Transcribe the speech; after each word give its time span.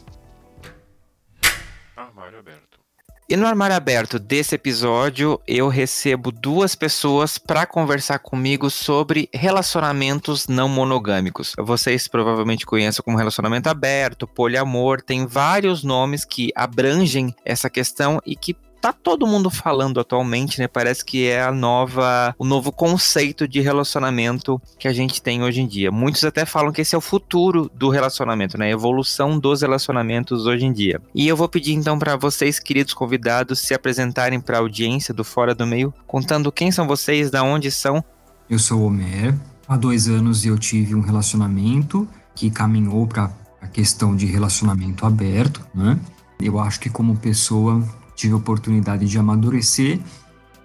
E 3.32 3.38
no 3.38 3.46
armário 3.46 3.76
aberto 3.76 4.18
desse 4.18 4.56
episódio, 4.56 5.40
eu 5.48 5.68
recebo 5.68 6.32
duas 6.32 6.74
pessoas 6.74 7.38
para 7.38 7.64
conversar 7.64 8.18
comigo 8.18 8.72
sobre 8.72 9.30
relacionamentos 9.32 10.48
não 10.48 10.68
monogâmicos. 10.68 11.54
Vocês 11.60 12.08
provavelmente 12.08 12.66
conhecem 12.66 13.04
como 13.04 13.18
relacionamento 13.18 13.70
aberto, 13.70 14.26
poliamor, 14.26 15.00
tem 15.04 15.28
vários 15.28 15.84
nomes 15.84 16.26
que 16.26 16.52
abrangem 16.56 17.36
essa 17.46 17.70
questão 17.70 18.20
e 18.26 18.36
que 18.36 18.58
tá 18.80 18.94
todo 18.94 19.28
mundo 19.28 19.50
falando 19.50 20.00
atualmente, 20.00 20.60
né? 20.60 20.68
Parece 20.68 21.04
que 21.04 21.28
é 21.28 21.42
a 21.42 21.52
nova, 21.52 22.34
o 22.38 22.46
novo 22.46 22.72
conceito 22.72 23.48
de 23.48 23.60
relacionamento 23.62 24.62
que 24.78 24.88
a 24.88 24.94
gente 24.94 25.22
tem 25.22 25.44
hoje 25.44 25.62
em 25.62 25.68
dia. 25.68 25.92
Muitos 25.92 26.24
até 26.24 26.46
falam 26.46 26.72
que 26.72 26.82
esse 26.82 26.96
é 26.96 26.98
o 26.98 27.02
futuro 27.02 27.70
do 27.74 27.90
relacionamento, 27.90 28.58
né? 28.58 28.68
A 28.68 28.72
evolução 28.72 29.38
dos 29.38 29.62
relacionamentos 29.62 30.46
hoje 30.46 30.66
em 30.66 30.74
dia. 30.74 31.02
E 31.14 31.28
eu 31.28 31.36
vou 31.36 31.50
pedir 31.50 31.74
então 31.74 32.00
para 32.00 32.16
vocês, 32.16 32.60
queridos 32.60 32.94
convidados, 32.94 33.60
se 33.60 33.74
apresentarem 33.74 34.40
para 34.40 34.58
a 34.58 34.62
audiência 34.62 35.14
do 35.14 35.24
Fora 35.24 35.54
do 35.54 35.68
Meio, 35.68 35.94
contando 36.08 36.52
quem 36.52 36.72
são 36.72 36.88
vocês, 36.88 37.30
da 37.30 37.44
onde 37.44 37.72
são. 37.72 38.04
Eu 38.50 38.60
sou 38.60 38.80
o 38.80 38.86
Homer. 38.86 39.36
Há 39.68 39.78
dois 39.78 40.08
anos 40.08 40.46
eu 40.46 40.58
tive 40.58 40.96
um 40.96 41.02
relacionamento 41.02 42.08
que 42.34 42.50
caminhou 42.50 43.06
para 43.06 43.32
a 43.62 43.68
questão 43.68 44.16
de 44.16 44.26
relacionamento 44.26 45.06
aberto, 45.06 45.64
né? 45.76 46.00
Eu 46.42 46.58
acho 46.58 46.80
que 46.80 46.90
como 46.90 47.18
pessoa 47.18 47.84
tive 48.20 48.34
a 48.34 48.38
oportunidade 48.38 49.06
de 49.06 49.18
amadurecer 49.18 49.98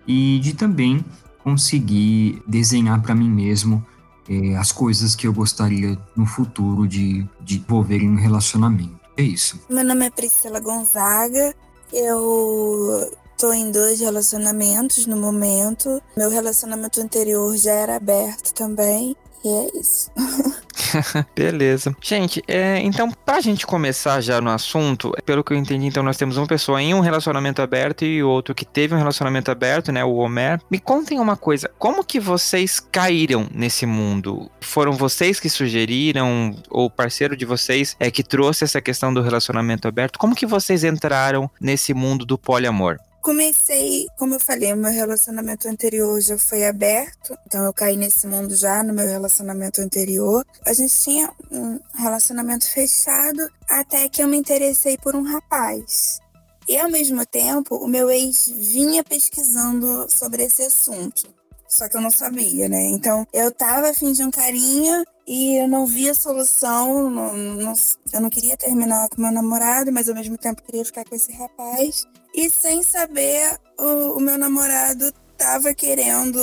e 0.07 0.41
de 0.41 0.55
também 0.55 1.05
conseguir 1.39 2.43
desenhar 2.49 3.01
para 3.01 3.15
mim 3.15 3.31
mesmo 3.31 3.85
é, 4.29 4.57
as 4.57 4.73
coisas 4.73 5.15
que 5.15 5.27
eu 5.27 5.33
gostaria 5.33 5.97
no 6.17 6.27
futuro 6.27 6.89
de, 6.89 7.25
de 7.41 7.59
envolver 7.59 7.99
em 7.99 8.11
um 8.11 8.17
relacionamento. 8.17 8.99
É 9.17 9.23
isso. 9.23 9.61
Meu 9.71 9.85
nome 9.85 10.07
é 10.07 10.11
Priscila 10.11 10.59
Gonzaga, 10.59 11.55
eu 11.93 13.13
tô 13.39 13.53
em 13.53 13.71
dois 13.71 14.01
relacionamentos 14.01 15.07
no 15.07 15.17
momento. 15.17 16.03
Meu 16.17 16.31
relacionamento 16.31 17.01
anterior 17.01 17.57
já 17.57 17.73
era 17.73 17.95
aberto 17.95 18.53
também, 18.53 19.15
e 19.45 19.49
é 19.49 19.79
isso. 19.79 20.11
Beleza. 21.37 21.95
Gente, 22.01 22.43
é, 22.49 22.79
então, 22.81 23.11
pra 23.11 23.41
gente 23.41 23.67
começar 23.67 24.21
já 24.21 24.41
no 24.41 24.51
assunto, 24.51 25.13
pelo 25.25 25.45
que 25.45 25.53
eu 25.53 25.57
entendi, 25.57 25.87
então 25.87 26.03
nós 26.03 26.17
temos 26.17 26.37
uma 26.37 26.47
pessoa 26.47 26.81
em 26.81 26.95
um 26.95 27.01
relacionamento 27.01 27.61
aberto 27.61 28.05
e 28.05 28.23
outro 28.23 28.55
que 28.55 28.65
teve 28.65 28.95
um 28.95 28.99
relacionamento 28.99 29.51
aberto, 29.51 29.93
né? 29.93 30.05
O 30.05 30.15
Homer. 30.15 30.61
Me 30.71 30.79
contem 30.79 31.21
uma 31.21 31.37
coisa: 31.37 31.71
como 31.79 32.05
que 32.05 32.19
vocês 32.19 32.81
caíram 32.81 33.47
nesse 33.53 33.85
mundo? 33.85 34.51
Foram 34.61 34.93
vocês 34.93 35.39
que 35.39 35.51
sugeriram, 35.51 36.57
ou 36.71 36.89
parceiro 36.91 37.37
de 37.37 37.45
vocês 37.45 37.97
é 38.01 38.11
que 38.11 38.23
trouxe 38.23 38.65
essa 38.65 38.81
questão 38.81 39.13
do 39.13 39.21
relacionamento 39.21 39.87
aberto? 39.87 40.19
Como 40.19 40.35
que 40.35 40.47
vocês 40.47 40.85
entraram 40.85 41.51
nesse 41.61 41.93
mundo 41.93 42.25
do 42.25 42.39
poliamor? 42.39 42.99
Comecei, 43.25 44.07
como 44.19 44.35
eu 44.35 44.39
falei, 44.39 44.75
o 44.75 44.77
meu 44.77 44.93
relacionamento 44.93 45.67
anterior 45.67 46.21
já 46.21 46.37
foi 46.37 46.67
aberto, 46.67 47.35
então 47.47 47.65
eu 47.65 47.73
caí 47.73 47.97
nesse 47.97 48.27
mundo 48.27 48.55
já 48.55 48.83
no 48.83 48.93
meu 48.93 49.07
relacionamento 49.07 49.81
anterior. 49.81 50.45
A 50.67 50.75
gente 50.75 50.93
tinha 51.01 51.33
um 51.51 51.81
relacionamento 51.95 52.71
fechado 52.71 53.49
até 53.67 54.11
que 54.11 54.23
eu 54.23 54.29
me 54.29 54.37
interessei 54.37 54.99
por 54.99 55.17
um 55.17 55.23
rapaz. 55.23 56.21
E 56.69 56.77
ao 56.77 56.91
mesmo 56.91 57.25
tempo, 57.25 57.77
o 57.77 57.89
meu 57.89 58.11
ex 58.11 58.47
vinha 58.47 59.03
pesquisando 59.03 60.07
sobre 60.11 60.45
esse 60.45 60.63
assunto. 60.63 61.23
Só 61.67 61.89
que 61.89 61.97
eu 61.97 62.03
não 62.03 62.11
sabia, 62.11 62.69
né? 62.69 62.85
Então 62.89 63.27
eu 63.33 63.51
tava 63.51 63.89
afim 63.89 64.13
de 64.13 64.23
um 64.23 64.31
carinho 64.31 65.03
e 65.27 65.63
eu 65.63 65.67
não 65.67 65.87
via 65.87 66.13
solução. 66.13 67.09
Não, 67.09 67.35
não, 67.35 67.73
eu 68.13 68.21
não 68.21 68.29
queria 68.29 68.55
terminar 68.59 69.09
com 69.09 69.23
meu 69.23 69.33
namorado, 69.33 69.91
mas 69.91 70.11
ao 70.11 70.15
mesmo 70.15 70.37
tempo 70.37 70.63
queria 70.63 70.85
ficar 70.85 71.05
com 71.07 71.15
esse 71.15 71.33
rapaz. 71.33 72.05
E 72.35 72.51
sem 72.51 72.83
saber, 72.83 73.59
o, 73.79 74.19
o 74.19 74.21
meu 74.21 74.37
namorado 74.37 75.13
tava 75.45 75.75
querendo 75.75 76.39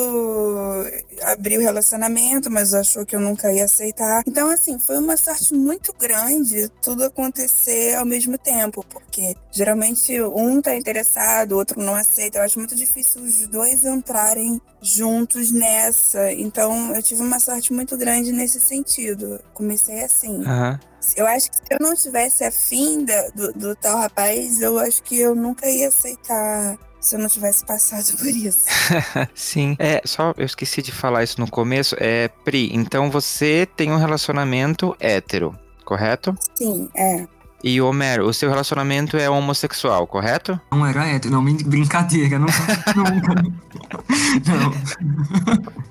abrir 1.23 1.57
o 1.57 1.61
relacionamento, 1.61 2.51
mas 2.51 2.71
achou 2.71 3.03
que 3.03 3.15
eu 3.15 3.19
nunca 3.19 3.51
ia 3.51 3.65
aceitar. 3.65 4.21
Então, 4.27 4.47
assim, 4.47 4.77
foi 4.77 4.99
uma 4.99 5.17
sorte 5.17 5.55
muito 5.55 5.91
grande 5.99 6.69
tudo 6.83 7.03
acontecer 7.03 7.95
ao 7.95 8.05
mesmo 8.05 8.37
tempo, 8.37 8.85
porque 8.87 9.35
geralmente 9.51 10.21
um 10.21 10.61
tá 10.61 10.75
interessado, 10.75 11.53
o 11.53 11.57
outro 11.57 11.81
não 11.81 11.95
aceita. 11.95 12.37
Eu 12.37 12.43
acho 12.43 12.59
muito 12.59 12.75
difícil 12.75 13.23
os 13.23 13.47
dois 13.47 13.83
entrarem 13.83 14.61
juntos 14.83 15.49
nessa. 15.49 16.31
Então, 16.31 16.95
eu 16.95 17.01
tive 17.01 17.23
uma 17.23 17.39
sorte 17.39 17.73
muito 17.73 17.97
grande 17.97 18.31
nesse 18.31 18.59
sentido. 18.59 19.39
Comecei 19.51 20.03
assim. 20.03 20.37
Uhum. 20.37 20.79
Eu 21.15 21.25
acho 21.25 21.49
que 21.49 21.57
se 21.57 21.63
eu 21.71 21.79
não 21.79 21.95
tivesse 21.95 22.43
afim 22.43 23.03
do, 23.33 23.51
do 23.53 23.75
tal 23.75 23.97
rapaz, 23.97 24.61
eu 24.61 24.77
acho 24.77 25.01
que 25.01 25.19
eu 25.19 25.33
nunca 25.33 25.67
ia 25.67 25.87
aceitar 25.87 26.77
se 27.01 27.15
eu 27.15 27.19
não 27.19 27.27
tivesse 27.27 27.65
passado 27.65 28.15
por 28.17 28.27
isso. 28.27 28.65
Sim, 29.33 29.75
é, 29.79 30.01
só 30.05 30.33
eu 30.37 30.45
esqueci 30.45 30.81
de 30.81 30.91
falar 30.91 31.23
isso 31.23 31.41
no 31.41 31.49
começo. 31.49 31.95
É, 31.99 32.29
Pri, 32.45 32.69
então 32.73 33.09
você 33.09 33.67
tem 33.75 33.91
um 33.91 33.97
relacionamento 33.97 34.95
hétero, 34.99 35.57
correto? 35.83 36.37
Sim, 36.55 36.87
é. 36.95 37.27
E 37.63 37.79
Homero, 37.79 38.27
o 38.27 38.33
seu 38.33 38.49
relacionamento 38.49 39.17
é 39.17 39.29
homossexual, 39.29 40.07
correto? 40.07 40.59
Não 40.71 40.85
era 40.85 41.07
hétero, 41.07 41.33
não, 41.33 41.43
brincadeira, 41.43 42.39
não. 42.39 42.47
não. 42.95 43.03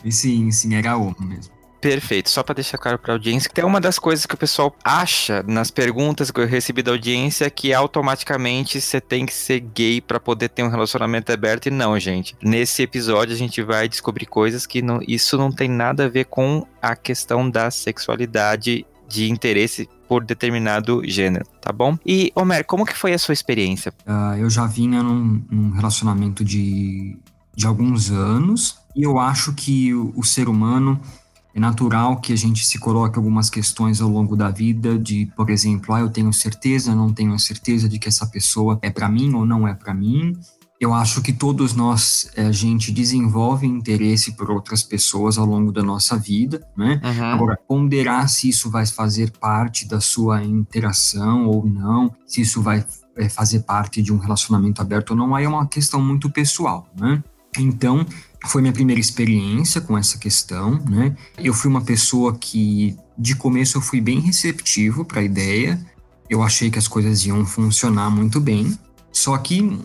não. 0.02 0.10
sim, 0.10 0.50
sim, 0.50 0.74
era 0.74 0.96
homo 0.96 1.16
mesmo. 1.20 1.59
Perfeito. 1.80 2.28
Só 2.28 2.42
para 2.42 2.56
deixar 2.56 2.78
claro 2.78 2.98
para 2.98 3.12
a 3.12 3.14
audiência, 3.14 3.50
que 3.50 3.62
uma 3.62 3.80
das 3.80 3.98
coisas 3.98 4.26
que 4.26 4.34
o 4.34 4.38
pessoal 4.38 4.74
acha 4.84 5.42
nas 5.46 5.70
perguntas 5.70 6.30
que 6.30 6.40
eu 6.40 6.46
recebi 6.46 6.82
da 6.82 6.92
audiência 6.92 7.48
que 7.50 7.72
automaticamente 7.72 8.80
você 8.80 9.00
tem 9.00 9.24
que 9.24 9.32
ser 9.32 9.60
gay 9.60 10.00
para 10.00 10.20
poder 10.20 10.48
ter 10.48 10.62
um 10.62 10.68
relacionamento 10.68 11.32
aberto 11.32 11.66
e 11.66 11.70
não, 11.70 11.98
gente. 11.98 12.36
Nesse 12.42 12.82
episódio 12.82 13.34
a 13.34 13.38
gente 13.38 13.62
vai 13.62 13.88
descobrir 13.88 14.26
coisas 14.26 14.66
que 14.66 14.82
não, 14.82 15.00
isso 15.06 15.38
não 15.38 15.50
tem 15.50 15.68
nada 15.68 16.04
a 16.04 16.08
ver 16.08 16.26
com 16.26 16.66
a 16.82 16.94
questão 16.94 17.48
da 17.48 17.70
sexualidade 17.70 18.86
de 19.08 19.30
interesse 19.30 19.88
por 20.08 20.24
determinado 20.24 21.02
gênero, 21.04 21.44
tá 21.60 21.72
bom? 21.72 21.98
E, 22.06 22.32
Homer, 22.34 22.64
como 22.64 22.84
que 22.84 22.96
foi 22.96 23.12
a 23.12 23.18
sua 23.18 23.32
experiência? 23.32 23.92
Uh, 24.06 24.36
eu 24.38 24.50
já 24.50 24.66
vinha 24.66 25.02
num, 25.02 25.42
num 25.50 25.70
relacionamento 25.70 26.44
de, 26.44 27.16
de 27.54 27.66
alguns 27.66 28.10
anos 28.10 28.78
e 28.94 29.02
eu 29.02 29.18
acho 29.18 29.52
que 29.54 29.94
o, 29.94 30.12
o 30.16 30.24
ser 30.24 30.48
humano 30.48 31.00
é 31.60 31.68
natural 31.70 32.16
que 32.16 32.32
a 32.32 32.36
gente 32.36 32.64
se 32.64 32.78
coloque 32.78 33.18
algumas 33.18 33.50
questões 33.50 34.00
ao 34.00 34.08
longo 34.08 34.34
da 34.34 34.50
vida 34.50 34.98
de, 34.98 35.26
por 35.36 35.50
exemplo, 35.50 35.94
ah, 35.94 36.00
eu 36.00 36.08
tenho 36.08 36.32
certeza, 36.32 36.94
não 36.94 37.12
tenho 37.12 37.38
certeza 37.38 37.86
de 37.86 37.98
que 37.98 38.08
essa 38.08 38.26
pessoa 38.26 38.78
é 38.80 38.88
para 38.88 39.10
mim 39.10 39.34
ou 39.34 39.44
não 39.44 39.68
é 39.68 39.74
para 39.74 39.92
mim. 39.92 40.32
Eu 40.80 40.94
acho 40.94 41.20
que 41.20 41.34
todos 41.34 41.74
nós, 41.74 42.30
eh, 42.34 42.46
a 42.46 42.52
gente 42.52 42.90
desenvolve 42.90 43.66
interesse 43.66 44.32
por 44.32 44.50
outras 44.50 44.82
pessoas 44.82 45.36
ao 45.36 45.44
longo 45.44 45.70
da 45.70 45.82
nossa 45.82 46.16
vida, 46.16 46.66
né? 46.74 46.98
Uhum. 47.04 47.24
Agora, 47.26 47.58
ponderar 47.68 48.26
se 48.30 48.48
isso 48.48 48.70
vai 48.70 48.86
fazer 48.86 49.30
parte 49.32 49.86
da 49.86 50.00
sua 50.00 50.42
interação 50.42 51.46
ou 51.46 51.66
não, 51.66 52.10
se 52.26 52.40
isso 52.40 52.62
vai 52.62 52.82
eh, 53.18 53.28
fazer 53.28 53.60
parte 53.64 54.00
de 54.00 54.10
um 54.10 54.16
relacionamento 54.16 54.80
aberto 54.80 55.10
ou 55.10 55.16
não, 55.16 55.34
aí 55.34 55.44
é 55.44 55.48
uma 55.48 55.66
questão 55.66 56.00
muito 56.00 56.30
pessoal, 56.30 56.88
né? 56.98 57.22
Então, 57.58 58.06
foi 58.46 58.62
minha 58.62 58.72
primeira 58.72 59.00
experiência 59.00 59.80
com 59.80 59.96
essa 59.96 60.18
questão, 60.18 60.82
né? 60.88 61.14
Eu 61.38 61.52
fui 61.52 61.70
uma 61.70 61.82
pessoa 61.82 62.36
que, 62.36 62.96
de 63.16 63.36
começo, 63.36 63.76
eu 63.76 63.82
fui 63.82 64.00
bem 64.00 64.20
receptivo 64.20 65.04
para 65.04 65.20
a 65.20 65.24
ideia. 65.24 65.78
Eu 66.28 66.42
achei 66.42 66.70
que 66.70 66.78
as 66.78 66.88
coisas 66.88 67.24
iam 67.26 67.44
funcionar 67.44 68.08
muito 68.08 68.40
bem. 68.40 68.78
Só 69.12 69.36
que 69.36 69.78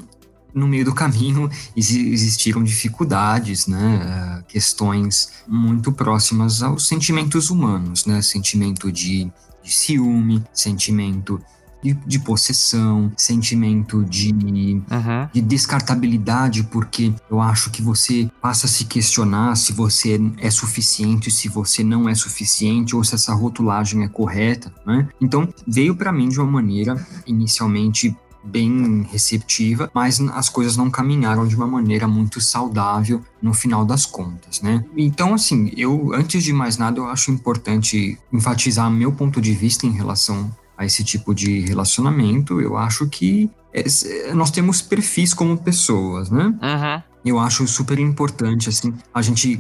no 0.54 0.68
meio 0.68 0.86
do 0.86 0.94
caminho 0.94 1.50
existiram 1.76 2.64
dificuldades, 2.64 3.68
né? 3.68 4.44
Questões 4.48 5.32
muito 5.46 5.92
próximas 5.92 6.64
aos 6.64 6.88
sentimentos 6.88 7.50
humanos, 7.50 8.06
né? 8.06 8.22
Sentimento 8.22 8.90
de, 8.90 9.30
de 9.62 9.74
ciúme, 9.74 10.42
sentimento 10.54 11.42
de, 11.86 11.94
de 11.94 12.20
possessão, 12.20 13.12
sentimento 13.16 14.04
de, 14.04 14.34
uhum. 14.34 15.30
de 15.32 15.42
descartabilidade, 15.42 16.64
porque 16.64 17.14
eu 17.30 17.40
acho 17.40 17.70
que 17.70 17.82
você 17.82 18.30
passa 18.42 18.66
a 18.66 18.70
se 18.70 18.86
questionar 18.86 19.56
se 19.56 19.72
você 19.72 20.20
é 20.40 20.50
suficiente, 20.50 21.30
se 21.30 21.48
você 21.48 21.84
não 21.84 22.10
é 22.10 22.16
suficiente, 22.16 22.96
ou 22.96 23.04
se 23.04 23.14
essa 23.14 23.34
rotulagem 23.34 24.04
é 24.04 24.08
correta, 24.08 24.74
né? 24.86 25.08
Então, 25.22 25.48
veio 25.68 25.96
para 25.96 26.12
mim 26.12 26.30
de 26.30 26.40
uma 26.40 26.52
maneira 26.52 27.06
inicialmente 27.28 28.16
bem 28.44 29.02
receptiva, 29.12 29.90
mas 29.94 30.22
as 30.22 30.50
coisas 30.50 30.78
não 30.78 30.90
caminharam 30.90 31.48
de 31.48 31.56
uma 31.56 31.68
maneira 31.68 32.08
muito 32.08 32.40
saudável 32.40 33.22
no 33.42 33.54
final 33.54 33.84
das 33.84 34.06
contas, 34.06 34.62
né? 34.62 34.84
Então, 34.96 35.34
assim, 35.34 35.72
eu, 35.76 36.14
antes 36.14 36.44
de 36.44 36.54
mais 36.54 36.78
nada, 36.78 37.00
eu 37.00 37.08
acho 37.08 37.32
importante 37.32 38.18
enfatizar 38.32 38.90
meu 38.92 39.12
ponto 39.12 39.42
de 39.42 39.54
vista 39.54 39.86
em 39.86 39.92
relação 39.92 40.52
a 40.78 40.86
esse 40.86 41.04
tipo 41.04 41.34
de 41.34 41.62
relacionamento, 41.62 42.60
eu 42.60 42.78
acho 42.78 43.08
que 43.08 43.50
é, 43.74 44.34
nós 44.34 44.52
temos 44.52 44.82
perfis 44.82 45.34
como 45.34 45.58
pessoas, 45.58 46.30
né? 46.30 46.46
Uhum. 46.46 47.04
Eu 47.26 47.40
acho 47.40 47.68
super 47.68 47.98
importante, 48.00 48.70
assim, 48.70 48.94
a 49.14 49.22
gente 49.22 49.58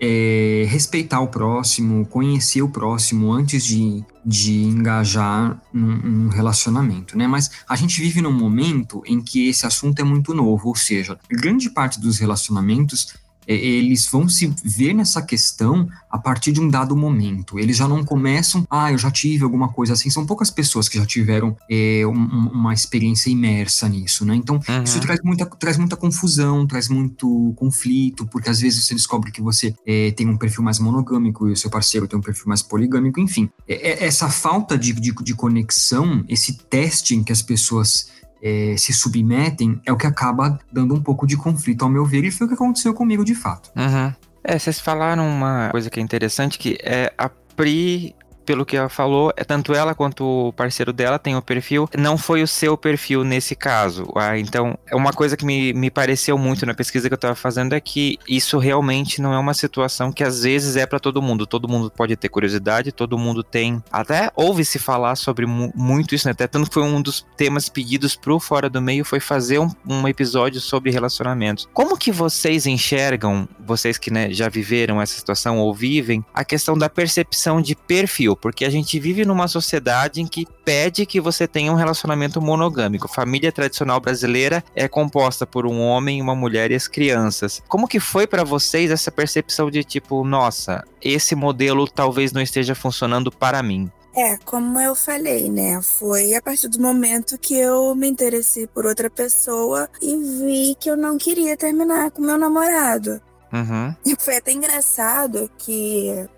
é, 0.00 0.64
respeitar 0.68 1.20
o 1.20 1.28
próximo, 1.28 2.06
conhecer 2.06 2.62
o 2.62 2.68
próximo 2.68 3.32
antes 3.32 3.64
de, 3.64 4.04
de 4.24 4.62
engajar 4.62 5.60
num, 5.72 6.28
relacionamento, 6.28 7.18
né? 7.18 7.26
Mas 7.26 7.50
a 7.68 7.74
gente 7.74 8.00
vive 8.00 8.20
num 8.20 8.32
momento 8.32 9.02
em 9.04 9.20
que 9.20 9.48
esse 9.48 9.66
assunto 9.66 9.98
é 10.00 10.04
muito 10.04 10.32
novo, 10.32 10.68
ou 10.68 10.76
seja, 10.76 11.18
grande 11.28 11.70
parte 11.70 12.00
dos 12.00 12.18
relacionamentos 12.18 13.14
eles 13.54 14.06
vão 14.06 14.28
se 14.28 14.52
ver 14.62 14.92
nessa 14.92 15.22
questão 15.22 15.88
a 16.10 16.18
partir 16.18 16.52
de 16.52 16.60
um 16.60 16.68
dado 16.68 16.96
momento. 16.96 17.58
Eles 17.58 17.76
já 17.76 17.88
não 17.88 18.04
começam, 18.04 18.66
ah, 18.70 18.92
eu 18.92 18.98
já 18.98 19.10
tive 19.10 19.44
alguma 19.44 19.68
coisa 19.68 19.94
assim. 19.94 20.10
São 20.10 20.26
poucas 20.26 20.50
pessoas 20.50 20.88
que 20.88 20.98
já 20.98 21.06
tiveram 21.06 21.56
é, 21.70 22.02
um, 22.06 22.12
uma 22.12 22.74
experiência 22.74 23.30
imersa 23.30 23.88
nisso, 23.88 24.24
né? 24.24 24.34
Então, 24.34 24.56
uhum. 24.68 24.82
isso 24.82 25.00
traz 25.00 25.20
muita, 25.22 25.46
traz 25.46 25.76
muita 25.78 25.96
confusão, 25.96 26.66
traz 26.66 26.88
muito 26.88 27.52
conflito, 27.56 28.26
porque 28.26 28.50
às 28.50 28.60
vezes 28.60 28.84
você 28.84 28.94
descobre 28.94 29.32
que 29.32 29.40
você 29.40 29.74
é, 29.86 30.10
tem 30.10 30.28
um 30.28 30.36
perfil 30.36 30.62
mais 30.62 30.78
monogâmico 30.78 31.48
e 31.48 31.52
o 31.52 31.56
seu 31.56 31.70
parceiro 31.70 32.06
tem 32.06 32.18
um 32.18 32.22
perfil 32.22 32.44
mais 32.46 32.62
poligâmico, 32.62 33.20
enfim. 33.20 33.48
É, 33.66 33.90
é, 33.90 34.06
essa 34.06 34.28
falta 34.28 34.76
de, 34.76 34.92
de, 34.92 35.12
de 35.12 35.34
conexão, 35.34 36.24
esse 36.28 36.52
teste 36.54 37.14
em 37.14 37.24
que 37.24 37.32
as 37.32 37.42
pessoas 37.42 38.08
é, 38.42 38.74
se 38.76 38.92
submetem 38.92 39.80
é 39.84 39.92
o 39.92 39.96
que 39.96 40.06
acaba 40.06 40.58
dando 40.72 40.94
um 40.94 41.02
pouco 41.02 41.26
de 41.26 41.36
conflito, 41.36 41.82
ao 41.82 41.90
meu 41.90 42.04
ver, 42.04 42.24
e 42.24 42.30
foi 42.30 42.46
o 42.46 42.48
que 42.48 42.54
aconteceu 42.54 42.94
comigo 42.94 43.24
de 43.24 43.34
fato. 43.34 43.70
Uhum. 43.76 44.12
É, 44.44 44.58
vocês 44.58 44.80
falaram 44.80 45.28
uma 45.28 45.68
coisa 45.70 45.90
que 45.90 46.00
é 46.00 46.02
interessante, 46.02 46.58
que 46.58 46.78
é 46.82 47.12
a 47.18 47.28
Pri 47.28 48.14
pelo 48.48 48.64
que 48.64 48.78
ela 48.78 48.88
falou, 48.88 49.30
é 49.36 49.44
tanto 49.44 49.74
ela 49.74 49.94
quanto 49.94 50.24
o 50.24 50.52
parceiro 50.54 50.90
dela 50.90 51.18
tem 51.18 51.36
o 51.36 51.42
perfil. 51.42 51.86
Não 51.98 52.16
foi 52.16 52.42
o 52.42 52.48
seu 52.48 52.78
perfil 52.78 53.22
nesse 53.22 53.54
caso. 53.54 54.10
Ah, 54.16 54.38
então, 54.38 54.78
é 54.86 54.96
uma 54.96 55.12
coisa 55.12 55.36
que 55.36 55.44
me, 55.44 55.74
me 55.74 55.90
pareceu 55.90 56.38
muito 56.38 56.64
na 56.64 56.72
pesquisa 56.72 57.10
que 57.10 57.12
eu 57.12 57.16
estava 57.16 57.34
fazendo 57.34 57.74
é 57.74 57.80
que 57.80 58.18
isso 58.26 58.56
realmente 58.56 59.20
não 59.20 59.34
é 59.34 59.38
uma 59.38 59.52
situação 59.52 60.10
que 60.10 60.24
às 60.24 60.44
vezes 60.44 60.76
é 60.76 60.86
para 60.86 60.98
todo 60.98 61.20
mundo. 61.20 61.46
Todo 61.46 61.68
mundo 61.68 61.90
pode 61.90 62.16
ter 62.16 62.30
curiosidade, 62.30 62.90
todo 62.90 63.18
mundo 63.18 63.42
tem. 63.42 63.82
Até 63.92 64.30
ouve-se 64.34 64.78
falar 64.78 65.14
sobre 65.16 65.44
mu 65.44 65.70
muito 65.74 66.14
isso, 66.14 66.26
né? 66.26 66.32
Até 66.32 66.46
tanto 66.46 66.72
foi 66.72 66.82
um 66.82 67.02
dos 67.02 67.26
temas 67.36 67.68
pedidos 67.68 68.16
pro 68.16 68.40
Fora 68.40 68.70
do 68.70 68.80
Meio 68.80 69.04
foi 69.04 69.20
fazer 69.20 69.58
um, 69.58 69.70
um 69.86 70.08
episódio 70.08 70.58
sobre 70.58 70.90
relacionamentos. 70.90 71.68
Como 71.74 71.98
que 71.98 72.10
vocês 72.10 72.64
enxergam, 72.66 73.46
vocês 73.60 73.98
que 73.98 74.10
né, 74.10 74.32
já 74.32 74.48
viveram 74.48 75.02
essa 75.02 75.18
situação 75.18 75.58
ou 75.58 75.74
vivem, 75.74 76.24
a 76.32 76.46
questão 76.46 76.78
da 76.78 76.88
percepção 76.88 77.60
de 77.60 77.76
perfil? 77.76 78.37
Porque 78.40 78.64
a 78.64 78.70
gente 78.70 78.98
vive 78.98 79.24
numa 79.24 79.48
sociedade 79.48 80.20
em 80.20 80.26
que 80.26 80.46
pede 80.64 81.06
que 81.06 81.20
você 81.20 81.46
tenha 81.46 81.72
um 81.72 81.76
relacionamento 81.76 82.40
monogâmico. 82.40 83.08
família 83.08 83.52
tradicional 83.52 84.00
brasileira 84.00 84.62
é 84.74 84.88
composta 84.88 85.46
por 85.46 85.66
um 85.66 85.80
homem, 85.80 86.20
uma 86.20 86.34
mulher 86.34 86.70
e 86.70 86.74
as 86.74 86.88
crianças. 86.88 87.62
Como 87.68 87.88
que 87.88 88.00
foi 88.00 88.26
para 88.26 88.44
vocês 88.44 88.90
essa 88.90 89.10
percepção 89.10 89.70
de 89.70 89.82
tipo, 89.84 90.24
nossa, 90.24 90.84
esse 91.02 91.34
modelo 91.34 91.88
talvez 91.88 92.32
não 92.32 92.42
esteja 92.42 92.74
funcionando 92.74 93.30
para 93.30 93.62
mim? 93.62 93.90
É, 94.14 94.36
como 94.38 94.80
eu 94.80 94.94
falei, 94.96 95.48
né? 95.48 95.80
Foi 95.80 96.34
a 96.34 96.42
partir 96.42 96.68
do 96.68 96.80
momento 96.80 97.38
que 97.38 97.54
eu 97.54 97.94
me 97.94 98.08
interessei 98.08 98.66
por 98.66 98.84
outra 98.84 99.08
pessoa 99.08 99.88
e 100.02 100.16
vi 100.16 100.74
que 100.74 100.90
eu 100.90 100.96
não 100.96 101.16
queria 101.16 101.56
terminar 101.56 102.10
com 102.10 102.22
meu 102.22 102.36
namorado. 102.36 103.20
Uhum. 103.52 103.94
E 104.04 104.16
foi 104.18 104.38
até 104.38 104.52
engraçado 104.52 105.50
que 105.56 106.28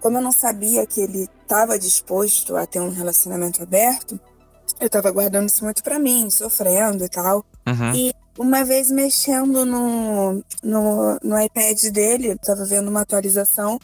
como 0.00 0.18
eu 0.18 0.22
não 0.22 0.32
sabia 0.32 0.86
que 0.86 1.00
ele 1.00 1.28
estava 1.42 1.78
disposto 1.78 2.56
a 2.56 2.66
ter 2.66 2.80
um 2.80 2.90
relacionamento 2.90 3.62
aberto, 3.62 4.18
eu 4.80 4.86
estava 4.86 5.10
guardando 5.10 5.48
isso 5.48 5.64
muito 5.64 5.82
para 5.82 5.98
mim, 5.98 6.30
sofrendo 6.30 7.04
e 7.04 7.08
tal. 7.08 7.44
Uhum. 7.66 7.94
E 7.94 8.14
uma 8.38 8.64
vez 8.64 8.90
mexendo 8.90 9.66
no, 9.66 10.42
no, 10.62 11.18
no 11.22 11.40
iPad 11.40 11.82
dele, 11.92 12.28
eu 12.28 12.34
estava 12.34 12.64
vendo 12.64 12.88
uma 12.88 13.02
atualização. 13.02 13.78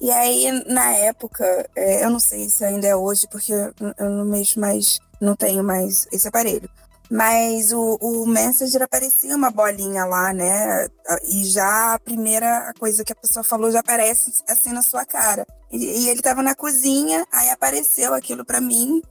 E 0.00 0.10
aí, 0.10 0.50
na 0.66 0.92
época, 0.92 1.44
é, 1.76 2.04
eu 2.04 2.10
não 2.10 2.20
sei 2.20 2.48
se 2.48 2.64
ainda 2.64 2.86
é 2.86 2.96
hoje, 2.96 3.26
porque 3.30 3.52
eu 3.52 4.10
não 4.10 4.24
mexo 4.24 4.58
mais, 4.58 4.98
não 5.20 5.36
tenho 5.36 5.62
mais 5.62 6.06
esse 6.10 6.26
aparelho. 6.26 6.70
Mas 7.10 7.72
o, 7.72 7.98
o 8.00 8.24
Messenger 8.24 8.82
aparecia 8.82 9.34
uma 9.34 9.50
bolinha 9.50 10.04
lá, 10.04 10.32
né? 10.32 10.86
E 11.28 11.44
já 11.44 11.94
a 11.94 11.98
primeira 11.98 12.72
coisa 12.78 13.02
que 13.02 13.12
a 13.12 13.16
pessoa 13.16 13.42
falou 13.42 13.70
já 13.70 13.80
aparece 13.80 14.32
assim 14.48 14.72
na 14.72 14.80
sua 14.80 15.04
cara. 15.04 15.44
E, 15.72 16.04
e 16.04 16.08
ele 16.08 16.22
tava 16.22 16.40
na 16.40 16.54
cozinha, 16.54 17.26
aí 17.32 17.50
apareceu 17.50 18.14
aquilo 18.14 18.44
para 18.44 18.60
mim. 18.60 19.02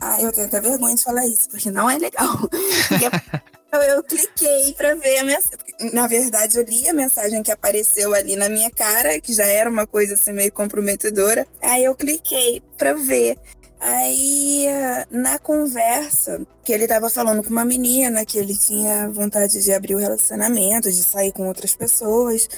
Aí 0.00 0.24
eu 0.24 0.32
tenho 0.32 0.46
até 0.46 0.60
vergonha 0.60 0.94
de 0.94 1.04
falar 1.04 1.26
isso, 1.26 1.48
porque 1.50 1.70
não 1.70 1.90
é 1.90 1.98
legal. 1.98 2.36
eu, 3.70 3.80
eu 3.82 4.02
cliquei 4.02 4.72
para 4.72 4.94
ver 4.94 5.18
a 5.18 5.24
mensagem. 5.24 5.58
Na 5.92 6.06
verdade, 6.06 6.58
eu 6.58 6.64
li 6.64 6.88
a 6.88 6.94
mensagem 6.94 7.42
que 7.42 7.52
apareceu 7.52 8.14
ali 8.14 8.34
na 8.34 8.48
minha 8.48 8.70
cara, 8.70 9.20
que 9.20 9.32
já 9.34 9.44
era 9.44 9.68
uma 9.68 9.86
coisa 9.86 10.14
assim 10.14 10.32
meio 10.32 10.52
comprometedora. 10.52 11.46
Aí 11.60 11.84
eu 11.84 11.94
cliquei 11.94 12.62
para 12.78 12.94
ver. 12.94 13.38
Aí, 13.84 14.66
na 15.10 15.40
conversa, 15.40 16.40
que 16.64 16.72
ele 16.72 16.86
tava 16.86 17.10
falando 17.10 17.42
com 17.42 17.50
uma 17.50 17.64
menina, 17.64 18.24
que 18.24 18.38
ele 18.38 18.56
tinha 18.56 19.10
vontade 19.10 19.60
de 19.60 19.72
abrir 19.72 19.96
o 19.96 19.98
relacionamento, 19.98 20.88
de 20.88 21.02
sair 21.02 21.32
com 21.32 21.48
outras 21.48 21.74
pessoas. 21.74 22.48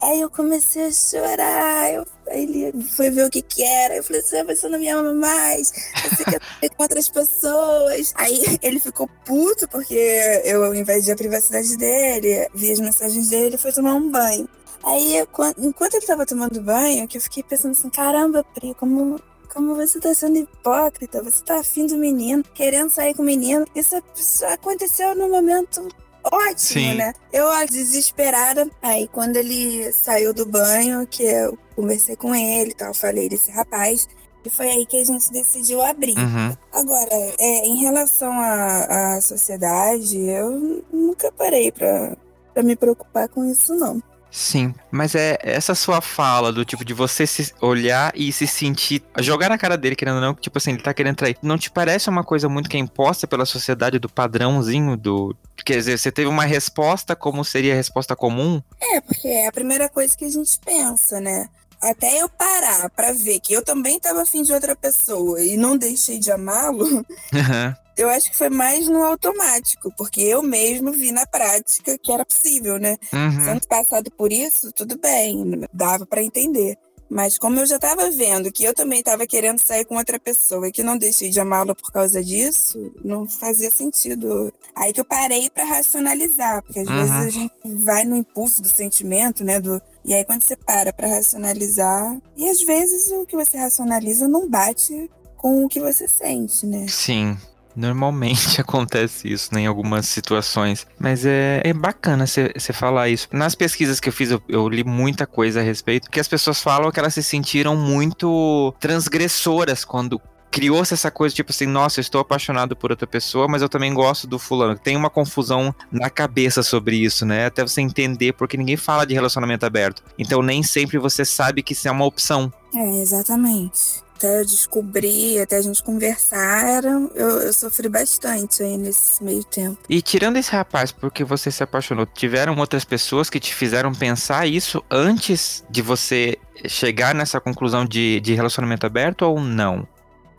Aí 0.00 0.22
eu 0.22 0.30
comecei 0.30 0.86
a 0.86 0.90
chorar. 0.90 1.92
Eu, 1.92 2.06
ele 2.26 2.72
foi 2.84 3.10
ver 3.10 3.26
o 3.26 3.30
que 3.30 3.42
que 3.42 3.62
era. 3.62 3.96
Eu 3.96 4.02
falei 4.02 4.22
assim, 4.22 4.42
você 4.44 4.66
não 4.70 4.78
me 4.78 4.88
ama 4.88 5.12
mais. 5.12 5.72
Você 6.08 6.24
quer 6.24 6.40
com 6.70 6.82
outras 6.82 7.06
pessoas. 7.10 8.14
Aí 8.14 8.42
ele 8.62 8.80
ficou 8.80 9.06
puto 9.26 9.68
porque 9.68 10.42
eu 10.42 10.74
invadi 10.74 11.12
a 11.12 11.16
privacidade 11.16 11.76
dele, 11.76 12.48
vi 12.54 12.72
as 12.72 12.80
mensagens 12.80 13.28
dele, 13.28 13.46
ele 13.48 13.58
foi 13.58 13.72
tomar 13.72 13.92
um 13.94 14.10
banho. 14.10 14.48
Aí, 14.82 15.22
enquanto 15.58 15.94
ele 15.94 16.06
tava 16.06 16.24
tomando 16.24 16.62
banho, 16.62 17.06
que 17.06 17.18
eu 17.18 17.20
fiquei 17.20 17.42
pensando 17.42 17.72
assim, 17.72 17.90
caramba, 17.90 18.42
Pri, 18.42 18.74
como 18.74 19.20
como 19.52 19.74
você 19.74 20.00
tá 20.00 20.14
sendo 20.14 20.38
hipócrita, 20.38 21.22
você 21.22 21.42
tá 21.44 21.60
afim 21.60 21.86
do 21.86 21.96
menino, 21.96 22.42
querendo 22.54 22.90
sair 22.90 23.14
com 23.14 23.22
o 23.22 23.26
menino. 23.26 23.66
Isso, 23.74 24.02
isso 24.14 24.44
aconteceu 24.46 25.14
no 25.14 25.28
momento 25.28 25.88
ótimo, 26.24 26.56
Sim. 26.56 26.94
né? 26.94 27.12
Eu 27.32 27.48
desesperada. 27.66 28.68
Aí 28.80 29.08
quando 29.08 29.36
ele 29.36 29.92
saiu 29.92 30.32
do 30.32 30.46
banho, 30.46 31.06
que 31.06 31.22
eu 31.22 31.58
conversei 31.76 32.16
com 32.16 32.34
ele 32.34 32.72
tal, 32.74 32.94
falei 32.94 33.28
desse 33.28 33.50
rapaz. 33.50 34.08
E 34.44 34.50
foi 34.50 34.68
aí 34.70 34.86
que 34.86 35.00
a 35.00 35.04
gente 35.04 35.30
decidiu 35.30 35.80
abrir. 35.80 36.18
Uhum. 36.18 36.56
Agora, 36.72 37.14
é, 37.38 37.66
em 37.66 37.76
relação 37.76 38.32
à, 38.32 39.14
à 39.14 39.20
sociedade, 39.20 40.18
eu 40.18 40.82
nunca 40.92 41.30
parei 41.30 41.70
para 41.70 42.16
me 42.62 42.74
preocupar 42.74 43.28
com 43.28 43.44
isso, 43.44 43.74
não. 43.74 44.02
Sim, 44.32 44.74
mas 44.90 45.14
é 45.14 45.38
essa 45.42 45.74
sua 45.74 46.00
fala 46.00 46.50
do 46.50 46.64
tipo 46.64 46.86
de 46.86 46.94
você 46.94 47.26
se 47.26 47.52
olhar 47.60 48.10
e 48.16 48.32
se 48.32 48.46
sentir, 48.46 49.04
jogar 49.18 49.50
na 49.50 49.58
cara 49.58 49.76
dele, 49.76 49.94
querendo 49.94 50.14
ou 50.14 50.20
não, 50.22 50.34
tipo 50.34 50.56
assim, 50.56 50.72
ele 50.72 50.82
tá 50.82 50.94
querendo 50.94 51.16
trair. 51.16 51.36
Não 51.42 51.58
te 51.58 51.70
parece 51.70 52.08
uma 52.08 52.24
coisa 52.24 52.48
muito 52.48 52.70
que 52.70 52.78
é 52.78 52.80
imposta 52.80 53.26
pela 53.26 53.44
sociedade 53.44 53.98
do 53.98 54.08
padrãozinho 54.08 54.96
do. 54.96 55.36
Quer 55.62 55.76
dizer, 55.76 55.98
você 55.98 56.10
teve 56.10 56.28
uma 56.28 56.46
resposta 56.46 57.14
como 57.14 57.44
seria 57.44 57.74
a 57.74 57.76
resposta 57.76 58.16
comum? 58.16 58.62
É, 58.80 59.02
porque 59.02 59.28
é 59.28 59.48
a 59.48 59.52
primeira 59.52 59.86
coisa 59.90 60.16
que 60.16 60.24
a 60.24 60.30
gente 60.30 60.58
pensa, 60.64 61.20
né? 61.20 61.46
até 61.82 62.22
eu 62.22 62.28
parar 62.28 62.88
para 62.90 63.12
ver 63.12 63.40
que 63.40 63.52
eu 63.52 63.62
também 63.62 63.96
estava 63.96 64.22
afim 64.22 64.42
de 64.44 64.52
outra 64.52 64.76
pessoa 64.76 65.42
e 65.42 65.56
não 65.56 65.76
deixei 65.76 66.18
de 66.18 66.30
amá-lo, 66.30 66.84
uhum. 66.84 67.74
Eu 67.96 68.08
acho 68.08 68.30
que 68.30 68.36
foi 68.36 68.50
mais 68.50 68.88
no 68.88 69.02
automático, 69.02 69.92
porque 69.96 70.20
eu 70.20 70.42
mesmo 70.42 70.92
vi 70.92 71.12
na 71.12 71.26
prática 71.26 71.98
que 71.98 72.12
era 72.12 72.24
possível, 72.24 72.78
né? 72.78 72.96
Uhum. 73.12 73.44
Sendo 73.44 73.68
passado 73.68 74.10
por 74.10 74.32
isso, 74.32 74.72
tudo 74.72 74.98
bem, 74.98 75.62
dava 75.72 76.06
para 76.06 76.22
entender. 76.22 76.78
Mas 77.12 77.36
como 77.36 77.60
eu 77.60 77.66
já 77.66 77.76
estava 77.76 78.10
vendo 78.10 78.50
que 78.50 78.64
eu 78.64 78.72
também 78.72 79.00
estava 79.00 79.26
querendo 79.26 79.58
sair 79.58 79.84
com 79.84 79.96
outra 79.96 80.18
pessoa 80.18 80.66
e 80.66 80.72
que 80.72 80.82
não 80.82 80.96
deixei 80.96 81.28
de 81.28 81.38
amá-la 81.38 81.74
por 81.74 81.92
causa 81.92 82.24
disso, 82.24 82.90
não 83.04 83.28
fazia 83.28 83.70
sentido. 83.70 84.50
Aí 84.74 84.94
que 84.94 85.00
eu 85.00 85.04
parei 85.04 85.50
para 85.50 85.64
racionalizar, 85.64 86.62
porque 86.62 86.80
às 86.80 86.88
uhum. 86.88 86.96
vezes 86.96 87.12
a 87.12 87.28
gente 87.28 87.52
vai 87.84 88.04
no 88.04 88.16
impulso 88.16 88.62
do 88.62 88.68
sentimento, 88.68 89.44
né? 89.44 89.60
Do... 89.60 89.80
E 90.02 90.14
aí 90.14 90.24
quando 90.24 90.42
você 90.42 90.56
para 90.56 90.90
para 90.90 91.06
racionalizar, 91.06 92.16
e 92.34 92.48
às 92.48 92.62
vezes 92.62 93.08
o 93.08 93.26
que 93.26 93.36
você 93.36 93.58
racionaliza 93.58 94.26
não 94.26 94.48
bate 94.48 95.10
com 95.36 95.66
o 95.66 95.68
que 95.68 95.80
você 95.80 96.08
sente, 96.08 96.64
né? 96.64 96.86
Sim. 96.88 97.36
Normalmente 97.74 98.60
acontece 98.60 99.32
isso 99.32 99.54
né, 99.54 99.62
em 99.62 99.66
algumas 99.66 100.06
situações, 100.06 100.86
mas 100.98 101.24
é, 101.24 101.60
é 101.64 101.72
bacana 101.72 102.26
você 102.26 102.72
falar 102.72 103.08
isso. 103.08 103.28
Nas 103.32 103.54
pesquisas 103.54 104.00
que 104.00 104.08
eu 104.08 104.12
fiz, 104.12 104.30
eu, 104.30 104.42
eu, 104.48 104.68
li 104.68 104.84
muita 104.84 105.26
coisa 105.26 105.60
a 105.60 105.62
respeito, 105.62 106.10
que 106.10 106.20
as 106.20 106.28
pessoas 106.28 106.60
falam 106.60 106.90
que 106.90 106.98
elas 106.98 107.14
se 107.14 107.22
sentiram 107.22 107.76
muito 107.76 108.74
transgressoras 108.80 109.84
quando 109.84 110.20
criou-se 110.52 110.92
essa 110.92 111.10
coisa 111.10 111.34
tipo 111.34 111.50
assim, 111.50 111.66
nossa, 111.66 111.98
eu 111.98 112.02
estou 112.02 112.20
apaixonado 112.20 112.76
por 112.76 112.90
outra 112.90 113.06
pessoa, 113.06 113.48
mas 113.48 113.62
eu 113.62 113.68
também 113.70 113.92
gosto 113.94 114.26
do 114.26 114.38
fulano. 114.38 114.78
Tem 114.78 114.94
uma 114.94 115.08
confusão 115.08 115.74
na 115.90 116.10
cabeça 116.10 116.62
sobre 116.62 116.96
isso, 116.96 117.24
né? 117.24 117.46
Até 117.46 117.62
você 117.62 117.80
entender, 117.80 118.34
porque 118.34 118.58
ninguém 118.58 118.76
fala 118.76 119.06
de 119.06 119.14
relacionamento 119.14 119.64
aberto. 119.64 120.02
Então 120.18 120.42
nem 120.42 120.62
sempre 120.62 120.98
você 120.98 121.24
sabe 121.24 121.62
que 121.62 121.72
isso 121.72 121.88
é 121.88 121.90
uma 121.90 122.04
opção. 122.04 122.52
É, 122.74 123.00
exatamente 123.00 124.02
até 124.22 124.40
eu 124.40 124.44
descobrir, 124.44 125.40
até 125.40 125.56
a 125.56 125.60
gente 125.60 125.82
conversar, 125.82 126.84
eu, 126.84 127.08
eu, 127.08 127.52
sofri 127.52 127.88
bastante 127.88 128.62
aí 128.62 128.76
nesse 128.76 129.22
meio 129.22 129.42
tempo. 129.42 129.78
E 129.88 130.00
tirando 130.00 130.36
esse 130.36 130.52
rapaz 130.52 130.92
porque 130.92 131.24
você 131.24 131.50
se 131.50 131.62
apaixonou, 131.62 132.06
tiveram 132.06 132.56
outras 132.56 132.84
pessoas 132.84 133.28
que 133.28 133.40
te 133.40 133.52
fizeram 133.52 133.92
pensar 133.92 134.46
isso 134.46 134.82
antes 134.88 135.64
de 135.68 135.82
você 135.82 136.38
chegar 136.68 137.14
nessa 137.14 137.40
conclusão 137.40 137.84
de, 137.84 138.20
de 138.20 138.34
relacionamento 138.34 138.86
aberto 138.86 139.22
ou 139.22 139.40
não? 139.40 139.86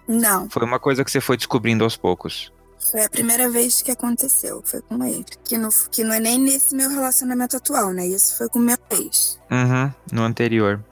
Não. 0.07 0.49
Foi 0.49 0.63
uma 0.63 0.79
coisa 0.79 1.03
que 1.03 1.11
você 1.11 1.19
foi 1.19 1.35
descobrindo 1.35 1.83
aos 1.83 1.97
poucos. 1.97 2.51
Foi 2.91 3.03
a 3.03 3.09
primeira 3.09 3.49
vez 3.49 3.81
que 3.81 3.91
aconteceu, 3.91 4.61
foi 4.63 4.81
com 4.81 5.03
ele. 5.03 5.25
Que 5.43 5.57
não, 5.57 5.69
que 5.91 6.03
não 6.03 6.13
é 6.13 6.19
nem 6.19 6.39
nesse 6.39 6.75
meu 6.75 6.89
relacionamento 6.89 7.57
atual, 7.57 7.91
né? 7.91 8.05
Isso 8.05 8.37
foi 8.37 8.49
com 8.49 8.59
meu 8.59 8.77
ex. 8.91 9.39
Uhum, 9.49 9.91
no 10.11 10.23
anterior. 10.23 10.83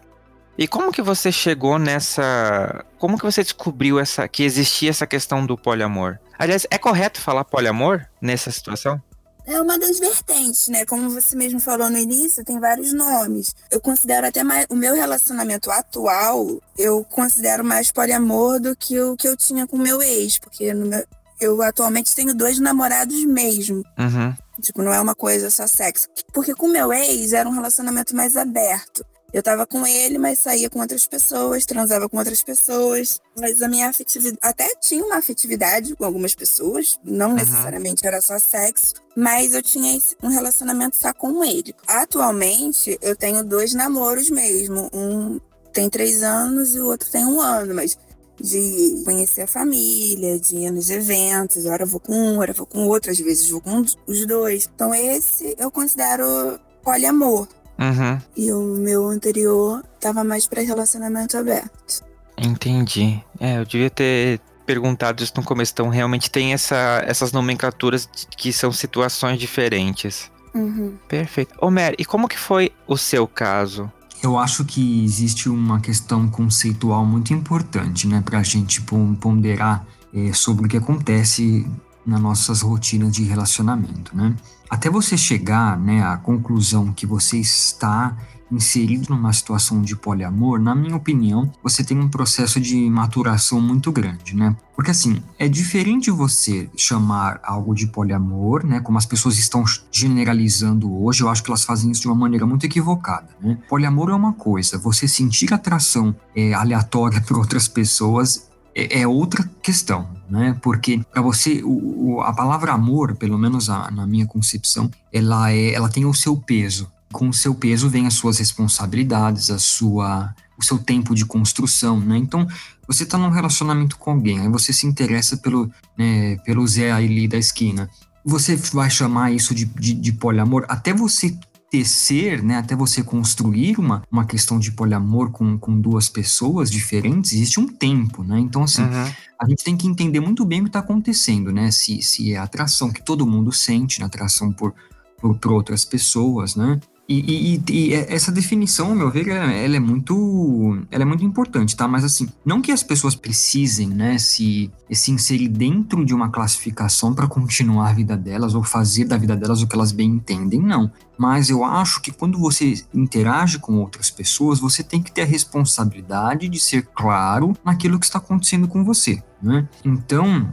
E 0.61 0.67
como 0.67 0.91
que 0.91 1.01
você 1.01 1.31
chegou 1.31 1.79
nessa. 1.79 2.85
Como 2.99 3.17
que 3.17 3.23
você 3.23 3.41
descobriu 3.41 3.99
essa 3.99 4.27
que 4.27 4.43
existia 4.43 4.91
essa 4.91 5.07
questão 5.07 5.43
do 5.43 5.57
poliamor? 5.57 6.19
Aliás, 6.37 6.67
é 6.69 6.77
correto 6.77 7.19
falar 7.19 7.43
poliamor 7.45 8.05
nessa 8.21 8.51
situação? 8.51 9.01
É 9.43 9.59
uma 9.59 9.79
das 9.79 9.97
vertentes, 9.97 10.67
né? 10.67 10.85
Como 10.85 11.09
você 11.09 11.35
mesmo 11.35 11.59
falou 11.59 11.89
no 11.89 11.97
início, 11.97 12.45
tem 12.45 12.59
vários 12.59 12.93
nomes. 12.93 13.55
Eu 13.71 13.81
considero 13.81 14.27
até 14.27 14.43
mais. 14.43 14.67
O 14.69 14.75
meu 14.75 14.93
relacionamento 14.93 15.71
atual, 15.71 16.61
eu 16.77 17.03
considero 17.05 17.65
mais 17.65 17.91
poliamor 17.91 18.59
do 18.59 18.75
que 18.75 18.99
o 18.99 19.17
que 19.17 19.27
eu 19.27 19.35
tinha 19.35 19.65
com 19.65 19.77
o 19.77 19.81
meu 19.81 19.99
ex, 19.99 20.37
porque 20.37 20.71
meu, 20.75 21.03
eu 21.39 21.59
atualmente 21.63 22.13
tenho 22.13 22.35
dois 22.35 22.59
namorados 22.59 23.25
mesmo. 23.25 23.83
Uhum. 23.97 24.31
Tipo, 24.61 24.83
não 24.83 24.93
é 24.93 25.01
uma 25.01 25.15
coisa 25.15 25.49
só 25.49 25.65
sexo. 25.65 26.07
Porque 26.31 26.53
com 26.53 26.67
o 26.67 26.71
meu 26.71 26.93
ex 26.93 27.33
era 27.33 27.49
um 27.49 27.51
relacionamento 27.51 28.15
mais 28.15 28.37
aberto. 28.37 29.03
Eu 29.33 29.41
tava 29.41 29.65
com 29.65 29.85
ele, 29.87 30.17
mas 30.17 30.39
saía 30.39 30.69
com 30.69 30.79
outras 30.79 31.05
pessoas, 31.07 31.65
transava 31.65 32.09
com 32.09 32.17
outras 32.17 32.43
pessoas. 32.43 33.19
Mas 33.37 33.61
a 33.61 33.67
minha 33.67 33.89
afetividade. 33.89 34.37
Até 34.41 34.75
tinha 34.75 35.03
uma 35.03 35.17
afetividade 35.17 35.95
com 35.95 36.03
algumas 36.03 36.35
pessoas, 36.35 36.99
não 37.03 37.29
uhum. 37.29 37.35
necessariamente 37.35 38.05
era 38.05 38.21
só 38.21 38.37
sexo, 38.37 38.95
mas 39.15 39.53
eu 39.53 39.61
tinha 39.61 39.99
um 40.21 40.27
relacionamento 40.27 40.97
só 40.97 41.13
com 41.13 41.43
ele. 41.43 41.73
Atualmente, 41.87 42.97
eu 43.01 43.15
tenho 43.15 43.43
dois 43.43 43.73
namoros 43.73 44.29
mesmo. 44.29 44.89
Um 44.93 45.39
tem 45.71 45.89
três 45.89 46.21
anos 46.21 46.75
e 46.75 46.81
o 46.81 46.87
outro 46.87 47.09
tem 47.09 47.25
um 47.25 47.39
ano, 47.39 47.73
mas 47.73 47.97
de 48.39 49.01
conhecer 49.05 49.43
a 49.43 49.47
família, 49.47 50.39
de 50.39 50.57
ir 50.57 50.71
nos 50.71 50.89
eventos. 50.89 51.65
Hora 51.65 51.83
eu 51.83 51.87
vou 51.87 51.99
com 51.99 52.13
um, 52.13 52.39
hora 52.39 52.51
eu 52.51 52.55
vou 52.55 52.65
com 52.65 52.87
outro, 52.87 53.11
às 53.11 53.19
vezes 53.19 53.49
vou 53.49 53.61
com 53.61 53.83
os 54.07 54.25
dois. 54.25 54.69
Então, 54.73 54.93
esse 54.93 55.55
eu 55.57 55.71
considero 55.71 56.59
poliamor. 56.83 57.47
Uhum. 57.81 58.21
E 58.37 58.51
o 58.51 58.61
meu 58.77 59.09
anterior 59.09 59.83
tava 59.99 60.23
mais 60.23 60.45
para 60.45 60.61
relacionamento 60.61 61.35
aberto. 61.35 62.03
Entendi. 62.37 63.19
É, 63.39 63.57
eu 63.57 63.65
devia 63.65 63.89
ter 63.89 64.39
perguntado 64.65 65.23
isso 65.23 65.33
no 65.35 65.43
começo. 65.43 65.71
Então, 65.73 65.89
realmente 65.89 66.29
tem 66.29 66.53
essa, 66.53 67.03
essas 67.05 67.31
nomenclaturas 67.31 68.07
que 68.37 68.53
são 68.53 68.71
situações 68.71 69.39
diferentes. 69.39 70.31
Uhum. 70.53 70.95
Perfeito. 71.07 71.55
Ô, 71.59 71.71
Mer, 71.71 71.95
e 71.97 72.05
como 72.05 72.27
que 72.27 72.37
foi 72.37 72.71
o 72.87 72.97
seu 72.97 73.27
caso? 73.27 73.91
Eu 74.21 74.37
acho 74.37 74.63
que 74.63 75.03
existe 75.03 75.49
uma 75.49 75.79
questão 75.79 76.29
conceitual 76.29 77.03
muito 77.03 77.33
importante, 77.33 78.07
né, 78.07 78.21
para 78.23 78.39
a 78.39 78.43
gente 78.43 78.79
ponderar 79.19 79.83
é, 80.13 80.31
sobre 80.31 80.67
o 80.67 80.69
que 80.69 80.77
acontece 80.77 81.67
nas 82.05 82.21
nossas 82.21 82.61
rotinas 82.61 83.11
de 83.11 83.23
relacionamento, 83.23 84.15
né? 84.15 84.35
Até 84.71 84.89
você 84.89 85.17
chegar, 85.17 85.77
né, 85.77 86.01
à 86.01 86.15
conclusão 86.15 86.93
que 86.93 87.05
você 87.05 87.37
está 87.37 88.15
inserido 88.49 89.09
numa 89.09 89.33
situação 89.33 89.81
de 89.81 89.97
poliamor, 89.97 90.61
na 90.61 90.73
minha 90.73 90.95
opinião, 90.95 91.51
você 91.61 91.83
tem 91.83 91.99
um 91.99 92.07
processo 92.07 92.57
de 92.59 92.89
maturação 92.89 93.59
muito 93.59 93.91
grande, 93.91 94.33
né? 94.33 94.55
Porque 94.73 94.91
assim, 94.91 95.21
é 95.37 95.49
diferente 95.49 96.09
você 96.09 96.69
chamar 96.75 97.41
algo 97.43 97.75
de 97.75 97.87
poliamor, 97.87 98.65
né? 98.65 98.79
Como 98.79 98.97
as 98.97 99.05
pessoas 99.05 99.37
estão 99.37 99.65
generalizando 99.91 101.03
hoje, 101.03 101.21
eu 101.21 101.27
acho 101.29 101.43
que 101.43 101.49
elas 101.49 101.65
fazem 101.65 101.91
isso 101.91 102.01
de 102.01 102.07
uma 102.07 102.15
maneira 102.15 102.45
muito 102.45 102.65
equivocada, 102.65 103.27
né? 103.41 103.57
Poliamor 103.67 104.09
é 104.09 104.15
uma 104.15 104.33
coisa, 104.33 104.77
você 104.77 105.05
sentir 105.05 105.53
atração 105.53 106.15
é, 106.33 106.53
aleatória 106.53 107.19
por 107.27 107.37
outras 107.37 107.67
pessoas 107.67 108.49
é, 108.73 109.01
é 109.01 109.07
outra 109.07 109.49
questão, 109.61 110.09
né? 110.31 110.57
Porque 110.61 111.01
para 111.11 111.21
você 111.21 111.61
o, 111.61 112.13
o, 112.13 112.21
a 112.21 112.33
palavra 112.33 112.71
amor, 112.71 113.15
pelo 113.15 113.37
menos 113.37 113.69
a, 113.69 113.91
na 113.91 114.07
minha 114.07 114.25
concepção, 114.25 114.89
ela 115.11 115.51
é, 115.51 115.73
ela 115.73 115.89
tem 115.89 116.05
o 116.05 116.13
seu 116.13 116.37
peso. 116.37 116.89
Com 117.11 117.27
o 117.27 117.33
seu 117.33 117.53
peso 117.53 117.89
vem 117.89 118.07
as 118.07 118.13
suas 118.13 118.39
responsabilidades, 118.39 119.51
a 119.51 119.59
sua, 119.59 120.33
o 120.57 120.63
seu 120.63 120.79
tempo 120.79 121.13
de 121.13 121.25
construção, 121.25 121.99
né? 121.99 122.17
Então 122.17 122.47
você 122.87 123.03
está 123.03 123.17
num 123.17 123.29
relacionamento 123.29 123.97
com 123.97 124.11
alguém, 124.11 124.39
aí 124.39 124.47
você 124.47 124.71
se 124.71 124.87
interessa 124.87 125.35
pelo, 125.35 125.69
né, 125.97 126.37
pelo 126.37 126.65
Zé 126.65 126.91
ali 126.91 127.27
da 127.27 127.37
esquina. 127.37 127.89
Você 128.23 128.55
vai 128.55 128.89
chamar 128.89 129.31
isso 129.31 129.53
de, 129.53 129.65
de, 129.65 129.93
de 129.93 130.11
poliamor 130.13 130.65
até 130.69 130.93
você 130.93 131.37
tecer, 131.71 132.43
né, 132.43 132.57
até 132.57 132.75
você 132.75 133.01
construir 133.01 133.79
uma, 133.79 134.03
uma 134.11 134.25
questão 134.25 134.59
de 134.59 134.73
poliamor 134.73 135.31
com, 135.31 135.57
com 135.57 135.79
duas 135.79 136.09
pessoas 136.09 136.69
diferentes, 136.69 137.31
existe 137.31 137.61
um 137.61 137.67
tempo, 137.67 138.25
né? 138.25 138.37
Então, 138.37 138.63
assim, 138.63 138.83
uhum. 138.83 139.11
a 139.39 139.47
gente 139.47 139.63
tem 139.63 139.77
que 139.77 139.87
entender 139.87 140.19
muito 140.19 140.43
bem 140.43 140.59
o 140.59 140.63
que 140.63 140.69
está 140.69 140.79
acontecendo, 140.79 141.49
né? 141.49 141.71
Se, 141.71 142.01
se 142.01 142.33
é 142.33 142.37
a 142.37 142.43
atração 142.43 142.91
que 142.91 143.01
todo 143.01 143.25
mundo 143.25 143.53
sente, 143.53 144.01
né? 144.01 144.05
atração 144.05 144.51
por, 144.51 144.75
por, 145.17 145.37
por 145.37 145.53
outras 145.53 145.85
pessoas, 145.85 146.57
né? 146.57 146.77
E, 147.09 147.57
e, 147.67 147.71
e, 147.71 147.93
essa 147.93 148.31
definição, 148.31 148.89
ao 148.89 148.95
meu 148.95 149.11
ver, 149.11 149.27
ela, 149.27 149.51
ela, 149.51 149.75
é 149.75 149.79
muito, 149.79 150.85
ela 150.89 151.03
é 151.03 151.05
muito 151.05 151.25
importante, 151.25 151.75
tá? 151.75 151.85
Mas 151.85 152.05
assim, 152.05 152.29
não 152.45 152.61
que 152.61 152.71
as 152.71 152.83
pessoas 152.83 153.15
precisem, 153.15 153.89
né, 153.89 154.17
se, 154.17 154.71
se 154.89 155.11
inserir 155.11 155.49
dentro 155.49 156.05
de 156.05 156.13
uma 156.13 156.29
classificação 156.29 157.13
para 157.13 157.27
continuar 157.27 157.89
a 157.89 157.93
vida 157.93 158.15
delas 158.15 158.55
ou 158.55 158.63
fazer 158.63 159.05
da 159.05 159.17
vida 159.17 159.35
delas 159.35 159.61
o 159.61 159.67
que 159.67 159.75
elas 159.75 159.91
bem 159.91 160.09
entendem, 160.09 160.61
não. 160.61 160.89
Mas 161.17 161.49
eu 161.49 161.65
acho 161.65 162.01
que 162.01 162.11
quando 162.11 162.39
você 162.39 162.81
interage 162.93 163.59
com 163.59 163.79
outras 163.79 164.09
pessoas, 164.09 164.59
você 164.59 164.81
tem 164.81 165.03
que 165.03 165.11
ter 165.11 165.23
a 165.23 165.25
responsabilidade 165.25 166.47
de 166.47 166.59
ser 166.59 166.87
claro 166.95 167.53
naquilo 167.63 167.99
que 167.99 168.05
está 168.05 168.19
acontecendo 168.19 168.69
com 168.69 168.85
você, 168.85 169.21
né? 169.41 169.67
Então, 169.83 170.49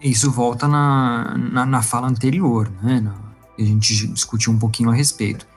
isso 0.00 0.30
volta 0.30 0.68
na, 0.68 1.36
na, 1.36 1.66
na 1.66 1.82
fala 1.82 2.06
anterior, 2.06 2.70
né? 2.80 3.00
Na, 3.00 3.30
a 3.58 3.62
gente 3.62 4.06
discutiu 4.06 4.52
um 4.52 4.58
pouquinho 4.58 4.88
a 4.88 4.94
respeito 4.94 5.49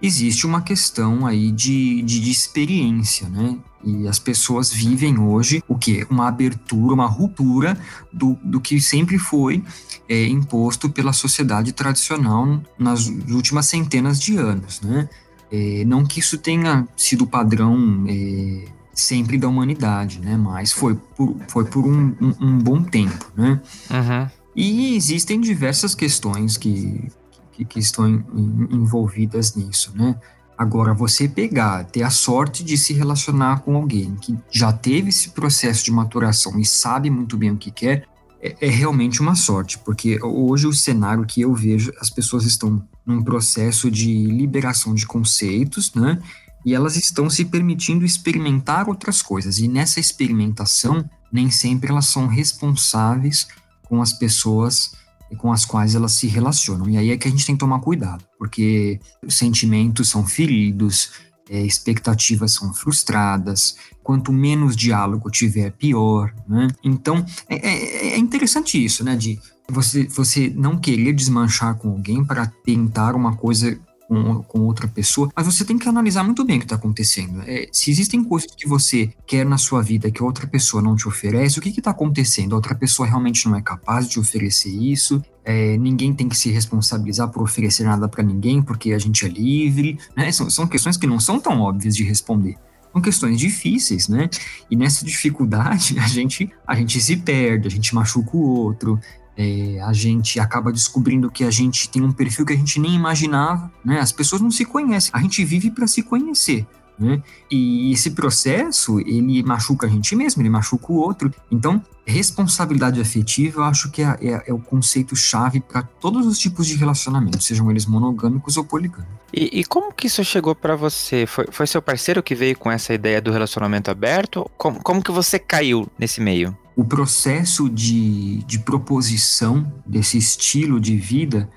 existe 0.00 0.46
uma 0.46 0.60
questão 0.60 1.26
aí 1.26 1.50
de, 1.50 2.02
de, 2.02 2.20
de, 2.20 2.30
experiência, 2.30 3.28
né? 3.28 3.56
E 3.84 4.06
as 4.08 4.18
pessoas 4.18 4.72
vivem 4.72 5.18
hoje 5.18 5.62
o 5.68 5.76
que? 5.76 6.06
Uma 6.10 6.28
abertura, 6.28 6.94
uma 6.94 7.06
ruptura 7.06 7.78
do, 8.12 8.36
do 8.42 8.60
que 8.60 8.80
sempre 8.80 9.18
foi 9.18 9.62
é, 10.08 10.26
imposto 10.26 10.90
pela 10.90 11.12
sociedade 11.12 11.72
tradicional 11.72 12.60
nas 12.78 13.06
últimas 13.06 13.66
centenas 13.66 14.20
de 14.20 14.36
anos, 14.36 14.80
né? 14.80 15.08
É, 15.50 15.84
não 15.84 16.04
que 16.04 16.18
isso 16.18 16.36
tenha 16.38 16.86
sido 16.96 17.26
padrão 17.26 18.04
é, 18.08 18.64
sempre 18.92 19.38
da 19.38 19.46
humanidade, 19.46 20.20
né? 20.20 20.36
Mas 20.36 20.72
foi 20.72 20.96
por, 21.16 21.36
foi 21.48 21.64
por 21.64 21.86
um, 21.86 22.14
um, 22.20 22.34
um 22.40 22.58
bom 22.58 22.82
tempo, 22.82 23.30
né? 23.36 23.60
Uhum. 23.90 24.30
E 24.56 24.96
existem 24.96 25.38
diversas 25.38 25.94
questões 25.94 26.56
que, 26.56 27.08
que, 27.56 27.64
que 27.64 27.78
estão 27.78 28.06
em, 28.08 28.24
em, 28.34 28.76
envolvidas 28.76 29.54
nisso, 29.54 29.92
né? 29.94 30.18
Agora, 30.58 30.94
você 30.94 31.28
pegar, 31.28 31.84
ter 31.84 32.02
a 32.02 32.10
sorte 32.10 32.64
de 32.64 32.78
se 32.78 32.94
relacionar 32.94 33.60
com 33.60 33.76
alguém 33.76 34.14
que 34.16 34.36
já 34.50 34.72
teve 34.72 35.10
esse 35.10 35.30
processo 35.30 35.84
de 35.84 35.90
maturação 35.90 36.58
e 36.58 36.64
sabe 36.64 37.10
muito 37.10 37.36
bem 37.36 37.50
o 37.50 37.58
que 37.58 37.70
quer, 37.70 38.06
é, 38.40 38.56
é, 38.60 38.68
realmente 38.70 39.20
uma 39.20 39.34
sorte, 39.34 39.78
porque 39.78 40.18
hoje 40.22 40.66
o 40.66 40.72
cenário 40.72 41.26
que 41.26 41.42
eu 41.42 41.54
vejo, 41.54 41.92
as 42.00 42.08
pessoas 42.08 42.44
estão 42.44 42.82
num 43.04 43.22
processo 43.22 43.90
de 43.90 44.26
liberação 44.26 44.94
de 44.94 45.06
conceitos, 45.06 45.92
né? 45.94 46.22
E 46.64 46.74
elas 46.74 46.96
estão 46.96 47.28
se 47.30 47.44
permitindo 47.44 48.04
experimentar 48.04 48.88
outras 48.88 49.22
coisas. 49.22 49.58
E 49.58 49.68
nessa 49.68 50.00
experimentação, 50.00 51.08
nem 51.30 51.50
sempre 51.50 51.90
elas 51.90 52.06
são 52.06 52.26
responsáveis 52.26 53.46
com 53.82 54.02
as 54.02 54.12
pessoas 54.12 54.92
com 55.36 55.52
as 55.52 55.64
quais 55.64 55.94
elas 55.94 56.12
se 56.12 56.26
relacionam. 56.26 56.88
E 56.88 56.96
aí 56.96 57.10
é 57.10 57.16
que 57.16 57.28
a 57.28 57.30
gente 57.30 57.46
tem 57.46 57.54
que 57.54 57.60
tomar 57.60 57.80
cuidado, 57.80 58.24
porque 58.38 58.98
sentimentos 59.28 60.08
são 60.08 60.26
feridos, 60.26 61.12
é, 61.48 61.60
expectativas 61.62 62.52
são 62.54 62.72
frustradas, 62.74 63.76
quanto 64.02 64.32
menos 64.32 64.76
diálogo 64.76 65.30
tiver, 65.30 65.70
pior, 65.72 66.34
né? 66.48 66.68
Então, 66.82 67.24
é, 67.48 67.56
é, 67.56 68.14
é 68.14 68.18
interessante 68.18 68.82
isso, 68.82 69.04
né, 69.04 69.16
de 69.16 69.38
você, 69.68 70.04
você 70.04 70.52
não 70.54 70.76
querer 70.76 71.12
desmanchar 71.12 71.76
com 71.76 71.90
alguém 71.90 72.24
para 72.24 72.46
tentar 72.46 73.14
uma 73.14 73.36
coisa 73.36 73.78
com, 74.08 74.42
com 74.42 74.60
outra 74.60 74.88
pessoa, 74.88 75.30
mas 75.34 75.46
você 75.46 75.64
tem 75.64 75.78
que 75.78 75.88
analisar 75.88 76.22
muito 76.22 76.44
bem 76.44 76.56
o 76.56 76.60
que 76.60 76.64
está 76.64 76.76
acontecendo. 76.76 77.42
É, 77.46 77.68
se 77.72 77.90
existem 77.90 78.22
coisas 78.22 78.50
que 78.54 78.68
você 78.68 79.12
quer 79.26 79.44
na 79.44 79.58
sua 79.58 79.82
vida 79.82 80.10
que 80.10 80.22
outra 80.22 80.46
pessoa 80.46 80.82
não 80.82 80.96
te 80.96 81.08
oferece, 81.08 81.58
o 81.58 81.62
que 81.62 81.68
está 81.70 81.90
acontecendo? 81.90 82.52
A 82.52 82.56
outra 82.56 82.74
pessoa 82.74 83.06
realmente 83.06 83.48
não 83.48 83.56
é 83.56 83.62
capaz 83.62 84.08
de 84.08 84.18
oferecer 84.18 84.70
isso? 84.70 85.22
É, 85.44 85.76
ninguém 85.76 86.12
tem 86.12 86.28
que 86.28 86.36
se 86.36 86.50
responsabilizar 86.50 87.28
por 87.30 87.42
oferecer 87.42 87.84
nada 87.84 88.08
para 88.08 88.22
ninguém, 88.22 88.62
porque 88.62 88.92
a 88.92 88.98
gente 88.98 89.24
é 89.24 89.28
livre, 89.28 89.98
né? 90.16 90.32
São, 90.32 90.50
são 90.50 90.66
questões 90.66 90.96
que 90.96 91.06
não 91.06 91.20
são 91.20 91.38
tão 91.40 91.60
óbvias 91.60 91.94
de 91.94 92.04
responder 92.04 92.56
são 92.96 93.02
questões 93.02 93.38
difíceis, 93.38 94.08
né? 94.08 94.30
E 94.70 94.76
nessa 94.76 95.04
dificuldade 95.04 95.98
a 96.00 96.08
gente 96.08 96.50
a 96.66 96.74
gente 96.74 96.98
se 97.00 97.16
perde, 97.16 97.68
a 97.68 97.70
gente 97.70 97.94
machuca 97.94 98.36
o 98.36 98.40
outro, 98.40 98.98
é, 99.36 99.80
a 99.82 99.92
gente 99.92 100.40
acaba 100.40 100.72
descobrindo 100.72 101.30
que 101.30 101.44
a 101.44 101.50
gente 101.50 101.88
tem 101.88 102.02
um 102.02 102.12
perfil 102.12 102.46
que 102.46 102.52
a 102.52 102.56
gente 102.56 102.80
nem 102.80 102.94
imaginava, 102.94 103.70
né? 103.84 104.00
As 104.00 104.10
pessoas 104.10 104.40
não 104.40 104.50
se 104.50 104.64
conhecem, 104.64 105.10
a 105.12 105.20
gente 105.20 105.44
vive 105.44 105.70
para 105.70 105.86
se 105.86 106.02
conhecer. 106.02 106.66
Né? 106.98 107.22
E 107.50 107.92
esse 107.92 108.12
processo, 108.12 108.98
ele 109.00 109.42
machuca 109.42 109.86
a 109.86 109.90
gente 109.90 110.16
mesmo, 110.16 110.42
ele 110.42 110.48
machuca 110.48 110.92
o 110.92 110.96
outro. 110.96 111.32
Então, 111.50 111.82
responsabilidade 112.06 113.00
afetiva, 113.00 113.60
eu 113.60 113.64
acho 113.64 113.90
que 113.90 114.02
é, 114.02 114.16
é, 114.22 114.44
é 114.46 114.54
o 114.54 114.58
conceito-chave 114.58 115.60
para 115.60 115.82
todos 115.82 116.26
os 116.26 116.38
tipos 116.38 116.66
de 116.66 116.74
relacionamentos, 116.74 117.46
sejam 117.46 117.70
eles 117.70 117.84
monogâmicos 117.84 118.56
ou 118.56 118.64
poligâmicos. 118.64 119.14
E, 119.32 119.60
e 119.60 119.64
como 119.64 119.92
que 119.92 120.06
isso 120.06 120.24
chegou 120.24 120.54
para 120.54 120.74
você? 120.74 121.26
Foi, 121.26 121.46
foi 121.50 121.66
seu 121.66 121.82
parceiro 121.82 122.22
que 122.22 122.34
veio 122.34 122.56
com 122.56 122.70
essa 122.70 122.94
ideia 122.94 123.20
do 123.20 123.30
relacionamento 123.30 123.90
aberto? 123.90 124.50
Como, 124.56 124.82
como 124.82 125.02
que 125.02 125.10
você 125.10 125.38
caiu 125.38 125.86
nesse 125.98 126.20
meio? 126.20 126.56
o 126.76 126.84
processo 126.84 127.70
de, 127.70 128.42
de 128.44 128.58
proposição 128.58 129.72
desse 129.86 130.18
estilo 130.18 130.78
de 130.78 130.94
vida, 130.94 131.48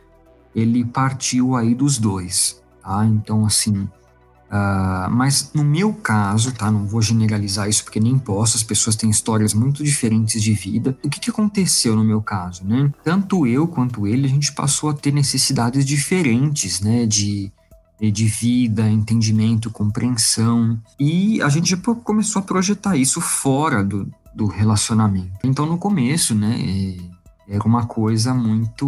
ele 0.56 0.86
partiu 0.86 1.58
aí 1.58 1.76
dos 1.76 1.98
dois, 1.98 2.64
tá? 2.82 3.06
Então, 3.06 3.46
assim, 3.46 3.88
uh, 4.52 5.10
mas 5.10 5.52
no 5.54 5.64
meu 5.64 5.94
caso, 5.94 6.52
tá? 6.52 6.70
Não 6.72 6.86
vou 6.86 7.02
generalizar 7.02 7.70
isso 7.70 7.84
porque 7.84 8.00
nem 8.00 8.18
posso, 8.18 8.58
as 8.58 8.64
pessoas 8.64 8.96
têm 8.96 9.10
histórias 9.10 9.54
muito 9.54 9.84
diferentes 9.84 10.42
de 10.42 10.54
vida. 10.54 10.98
O 11.04 11.10
que, 11.10 11.20
que 11.20 11.30
aconteceu 11.30 11.96
no 11.96 12.04
meu 12.04 12.22
caso, 12.22 12.66
né? 12.66 12.92
Tanto 13.04 13.48
eu 13.48 13.68
quanto 13.68 14.08
ele, 14.08 14.26
a 14.26 14.30
gente 14.30 14.54
passou 14.54 14.90
a 14.90 14.94
ter 14.94 15.12
necessidades 15.12 15.86
diferentes, 15.86 16.82
né? 16.82 17.06
De, 17.06 17.52
de 18.00 18.26
vida, 18.26 18.90
entendimento, 18.90 19.70
compreensão. 19.70 20.80
E 21.00 21.42
a 21.42 21.50
gente 21.50 21.76
começou 21.78 22.42
a 22.42 22.44
projetar 22.44 22.96
isso 22.96 23.20
fora 23.20 23.84
do, 23.84 24.10
do 24.34 24.46
relacionamento. 24.46 25.40
Então, 25.44 25.66
no 25.66 25.78
começo, 25.78 26.34
né, 26.34 26.58
é, 26.60 27.19
era 27.50 27.64
uma 27.64 27.88
coisa 27.88 28.32
muito. 28.32 28.86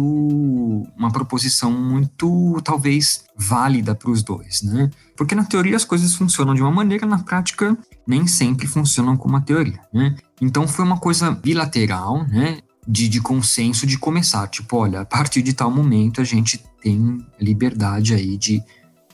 uma 0.96 1.10
proposição 1.10 1.72
muito, 1.72 2.60
talvez, 2.62 3.24
válida 3.36 3.92
para 3.94 4.10
os 4.10 4.22
dois, 4.22 4.62
né? 4.62 4.88
Porque 5.16 5.34
na 5.34 5.44
teoria 5.44 5.74
as 5.74 5.84
coisas 5.84 6.14
funcionam 6.14 6.54
de 6.54 6.62
uma 6.62 6.70
maneira, 6.70 7.04
na 7.04 7.18
prática 7.18 7.76
nem 8.06 8.26
sempre 8.26 8.66
funcionam 8.68 9.16
como 9.16 9.36
a 9.36 9.40
teoria, 9.40 9.80
né? 9.92 10.14
Então 10.40 10.68
foi 10.68 10.84
uma 10.84 10.98
coisa 10.98 11.32
bilateral, 11.32 12.24
né? 12.28 12.58
De, 12.86 13.08
de 13.08 13.20
consenso 13.20 13.86
de 13.86 13.96
começar, 13.96 14.48
tipo, 14.48 14.76
olha, 14.76 15.00
a 15.02 15.04
partir 15.04 15.40
de 15.42 15.52
tal 15.52 15.70
momento 15.70 16.20
a 16.20 16.24
gente 16.24 16.62
tem 16.82 17.24
liberdade 17.40 18.12
aí 18.14 18.36
de 18.36 18.62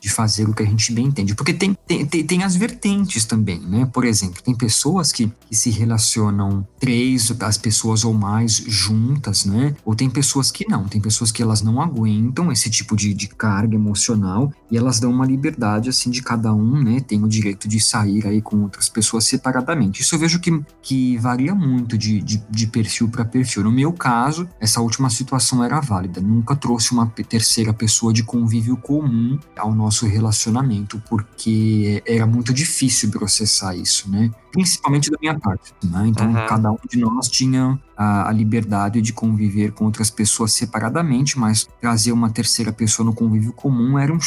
de 0.00 0.08
fazer 0.08 0.48
o 0.48 0.54
que 0.54 0.62
a 0.62 0.66
gente 0.66 0.92
bem 0.92 1.06
entende. 1.06 1.34
Porque 1.34 1.52
tem, 1.52 1.76
tem, 1.86 2.06
tem, 2.06 2.24
tem 2.24 2.42
as 2.44 2.54
vertentes 2.56 3.24
também, 3.24 3.60
né? 3.60 3.88
Por 3.92 4.04
exemplo, 4.04 4.42
tem 4.42 4.54
pessoas 4.54 5.12
que, 5.12 5.32
que 5.48 5.56
se 5.56 5.70
relacionam 5.70 6.66
três, 6.78 7.32
as 7.40 7.58
pessoas 7.58 8.04
ou 8.04 8.14
mais 8.14 8.56
juntas, 8.66 9.44
né? 9.44 9.74
Ou 9.84 9.94
tem 9.94 10.08
pessoas 10.08 10.50
que 10.50 10.68
não, 10.68 10.84
tem 10.84 11.00
pessoas 11.00 11.32
que 11.32 11.42
elas 11.42 11.62
não 11.62 11.80
aguentam 11.80 12.50
esse 12.52 12.70
tipo 12.70 12.96
de, 12.96 13.12
de 13.14 13.28
carga 13.28 13.74
emocional 13.74 14.52
e 14.70 14.76
elas 14.76 15.00
dão 15.00 15.10
uma 15.10 15.26
liberdade, 15.26 15.88
assim, 15.88 16.10
de 16.10 16.22
cada 16.22 16.52
um, 16.52 16.82
né? 16.82 17.00
Tem 17.00 17.22
o 17.22 17.28
direito 17.28 17.68
de 17.68 17.80
sair 17.80 18.26
aí 18.26 18.40
com 18.40 18.62
outras 18.62 18.88
pessoas 18.88 19.24
separadamente. 19.24 20.02
Isso 20.02 20.14
eu 20.14 20.18
vejo 20.18 20.40
que, 20.40 20.62
que 20.82 21.16
varia 21.18 21.54
muito 21.54 21.96
de, 21.96 22.20
de, 22.20 22.42
de 22.50 22.66
perfil 22.66 23.08
para 23.08 23.24
perfil. 23.24 23.64
No 23.64 23.72
meu 23.72 23.92
caso, 23.92 24.48
essa 24.60 24.80
última 24.80 25.10
situação 25.10 25.64
era 25.64 25.80
válida. 25.80 26.20
Nunca 26.20 26.54
trouxe 26.54 26.92
uma 26.92 27.06
terceira 27.06 27.72
pessoa 27.72 28.12
de 28.12 28.22
convívio 28.22 28.76
comum 28.76 29.38
ao 29.56 29.74
nosso 29.74 29.87
nosso 29.88 30.06
relacionamento, 30.06 31.02
porque 31.08 32.02
era 32.06 32.26
muito 32.26 32.52
difícil 32.52 33.10
processar 33.10 33.74
isso, 33.74 34.10
né? 34.10 34.30
Principalmente 34.52 35.10
da 35.10 35.16
minha 35.20 35.38
parte, 35.38 35.72
né? 35.82 36.06
Então, 36.06 36.26
uhum. 36.26 36.46
cada 36.46 36.70
um 36.70 36.78
de 36.88 36.98
nós 36.98 37.28
tinha 37.28 37.78
a, 37.96 38.28
a, 38.28 38.32
liberdade 38.32 39.00
de 39.00 39.12
conviver 39.14 39.72
com 39.72 39.86
outras 39.86 40.10
pessoas 40.10 40.52
separadamente, 40.52 41.38
mas 41.38 41.66
trazer 41.80 42.12
uma 42.12 42.28
terceira 42.28 42.70
pessoa 42.70 43.06
no 43.06 43.14
convívio 43.14 43.52
comum 43.52 43.98
era 43.98 44.12
um 44.12 44.18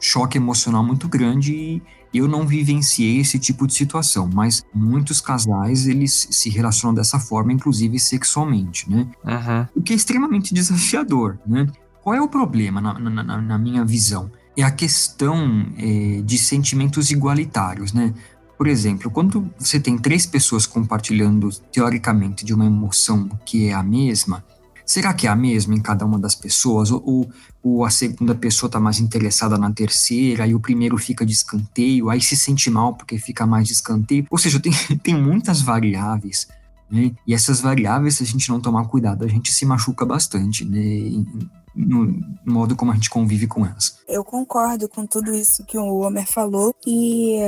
choque 0.00 0.36
emocional 0.36 0.84
muito 0.84 1.08
grande 1.08 1.54
e 1.54 1.82
eu 2.12 2.26
não 2.26 2.46
vivenciei 2.46 3.20
esse 3.20 3.38
tipo 3.38 3.66
de 3.66 3.74
situação, 3.74 4.28
mas 4.32 4.64
muitos 4.74 5.20
casais 5.20 5.86
eles 5.86 6.28
se 6.30 6.50
relacionam 6.50 6.94
dessa 6.94 7.20
forma, 7.20 7.52
inclusive 7.52 7.98
sexualmente, 8.00 8.90
né? 8.90 9.06
Uhum. 9.24 9.66
O 9.76 9.82
que 9.82 9.92
é 9.92 9.96
extremamente 9.96 10.52
desafiador, 10.52 11.38
né? 11.46 11.68
Qual 12.02 12.14
é 12.14 12.20
o 12.20 12.28
problema 12.28 12.80
na, 12.80 12.98
na, 12.98 13.40
na 13.40 13.58
minha 13.58 13.84
visão? 13.84 14.30
É 14.56 14.62
a 14.62 14.70
questão 14.70 15.66
é, 15.76 16.22
de 16.22 16.38
sentimentos 16.38 17.10
igualitários, 17.10 17.92
né? 17.92 18.14
Por 18.56 18.68
exemplo, 18.68 19.10
quando 19.10 19.50
você 19.58 19.80
tem 19.80 19.98
três 19.98 20.26
pessoas 20.26 20.64
compartilhando 20.64 21.50
teoricamente 21.72 22.44
de 22.44 22.54
uma 22.54 22.64
emoção 22.64 23.28
que 23.44 23.68
é 23.68 23.72
a 23.72 23.82
mesma, 23.82 24.44
será 24.86 25.12
que 25.12 25.26
é 25.26 25.30
a 25.30 25.34
mesma 25.34 25.74
em 25.74 25.80
cada 25.80 26.06
uma 26.06 26.18
das 26.18 26.36
pessoas? 26.36 26.90
Ou, 26.90 27.28
ou 27.62 27.84
a 27.84 27.90
segunda 27.90 28.34
pessoa 28.34 28.68
está 28.68 28.78
mais 28.78 29.00
interessada 29.00 29.58
na 29.58 29.72
terceira 29.72 30.46
e 30.46 30.54
o 30.54 30.60
primeiro 30.60 30.96
fica 30.96 31.26
de 31.26 31.32
escanteio, 31.32 32.10
aí 32.10 32.20
se 32.20 32.36
sente 32.36 32.70
mal 32.70 32.94
porque 32.94 33.18
fica 33.18 33.44
mais 33.44 33.66
de 33.66 33.74
escanteio? 33.74 34.26
Ou 34.30 34.38
seja, 34.38 34.60
tem, 34.60 34.72
tem 35.02 35.20
muitas 35.20 35.60
variáveis. 35.60 36.46
Né? 36.90 37.10
E 37.26 37.34
essas 37.34 37.60
variáveis, 37.60 38.16
se 38.16 38.22
a 38.22 38.26
gente 38.26 38.48
não 38.48 38.60
tomar 38.60 38.84
cuidado, 38.86 39.24
a 39.24 39.28
gente 39.28 39.52
se 39.52 39.66
machuca 39.66 40.06
bastante, 40.06 40.64
né? 40.64 40.80
No 41.74 42.20
modo 42.46 42.76
como 42.76 42.92
a 42.92 42.94
gente 42.94 43.10
convive 43.10 43.46
com 43.46 43.66
elas. 43.66 43.98
Eu 44.08 44.24
concordo 44.24 44.88
com 44.88 45.06
tudo 45.06 45.34
isso 45.34 45.64
que 45.64 45.76
o 45.76 46.00
Homer 46.00 46.26
falou 46.26 46.74
e 46.86 47.38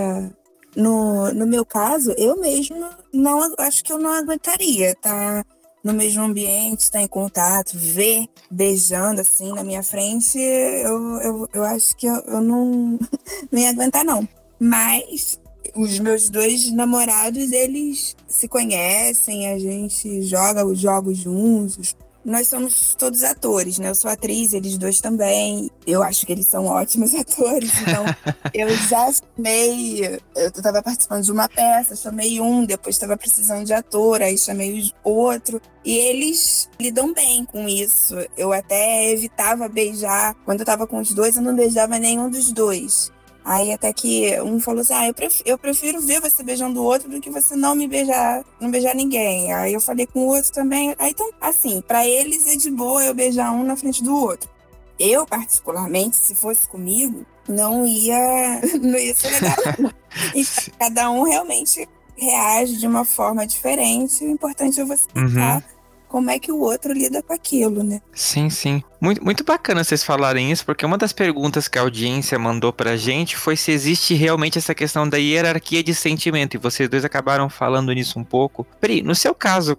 no, 0.74 1.32
no 1.32 1.46
meu 1.46 1.64
caso, 1.64 2.12
eu 2.18 2.38
mesmo 2.38 2.84
não 3.12 3.54
acho 3.58 3.82
que 3.82 3.92
eu 3.92 3.98
não 3.98 4.12
aguentaria 4.12 4.94
tá 4.94 5.44
no 5.82 5.92
mesmo 5.92 6.24
ambiente, 6.24 6.80
estar 6.80 6.98
tá 6.98 7.04
em 7.04 7.08
contato, 7.08 7.72
ver 7.74 8.26
beijando 8.50 9.20
assim 9.20 9.52
na 9.52 9.62
minha 9.62 9.84
frente, 9.84 10.36
eu, 10.36 11.20
eu, 11.20 11.48
eu 11.54 11.64
acho 11.64 11.96
que 11.96 12.06
eu, 12.06 12.16
eu 12.26 12.40
não, 12.40 12.98
não 13.50 13.58
ia 13.58 13.70
aguentar, 13.70 14.04
não. 14.04 14.28
Mas 14.58 15.40
os 15.76 15.98
meus 16.00 16.28
dois 16.28 16.72
namorados, 16.72 17.52
eles 17.52 18.16
se 18.26 18.48
conhecem, 18.48 19.48
a 19.48 19.58
gente 19.58 20.22
joga 20.22 20.66
os 20.66 20.78
jogos 20.78 21.18
juntos. 21.18 21.94
Nós 22.26 22.48
somos 22.48 22.92
todos 22.98 23.22
atores, 23.22 23.78
né? 23.78 23.88
Eu 23.88 23.94
sou 23.94 24.10
atriz, 24.10 24.52
eles 24.52 24.76
dois 24.76 25.00
também. 25.00 25.70
Eu 25.86 26.02
acho 26.02 26.26
que 26.26 26.32
eles 26.32 26.46
são 26.46 26.66
ótimos 26.66 27.14
atores. 27.14 27.70
Então, 27.80 28.04
eu 28.52 28.68
já 28.68 29.12
chamei. 29.12 30.18
Eu 30.34 30.48
estava 30.48 30.82
participando 30.82 31.22
de 31.22 31.30
uma 31.30 31.48
peça, 31.48 31.94
chamei 31.94 32.40
um, 32.40 32.64
depois 32.64 32.96
estava 32.96 33.16
precisando 33.16 33.64
de 33.64 33.72
ator, 33.72 34.20
aí 34.22 34.36
chamei 34.36 34.90
outro. 35.04 35.62
E 35.84 35.96
eles 35.96 36.68
lidam 36.80 37.14
bem 37.14 37.44
com 37.44 37.68
isso. 37.68 38.16
Eu 38.36 38.52
até 38.52 39.08
evitava 39.12 39.68
beijar. 39.68 40.34
Quando 40.44 40.58
eu 40.58 40.64
estava 40.64 40.84
com 40.84 40.98
os 40.98 41.12
dois, 41.12 41.36
eu 41.36 41.42
não 41.42 41.54
beijava 41.54 41.96
nenhum 41.96 42.28
dos 42.28 42.50
dois. 42.50 43.12
Aí 43.46 43.72
até 43.72 43.92
que 43.92 44.40
um 44.40 44.58
falou 44.58 44.80
assim: 44.80 44.92
Ah, 44.92 45.06
eu 45.06 45.14
prefiro, 45.14 45.48
eu 45.48 45.56
prefiro 45.56 46.00
ver 46.00 46.20
você 46.20 46.42
beijando 46.42 46.80
o 46.80 46.84
outro 46.84 47.08
do 47.08 47.20
que 47.20 47.30
você 47.30 47.54
não 47.54 47.76
me 47.76 47.86
beijar, 47.86 48.44
não 48.60 48.68
beijar 48.72 48.92
ninguém. 48.92 49.52
Aí 49.52 49.72
eu 49.72 49.80
falei 49.80 50.04
com 50.04 50.18
o 50.18 50.26
outro 50.26 50.50
também. 50.50 50.96
Aí 50.98 51.12
então, 51.12 51.30
assim, 51.40 51.80
para 51.80 52.04
eles 52.04 52.44
é 52.44 52.56
de 52.56 52.68
boa 52.72 53.04
eu 53.04 53.14
beijar 53.14 53.52
um 53.52 53.62
na 53.62 53.76
frente 53.76 54.02
do 54.02 54.16
outro. 54.16 54.50
Eu, 54.98 55.24
particularmente, 55.24 56.16
se 56.16 56.34
fosse 56.34 56.66
comigo, 56.66 57.24
não 57.48 57.86
ia, 57.86 58.60
não 58.82 58.98
ia 58.98 59.14
ser 59.14 59.30
legal. 59.30 59.92
então, 60.34 60.74
cada 60.76 61.10
um 61.12 61.22
realmente 61.22 61.88
reage 62.16 62.78
de 62.78 62.86
uma 62.86 63.04
forma 63.04 63.46
diferente. 63.46 64.24
O 64.24 64.28
importante 64.28 64.80
é 64.80 64.84
você. 64.84 65.04
Uhum 65.14 65.75
como 66.08 66.30
é 66.30 66.38
que 66.38 66.50
o 66.52 66.60
outro 66.60 66.92
lida 66.92 67.22
com 67.22 67.32
aquilo, 67.32 67.82
né? 67.82 68.00
Sim, 68.12 68.50
sim. 68.50 68.82
Muito, 69.00 69.22
muito 69.24 69.44
bacana 69.44 69.84
vocês 69.84 70.02
falarem 70.02 70.50
isso, 70.50 70.64
porque 70.64 70.86
uma 70.86 70.98
das 70.98 71.12
perguntas 71.12 71.68
que 71.68 71.78
a 71.78 71.82
audiência 71.82 72.38
mandou 72.38 72.72
pra 72.72 72.96
gente 72.96 73.36
foi 73.36 73.56
se 73.56 73.70
existe 73.70 74.14
realmente 74.14 74.58
essa 74.58 74.74
questão 74.74 75.08
da 75.08 75.16
hierarquia 75.16 75.82
de 75.82 75.94
sentimento, 75.94 76.54
e 76.54 76.58
vocês 76.58 76.88
dois 76.88 77.04
acabaram 77.04 77.48
falando 77.48 77.92
nisso 77.92 78.18
um 78.18 78.24
pouco. 78.24 78.66
Pri, 78.80 79.02
no 79.02 79.14
seu 79.14 79.34
caso, 79.34 79.76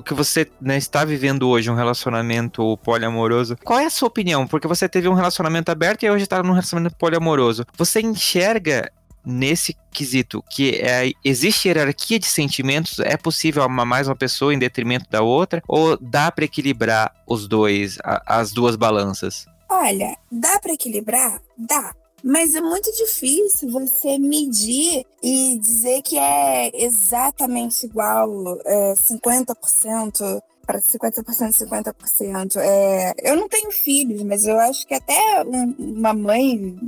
que 0.00 0.14
você 0.14 0.48
né, 0.60 0.76
está 0.76 1.04
vivendo 1.04 1.48
hoje 1.48 1.68
um 1.68 1.74
relacionamento 1.74 2.76
poliamoroso, 2.78 3.56
qual 3.64 3.80
é 3.80 3.86
a 3.86 3.90
sua 3.90 4.06
opinião? 4.06 4.46
Porque 4.46 4.68
você 4.68 4.88
teve 4.88 5.08
um 5.08 5.14
relacionamento 5.14 5.72
aberto 5.72 6.04
e 6.04 6.10
hoje 6.10 6.24
está 6.24 6.40
num 6.42 6.52
relacionamento 6.52 6.94
poliamoroso. 6.96 7.66
Você 7.76 8.00
enxerga 8.00 8.92
nesse 9.24 9.76
quesito, 9.90 10.42
que 10.50 10.76
é, 10.76 11.12
existe 11.24 11.68
hierarquia 11.68 12.18
de 12.18 12.26
sentimentos, 12.26 12.98
é 13.00 13.16
possível 13.16 13.62
amar 13.62 13.86
mais 13.86 14.08
uma 14.08 14.16
pessoa 14.16 14.54
em 14.54 14.58
detrimento 14.58 15.08
da 15.10 15.22
outra, 15.22 15.62
ou 15.66 15.96
dá 15.96 16.30
para 16.30 16.44
equilibrar 16.44 17.12
os 17.26 17.46
dois, 17.46 17.98
a, 18.02 18.40
as 18.40 18.52
duas 18.52 18.76
balanças? 18.76 19.46
Olha, 19.68 20.16
dá 20.30 20.58
para 20.58 20.72
equilibrar? 20.72 21.40
Dá. 21.56 21.94
Mas 22.22 22.54
é 22.54 22.60
muito 22.60 22.90
difícil 22.92 23.70
você 23.70 24.18
medir 24.18 25.06
e 25.22 25.58
dizer 25.58 26.02
que 26.02 26.18
é 26.18 26.70
exatamente 26.74 27.86
igual, 27.86 28.58
é, 28.64 28.94
50% 28.94 30.42
para 30.66 30.80
50%, 30.80 31.66
50%. 31.66 32.56
É, 32.56 33.14
eu 33.24 33.36
não 33.36 33.48
tenho 33.48 33.72
filhos, 33.72 34.22
mas 34.22 34.44
eu 34.44 34.58
acho 34.58 34.86
que 34.86 34.94
até 34.94 35.42
uma 35.78 36.12
mãe 36.12 36.78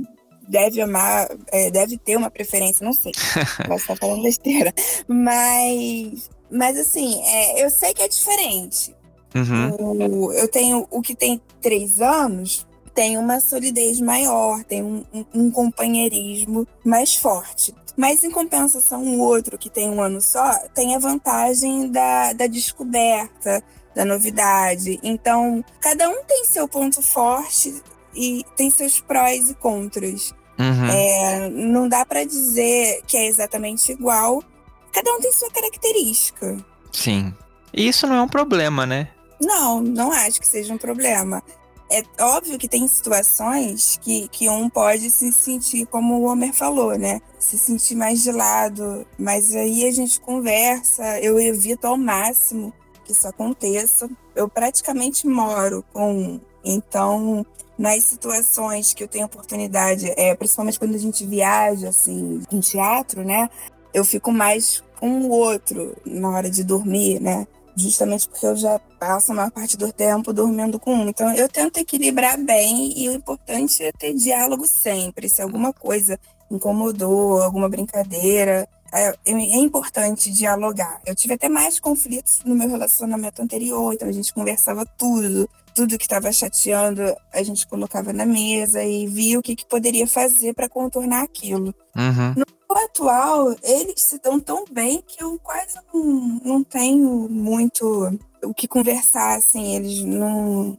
deve 0.47 0.81
amar, 0.81 1.29
é, 1.51 1.71
deve 1.71 1.97
ter 1.97 2.15
uma 2.17 2.29
preferência, 2.29 2.85
não 2.85 2.93
sei. 2.93 3.11
Posso 3.67 3.83
estar 3.83 3.95
falando 3.95 4.23
besteira. 4.23 4.73
Mas, 5.07 6.29
mas 6.51 6.77
assim, 6.77 7.21
é, 7.23 7.63
eu 7.63 7.69
sei 7.69 7.93
que 7.93 8.01
é 8.01 8.07
diferente. 8.07 8.95
Uhum. 9.35 10.27
O, 10.27 10.33
eu 10.33 10.47
tenho 10.47 10.87
o 10.91 11.01
que 11.01 11.15
tem 11.15 11.41
três 11.61 11.99
anos 11.99 12.67
tem 12.93 13.17
uma 13.17 13.39
solidez 13.39 13.99
maior, 13.99 14.63
tem 14.63 14.83
um, 14.83 15.03
um, 15.11 15.25
um, 15.33 15.51
companheirismo 15.51 16.67
mais 16.85 17.15
forte. 17.15 17.73
Mas 17.97 18.23
em 18.23 18.31
compensação, 18.31 19.03
o 19.03 19.19
outro 19.19 19.57
que 19.57 19.69
tem 19.69 19.89
um 19.89 20.01
ano 20.01 20.21
só 20.21 20.59
tem 20.73 20.95
a 20.95 20.99
vantagem 20.99 21.91
da, 21.91 22.33
da 22.33 22.47
descoberta, 22.47 23.63
da 23.95 24.05
novidade. 24.05 24.99
Então, 25.03 25.63
cada 25.79 26.09
um 26.09 26.23
tem 26.23 26.45
seu 26.45 26.67
ponto 26.67 27.01
forte 27.01 27.81
e 28.15 28.45
tem 28.55 28.69
seus 28.69 28.99
prós 28.99 29.49
e 29.49 29.55
contras. 29.55 30.33
Uhum. 30.59 30.87
É, 30.87 31.49
não 31.49 31.87
dá 31.87 32.05
para 32.05 32.23
dizer 32.23 33.01
que 33.07 33.17
é 33.17 33.27
exatamente 33.27 33.91
igual. 33.91 34.43
Cada 34.91 35.11
um 35.13 35.19
tem 35.19 35.31
sua 35.31 35.49
característica. 35.49 36.57
Sim. 36.91 37.33
E 37.73 37.87
isso 37.87 38.05
não 38.05 38.15
é 38.15 38.21
um 38.21 38.27
problema, 38.27 38.85
né? 38.85 39.09
Não, 39.41 39.81
não 39.81 40.11
acho 40.11 40.39
que 40.39 40.47
seja 40.47 40.73
um 40.73 40.77
problema. 40.77 41.43
É 41.91 42.03
óbvio 42.23 42.57
que 42.57 42.67
tem 42.67 42.87
situações 42.87 43.99
que, 44.01 44.27
que 44.29 44.49
um 44.49 44.69
pode 44.69 45.09
se 45.09 45.31
sentir, 45.31 45.85
como 45.87 46.15
o 46.15 46.23
Homer 46.23 46.53
falou, 46.53 46.97
né? 46.97 47.19
Se 47.39 47.57
sentir 47.57 47.95
mais 47.95 48.21
de 48.21 48.31
lado. 48.31 49.05
Mas 49.17 49.53
aí 49.55 49.87
a 49.87 49.91
gente 49.91 50.19
conversa, 50.19 51.19
eu 51.19 51.39
evito 51.39 51.87
ao 51.87 51.97
máximo 51.97 52.73
que 53.03 53.11
isso 53.11 53.27
aconteça. 53.27 54.09
Eu 54.35 54.47
praticamente 54.47 55.27
moro 55.27 55.83
com. 55.93 56.39
Então, 56.63 57.45
nas 57.77 58.03
situações 58.03 58.93
que 58.93 59.03
eu 59.03 59.07
tenho 59.07 59.25
oportunidade, 59.25 60.11
é, 60.17 60.35
principalmente 60.35 60.79
quando 60.79 60.95
a 60.95 60.99
gente 60.99 61.25
viaja, 61.25 61.89
assim, 61.89 62.41
em 62.51 62.59
teatro, 62.59 63.23
né? 63.23 63.49
Eu 63.93 64.05
fico 64.05 64.31
mais 64.31 64.83
com 64.99 65.21
o 65.21 65.29
outro 65.29 65.95
na 66.05 66.29
hora 66.29 66.49
de 66.49 66.63
dormir, 66.63 67.19
né? 67.19 67.47
Justamente 67.75 68.29
porque 68.29 68.45
eu 68.45 68.55
já 68.55 68.79
passo 68.99 69.31
a 69.31 69.35
maior 69.35 69.51
parte 69.51 69.75
do 69.75 69.91
tempo 69.91 70.31
dormindo 70.31 70.79
com 70.79 70.93
um. 70.93 71.09
Então, 71.09 71.33
eu 71.33 71.49
tento 71.49 71.77
equilibrar 71.77 72.37
bem 72.37 72.97
e 72.97 73.09
o 73.09 73.13
importante 73.13 73.83
é 73.83 73.91
ter 73.91 74.13
diálogo 74.13 74.67
sempre. 74.67 75.27
Se 75.27 75.41
alguma 75.41 75.73
coisa 75.73 76.19
incomodou, 76.49 77.41
alguma 77.41 77.67
brincadeira, 77.67 78.67
é, 78.93 79.13
é 79.25 79.57
importante 79.57 80.31
dialogar. 80.31 81.01
Eu 81.05 81.15
tive 81.15 81.33
até 81.33 81.49
mais 81.49 81.79
conflitos 81.79 82.41
no 82.45 82.55
meu 82.55 82.69
relacionamento 82.69 83.41
anterior, 83.41 83.93
então 83.93 84.07
a 84.07 84.11
gente 84.11 84.33
conversava 84.33 84.85
tudo 84.85 85.49
tudo 85.73 85.97
que 85.97 86.05
estava 86.05 86.31
chateando 86.31 87.01
a 87.31 87.41
gente 87.41 87.67
colocava 87.67 88.13
na 88.13 88.25
mesa 88.25 88.83
e 88.83 89.07
via 89.07 89.39
o 89.39 89.41
que, 89.41 89.55
que 89.55 89.65
poderia 89.65 90.07
fazer 90.07 90.53
para 90.53 90.69
contornar 90.69 91.23
aquilo. 91.23 91.73
Uhum. 91.95 92.35
No 92.37 92.77
atual, 92.77 93.55
eles 93.63 94.01
se 94.01 94.19
dão 94.19 94.39
tão 94.39 94.65
bem 94.71 95.03
que 95.05 95.23
eu 95.23 95.39
quase 95.39 95.75
não, 95.93 96.41
não 96.43 96.63
tenho 96.63 97.27
muito 97.29 98.19
o 98.43 98.53
que 98.53 98.67
conversar, 98.67 99.37
assim, 99.37 99.75
eles 99.75 100.03
não, 100.03 100.77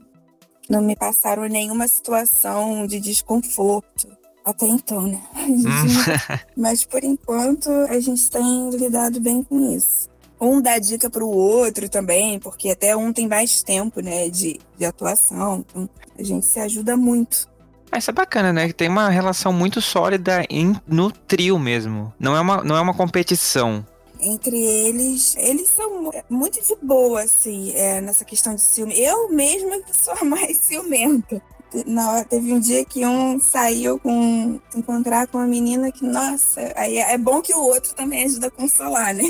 não 0.68 0.82
me 0.82 0.94
passaram 0.94 1.44
nenhuma 1.46 1.88
situação 1.88 2.86
de 2.86 3.00
desconforto. 3.00 4.08
Até 4.44 4.66
então, 4.66 5.02
né? 5.02 5.20
Uhum. 5.34 5.64
Mas 6.56 6.84
por 6.84 7.02
enquanto 7.02 7.70
a 7.88 7.98
gente 7.98 8.30
tem 8.30 8.70
lidado 8.70 9.20
bem 9.20 9.42
com 9.42 9.74
isso 9.74 10.12
um 10.40 10.60
dá 10.60 10.78
dica 10.78 11.08
para 11.08 11.24
o 11.24 11.28
outro 11.28 11.88
também, 11.88 12.38
porque 12.38 12.70
até 12.70 12.96
um 12.96 13.12
tem 13.12 13.26
mais 13.26 13.62
tempo, 13.62 14.00
né, 14.00 14.28
de, 14.28 14.60
de 14.76 14.84
atuação. 14.84 15.64
Então, 15.66 15.88
a 16.18 16.22
gente 16.22 16.46
se 16.46 16.60
ajuda 16.60 16.96
muito. 16.96 17.48
Ah, 17.90 17.98
isso 17.98 18.10
é 18.10 18.14
bacana, 18.14 18.52
né? 18.52 18.72
Tem 18.72 18.88
uma 18.88 19.08
relação 19.08 19.52
muito 19.52 19.80
sólida 19.80 20.44
em, 20.50 20.74
no 20.86 21.10
trio 21.10 21.58
mesmo. 21.58 22.12
Não 22.18 22.36
é 22.36 22.40
uma, 22.40 22.64
não 22.64 22.76
é 22.76 22.80
uma 22.80 22.94
competição. 22.94 23.86
Entre 24.20 24.56
eles, 24.58 25.36
eles 25.36 25.68
são 25.68 26.10
muito 26.28 26.60
de 26.64 26.74
boa, 26.82 27.22
assim, 27.22 27.72
é, 27.74 28.00
nessa 28.00 28.24
questão 28.24 28.54
de 28.54 28.62
ciúme. 28.62 28.98
Eu 28.98 29.28
mesma 29.30 29.80
sou 29.92 30.14
a 30.20 30.24
mais 30.24 30.56
ciumenta 30.64 31.40
na 31.86 32.10
hora, 32.10 32.24
teve 32.24 32.52
um 32.52 32.60
dia 32.60 32.84
que 32.84 33.04
um 33.04 33.38
saiu 33.40 33.98
com 33.98 34.60
encontrar 34.76 35.26
com 35.26 35.38
uma 35.38 35.46
menina 35.46 35.90
que, 35.90 36.04
nossa, 36.04 36.72
aí 36.76 36.98
é 36.98 37.18
bom 37.18 37.40
que 37.40 37.52
o 37.52 37.60
outro 37.60 37.94
também 37.94 38.24
ajuda 38.24 38.46
a 38.46 38.50
consolar, 38.50 39.14
né? 39.14 39.24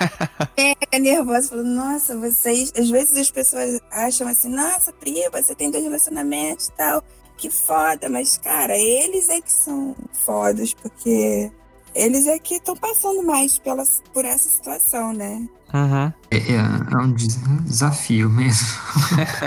Pega 0.56 0.98
nervosa, 0.98 1.50
falando, 1.50 1.74
nossa, 1.74 2.16
vocês. 2.16 2.72
Às 2.76 2.88
vezes 2.88 3.16
as 3.16 3.30
pessoas 3.30 3.80
acham 3.90 4.26
assim, 4.28 4.48
nossa, 4.48 4.92
Pri, 4.92 5.28
você 5.30 5.54
tem 5.54 5.70
dois 5.70 5.84
relacionamentos 5.84 6.68
e 6.68 6.72
tal. 6.72 7.02
Que 7.36 7.50
foda, 7.50 8.08
mas, 8.08 8.38
cara, 8.38 8.76
eles 8.76 9.28
é 9.28 9.40
que 9.40 9.50
são 9.52 9.96
fodas, 10.12 10.72
porque 10.74 11.50
eles 11.94 12.26
é 12.26 12.38
que 12.38 12.54
estão 12.54 12.76
passando 12.76 13.22
mais 13.22 13.58
pela, 13.58 13.84
por 14.12 14.24
essa 14.24 14.48
situação, 14.48 15.12
né? 15.12 15.46
Uhum. 15.74 16.12
É, 16.30 16.36
é, 16.36 16.92
é 16.92 16.96
um 16.96 17.12
desafio 17.12 18.30
mesmo. 18.30 18.66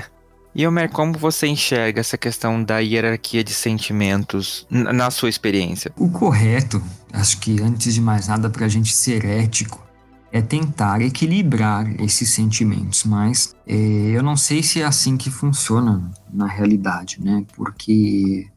E 0.56 0.66
Omer, 0.66 0.90
como 0.90 1.18
você 1.18 1.48
enxerga 1.48 2.00
essa 2.00 2.18
questão 2.18 2.64
da 2.64 2.80
hierarquia 2.80 3.44
de 3.44 3.54
sentimentos 3.54 4.66
na 4.72 5.12
sua 5.12 5.28
experiência? 5.28 5.92
O 5.98 6.10
correto, 6.10 6.82
acho 7.12 7.42
que 7.42 7.62
antes 7.62 7.94
de 7.94 8.00
mais 8.00 8.30
nada, 8.30 8.50
para 8.50 8.66
a 8.66 8.70
gente 8.70 8.96
ser 8.96 9.26
ético, 9.26 9.84
é 10.32 10.42
tentar 10.42 11.02
equilibrar 11.02 11.86
esses 12.02 12.30
sentimentos, 12.30 13.04
mas 13.04 13.54
é, 13.68 13.76
eu 13.76 14.24
não 14.24 14.38
sei 14.38 14.64
se 14.64 14.82
é 14.82 14.86
assim 14.86 15.18
que 15.18 15.30
funciona 15.30 16.10
na 16.32 16.48
realidade, 16.48 17.22
né? 17.22 17.46
Porque 17.54 18.48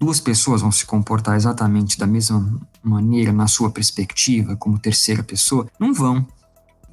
duas 0.00 0.20
pessoas 0.20 0.62
vão 0.62 0.72
se 0.72 0.86
comportar 0.86 1.36
exatamente 1.36 1.98
da 1.98 2.06
mesma 2.06 2.58
maneira 2.82 3.32
na 3.34 3.46
sua 3.48 3.70
perspectiva, 3.70 4.56
como 4.56 4.78
terceira 4.78 5.22
pessoa, 5.22 5.66
não 5.78 5.92
vão. 5.92 6.26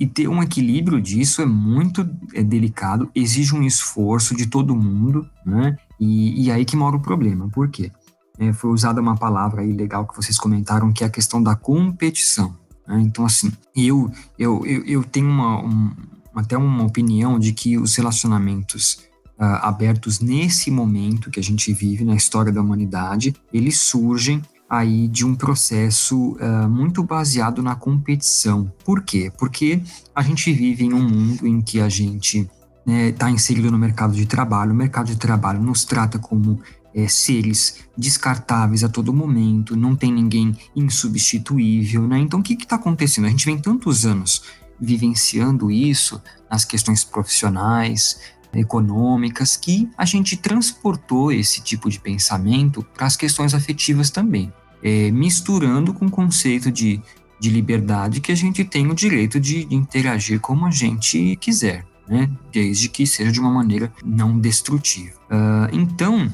E 0.01 0.07
ter 0.07 0.27
um 0.27 0.41
equilíbrio 0.41 0.99
disso 0.99 1.43
é 1.43 1.45
muito 1.45 2.09
é 2.33 2.41
delicado, 2.41 3.11
exige 3.13 3.53
um 3.53 3.61
esforço 3.61 4.35
de 4.35 4.47
todo 4.47 4.75
mundo, 4.75 5.29
né? 5.45 5.77
E, 5.99 6.45
e 6.45 6.51
aí 6.51 6.65
que 6.65 6.75
mora 6.75 6.95
o 6.95 6.99
problema. 6.99 7.47
Por 7.49 7.69
quê? 7.69 7.91
É, 8.39 8.51
foi 8.51 8.71
usada 8.71 8.99
uma 8.99 9.15
palavra 9.15 9.61
aí 9.61 9.71
legal 9.71 10.07
que 10.07 10.15
vocês 10.15 10.39
comentaram, 10.39 10.91
que 10.91 11.03
é 11.03 11.07
a 11.07 11.09
questão 11.11 11.43
da 11.43 11.55
competição. 11.55 12.57
Né? 12.87 12.99
Então, 13.01 13.23
assim, 13.23 13.51
eu, 13.75 14.11
eu, 14.39 14.65
eu, 14.65 14.83
eu 14.85 15.03
tenho 15.03 15.27
uma, 15.27 15.63
um, 15.63 15.91
até 16.33 16.57
uma 16.57 16.83
opinião 16.83 17.37
de 17.37 17.53
que 17.53 17.77
os 17.77 17.95
relacionamentos 17.95 19.03
uh, 19.39 19.61
abertos 19.61 20.19
nesse 20.19 20.71
momento 20.71 21.29
que 21.29 21.39
a 21.39 21.43
gente 21.43 21.71
vive 21.73 22.03
na 22.03 22.15
história 22.15 22.51
da 22.51 22.59
humanidade, 22.59 23.35
eles 23.53 23.79
surgem 23.79 24.41
aí 24.71 25.09
de 25.09 25.25
um 25.25 25.35
processo 25.35 26.37
uh, 26.37 26.69
muito 26.69 27.03
baseado 27.03 27.61
na 27.61 27.75
competição. 27.75 28.71
Por 28.85 29.03
quê? 29.03 29.29
Porque 29.37 29.81
a 30.15 30.21
gente 30.21 30.53
vive 30.53 30.85
em 30.85 30.93
um 30.93 31.03
mundo 31.03 31.45
em 31.45 31.61
que 31.61 31.81
a 31.81 31.89
gente 31.89 32.39
está 32.39 32.53
né, 32.85 33.11
tá 33.11 33.29
inserido 33.29 33.69
no 33.69 33.77
mercado 33.77 34.13
de 34.13 34.25
trabalho, 34.25 34.71
o 34.71 34.75
mercado 34.75 35.07
de 35.07 35.17
trabalho 35.17 35.61
nos 35.61 35.83
trata 35.83 36.17
como 36.17 36.61
é, 36.95 37.05
seres 37.09 37.79
descartáveis 37.97 38.81
a 38.81 38.87
todo 38.87 39.11
momento, 39.11 39.75
não 39.75 39.93
tem 39.93 40.09
ninguém 40.09 40.55
insubstituível, 40.73 42.07
né? 42.07 42.19
Então, 42.19 42.39
o 42.39 42.43
que 42.43 42.53
está 42.53 42.77
acontecendo? 42.77 43.25
A 43.25 43.29
gente 43.29 43.45
vem 43.45 43.59
tantos 43.59 44.05
anos 44.05 44.43
vivenciando 44.79 45.69
isso 45.69 46.21
nas 46.49 46.63
questões 46.63 47.03
profissionais, 47.03 48.21
econômicas, 48.53 49.57
que 49.57 49.89
a 49.97 50.05
gente 50.05 50.37
transportou 50.37 51.29
esse 51.29 51.61
tipo 51.61 51.89
de 51.89 51.99
pensamento 51.99 52.81
para 52.93 53.05
as 53.05 53.17
questões 53.17 53.53
afetivas 53.53 54.09
também 54.09 54.51
é, 54.83 55.11
misturando 55.11 55.93
com 55.93 56.05
o 56.05 56.11
conceito 56.11 56.71
de, 56.71 57.01
de 57.39 57.49
liberdade 57.49 58.21
que 58.21 58.31
a 58.31 58.35
gente 58.35 58.63
tem 58.63 58.89
o 58.89 58.95
direito 58.95 59.39
de, 59.39 59.67
interagir 59.73 60.39
como 60.39 60.65
a 60.65 60.71
gente 60.71 61.35
quiser, 61.37 61.85
né? 62.07 62.29
desde 62.51 62.89
que 62.89 63.05
seja 63.05 63.31
de 63.31 63.39
uma 63.39 63.51
maneira 63.51 63.91
não 64.03 64.39
destrutiva. 64.39 65.15
Uh, 65.29 65.73
então, 65.73 66.33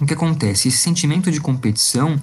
o 0.00 0.06
que 0.06 0.14
acontece? 0.14 0.68
Esse 0.68 0.78
sentimento 0.78 1.30
de 1.30 1.40
competição 1.40 2.20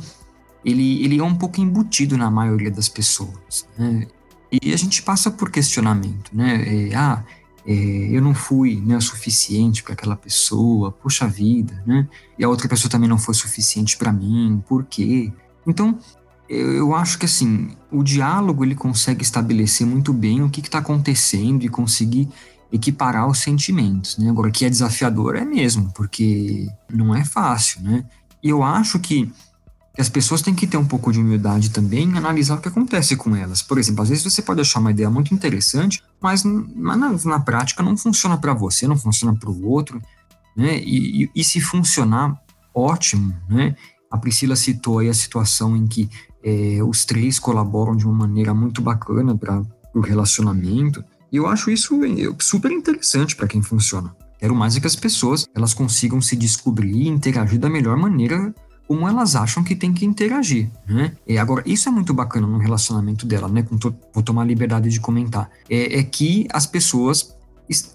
ele, 0.64 1.04
ele 1.04 1.20
é 1.20 1.24
um 1.24 1.36
pouco 1.36 1.62
embutido 1.62 2.18
na 2.18 2.30
maioria 2.30 2.72
das 2.72 2.90
pessoas. 2.90 3.68
Né? 3.78 4.08
E 4.52 4.74
a 4.74 4.78
gente 4.78 5.02
passa 5.02 5.30
por 5.30 5.52
questionamento, 5.52 6.32
né? 6.34 6.90
É, 6.90 6.96
ah, 6.96 7.24
é, 7.66 7.72
eu 7.72 8.22
não 8.22 8.34
fui 8.34 8.82
né, 8.84 8.98
o 8.98 9.02
suficiente 9.02 9.84
para 9.84 9.94
aquela 9.94 10.16
pessoa, 10.16 10.92
puxa 10.92 11.28
vida, 11.28 11.84
né? 11.86 12.08
E 12.38 12.44
a 12.44 12.50
outra 12.50 12.68
pessoa 12.68 12.90
também 12.90 13.08
não 13.08 13.18
foi 13.18 13.36
suficiente 13.36 13.96
para 13.96 14.12
mim, 14.12 14.64
por 14.68 14.86
quê? 14.86 15.32
Então, 15.70 15.98
eu 16.50 16.96
acho 16.96 17.20
que 17.20 17.26
assim, 17.26 17.70
o 17.92 18.04
diálogo 18.04 18.66
ele 18.66 18.76
consegue 18.76 19.22
estabelecer 19.22 19.86
muito 19.86 20.12
bem 20.12 20.42
o 20.42 20.50
que 20.50 20.62
está 20.62 20.80
acontecendo 20.80 21.64
e 21.64 21.70
conseguir 21.70 22.28
equiparar 22.72 23.28
os 23.28 23.40
sentimentos, 23.40 24.18
né? 24.18 24.30
Agora, 24.30 24.52
que 24.52 24.66
é 24.66 24.70
desafiador 24.70 25.36
é 25.36 25.46
mesmo, 25.46 25.92
porque 25.96 26.68
não 26.92 27.16
é 27.16 27.24
fácil, 27.24 27.82
né? 27.82 28.06
E 28.44 28.50
eu 28.50 28.64
acho 28.64 29.00
que, 29.00 29.32
as 29.98 30.08
pessoas 30.08 30.42
têm 30.42 30.56
que 30.56 30.66
ter 30.66 30.78
um 30.78 30.86
pouco 30.86 31.12
de 31.12 31.20
humildade 31.20 31.72
também 31.72 32.18
analisar 32.18 32.56
o 32.56 32.62
que 32.62 32.70
acontece 32.70 33.18
com 33.18 33.36
elas. 33.36 33.62
Por 33.62 33.78
exemplo, 33.78 34.02
às 34.02 34.10
vezes 34.10 34.24
você 34.24 34.42
pode 34.42 34.62
achar 34.62 34.80
uma 34.80 34.92
ideia 34.92 35.10
muito 35.10 35.34
interessante, 35.34 36.02
mas 36.22 36.44
na, 36.44 36.96
na 36.96 37.40
prática 37.40 37.84
não 37.84 37.98
funciona 37.98 38.38
para 38.38 38.54
você, 38.54 38.88
não 38.88 38.98
funciona 38.98 39.36
para 39.38 39.50
o 39.50 39.68
outro, 39.68 40.02
né? 40.56 40.80
E, 40.80 41.24
e, 41.24 41.32
e 41.36 41.44
se 41.44 41.60
funcionar, 41.60 42.40
ótimo, 42.74 43.36
né? 43.50 43.76
A 44.10 44.18
Priscila 44.18 44.56
citou 44.56 45.00
aí 45.00 45.10
a 45.10 45.14
situação 45.14 45.76
em 45.76 45.86
que 45.88 46.10
é, 46.44 46.80
os 46.84 47.06
três 47.06 47.38
colaboram 47.38 47.96
de 47.96 48.06
uma 48.06 48.14
maneira 48.14 48.54
muito 48.54 48.82
bacana 48.82 49.36
para 49.36 49.62
o 49.94 50.00
relacionamento. 50.00 51.04
E 51.32 51.38
eu 51.38 51.48
acho 51.48 51.70
isso 51.70 52.00
é, 52.04 52.34
super 52.40 52.72
interessante 52.72 53.36
para 53.36 53.48
quem 53.48 53.62
funciona. 53.62 54.16
Quero 54.40 54.56
mais 54.56 54.76
é 54.76 54.80
que 54.80 54.88
as 54.88 54.96
pessoas 54.96 55.46
elas 55.54 55.74
consigam 55.74 56.22
se 56.22 56.36
descobrir 56.36 56.94
e 56.94 57.08
interagir 57.08 57.60
da 57.60 57.70
melhor 57.70 57.98
maneira 57.98 58.54
como 58.88 59.08
elas 59.08 59.36
acham 59.36 59.64
que 59.64 59.76
tem 59.76 59.94
que 59.94 60.04
interagir, 60.04 60.68
né? 60.88 61.16
E 61.28 61.38
agora, 61.38 61.62
isso 61.64 61.88
é 61.88 61.92
muito 61.92 62.12
bacana 62.12 62.48
no 62.48 62.58
relacionamento 62.58 63.24
dela, 63.24 63.48
né? 63.48 63.62
To 63.80 63.96
vou 64.12 64.24
tomar 64.24 64.44
liberdade 64.46 64.90
de 64.90 65.00
comentar. 65.00 65.48
É, 65.70 66.00
é 66.00 66.04
que 66.04 66.48
as 66.52 66.66
pessoas 66.66 67.38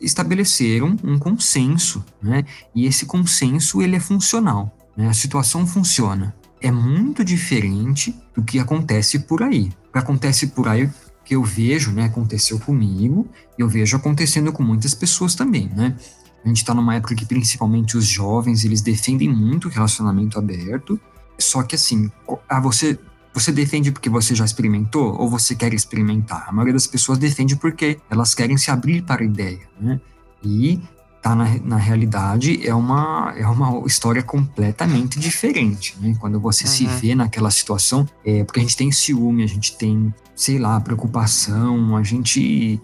estabeleceram 0.00 0.96
um 1.02 1.18
consenso, 1.18 2.04
né? 2.22 2.44
E 2.72 2.86
esse 2.86 3.06
consenso, 3.06 3.82
ele 3.82 3.96
é 3.96 4.00
funcional 4.00 4.73
né, 4.96 5.08
a 5.08 5.14
situação 5.14 5.66
funciona. 5.66 6.34
É 6.60 6.70
muito 6.70 7.24
diferente 7.24 8.14
do 8.34 8.42
que 8.42 8.58
acontece 8.58 9.20
por 9.20 9.42
aí. 9.42 9.70
O 9.88 9.92
que 9.92 9.98
acontece 9.98 10.48
por 10.48 10.68
aí 10.68 10.90
que 11.24 11.34
eu 11.34 11.42
vejo, 11.42 11.90
né, 11.90 12.04
aconteceu 12.04 12.58
comigo, 12.58 13.26
eu 13.58 13.68
vejo 13.68 13.96
acontecendo 13.96 14.52
com 14.52 14.62
muitas 14.62 14.94
pessoas 14.94 15.34
também, 15.34 15.68
né? 15.74 15.96
A 16.44 16.48
gente 16.48 16.58
está 16.58 16.74
numa 16.74 16.94
época 16.94 17.14
que 17.14 17.24
principalmente 17.24 17.96
os 17.96 18.04
jovens, 18.04 18.64
eles 18.64 18.82
defendem 18.82 19.28
muito 19.28 19.68
o 19.68 19.70
relacionamento 19.70 20.38
aberto, 20.38 21.00
só 21.38 21.62
que 21.62 21.74
assim, 21.74 22.10
ah, 22.48 22.60
você 22.60 22.98
você 23.32 23.50
defende 23.50 23.90
porque 23.90 24.08
você 24.08 24.32
já 24.32 24.44
experimentou 24.44 25.20
ou 25.20 25.28
você 25.28 25.56
quer 25.56 25.74
experimentar? 25.74 26.48
A 26.48 26.52
maioria 26.52 26.74
das 26.74 26.86
pessoas 26.86 27.18
defende 27.18 27.56
porque 27.56 27.98
elas 28.08 28.32
querem 28.32 28.56
se 28.56 28.70
abrir 28.70 29.02
para 29.02 29.22
a 29.22 29.24
ideia, 29.24 29.58
né? 29.80 30.00
E 30.40 30.80
tá 31.24 31.34
na, 31.34 31.58
na 31.64 31.78
realidade 31.78 32.60
é 32.66 32.74
uma, 32.74 33.32
é 33.34 33.46
uma 33.46 33.86
história 33.86 34.22
completamente 34.22 35.18
diferente, 35.18 35.96
né? 35.98 36.14
Quando 36.20 36.38
você 36.38 36.64
uhum. 36.64 36.70
se 36.70 36.84
vê 36.84 37.14
naquela 37.14 37.50
situação, 37.50 38.06
é 38.22 38.44
porque 38.44 38.60
a 38.60 38.62
gente 38.62 38.76
tem 38.76 38.92
ciúme, 38.92 39.42
a 39.42 39.46
gente 39.46 39.74
tem, 39.74 40.12
sei 40.36 40.58
lá, 40.58 40.78
preocupação, 40.78 41.96
a 41.96 42.02
gente 42.02 42.78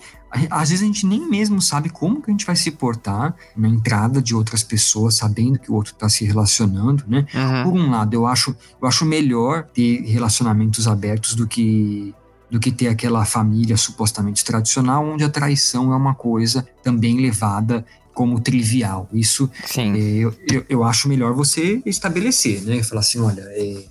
às 0.49 0.71
vezes 0.71 0.83
a 0.83 0.87
gente 0.87 1.07
nem 1.07 1.29
mesmo 1.29 1.61
sabe 1.61 1.91
como 1.91 2.23
que 2.23 2.31
a 2.31 2.33
gente 2.33 2.47
vai 2.47 2.57
se 2.57 2.71
portar 2.71 3.35
na 3.55 3.69
entrada 3.69 4.23
de 4.23 4.35
outras 4.35 4.63
pessoas, 4.63 5.17
sabendo 5.17 5.59
que 5.59 5.71
o 5.71 5.75
outro 5.75 5.93
está 5.93 6.09
se 6.09 6.25
relacionando, 6.25 7.05
né? 7.07 7.27
Uhum. 7.35 7.63
Por 7.65 7.73
um 7.79 7.91
lado, 7.91 8.15
eu 8.15 8.27
acho, 8.27 8.57
eu 8.81 8.89
acho 8.89 9.05
melhor 9.05 9.65
ter 9.65 10.01
relacionamentos 10.07 10.89
abertos 10.89 11.35
do 11.35 11.47
que 11.47 12.15
do 12.51 12.59
que 12.59 12.73
ter 12.73 12.89
aquela 12.89 13.25
família 13.25 13.77
supostamente 13.77 14.45
tradicional, 14.45 15.07
onde 15.07 15.23
a 15.23 15.29
traição 15.29 15.93
é 15.93 15.97
uma 15.97 16.15
coisa 16.15 16.67
também 16.83 17.21
levada 17.21 17.87
como 18.21 18.39
trivial. 18.39 19.09
Isso 19.15 19.51
é, 19.79 19.83
eu, 19.97 20.37
eu, 20.53 20.67
eu, 20.69 20.85
acho 20.85 21.09
melhor 21.09 21.33
você 21.33 21.81
estabelecer, 21.87 22.61
né? 22.65 22.83
Falar 22.83 23.01
assim, 23.01 23.19
olha, 23.19 23.41
é, 23.41 23.85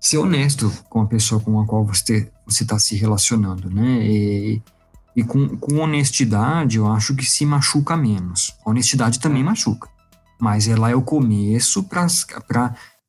ser 0.00 0.18
honesto 0.18 0.72
com 0.88 1.00
a 1.00 1.06
pessoa 1.06 1.40
com 1.40 1.60
a 1.60 1.66
qual 1.66 1.84
você 1.84 2.30
está 2.48 2.78
se 2.78 2.94
relacionando, 2.94 3.68
né? 3.68 4.06
E, 4.06 4.62
e 5.16 5.24
com, 5.24 5.56
com, 5.56 5.78
honestidade, 5.78 6.76
eu 6.76 6.86
acho 6.86 7.12
que 7.16 7.24
se 7.24 7.44
machuca 7.44 7.96
menos. 7.96 8.54
A 8.64 8.70
honestidade 8.70 9.18
também 9.18 9.42
machuca, 9.42 9.88
mas 10.40 10.68
ela 10.68 10.88
é 10.88 10.94
o 10.94 11.02
começo 11.02 11.82
para 11.82 12.06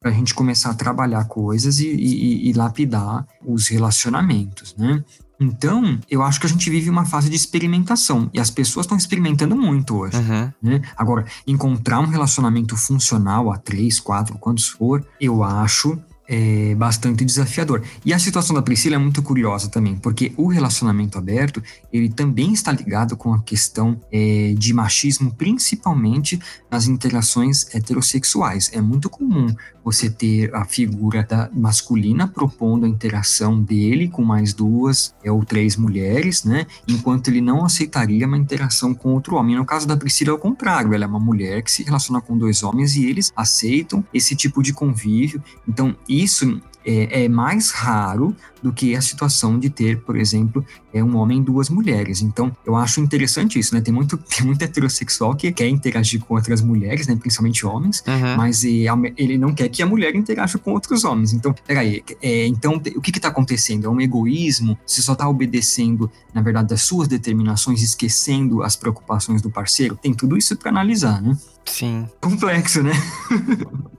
a 0.03 0.09
gente 0.09 0.33
começar 0.33 0.71
a 0.71 0.73
trabalhar 0.73 1.25
coisas 1.25 1.79
e, 1.79 1.87
e, 1.87 2.49
e 2.49 2.53
lapidar 2.53 3.27
os 3.45 3.67
relacionamentos, 3.67 4.75
né? 4.75 5.03
Então, 5.39 5.99
eu 6.09 6.21
acho 6.23 6.39
que 6.39 6.45
a 6.45 6.49
gente 6.49 6.69
vive 6.69 6.89
uma 6.89 7.05
fase 7.05 7.29
de 7.29 7.35
experimentação 7.35 8.29
e 8.33 8.39
as 8.39 8.49
pessoas 8.49 8.85
estão 8.85 8.97
experimentando 8.97 9.55
muito 9.55 9.97
hoje. 9.97 10.17
Uhum. 10.17 10.51
Né? 10.61 10.81
Agora, 10.95 11.25
encontrar 11.45 11.99
um 11.99 12.07
relacionamento 12.07 12.77
funcional 12.77 13.51
a 13.51 13.57
três, 13.57 13.99
quatro, 13.99 14.37
quantos 14.37 14.67
for, 14.67 15.05
eu 15.19 15.43
acho 15.43 15.99
é 16.27 16.73
bastante 16.75 17.25
desafiador. 17.25 17.83
E 18.05 18.13
a 18.13 18.19
situação 18.19 18.55
da 18.55 18.61
Priscila 18.61 18.95
é 18.95 18.97
muito 18.97 19.21
curiosa 19.21 19.69
também, 19.69 19.95
porque 19.95 20.31
o 20.37 20.47
relacionamento 20.47 21.17
aberto, 21.17 21.61
ele 21.91 22.09
também 22.09 22.53
está 22.53 22.71
ligado 22.71 23.17
com 23.17 23.33
a 23.33 23.41
questão 23.41 23.99
é, 24.11 24.53
de 24.57 24.73
machismo, 24.73 25.33
principalmente 25.33 26.39
nas 26.71 26.87
interações 26.87 27.67
heterossexuais. 27.75 28.71
É 28.73 28.81
muito 28.81 29.09
comum 29.09 29.53
você 29.83 30.09
ter 30.09 30.53
a 30.55 30.65
figura 30.65 31.23
da 31.23 31.49
masculina 31.53 32.27
propondo 32.27 32.85
a 32.85 32.89
interação 32.89 33.61
dele 33.61 34.07
com 34.07 34.23
mais 34.23 34.53
duas 34.53 35.13
é, 35.23 35.31
ou 35.31 35.43
três 35.43 35.75
mulheres, 35.75 36.43
né? 36.43 36.65
Enquanto 36.87 37.27
ele 37.27 37.41
não 37.41 37.65
aceitaria 37.65 38.25
uma 38.25 38.37
interação 38.37 38.93
com 38.93 39.13
outro 39.13 39.35
homem. 39.35 39.55
No 39.55 39.65
caso 39.65 39.87
da 39.87 39.97
Priscila 39.97 40.31
é 40.31 40.33
o 40.33 40.39
contrário, 40.39 40.93
ela 40.93 41.03
é 41.03 41.07
uma 41.07 41.19
mulher 41.19 41.61
que 41.61 41.71
se 41.71 41.83
relaciona 41.83 42.21
com 42.21 42.37
dois 42.37 42.63
homens 42.63 42.95
e 42.95 43.05
eles 43.05 43.31
aceitam 43.35 44.03
esse 44.13 44.35
tipo 44.35 44.61
de 44.63 44.73
convívio. 44.73 45.43
Então, 45.67 45.95
isso 46.07 46.61
é, 46.85 47.25
é, 47.25 47.29
mais 47.29 47.71
raro 47.71 48.35
do 48.61 48.71
que 48.71 48.95
a 48.95 49.01
situação 49.01 49.59
de 49.59 49.69
ter, 49.69 50.01
por 50.01 50.15
exemplo, 50.15 50.65
é 50.93 51.03
um 51.03 51.17
homem 51.17 51.39
e 51.39 51.43
duas 51.43 51.69
mulheres. 51.69 52.21
Então, 52.21 52.55
eu 52.65 52.75
acho 52.75 53.01
interessante 53.01 53.59
isso, 53.59 53.75
né? 53.75 53.81
Tem 53.81 53.93
muito, 53.93 54.17
tem 54.23 54.45
muito 54.45 54.61
heterossexual 54.61 55.35
que 55.35 55.51
quer 55.51 55.67
interagir 55.67 56.21
com 56.21 56.35
outras 56.35 56.61
mulheres, 56.61 57.07
né? 57.07 57.15
Principalmente 57.15 57.65
homens, 57.65 58.03
uhum. 58.07 58.37
mas 58.37 58.63
ele 58.63 59.37
não 59.37 59.53
quer 59.53 59.67
que 59.69 59.81
a 59.81 59.85
mulher 59.85 60.15
interaja 60.15 60.57
com 60.57 60.71
outros 60.71 61.03
homens. 61.03 61.33
Então, 61.33 61.53
peraí, 61.65 62.03
é, 62.21 62.47
então 62.47 62.75
o 62.95 63.01
que 63.01 63.11
está 63.11 63.27
acontecendo? 63.27 63.87
É 63.87 63.89
um 63.89 63.99
egoísmo? 63.99 64.77
Você 64.85 65.01
só 65.01 65.13
está 65.13 65.27
obedecendo, 65.27 66.09
na 66.33 66.41
verdade, 66.41 66.69
das 66.69 66.81
suas 66.81 67.07
determinações, 67.07 67.81
esquecendo 67.81 68.63
as 68.63 68.75
preocupações 68.75 69.41
do 69.41 69.49
parceiro? 69.49 69.97
Tem 70.01 70.13
tudo 70.13 70.37
isso 70.37 70.55
para 70.55 70.69
analisar, 70.69 71.21
né? 71.21 71.37
Sim. 71.65 72.09
Complexo, 72.21 72.83
né? 72.83 72.91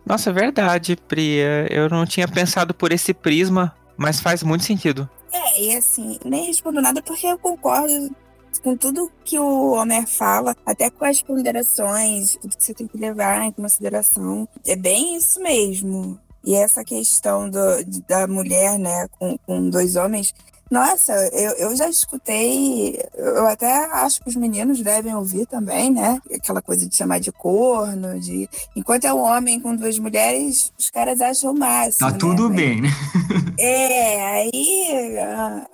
Nossa, 0.05 0.31
é 0.31 0.33
verdade, 0.33 0.97
Priya. 0.97 1.67
Eu 1.71 1.89
não 1.89 2.05
tinha 2.05 2.29
pensado 2.29 2.75
por 2.75 2.93
esse 2.93 3.15
prisma, 3.15 3.75
mas 3.97 4.21
faz 4.21 4.43
muito 4.43 4.65
sentido. 4.65 5.09
É, 5.33 5.63
e 5.63 5.77
assim, 5.77 6.19
nem 6.25 6.47
respondo 6.47 6.81
nada 6.81 7.03
porque 7.03 7.27
eu 7.27 7.39
concordo 7.39 8.15
com 8.63 8.77
tudo 8.77 9.11
que 9.25 9.39
o 9.39 9.73
Homer 9.73 10.07
fala, 10.07 10.55
até 10.65 10.91
com 10.91 11.05
as 11.05 11.21
ponderações, 11.21 12.37
tudo 12.37 12.57
que 12.57 12.63
você 12.63 12.75
tem 12.75 12.87
que 12.87 12.97
levar 12.97 13.43
em 13.43 13.53
consideração. 13.53 14.49
É 14.65 14.77
bem 14.77 15.17
isso 15.17 15.41
mesmo. 15.41 16.19
E 16.45 16.55
essa 16.55 16.85
questão 16.85 17.49
do, 17.49 17.59
da 18.07 18.27
mulher, 18.27 18.79
né, 18.79 19.09
com, 19.19 19.37
com 19.39 19.71
dois 19.71 19.97
homens, 19.97 20.35
nossa, 20.75 21.13
eu, 21.29 21.53
eu 21.53 21.77
já 21.77 21.89
escutei, 21.89 23.01
eu 23.15 23.47
até 23.47 23.85
acho 23.93 24.21
que 24.21 24.29
os 24.29 24.35
meninos 24.35 24.81
devem 24.81 25.15
ouvir 25.15 25.47
também, 25.47 25.93
né? 25.93 26.21
Aquela 26.35 26.61
coisa 26.61 26.85
de 26.89 26.97
chamar 26.97 27.21
de 27.21 27.31
corno, 27.31 28.19
de. 28.19 28.49
Enquanto 28.75 29.05
é 29.05 29.15
um 29.15 29.21
homem 29.21 29.61
com 29.61 29.77
duas 29.77 29.97
mulheres, 30.01 30.73
os 30.77 30.91
caras 30.91 31.21
acham 31.21 31.53
o 31.53 31.57
máximo. 31.57 32.09
Tá 32.09 32.11
né? 32.11 32.19
tudo 32.19 32.51
bem, 32.51 32.83
né? 32.83 32.89
É, 33.57 34.33
aí 34.33 35.19
a, 35.19 35.67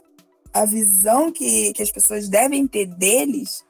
a 0.53 0.65
visão 0.67 1.33
que, 1.33 1.73
que 1.73 1.83
as 1.83 1.91
pessoas 1.91 2.29
devem 2.29 2.67
ter 2.67 2.85
deles 2.87 3.65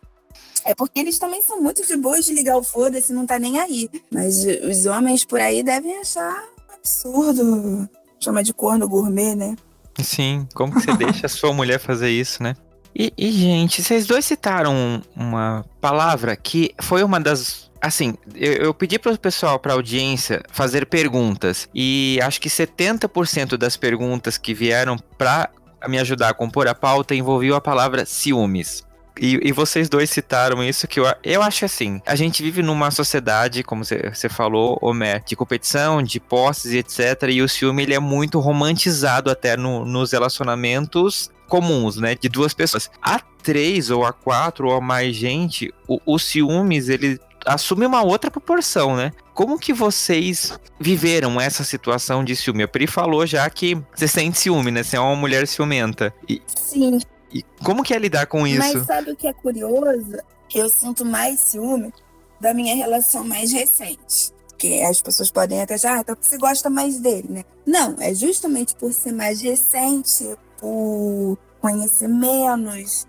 é 0.64 0.74
porque 0.74 0.98
eles 0.98 1.16
também 1.16 1.40
são 1.42 1.62
muito 1.62 1.86
de 1.86 1.96
boas 1.96 2.24
de 2.24 2.34
ligar 2.34 2.56
o 2.56 2.64
foda-se 2.64 3.12
não 3.12 3.24
tá 3.24 3.38
nem 3.38 3.60
aí. 3.60 3.88
Mas 4.10 4.44
os 4.44 4.84
homens 4.84 5.24
por 5.24 5.40
aí 5.40 5.62
devem 5.62 5.96
achar 5.98 6.44
absurdo 6.74 7.88
chamar 8.18 8.42
de 8.42 8.52
corno 8.52 8.88
gourmet, 8.88 9.34
né? 9.36 9.56
Sim, 10.02 10.46
como 10.54 10.72
que 10.72 10.80
você 10.80 10.94
deixa 10.98 11.26
a 11.26 11.28
sua 11.28 11.52
mulher 11.52 11.78
fazer 11.78 12.10
isso, 12.10 12.42
né? 12.42 12.54
E, 12.94 13.12
e, 13.16 13.30
gente, 13.30 13.82
vocês 13.82 14.06
dois 14.06 14.24
citaram 14.24 15.02
uma 15.14 15.64
palavra 15.80 16.36
que 16.36 16.74
foi 16.80 17.02
uma 17.02 17.20
das. 17.20 17.70
Assim, 17.80 18.14
eu, 18.34 18.52
eu 18.54 18.74
pedi 18.74 18.98
para 18.98 19.12
o 19.12 19.18
pessoal, 19.18 19.58
para 19.58 19.72
a 19.72 19.76
audiência, 19.76 20.42
fazer 20.50 20.86
perguntas. 20.86 21.68
E 21.74 22.18
acho 22.22 22.40
que 22.40 22.48
70% 22.48 23.56
das 23.56 23.76
perguntas 23.76 24.36
que 24.36 24.52
vieram 24.52 24.96
para 25.16 25.48
me 25.88 25.98
ajudar 25.98 26.30
a 26.30 26.34
compor 26.34 26.68
a 26.68 26.74
pauta 26.74 27.14
envolviam 27.14 27.56
a 27.56 27.60
palavra 27.60 28.04
ciúmes. 28.04 28.84
E, 29.20 29.38
e, 29.42 29.52
vocês 29.52 29.86
dois 29.90 30.08
citaram 30.08 30.64
isso 30.64 30.88
que 30.88 30.98
eu, 30.98 31.04
eu 31.22 31.42
acho 31.42 31.66
assim. 31.66 32.00
A 32.06 32.16
gente 32.16 32.42
vive 32.42 32.62
numa 32.62 32.90
sociedade, 32.90 33.62
como 33.62 33.84
você 33.84 34.28
falou, 34.30 34.78
Homer, 34.80 35.22
de 35.22 35.36
competição, 35.36 36.02
de 36.02 36.18
posses 36.18 36.72
e 36.72 36.78
etc. 36.78 37.28
E 37.28 37.42
o 37.42 37.48
ciúme 37.48 37.82
ele 37.82 37.92
é 37.92 37.98
muito 37.98 38.40
romantizado 38.40 39.30
até 39.30 39.58
no, 39.58 39.84
nos 39.84 40.12
relacionamentos 40.12 41.30
comuns, 41.46 41.96
né? 41.96 42.14
De 42.14 42.30
duas 42.30 42.54
pessoas. 42.54 42.90
A 43.02 43.20
três 43.42 43.90
ou 43.90 44.06
a 44.06 44.12
quatro 44.12 44.68
ou 44.68 44.76
a 44.76 44.80
mais 44.80 45.14
gente, 45.14 45.70
o, 45.86 46.00
o 46.06 46.18
ciúmes 46.18 46.88
ele 46.88 47.20
assume 47.44 47.84
uma 47.84 48.02
outra 48.02 48.30
proporção, 48.30 48.96
né? 48.96 49.12
Como 49.34 49.58
que 49.58 49.72
vocês 49.74 50.58
viveram 50.78 51.38
essa 51.38 51.62
situação 51.62 52.24
de 52.24 52.34
ciúme? 52.34 52.62
A 52.62 52.68
Pri 52.68 52.86
falou 52.86 53.26
já 53.26 53.48
que 53.50 53.76
você 53.94 54.08
sente 54.08 54.38
ciúme, 54.38 54.70
né? 54.70 54.82
Você 54.82 54.96
é 54.96 55.00
uma 55.00 55.16
mulher 55.16 55.46
ciumenta. 55.46 56.14
E... 56.26 56.40
Sim. 56.46 57.00
E 57.32 57.44
como 57.64 57.82
que 57.82 57.94
é 57.94 57.98
lidar 57.98 58.26
com 58.26 58.46
isso? 58.46 58.58
Mas 58.58 58.86
sabe 58.86 59.12
o 59.12 59.16
que 59.16 59.26
é 59.26 59.32
curioso? 59.32 60.18
Eu 60.54 60.68
sinto 60.68 61.04
mais 61.04 61.38
ciúme 61.40 61.92
da 62.40 62.52
minha 62.54 62.74
relação 62.74 63.24
mais 63.24 63.52
recente. 63.52 64.32
Que 64.58 64.82
as 64.82 65.00
pessoas 65.00 65.30
podem 65.30 65.62
até 65.62 65.74
achar, 65.74 65.96
ah, 65.96 66.00
então 66.00 66.16
você 66.20 66.36
gosta 66.36 66.68
mais 66.68 66.98
dele, 66.98 67.28
né? 67.30 67.44
Não, 67.64 67.96
é 67.98 68.12
justamente 68.12 68.74
por 68.74 68.92
ser 68.92 69.12
mais 69.12 69.40
recente, 69.40 70.36
por 70.58 71.38
conhecer 71.60 72.08
menos, 72.08 73.06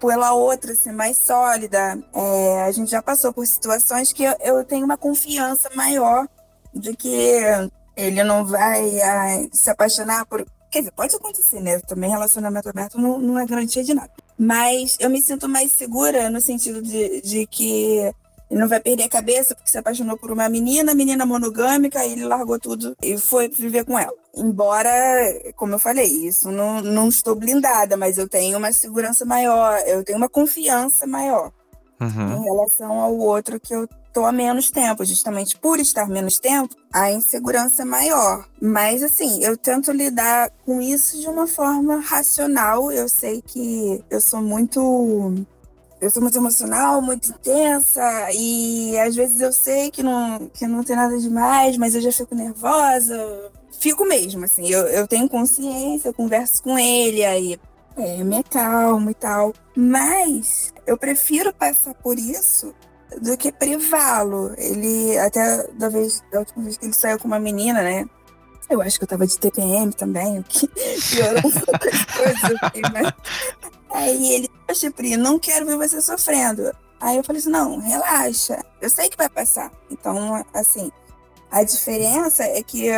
pela 0.00 0.32
outra 0.32 0.74
ser 0.74 0.92
mais 0.92 1.18
sólida. 1.18 1.98
É, 2.14 2.62
a 2.62 2.72
gente 2.72 2.90
já 2.90 3.02
passou 3.02 3.32
por 3.32 3.46
situações 3.46 4.12
que 4.12 4.24
eu, 4.24 4.34
eu 4.40 4.64
tenho 4.64 4.84
uma 4.84 4.96
confiança 4.96 5.68
maior 5.74 6.26
de 6.72 6.96
que 6.96 7.40
ele 7.96 8.22
não 8.24 8.44
vai 8.44 9.00
ah, 9.00 9.46
se 9.52 9.70
apaixonar 9.70 10.26
por, 10.26 10.44
Quer 10.74 10.80
dizer, 10.80 10.90
pode 10.90 11.14
acontecer, 11.14 11.60
né? 11.60 11.78
Também 11.78 12.10
relacionamento 12.10 12.68
aberto 12.68 13.00
não, 13.00 13.16
não 13.16 13.38
é 13.38 13.46
garantia 13.46 13.84
de 13.84 13.94
nada. 13.94 14.10
Mas 14.36 14.96
eu 14.98 15.08
me 15.08 15.22
sinto 15.22 15.48
mais 15.48 15.70
segura 15.70 16.28
no 16.28 16.40
sentido 16.40 16.82
de, 16.82 17.20
de 17.20 17.46
que 17.46 18.12
ele 18.50 18.58
não 18.58 18.66
vai 18.66 18.80
perder 18.80 19.04
a 19.04 19.08
cabeça 19.08 19.54
porque 19.54 19.70
se 19.70 19.78
apaixonou 19.78 20.18
por 20.18 20.32
uma 20.32 20.48
menina, 20.48 20.92
menina 20.92 21.24
monogâmica, 21.24 22.04
e 22.04 22.14
ele 22.14 22.24
largou 22.24 22.58
tudo 22.58 22.96
e 23.00 23.16
foi 23.16 23.48
viver 23.48 23.84
com 23.84 23.96
ela. 23.96 24.12
Embora, 24.34 24.90
como 25.54 25.74
eu 25.74 25.78
falei, 25.78 26.08
isso 26.08 26.50
não, 26.50 26.82
não 26.82 27.08
estou 27.08 27.36
blindada, 27.36 27.96
mas 27.96 28.18
eu 28.18 28.28
tenho 28.28 28.58
uma 28.58 28.72
segurança 28.72 29.24
maior, 29.24 29.78
eu 29.86 30.02
tenho 30.02 30.18
uma 30.18 30.28
confiança 30.28 31.06
maior 31.06 31.52
uhum. 32.00 32.40
em 32.40 32.42
relação 32.42 33.00
ao 33.00 33.16
outro 33.16 33.60
que 33.60 33.72
eu 33.72 33.88
tô 34.14 34.24
há 34.24 34.30
menos 34.30 34.70
tempo, 34.70 35.04
justamente 35.04 35.58
por 35.58 35.80
estar 35.80 36.08
menos 36.08 36.38
tempo, 36.38 36.74
a 36.92 37.10
insegurança 37.10 37.82
é 37.82 37.84
maior. 37.84 38.48
Mas 38.62 39.02
assim, 39.02 39.42
eu 39.42 39.56
tento 39.56 39.90
lidar 39.90 40.50
com 40.64 40.80
isso 40.80 41.20
de 41.20 41.26
uma 41.26 41.48
forma 41.48 41.98
racional. 41.98 42.92
Eu 42.92 43.08
sei 43.08 43.42
que 43.42 44.02
eu 44.08 44.20
sou 44.20 44.40
muito 44.40 45.34
eu 46.00 46.10
sou 46.10 46.22
muito 46.22 46.36
emocional, 46.36 47.00
muito 47.00 47.30
intensa 47.30 48.02
e 48.32 48.96
às 48.98 49.16
vezes 49.16 49.40
eu 49.40 49.52
sei 49.52 49.90
que 49.90 50.02
não, 50.02 50.50
que 50.52 50.66
não 50.66 50.84
tem 50.84 50.94
nada 50.94 51.18
demais, 51.18 51.76
mas 51.76 51.94
eu 51.94 52.00
já 52.00 52.12
fico 52.12 52.34
nervosa. 52.34 53.50
Fico 53.80 54.04
mesmo, 54.04 54.44
assim, 54.44 54.68
eu, 54.70 54.82
eu 54.86 55.08
tenho 55.08 55.28
consciência, 55.28 56.08
eu 56.08 56.14
converso 56.14 56.62
com 56.62 56.78
ele, 56.78 57.24
aí 57.24 57.58
é, 57.96 58.22
me 58.22 58.36
acalmo 58.36 59.10
e 59.10 59.14
tal. 59.14 59.52
Mas 59.74 60.72
eu 60.86 60.96
prefiro 60.96 61.52
passar 61.52 61.94
por 61.94 62.18
isso 62.18 62.74
do 63.20 63.36
que 63.36 63.52
privá-lo. 63.52 64.54
Ele, 64.56 65.18
até 65.18 65.66
da, 65.72 65.88
vez, 65.88 66.22
da 66.32 66.40
última 66.40 66.64
vez 66.64 66.76
que 66.76 66.86
ele 66.86 66.92
saiu 66.92 67.18
com 67.18 67.28
uma 67.28 67.38
menina, 67.38 67.82
né? 67.82 68.06
Eu 68.68 68.80
acho 68.80 68.98
que 68.98 69.04
eu 69.04 69.08
tava 69.08 69.26
de 69.26 69.38
TPM 69.38 69.92
também, 69.92 70.38
o 70.38 70.42
que 70.44 70.66
piorou 71.10 71.46
um 71.46 71.50
pouco 71.52 71.88
as 71.88 72.04
coisas. 72.04 72.44
Assim? 72.62 73.12
Aí 73.92 74.32
ele, 74.32 74.50
poxa, 74.66 74.90
Pri, 74.90 75.16
não 75.16 75.38
quero 75.38 75.66
ver 75.66 75.76
você 75.76 76.00
sofrendo. 76.00 76.74
Aí 77.00 77.16
eu 77.16 77.24
falei 77.24 77.40
assim, 77.40 77.50
não, 77.50 77.78
relaxa, 77.78 78.64
eu 78.80 78.88
sei 78.88 79.08
que 79.10 79.16
vai 79.16 79.28
passar. 79.28 79.70
Então, 79.90 80.44
assim, 80.54 80.90
a 81.50 81.62
diferença 81.62 82.42
é 82.42 82.62
que 82.62 82.88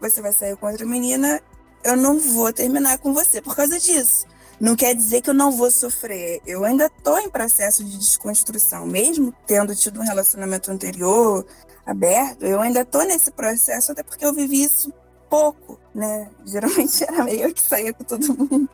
você 0.00 0.22
vai 0.22 0.32
sair 0.32 0.56
com 0.56 0.66
outra 0.66 0.86
menina, 0.86 1.40
eu 1.82 1.96
não 1.96 2.18
vou 2.18 2.52
terminar 2.52 2.98
com 2.98 3.12
você 3.12 3.42
por 3.42 3.56
causa 3.56 3.78
disso 3.78 4.26
não 4.60 4.74
quer 4.74 4.94
dizer 4.94 5.20
que 5.20 5.30
eu 5.30 5.34
não 5.34 5.52
vou 5.52 5.70
sofrer. 5.70 6.40
Eu 6.46 6.64
ainda 6.64 6.86
estou 6.86 7.18
em 7.18 7.30
processo 7.30 7.84
de 7.84 7.98
desconstrução, 7.98 8.86
mesmo 8.86 9.34
tendo 9.46 9.74
tido 9.74 10.00
um 10.00 10.04
relacionamento 10.04 10.70
anterior 10.70 11.44
aberto, 11.84 12.44
eu 12.44 12.60
ainda 12.60 12.80
estou 12.80 13.04
nesse 13.04 13.30
processo, 13.30 13.92
até 13.92 14.02
porque 14.02 14.26
eu 14.26 14.32
vivi 14.32 14.64
isso 14.64 14.92
pouco, 15.28 15.78
né? 15.94 16.28
Geralmente 16.44 17.04
era 17.04 17.24
meio 17.24 17.52
que 17.52 17.62
saía 17.62 17.92
com 17.92 18.04
todo 18.04 18.36
mundo. 18.36 18.68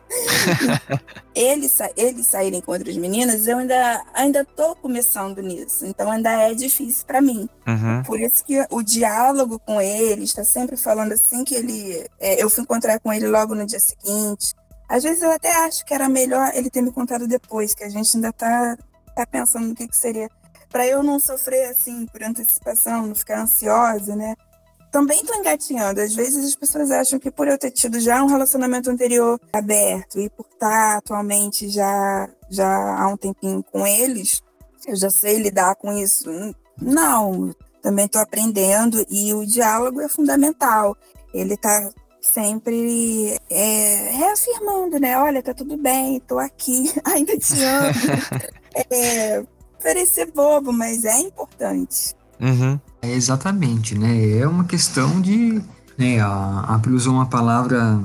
eles, 1.35 1.71
sa 1.71 1.89
eles 1.95 2.27
saírem 2.27 2.61
com 2.61 2.71
outras 2.71 2.95
meninas, 2.97 3.47
eu 3.47 3.57
ainda 3.57 4.03
ainda 4.13 4.45
tô 4.45 4.75
começando 4.75 5.41
nisso, 5.41 5.85
então 5.85 6.11
ainda 6.11 6.31
é 6.31 6.53
difícil 6.53 7.05
para 7.05 7.21
mim. 7.21 7.47
Uhum. 7.67 8.03
Por 8.03 8.19
isso 8.19 8.43
que 8.43 8.65
o 8.69 8.81
diálogo 8.81 9.59
com 9.59 9.81
ele 9.81 10.23
está 10.23 10.43
sempre 10.43 10.77
falando 10.77 11.13
assim 11.13 11.43
que 11.43 11.55
ele, 11.55 12.07
é, 12.19 12.41
eu 12.41 12.49
fui 12.49 12.63
encontrar 12.63 12.99
com 12.99 13.11
ele 13.11 13.27
logo 13.27 13.55
no 13.55 13.65
dia 13.65 13.79
seguinte. 13.79 14.53
Às 14.93 15.01
vezes 15.01 15.23
eu 15.23 15.31
até 15.31 15.51
acho 15.65 15.83
que 15.83 15.91
era 15.91 16.07
melhor 16.07 16.51
ele 16.53 16.69
ter 16.69 16.83
me 16.83 16.91
contado 16.91 17.27
depois, 17.27 17.73
que 17.73 17.83
a 17.83 17.89
gente 17.89 18.15
ainda 18.15 18.31
tá, 18.31 18.77
tá 19.15 19.25
pensando 19.25 19.69
no 19.69 19.73
que, 19.73 19.87
que 19.87 19.97
seria. 19.97 20.29
para 20.69 20.85
eu 20.85 21.01
não 21.01 21.19
sofrer 21.19 21.71
assim 21.71 22.05
por 22.05 22.21
antecipação, 22.21 23.07
não 23.07 23.15
ficar 23.15 23.41
ansiosa, 23.41 24.15
né? 24.15 24.35
Também 24.91 25.25
tô 25.25 25.33
engatinhando. 25.33 25.99
Às 25.99 26.13
vezes 26.13 26.45
as 26.45 26.53
pessoas 26.53 26.91
acham 26.91 27.17
que 27.17 27.31
por 27.31 27.47
eu 27.47 27.57
ter 27.57 27.71
tido 27.71 27.99
já 27.99 28.23
um 28.23 28.27
relacionamento 28.27 28.91
anterior 28.91 29.41
aberto 29.51 30.19
e 30.19 30.29
por 30.29 30.45
estar 30.45 30.97
atualmente 30.97 31.69
já, 31.69 32.29
já 32.47 32.95
há 32.95 33.07
um 33.07 33.17
tempinho 33.17 33.63
com 33.63 33.87
eles, 33.87 34.43
eu 34.85 34.95
já 34.95 35.09
sei 35.09 35.39
lidar 35.39 35.75
com 35.75 35.91
isso. 35.97 36.29
Não, 36.79 37.51
também 37.81 38.05
estou 38.05 38.21
aprendendo 38.21 39.03
e 39.09 39.33
o 39.33 39.43
diálogo 39.43 40.01
é 40.01 40.07
fundamental. 40.07 40.95
Ele 41.33 41.55
está 41.55 41.91
sempre 42.23 43.37
é, 43.49 44.11
reafirmando, 44.11 44.99
né? 44.99 45.17
Olha, 45.17 45.43
tá 45.43 45.53
tudo 45.53 45.77
bem, 45.77 46.19
tô 46.21 46.39
aqui, 46.39 46.91
ainda 47.05 47.37
te 47.37 47.61
amo. 47.61 47.93
é, 48.89 49.43
parecer 49.81 50.31
bobo, 50.31 50.71
mas 50.71 51.03
é 51.03 51.19
importante. 51.19 52.15
Uhum. 52.39 52.79
É 53.01 53.11
exatamente, 53.11 53.97
né? 53.97 54.37
É 54.37 54.47
uma 54.47 54.63
questão 54.63 55.21
de 55.21 55.61
É, 55.99 56.19
a, 56.19 56.61
a 56.61 56.79
Pri 56.79 56.93
usou 56.93 57.13
uma 57.13 57.27
palavra 57.27 58.01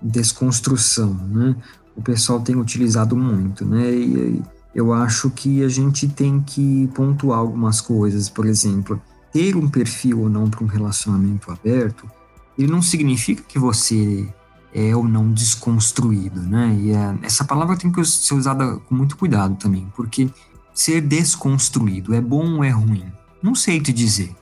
desconstrução, 0.00 1.14
né? 1.14 1.56
O 1.96 2.02
pessoal 2.02 2.40
tem 2.40 2.56
utilizado 2.56 3.16
muito, 3.16 3.64
né? 3.64 3.90
E 3.90 4.42
eu 4.74 4.92
acho 4.92 5.30
que 5.30 5.62
a 5.64 5.68
gente 5.68 6.08
tem 6.08 6.40
que 6.40 6.88
pontuar 6.94 7.38
algumas 7.38 7.80
coisas, 7.80 8.28
por 8.28 8.46
exemplo, 8.46 9.00
ter 9.32 9.56
um 9.56 9.68
perfil 9.68 10.20
ou 10.20 10.28
não 10.28 10.48
para 10.48 10.64
um 10.64 10.66
relacionamento 10.66 11.50
aberto, 11.50 12.10
ele 12.58 12.70
não 12.70 12.82
significa 12.82 13.42
que 13.42 13.58
você 13.58 14.28
é 14.74 14.94
ou 14.96 15.04
não 15.04 15.30
desconstruído, 15.30 16.40
né? 16.40 16.76
E 16.80 16.92
é, 16.92 17.18
essa 17.22 17.44
palavra 17.44 17.76
tem 17.76 17.90
que 17.90 18.04
ser 18.04 18.34
usada 18.34 18.76
com 18.78 18.94
muito 18.94 19.16
cuidado 19.16 19.54
também, 19.56 19.90
porque 19.94 20.30
ser 20.74 21.00
desconstruído 21.00 22.14
é 22.14 22.20
bom 22.20 22.56
ou 22.56 22.64
é 22.64 22.70
ruim? 22.70 23.04
Não 23.42 23.54
sei 23.54 23.80
te 23.80 23.92
dizer. 23.92 24.34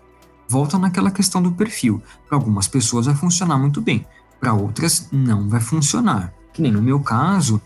Volta 0.49 0.79
naquela 0.79 1.11
questão 1.11 1.43
do 1.43 1.53
perfil. 1.53 2.03
Para 2.29 2.37
algumas 2.37 2.69
pessoas 2.69 3.07
vai 3.07 3.15
funcionar 3.15 3.59
muito 3.59 3.81
bem, 3.81 4.07
para 4.39 4.53
outras 4.53 5.09
não 5.11 5.49
vai 5.49 5.61
funcionar. 5.61 6.33
Que 6.53 6.63
nem 6.63 6.73
no 6.73 6.83
meu 6.83 7.01
caso, 7.01 7.61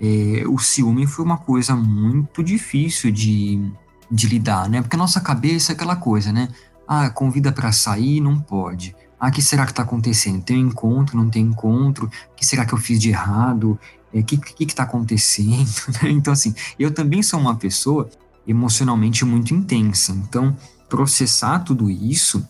é, 0.00 0.44
o 0.48 0.58
ciúme 0.58 1.06
foi 1.06 1.24
uma 1.24 1.38
coisa 1.38 1.76
muito 1.76 2.42
difícil 2.42 3.12
de, 3.12 3.70
de 4.10 4.26
lidar, 4.26 4.68
né? 4.68 4.80
Porque 4.80 4.96
a 4.96 4.98
nossa 4.98 5.20
cabeça 5.20 5.72
é 5.72 5.74
aquela 5.74 5.96
coisa, 5.96 6.32
né? 6.32 6.48
Ah, 6.88 7.10
convida 7.10 7.52
para 7.52 7.70
sair, 7.70 8.20
não 8.20 8.40
pode. 8.40 8.96
Ah, 9.20 9.30
que 9.30 9.42
será 9.42 9.66
que 9.66 9.72
está 9.72 9.82
acontecendo? 9.82 10.42
Tem 10.42 10.64
um 10.64 10.68
encontro, 10.68 11.16
não 11.16 11.28
tem 11.28 11.44
encontro? 11.44 12.06
O 12.06 12.34
que 12.34 12.46
será 12.46 12.64
que 12.64 12.72
eu 12.72 12.78
fiz 12.78 12.98
de 12.98 13.10
errado? 13.10 13.78
O 14.12 14.18
é, 14.18 14.22
que 14.22 14.40
está 14.60 14.84
acontecendo? 14.84 15.68
então, 16.08 16.32
assim, 16.32 16.54
eu 16.78 16.90
também 16.90 17.22
sou 17.22 17.38
uma 17.38 17.54
pessoa 17.54 18.08
emocionalmente 18.46 19.24
muito 19.24 19.54
intensa. 19.54 20.12
Então, 20.12 20.56
processar 20.88 21.60
tudo 21.60 21.90
isso 21.90 22.46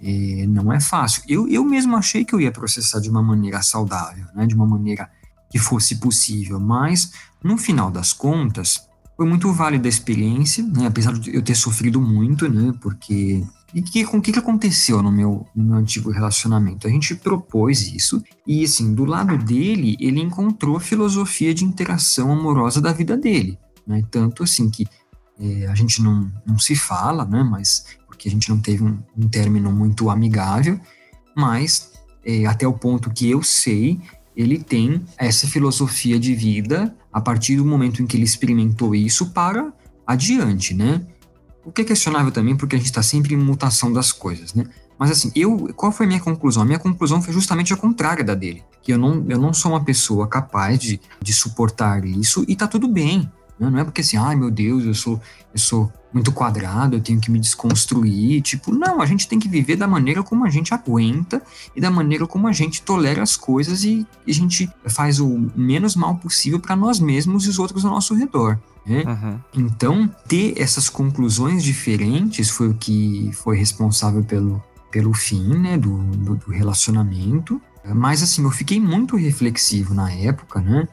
é, 0.00 0.46
não 0.46 0.72
é 0.72 0.80
fácil. 0.80 1.22
Eu, 1.28 1.48
eu 1.48 1.64
mesmo 1.64 1.96
achei 1.96 2.24
que 2.24 2.34
eu 2.34 2.40
ia 2.40 2.52
processar 2.52 3.00
de 3.00 3.10
uma 3.10 3.22
maneira 3.22 3.62
saudável, 3.62 4.26
né? 4.34 4.46
de 4.46 4.54
uma 4.54 4.66
maneira 4.66 5.10
que 5.50 5.58
fosse 5.58 5.96
possível, 5.96 6.60
mas 6.60 7.12
no 7.42 7.56
final 7.56 7.90
das 7.90 8.12
contas, 8.12 8.88
foi 9.16 9.26
muito 9.26 9.52
válida 9.52 9.86
a 9.86 9.88
experiência, 9.88 10.64
né? 10.64 10.86
apesar 10.86 11.12
de 11.12 11.34
eu 11.34 11.42
ter 11.42 11.54
sofrido 11.54 12.00
muito, 12.00 12.48
né? 12.48 12.72
porque 12.80 13.44
e 13.74 13.82
que, 13.82 14.04
o 14.04 14.20
que, 14.20 14.32
que 14.32 14.38
aconteceu 14.38 15.02
no 15.02 15.10
meu, 15.10 15.46
no 15.54 15.64
meu 15.64 15.76
antigo 15.76 16.10
relacionamento? 16.10 16.86
A 16.86 16.90
gente 16.90 17.14
propôs 17.16 17.92
isso, 17.92 18.22
e 18.46 18.62
assim, 18.62 18.94
do 18.94 19.04
lado 19.04 19.36
dele, 19.36 19.96
ele 19.98 20.20
encontrou 20.20 20.76
a 20.76 20.80
filosofia 20.80 21.52
de 21.52 21.64
interação 21.64 22.30
amorosa 22.30 22.80
da 22.80 22.92
vida 22.92 23.16
dele. 23.16 23.58
Né? 23.84 24.02
Tanto 24.10 24.44
assim 24.44 24.70
que 24.70 24.86
é, 25.40 25.66
a 25.66 25.74
gente 25.74 26.00
não, 26.00 26.30
não 26.46 26.58
se 26.58 26.76
fala, 26.76 27.24
né? 27.24 27.42
Mas 27.42 27.84
porque 28.06 28.28
a 28.28 28.30
gente 28.30 28.48
não 28.48 28.60
teve 28.60 28.84
um, 28.84 28.98
um 29.16 29.28
término 29.28 29.72
muito 29.72 30.08
amigável, 30.08 30.80
mas 31.36 31.92
é, 32.24 32.46
até 32.46 32.66
o 32.68 32.72
ponto 32.72 33.10
que 33.10 33.28
eu 33.28 33.42
sei, 33.42 34.00
ele 34.36 34.58
tem 34.58 35.04
essa 35.18 35.48
filosofia 35.48 36.18
de 36.18 36.32
vida 36.34 36.96
a 37.12 37.20
partir 37.20 37.56
do 37.56 37.64
momento 37.64 38.00
em 38.00 38.06
que 38.06 38.16
ele 38.16 38.24
experimentou 38.24 38.94
isso 38.94 39.30
para 39.30 39.72
adiante, 40.06 40.74
né? 40.74 41.04
O 41.64 41.72
que 41.72 41.82
é 41.82 41.84
questionável 41.84 42.30
também, 42.30 42.56
porque 42.56 42.76
a 42.76 42.78
gente 42.78 42.86
está 42.86 43.02
sempre 43.02 43.34
em 43.34 43.38
mutação 43.38 43.92
das 43.92 44.12
coisas, 44.12 44.52
né? 44.54 44.66
Mas 44.98 45.10
assim, 45.10 45.32
eu, 45.34 45.72
qual 45.74 45.90
foi 45.90 46.06
a 46.06 46.08
minha 46.08 46.20
conclusão? 46.20 46.62
A 46.62 46.66
minha 46.66 46.78
conclusão 46.78 47.20
foi 47.20 47.32
justamente 47.32 47.72
a 47.72 47.76
contrária 47.76 48.22
da 48.22 48.34
dele. 48.34 48.62
Que 48.82 48.92
eu 48.92 48.98
não, 48.98 49.24
eu 49.28 49.38
não 49.38 49.52
sou 49.52 49.72
uma 49.72 49.82
pessoa 49.82 50.28
capaz 50.28 50.78
de, 50.78 51.00
de 51.20 51.32
suportar 51.32 52.04
isso 52.04 52.44
e 52.46 52.54
tá 52.54 52.68
tudo 52.68 52.86
bem. 52.86 53.30
Né? 53.58 53.70
Não 53.70 53.78
é 53.78 53.84
porque 53.84 54.00
assim, 54.00 54.16
ai 54.16 54.36
meu 54.36 54.50
Deus, 54.50 54.84
eu 54.84 54.94
sou, 54.94 55.20
eu 55.52 55.58
sou 55.58 55.92
muito 56.12 56.30
quadrado, 56.30 56.96
eu 56.96 57.00
tenho 57.00 57.20
que 57.20 57.30
me 57.30 57.40
desconstruir. 57.40 58.40
Tipo, 58.42 58.72
não, 58.72 59.00
a 59.00 59.06
gente 59.06 59.26
tem 59.26 59.38
que 59.38 59.48
viver 59.48 59.76
da 59.76 59.88
maneira 59.88 60.22
como 60.22 60.44
a 60.44 60.50
gente 60.50 60.72
aguenta 60.72 61.42
e 61.74 61.80
da 61.80 61.90
maneira 61.90 62.26
como 62.26 62.46
a 62.46 62.52
gente 62.52 62.82
tolera 62.82 63.22
as 63.22 63.36
coisas 63.36 63.82
e, 63.82 64.06
e 64.26 64.30
a 64.30 64.34
gente 64.34 64.70
faz 64.86 65.18
o 65.18 65.50
menos 65.56 65.96
mal 65.96 66.14
possível 66.16 66.60
para 66.60 66.76
nós 66.76 67.00
mesmos 67.00 67.46
e 67.46 67.48
os 67.48 67.58
outros 67.58 67.84
ao 67.84 67.90
nosso 67.90 68.14
redor. 68.14 68.60
Né? 68.86 69.02
Uhum. 69.06 69.40
Então, 69.54 70.08
ter 70.28 70.54
essas 70.60 70.88
conclusões 70.88 71.62
diferentes 71.62 72.50
foi 72.50 72.68
o 72.68 72.74
que 72.74 73.30
foi 73.32 73.56
responsável 73.56 74.22
pelo, 74.22 74.62
pelo 74.90 75.14
fim 75.14 75.58
né, 75.58 75.78
do, 75.78 75.96
do, 75.98 76.36
do 76.36 76.50
relacionamento. 76.50 77.60
Mas, 77.94 78.22
assim, 78.22 78.42
eu 78.42 78.50
fiquei 78.50 78.80
muito 78.80 79.16
reflexivo 79.16 79.94
na 79.94 80.10
época, 80.10 80.60
né? 80.60 80.88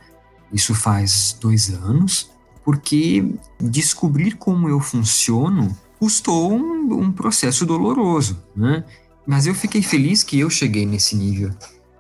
Isso 0.52 0.76
faz 0.76 1.38
dois 1.40 1.70
anos, 1.70 2.30
porque 2.66 3.34
descobrir 3.60 4.34
como 4.34 4.68
eu 4.68 4.80
funciono 4.80 5.76
custou 5.98 6.52
um, 6.52 6.94
um 7.00 7.12
processo 7.12 7.66
doloroso, 7.66 8.44
né? 8.56 8.84
Mas 9.26 9.46
eu 9.46 9.54
fiquei 9.54 9.82
feliz 9.82 10.24
que 10.24 10.40
eu 10.40 10.50
cheguei 10.50 10.86
nesse 10.86 11.16
nível 11.16 11.54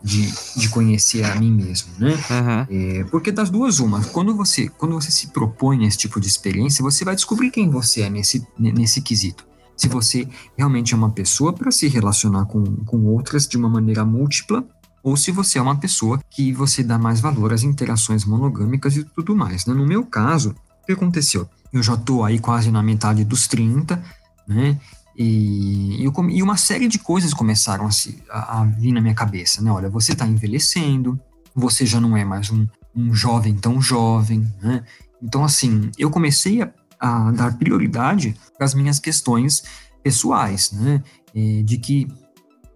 de, 0.03 0.31
de 0.57 0.69
conhecer 0.69 1.23
a 1.23 1.35
mim 1.35 1.51
mesmo, 1.51 1.91
né? 1.99 2.13
Uhum. 2.13 2.65
É, 2.69 3.03
porque 3.05 3.31
das 3.31 3.49
duas, 3.49 3.79
uma, 3.79 4.03
quando 4.05 4.35
você, 4.35 4.67
quando 4.67 4.93
você 4.93 5.11
se 5.11 5.27
propõe 5.27 5.85
esse 5.85 5.97
tipo 5.97 6.19
de 6.19 6.27
experiência, 6.27 6.83
você 6.83 7.05
vai 7.05 7.15
descobrir 7.15 7.51
quem 7.51 7.69
você 7.69 8.01
é 8.01 8.09
nesse, 8.09 8.45
nesse 8.57 9.01
quesito. 9.01 9.45
Se 9.77 9.87
você 9.87 10.27
realmente 10.57 10.93
é 10.93 10.97
uma 10.97 11.09
pessoa 11.09 11.53
para 11.53 11.71
se 11.71 11.87
relacionar 11.87 12.45
com, 12.45 12.63
com 12.85 13.05
outras 13.05 13.47
de 13.47 13.57
uma 13.57 13.69
maneira 13.69 14.05
múltipla, 14.05 14.63
ou 15.03 15.17
se 15.17 15.31
você 15.31 15.57
é 15.57 15.61
uma 15.61 15.75
pessoa 15.75 16.19
que 16.29 16.53
você 16.53 16.83
dá 16.83 16.97
mais 16.97 17.19
valor 17.19 17.51
às 17.51 17.63
interações 17.63 18.23
monogâmicas 18.23 18.95
e 18.95 19.03
tudo 19.03 19.35
mais. 19.35 19.65
Né? 19.65 19.73
No 19.73 19.85
meu 19.85 20.05
caso, 20.05 20.55
o 20.83 20.85
que 20.85 20.91
aconteceu? 20.91 21.49
Eu 21.73 21.81
já 21.81 21.95
estou 21.95 22.23
aí 22.23 22.37
quase 22.37 22.69
na 22.69 22.83
metade 22.83 23.23
dos 23.23 23.47
30, 23.47 24.03
né? 24.47 24.79
E, 25.17 26.03
e, 26.03 26.43
uma 26.43 26.57
série 26.57 26.87
de 26.87 26.97
coisas 26.97 27.33
começaram 27.33 27.85
a, 27.85 27.91
se, 27.91 28.21
a, 28.29 28.61
a 28.61 28.65
vir 28.65 28.91
na 28.91 29.01
minha 29.01 29.13
cabeça, 29.13 29.61
né? 29.61 29.71
Olha, 29.71 29.89
você 29.89 30.13
está 30.13 30.25
envelhecendo, 30.25 31.19
você 31.53 31.85
já 31.85 31.99
não 31.99 32.15
é 32.15 32.23
mais 32.23 32.49
um, 32.49 32.65
um 32.95 33.13
jovem 33.13 33.55
tão 33.55 33.81
jovem, 33.81 34.47
né? 34.61 34.83
Então, 35.21 35.43
assim, 35.43 35.91
eu 35.97 36.09
comecei 36.09 36.61
a, 36.61 36.71
a 36.99 37.31
dar 37.31 37.57
prioridade 37.57 38.35
para 38.57 38.65
as 38.65 38.73
minhas 38.73 38.99
questões 38.99 39.63
pessoais, 40.01 40.71
né? 40.71 41.03
E 41.33 41.63
de 41.63 41.77
que 41.77 42.07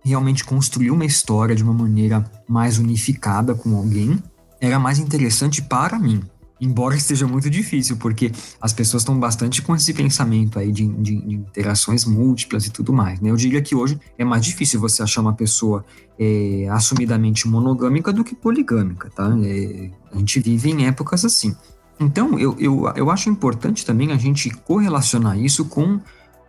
realmente 0.04 0.44
construir 0.44 0.92
uma 0.92 1.06
história 1.06 1.56
de 1.56 1.64
uma 1.64 1.74
maneira 1.74 2.24
mais 2.48 2.78
unificada 2.78 3.56
com 3.56 3.76
alguém 3.76 4.22
era 4.62 4.78
mais 4.78 5.00
interessante 5.00 5.62
para 5.62 5.98
mim, 5.98 6.22
Embora 6.60 6.96
esteja 6.96 7.28
muito 7.28 7.50
difícil, 7.50 7.98
porque 7.98 8.32
as 8.62 8.72
pessoas 8.72 9.02
estão 9.02 9.20
bastante 9.20 9.62
com 9.62 9.76
esse 9.76 9.94
pensamento 9.94 10.58
aí 10.58 10.72
de, 10.72 10.88
de, 10.88 11.20
de, 11.20 11.36
interações 11.36 12.06
múltiplas 12.06 12.66
e 12.66 12.70
tudo 12.70 12.94
mais, 12.94 13.20
né? 13.20 13.30
Eu 13.30 13.36
diria 13.36 13.62
que 13.62 13.76
hoje 13.76 14.00
é 14.18 14.24
mais 14.24 14.44
difícil 14.44 14.80
você 14.80 15.04
achar 15.04 15.22
uma 15.22 15.34
pessoa 15.34 15.84
é, 16.18 16.68
assumidamente 16.72 17.46
monogâmica 17.46 18.14
do 18.14 18.24
que 18.24 18.34
poligâmica, 18.34 19.10
tá? 19.10 19.36
É, 19.44 19.92
a 20.14 20.18
gente 20.18 20.40
vive 20.40 20.72
em 20.72 20.86
épocas 20.88 21.26
assim. 21.26 21.54
Então, 22.00 22.40
eu, 22.40 22.56
eu, 22.58 22.88
eu 22.96 23.12
acho 23.12 23.30
importante 23.30 23.86
também 23.86 24.14
a 24.14 24.18
gente 24.18 24.50
correlacionar 24.50 25.38
isso 25.38 25.66
com, 25.66 26.00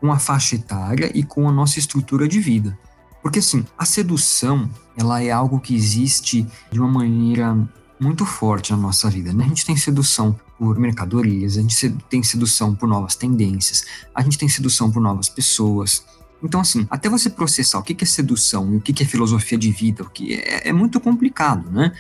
com 0.00 0.12
a 0.12 0.18
faixa 0.18 0.54
etária 0.54 1.10
e 1.14 1.24
com 1.24 1.48
a 1.48 1.52
nossa 1.52 1.80
estrutura 1.80 2.28
de 2.28 2.38
vida. 2.38 2.78
Porque, 3.22 3.40
assim, 3.40 3.64
a 3.76 3.84
sedução, 3.84 4.70
ela 4.96 5.20
é 5.20 5.32
algo 5.32 5.58
que 5.58 5.74
existe 5.74 6.46
de 6.70 6.78
uma 6.78 6.88
maneira 6.88 7.56
muito 7.98 8.24
forte 8.24 8.72
na 8.72 8.76
nossa 8.76 9.08
vida. 9.08 9.32
Né? 9.32 9.44
A 9.44 9.48
gente 9.48 9.64
tem 9.64 9.76
sedução 9.76 10.38
por 10.58 10.78
mercadorias, 10.78 11.56
a 11.56 11.60
gente 11.60 11.90
tem 12.08 12.22
sedução 12.22 12.74
por 12.74 12.88
novas 12.88 13.14
tendências, 13.14 13.84
a 14.14 14.22
gente 14.22 14.38
tem 14.38 14.48
sedução 14.48 14.90
por 14.90 15.00
novas 15.00 15.28
pessoas. 15.28 16.04
Então, 16.42 16.60
assim, 16.60 16.86
até 16.90 17.08
você 17.08 17.30
processar 17.30 17.78
o 17.78 17.82
que 17.82 17.96
é 18.02 18.06
sedução 18.06 18.72
e 18.74 18.76
o 18.76 18.80
que 18.80 19.02
é 19.02 19.06
filosofia 19.06 19.58
de 19.58 19.70
vida, 19.70 20.02
o 20.02 20.10
que 20.10 20.34
é, 20.34 20.68
é 20.68 20.72
muito 20.72 21.00
complicado, 21.00 21.70
né? 21.70 21.92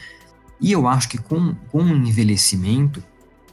E 0.60 0.72
eu 0.72 0.86
acho 0.88 1.08
que 1.08 1.18
com, 1.18 1.54
com 1.70 1.82
o 1.82 1.96
envelhecimento, 1.96 3.02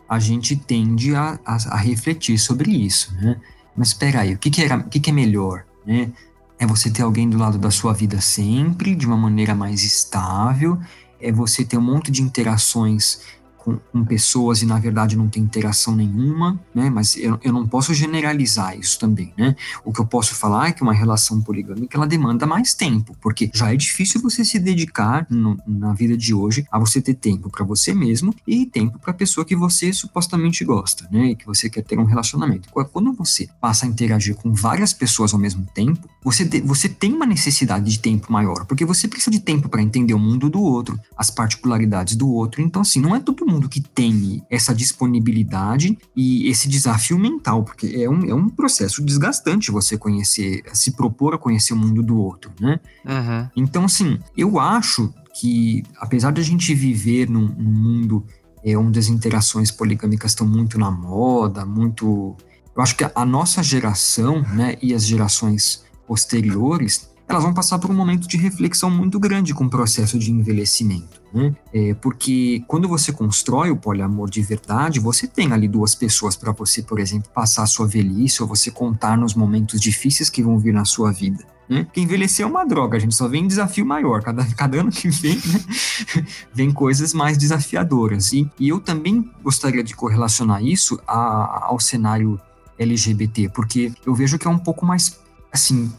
a 0.07 0.19
gente 0.19 0.55
tende 0.55 1.15
a, 1.15 1.39
a, 1.45 1.55
a 1.69 1.77
refletir 1.77 2.37
sobre 2.37 2.71
isso, 2.71 3.13
né? 3.15 3.39
Mas 3.75 3.89
espera 3.89 4.21
aí, 4.21 4.33
o 4.33 4.37
que, 4.37 4.49
que, 4.49 4.61
era, 4.61 4.77
o 4.77 4.89
que, 4.89 4.99
que 4.99 5.09
é 5.09 5.13
melhor, 5.13 5.65
né? 5.85 6.11
É 6.59 6.65
você 6.65 6.89
ter 6.89 7.01
alguém 7.01 7.29
do 7.29 7.37
lado 7.37 7.57
da 7.57 7.71
sua 7.71 7.93
vida 7.93 8.21
sempre, 8.21 8.95
de 8.95 9.05
uma 9.05 9.17
maneira 9.17 9.55
mais 9.55 9.83
estável, 9.83 10.79
é 11.23 11.31
você 11.31 11.63
ter 11.63 11.77
um 11.77 11.81
monte 11.81 12.11
de 12.11 12.21
interações 12.21 13.21
com, 13.63 13.77
com, 13.91 14.03
pessoas 14.03 14.61
e 14.61 14.65
na 14.65 14.77
verdade 14.77 15.15
não 15.15 15.29
tem 15.29 15.41
interação 15.41 15.95
nenhuma, 15.95 16.59
né? 16.75 16.89
Mas 16.89 17.15
eu, 17.15 17.39
eu 17.41 17.53
não 17.53 17.65
posso 17.65 17.93
generalizar 17.93 18.77
isso 18.77 18.99
também, 18.99 19.33
né? 19.37 19.55
O 19.85 19.93
que 19.93 20.01
eu 20.01 20.05
posso 20.05 20.35
falar 20.35 20.67
é 20.67 20.71
que 20.73 20.83
uma 20.83 20.93
relação 20.93 21.41
poligâmica 21.41 21.97
ela 21.97 22.05
demanda 22.05 22.45
mais 22.45 22.73
tempo, 22.73 23.15
porque 23.21 23.49
já 23.53 23.71
é 23.71 23.75
difícil 23.75 24.21
você 24.21 24.43
se 24.43 24.59
dedicar 24.59 25.25
no, 25.29 25.57
na 25.65 25.93
vida 25.93 26.17
de 26.17 26.33
hoje 26.33 26.67
a 26.69 26.77
você 26.77 27.01
ter 27.01 27.13
tempo 27.13 27.49
para 27.49 27.63
você 27.63 27.93
mesmo 27.93 28.35
e 28.45 28.65
tempo 28.65 28.99
para 28.99 29.11
a 29.11 29.15
pessoa 29.15 29.45
que 29.45 29.55
você 29.55 29.93
supostamente 29.93 30.65
gosta, 30.65 31.07
né? 31.09 31.27
E 31.27 31.35
que 31.35 31.45
você 31.45 31.69
quer 31.69 31.83
ter 31.83 31.97
um 31.97 32.05
relacionamento. 32.05 32.69
Quando 32.69 33.13
você 33.13 33.47
passa 33.61 33.85
a 33.85 33.89
interagir 33.89 34.35
com 34.35 34.53
várias 34.53 34.93
pessoas 34.93 35.33
ao 35.33 35.39
mesmo 35.39 35.65
tempo, 35.73 36.09
você, 36.21 36.43
você 36.61 36.89
tem 36.89 37.13
uma 37.13 37.25
necessidade 37.25 37.89
de 37.89 37.99
tempo 37.99 38.31
maior, 38.31 38.65
porque 38.65 38.85
você 38.85 39.07
precisa 39.07 39.31
de 39.31 39.39
tempo 39.39 39.69
para 39.69 39.81
entender 39.81 40.13
o 40.13 40.19
mundo 40.19 40.49
do 40.49 40.61
outro, 40.61 40.99
as 41.17 41.29
particularidades 41.29 42.15
do 42.15 42.29
outro. 42.29 42.61
Então, 42.61 42.81
assim, 42.81 42.99
não 42.99 43.15
é 43.15 43.19
todo 43.19 43.45
mundo 43.45 43.52
que 43.69 43.81
tem 43.81 44.43
essa 44.49 44.73
disponibilidade 44.73 45.97
e 46.15 46.47
esse 46.47 46.67
desafio 46.67 47.17
mental, 47.17 47.63
porque 47.63 47.87
é 47.87 48.09
um, 48.09 48.25
é 48.25 48.33
um 48.33 48.49
processo 48.49 49.03
desgastante 49.03 49.71
você 49.71 49.97
conhecer, 49.97 50.63
se 50.73 50.91
propor 50.91 51.33
a 51.33 51.37
conhecer 51.37 51.73
o 51.73 51.77
mundo 51.77 52.03
do 52.03 52.17
outro, 52.17 52.51
né? 52.59 52.79
Uhum. 53.05 53.49
Então, 53.55 53.85
assim, 53.85 54.19
eu 54.35 54.59
acho 54.59 55.13
que, 55.33 55.83
apesar 55.97 56.31
de 56.31 56.41
a 56.41 56.43
gente 56.43 56.73
viver 56.73 57.29
num, 57.29 57.47
num 57.47 57.71
mundo 57.71 58.25
é, 58.63 58.77
onde 58.77 58.97
as 58.97 59.07
interações 59.07 59.71
poligâmicas 59.71 60.31
estão 60.31 60.47
muito 60.47 60.79
na 60.79 60.89
moda, 60.89 61.65
muito. 61.65 62.35
Eu 62.75 62.81
acho 62.81 62.95
que 62.95 63.03
a 63.03 63.25
nossa 63.25 63.61
geração, 63.61 64.41
né, 64.41 64.77
e 64.81 64.93
as 64.93 65.05
gerações 65.05 65.83
posteriores, 66.07 67.09
elas 67.27 67.43
vão 67.43 67.53
passar 67.53 67.79
por 67.79 67.89
um 67.89 67.93
momento 67.93 68.27
de 68.27 68.37
reflexão 68.37 68.89
muito 68.89 69.19
grande 69.19 69.53
com 69.53 69.65
o 69.65 69.69
processo 69.69 70.19
de 70.19 70.31
envelhecimento. 70.31 71.21
Né? 71.33 71.55
É, 71.73 71.93
porque 71.95 72.63
quando 72.67 72.87
você 72.87 73.11
constrói 73.11 73.71
o 73.71 73.77
poliamor 73.77 74.29
de 74.29 74.41
verdade, 74.41 74.99
você 74.99 75.27
tem 75.27 75.51
ali 75.51 75.67
duas 75.67 75.95
pessoas 75.95 76.35
para 76.35 76.51
você, 76.51 76.83
por 76.83 76.99
exemplo, 76.99 77.29
passar 77.33 77.63
a 77.63 77.67
sua 77.67 77.87
velhice 77.87 78.41
ou 78.41 78.47
você 78.47 78.69
contar 78.69 79.17
nos 79.17 79.33
momentos 79.33 79.79
difíceis 79.79 80.29
que 80.29 80.43
vão 80.43 80.59
vir 80.59 80.73
na 80.73 80.85
sua 80.85 81.11
vida. 81.11 81.43
Né? 81.67 81.85
Porque 81.85 82.01
envelhecer 82.01 82.45
é 82.45 82.47
uma 82.47 82.65
droga, 82.65 82.97
a 82.97 82.99
gente 82.99 83.15
só 83.15 83.27
vem 83.27 83.47
desafio 83.47 83.85
maior. 83.85 84.21
Cada, 84.21 84.45
cada 84.55 84.79
ano 84.79 84.91
que 84.91 85.09
vem, 85.09 85.35
né? 85.35 86.25
vem 86.53 86.71
coisas 86.71 87.13
mais 87.13 87.37
desafiadoras. 87.37 88.33
E, 88.33 88.49
e 88.59 88.69
eu 88.69 88.79
também 88.79 89.31
gostaria 89.41 89.83
de 89.83 89.95
correlacionar 89.95 90.63
isso 90.63 90.99
a, 91.07 91.67
ao 91.67 91.79
cenário 91.79 92.39
LGBT, 92.77 93.49
porque 93.49 93.91
eu 94.05 94.13
vejo 94.13 94.37
que 94.37 94.47
é 94.47 94.49
um 94.49 94.57
pouco 94.57 94.85
mais, 94.85 95.19
assim, 95.51 95.91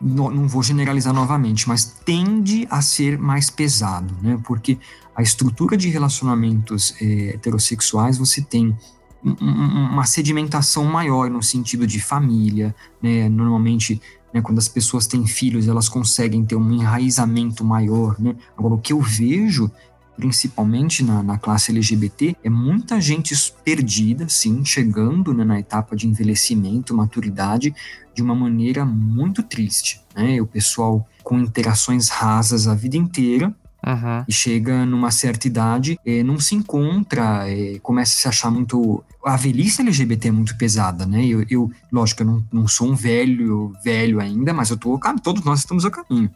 não, 0.00 0.30
não 0.30 0.48
vou 0.48 0.62
generalizar 0.62 1.12
novamente, 1.12 1.68
mas 1.68 1.84
tende 1.84 2.66
a 2.70 2.80
ser 2.80 3.18
mais 3.18 3.50
pesado, 3.50 4.14
né? 4.22 4.38
Porque 4.44 4.78
a 5.14 5.22
estrutura 5.22 5.76
de 5.76 5.88
relacionamentos 5.88 6.94
é, 7.00 7.34
heterossexuais 7.34 8.18
você 8.18 8.40
tem 8.40 8.76
uma 9.40 10.04
sedimentação 10.04 10.84
maior 10.84 11.28
no 11.28 11.42
sentido 11.42 11.86
de 11.88 12.00
família, 12.00 12.72
né? 13.02 13.28
Normalmente 13.28 14.00
né, 14.32 14.40
quando 14.40 14.58
as 14.58 14.68
pessoas 14.68 15.06
têm 15.06 15.26
filhos, 15.26 15.68
elas 15.68 15.88
conseguem 15.88 16.44
ter 16.44 16.56
um 16.56 16.72
enraizamento 16.72 17.64
maior. 17.64 18.18
Né? 18.18 18.36
Agora, 18.56 18.74
o 18.74 18.78
que 18.78 18.92
eu 18.92 19.00
vejo, 19.00 19.70
principalmente 20.16 21.02
na, 21.02 21.22
na 21.22 21.38
classe 21.38 21.70
LGBT, 21.70 22.36
é 22.42 22.50
muita 22.50 23.00
gente 23.00 23.34
perdida, 23.64 24.28
sim, 24.28 24.64
chegando 24.64 25.32
né, 25.32 25.44
na 25.44 25.58
etapa 25.58 25.96
de 25.96 26.06
envelhecimento, 26.06 26.94
maturidade, 26.94 27.74
de 28.18 28.22
uma 28.22 28.34
maneira 28.34 28.84
muito 28.84 29.44
triste. 29.44 30.00
Né? 30.12 30.42
O 30.42 30.46
pessoal 30.46 31.06
com 31.22 31.38
interações 31.38 32.08
rasas 32.08 32.66
a 32.66 32.74
vida 32.74 32.96
inteira, 32.96 33.54
Uhum. 33.86 34.24
E 34.26 34.32
chega 34.32 34.84
numa 34.84 35.12
certa 35.12 35.46
idade, 35.46 35.96
é, 36.04 36.24
não 36.24 36.40
se 36.40 36.56
encontra, 36.56 37.48
é, 37.48 37.78
começa 37.78 38.12
a 38.12 38.20
se 38.22 38.28
achar 38.28 38.50
muito. 38.50 39.04
A 39.24 39.36
velhice 39.36 39.82
LGBT 39.82 40.28
é 40.28 40.32
muito 40.32 40.58
pesada, 40.58 41.06
né? 41.06 41.24
Eu, 41.24 41.46
eu 41.48 41.70
lógico, 41.92 42.22
eu 42.22 42.26
não, 42.26 42.44
não 42.52 42.66
sou 42.66 42.90
um 42.90 42.94
velho, 42.96 43.72
velho 43.84 44.18
ainda, 44.18 44.52
mas 44.52 44.70
eu 44.70 44.76
tô. 44.76 44.98
Todos 45.22 45.44
nós 45.44 45.60
estamos 45.60 45.84
a 45.84 45.92
caminho. 45.92 46.28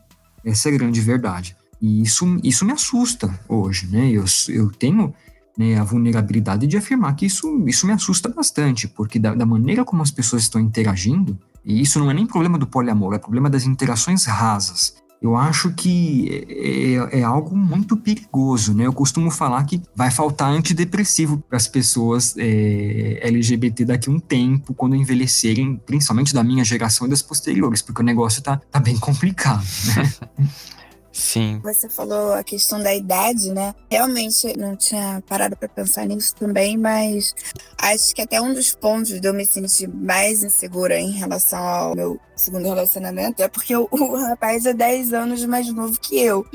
Essa 0.44 0.68
é 0.68 0.72
a 0.72 0.78
grande 0.78 1.00
verdade. 1.00 1.56
E 1.80 2.00
isso, 2.00 2.38
isso 2.44 2.64
me 2.64 2.70
assusta 2.70 3.28
hoje, 3.48 3.88
né? 3.88 4.08
Eu, 4.08 4.24
eu 4.48 4.70
tenho 4.70 5.12
né, 5.58 5.78
a 5.78 5.84
vulnerabilidade 5.84 6.66
de 6.66 6.76
afirmar 6.76 7.14
que 7.14 7.26
isso, 7.26 7.64
isso 7.66 7.86
me 7.86 7.92
assusta 7.92 8.28
bastante, 8.28 8.88
porque 8.88 9.18
da, 9.18 9.34
da 9.34 9.44
maneira 9.44 9.84
como 9.84 10.02
as 10.02 10.10
pessoas 10.10 10.42
estão 10.42 10.60
interagindo, 10.60 11.38
e 11.64 11.80
isso 11.80 11.98
não 11.98 12.10
é 12.10 12.14
nem 12.14 12.26
problema 12.26 12.58
do 12.58 12.66
poliamor, 12.66 13.14
é 13.14 13.18
problema 13.18 13.48
das 13.48 13.64
interações 13.64 14.24
rasas 14.24 14.94
eu 15.22 15.36
acho 15.36 15.72
que 15.72 16.44
é, 16.48 17.20
é, 17.20 17.22
algo 17.22 17.56
muito 17.56 17.96
perigoso, 17.96 18.74
né? 18.74 18.86
Eu 18.86 18.92
costumo 18.92 19.30
falar 19.30 19.62
que 19.64 19.80
vai 19.94 20.10
faltar 20.10 20.50
antidepressivo 20.50 21.38
para 21.48 21.56
as 21.56 21.68
pessoas 21.68 22.34
é, 22.36 23.20
LGBT 23.22 23.84
daqui 23.84 24.10
a 24.10 24.12
um 24.12 24.18
tempo, 24.18 24.74
quando 24.74 24.96
envelhecerem, 24.96 25.80
principalmente 25.86 26.34
da 26.34 26.42
minha 26.42 26.64
geração 26.64 27.06
e 27.06 27.10
das 27.10 27.22
posteriores, 27.22 27.80
porque 27.80 28.02
o 28.02 28.04
negócio 28.04 28.42
tá, 28.42 28.60
tá 28.68 28.80
bem 28.80 28.98
complicado, 28.98 29.64
né? 29.96 30.12
Sim. 31.12 31.60
Você 31.62 31.88
falou 31.88 32.32
a 32.32 32.42
questão 32.42 32.82
da 32.82 32.94
idade, 32.94 33.52
né? 33.52 33.74
Realmente 33.90 34.56
não 34.56 34.74
tinha 34.74 35.22
parado 35.28 35.56
para 35.56 35.68
pensar 35.68 36.06
nisso 36.06 36.34
também, 36.34 36.78
mas 36.78 37.34
acho 37.76 38.14
que 38.14 38.22
até 38.22 38.40
um 38.40 38.54
dos 38.54 38.74
pontos 38.74 39.20
de 39.20 39.28
eu 39.28 39.34
me 39.34 39.44
sentir 39.44 39.88
mais 39.88 40.42
insegura 40.42 40.98
em 40.98 41.10
relação 41.10 41.62
ao 41.62 41.94
meu 41.94 42.18
segundo 42.34 42.64
relacionamento 42.64 43.42
é 43.42 43.48
porque 43.48 43.76
o, 43.76 43.88
rapaz 44.16 44.64
é 44.64 44.72
10 44.72 45.12
anos 45.12 45.44
mais 45.44 45.70
novo 45.72 46.00
que 46.00 46.18
eu. 46.18 46.46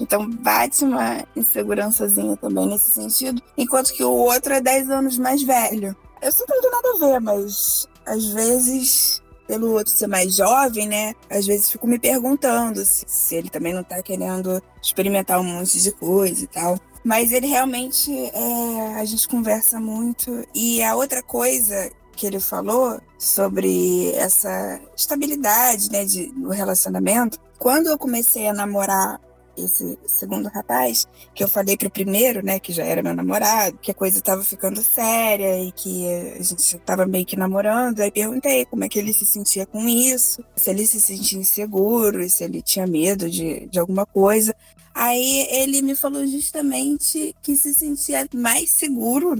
Então 0.00 0.28
bate 0.30 0.84
uma 0.84 1.22
insegurançazinha 1.36 2.36
também 2.38 2.66
nesse 2.66 2.92
sentido, 2.92 3.42
enquanto 3.56 3.92
que 3.92 4.02
o 4.02 4.12
outro 4.12 4.54
é 4.54 4.60
10 4.60 4.90
anos 4.90 5.18
mais 5.18 5.42
velho. 5.42 5.94
Eu 6.22 6.30
não 6.48 6.60
tem 6.60 6.70
nada 6.70 6.88
a 6.88 6.98
ver, 6.98 7.20
mas 7.20 7.86
às 8.06 8.24
vezes 8.26 9.22
pelo 9.46 9.72
outro 9.72 9.92
ser 9.92 10.06
mais 10.06 10.34
jovem, 10.34 10.88
né? 10.88 11.14
Às 11.30 11.46
vezes 11.46 11.70
fico 11.70 11.86
me 11.86 11.98
perguntando 11.98 12.84
se, 12.84 13.04
se 13.06 13.34
ele 13.34 13.48
também 13.48 13.72
não 13.72 13.84
tá 13.84 14.02
querendo 14.02 14.62
experimentar 14.82 15.40
um 15.40 15.44
monte 15.44 15.80
de 15.80 15.92
coisa 15.92 16.44
e 16.44 16.46
tal. 16.46 16.78
Mas 17.04 17.30
ele 17.30 17.46
realmente, 17.46 18.12
é, 18.12 18.94
a 18.96 19.04
gente 19.04 19.28
conversa 19.28 19.78
muito. 19.78 20.44
E 20.54 20.82
a 20.82 20.96
outra 20.96 21.22
coisa 21.22 21.90
que 22.16 22.26
ele 22.26 22.40
falou 22.40 23.00
sobre 23.18 24.10
essa 24.14 24.80
estabilidade, 24.96 25.90
né, 25.90 26.04
de, 26.04 26.32
do 26.32 26.48
relacionamento, 26.48 27.38
quando 27.58 27.88
eu 27.88 27.98
comecei 27.98 28.48
a 28.48 28.52
namorar 28.52 29.20
esse 29.56 29.98
segundo 30.06 30.48
rapaz, 30.48 31.06
que 31.34 31.42
eu 31.42 31.48
falei 31.48 31.76
pro 31.76 31.90
primeiro, 31.90 32.44
né, 32.44 32.58
que 32.58 32.72
já 32.72 32.84
era 32.84 33.02
meu 33.02 33.14
namorado, 33.14 33.78
que 33.78 33.90
a 33.90 33.94
coisa 33.94 34.20
tava 34.20 34.42
ficando 34.44 34.82
séria 34.82 35.62
e 35.62 35.72
que 35.72 36.06
a 36.38 36.42
gente 36.42 36.78
tava 36.78 37.06
meio 37.06 37.24
que 37.24 37.36
namorando. 37.36 38.00
Aí 38.00 38.10
perguntei 38.10 38.64
como 38.66 38.84
é 38.84 38.88
que 38.88 38.98
ele 38.98 39.12
se 39.12 39.26
sentia 39.26 39.66
com 39.66 39.88
isso, 39.88 40.44
se 40.54 40.70
ele 40.70 40.86
se 40.86 41.00
sentia 41.00 41.38
inseguro, 41.38 42.28
se 42.28 42.44
ele 42.44 42.62
tinha 42.62 42.86
medo 42.86 43.30
de, 43.30 43.66
de 43.66 43.78
alguma 43.78 44.06
coisa. 44.06 44.54
Aí 44.94 45.46
ele 45.50 45.82
me 45.82 45.94
falou 45.94 46.26
justamente 46.26 47.34
que 47.42 47.56
se 47.56 47.74
sentia 47.74 48.26
mais 48.34 48.70
seguro 48.70 49.38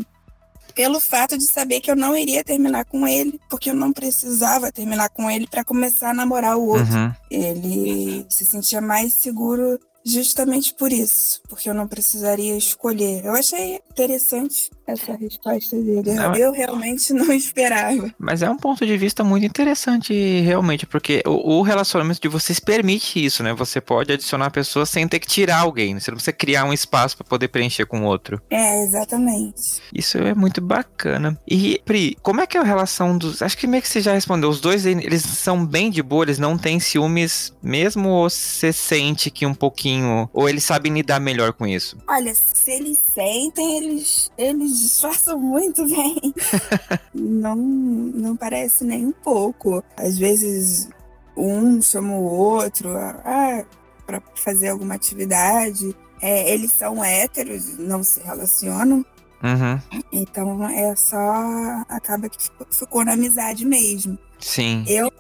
pelo 0.77 1.01
fato 1.01 1.39
de 1.39 1.45
saber 1.45 1.81
que 1.81 1.91
eu 1.91 1.97
não 1.97 2.15
iria 2.15 2.45
terminar 2.45 2.85
com 2.85 3.09
ele, 3.09 3.41
porque 3.49 3.71
eu 3.71 3.75
não 3.75 3.91
precisava 3.91 4.71
terminar 4.71 5.09
com 5.09 5.31
ele 5.31 5.47
para 5.47 5.65
começar 5.65 6.11
a 6.11 6.15
namorar 6.15 6.59
o 6.59 6.67
outro. 6.67 6.95
Uhum. 6.95 7.13
Ele 7.31 8.27
se 8.29 8.45
sentia 8.45 8.83
mais 8.83 9.15
seguro 9.15 9.81
justamente 10.07 10.73
por 10.73 10.93
isso, 10.93 11.43
porque 11.49 11.69
eu 11.69 11.75
não 11.75 11.89
precisaria 11.89 12.57
escolher. 12.57 13.25
Eu 13.25 13.33
achei 13.33 13.75
interessante 13.91 14.71
essa 14.87 15.15
resposta 15.17 15.77
dele. 15.77 16.15
Não, 16.15 16.35
eu 16.35 16.53
realmente 16.53 17.13
não 17.13 17.31
esperava. 17.35 18.15
Mas 18.19 18.43
é 18.43 18.49
um 18.49 18.57
ponto 18.57 18.87
de 18.87 18.97
vista 18.97 19.25
muito 19.25 19.45
interessante, 19.45 20.15
realmente, 20.41 20.87
porque 20.87 21.23
o, 21.27 21.59
o, 21.59 21.63
relacionamento 21.63 22.21
de 22.21 22.29
vocês 22.29 22.61
permite 22.61 23.23
isso, 23.25 23.43
né? 23.43 23.53
Você 23.55 23.81
pode 23.81 24.13
adicionar 24.13 24.51
pessoas 24.51 24.89
sem 24.89 25.09
ter 25.09 25.19
que 25.19 25.27
tirar 25.27 25.59
alguém. 25.59 25.95
Né? 25.95 26.01
Você 26.01 26.11
não 26.11 26.17
precisa 26.17 26.33
criar 26.33 26.65
um 26.65 26.73
espaço 26.73 27.17
para 27.17 27.27
poder 27.27 27.49
preencher 27.49 27.87
com 27.87 28.05
outro. 28.05 28.41
É, 28.49 28.83
exatamente. 28.85 29.83
Isso 29.93 30.19
é 30.19 30.35
muito 30.35 30.61
bacana. 30.61 31.39
E, 31.49 31.81
Pri, 31.85 32.17
como 32.23 32.41
é 32.41 32.47
que 32.47 32.57
é 32.57 32.61
a 32.61 32.65
relação 32.65 33.19
dos. 33.19 33.43
Acho 33.43 33.59
que 33.59 33.67
meio 33.67 33.83
que 33.83 33.89
você 33.89 34.01
já 34.01 34.13
respondeu. 34.13 34.49
Os 34.49 34.61
dois, 34.61 34.87
eles 34.87 35.23
são 35.23 35.67
bem 35.67 35.91
de 35.91 36.03
boa, 36.03 36.25
eles 36.25 36.39
não 36.39 36.57
têm 36.57 36.79
ciúmes 36.79 37.53
mesmo, 37.63 38.09
ou 38.09 38.31
você 38.31 38.73
sente 38.73 39.31
que 39.31 39.45
um 39.45 39.55
pouquinho. 39.55 40.31
Ou 40.33 40.49
eles 40.49 40.63
sabem 40.63 40.93
lidar 40.93 41.21
melhor 41.21 41.53
com 41.53 41.67
isso? 41.67 41.97
Olha, 42.09 42.35
se 42.35 42.71
eles 42.71 43.01
sentem, 43.15 43.79
eles, 43.79 44.31
eles 44.39 44.76
disfarçam 44.79 45.39
muito 45.39 45.87
bem. 45.89 46.35
não, 47.15 47.57
não 47.57 48.37
parece 48.37 48.85
nem 48.85 49.07
um 49.07 49.13
pouco. 49.13 49.83
Às 49.97 50.19
vezes 50.19 50.89
um 51.37 51.81
chama 51.83 52.15
o 52.15 52.25
outro 52.25 52.97
ah, 52.97 53.65
para 54.07 54.23
fazer 54.35 54.69
alguma 54.69 54.95
atividade. 54.95 55.95
É, 56.21 56.53
eles 56.53 56.73
são 56.73 57.05
héteros, 57.05 57.77
não 57.79 58.03
se 58.03 58.21
relacionam. 58.21 59.05
Uhum. 59.43 60.03
Então 60.13 60.69
é 60.69 60.97
só. 60.97 61.85
Acaba 61.89 62.29
que 62.29 62.43
ficou, 62.43 62.67
ficou 62.71 63.05
na 63.05 63.13
amizade 63.13 63.65
mesmo. 63.67 64.19
Sim. 64.39 64.85
Eu, 64.87 65.11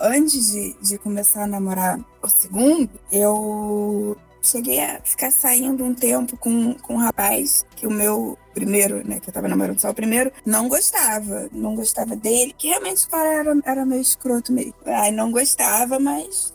antes 0.00 0.52
de, 0.52 0.76
de 0.80 0.98
começar 0.98 1.44
a 1.44 1.46
namorar 1.46 1.98
o 2.22 2.28
segundo, 2.28 2.90
eu 3.10 4.16
cheguei 4.42 4.80
a 4.80 5.00
ficar 5.02 5.30
saindo 5.30 5.84
um 5.84 5.94
tempo 5.94 6.36
com, 6.36 6.74
com 6.74 6.94
um 6.94 6.98
rapaz 6.98 7.64
que 7.76 7.86
o 7.86 7.90
meu 7.90 8.36
primeiro, 8.52 9.06
né, 9.06 9.18
que 9.20 9.30
eu 9.30 9.32
tava 9.32 9.48
namorando 9.48 9.78
só 9.78 9.90
o 9.90 9.94
primeiro, 9.94 10.32
não 10.44 10.68
gostava. 10.68 11.48
Não 11.52 11.74
gostava 11.74 12.16
dele, 12.16 12.54
que 12.56 12.68
realmente 12.68 13.06
o 13.06 13.10
cara 13.10 13.28
era, 13.28 13.60
era 13.64 13.86
meio 13.86 14.02
escroto 14.02 14.52
mesmo. 14.52 14.74
Aí 14.84 15.12
não 15.12 15.30
gostava, 15.30 15.98
mas 15.98 16.54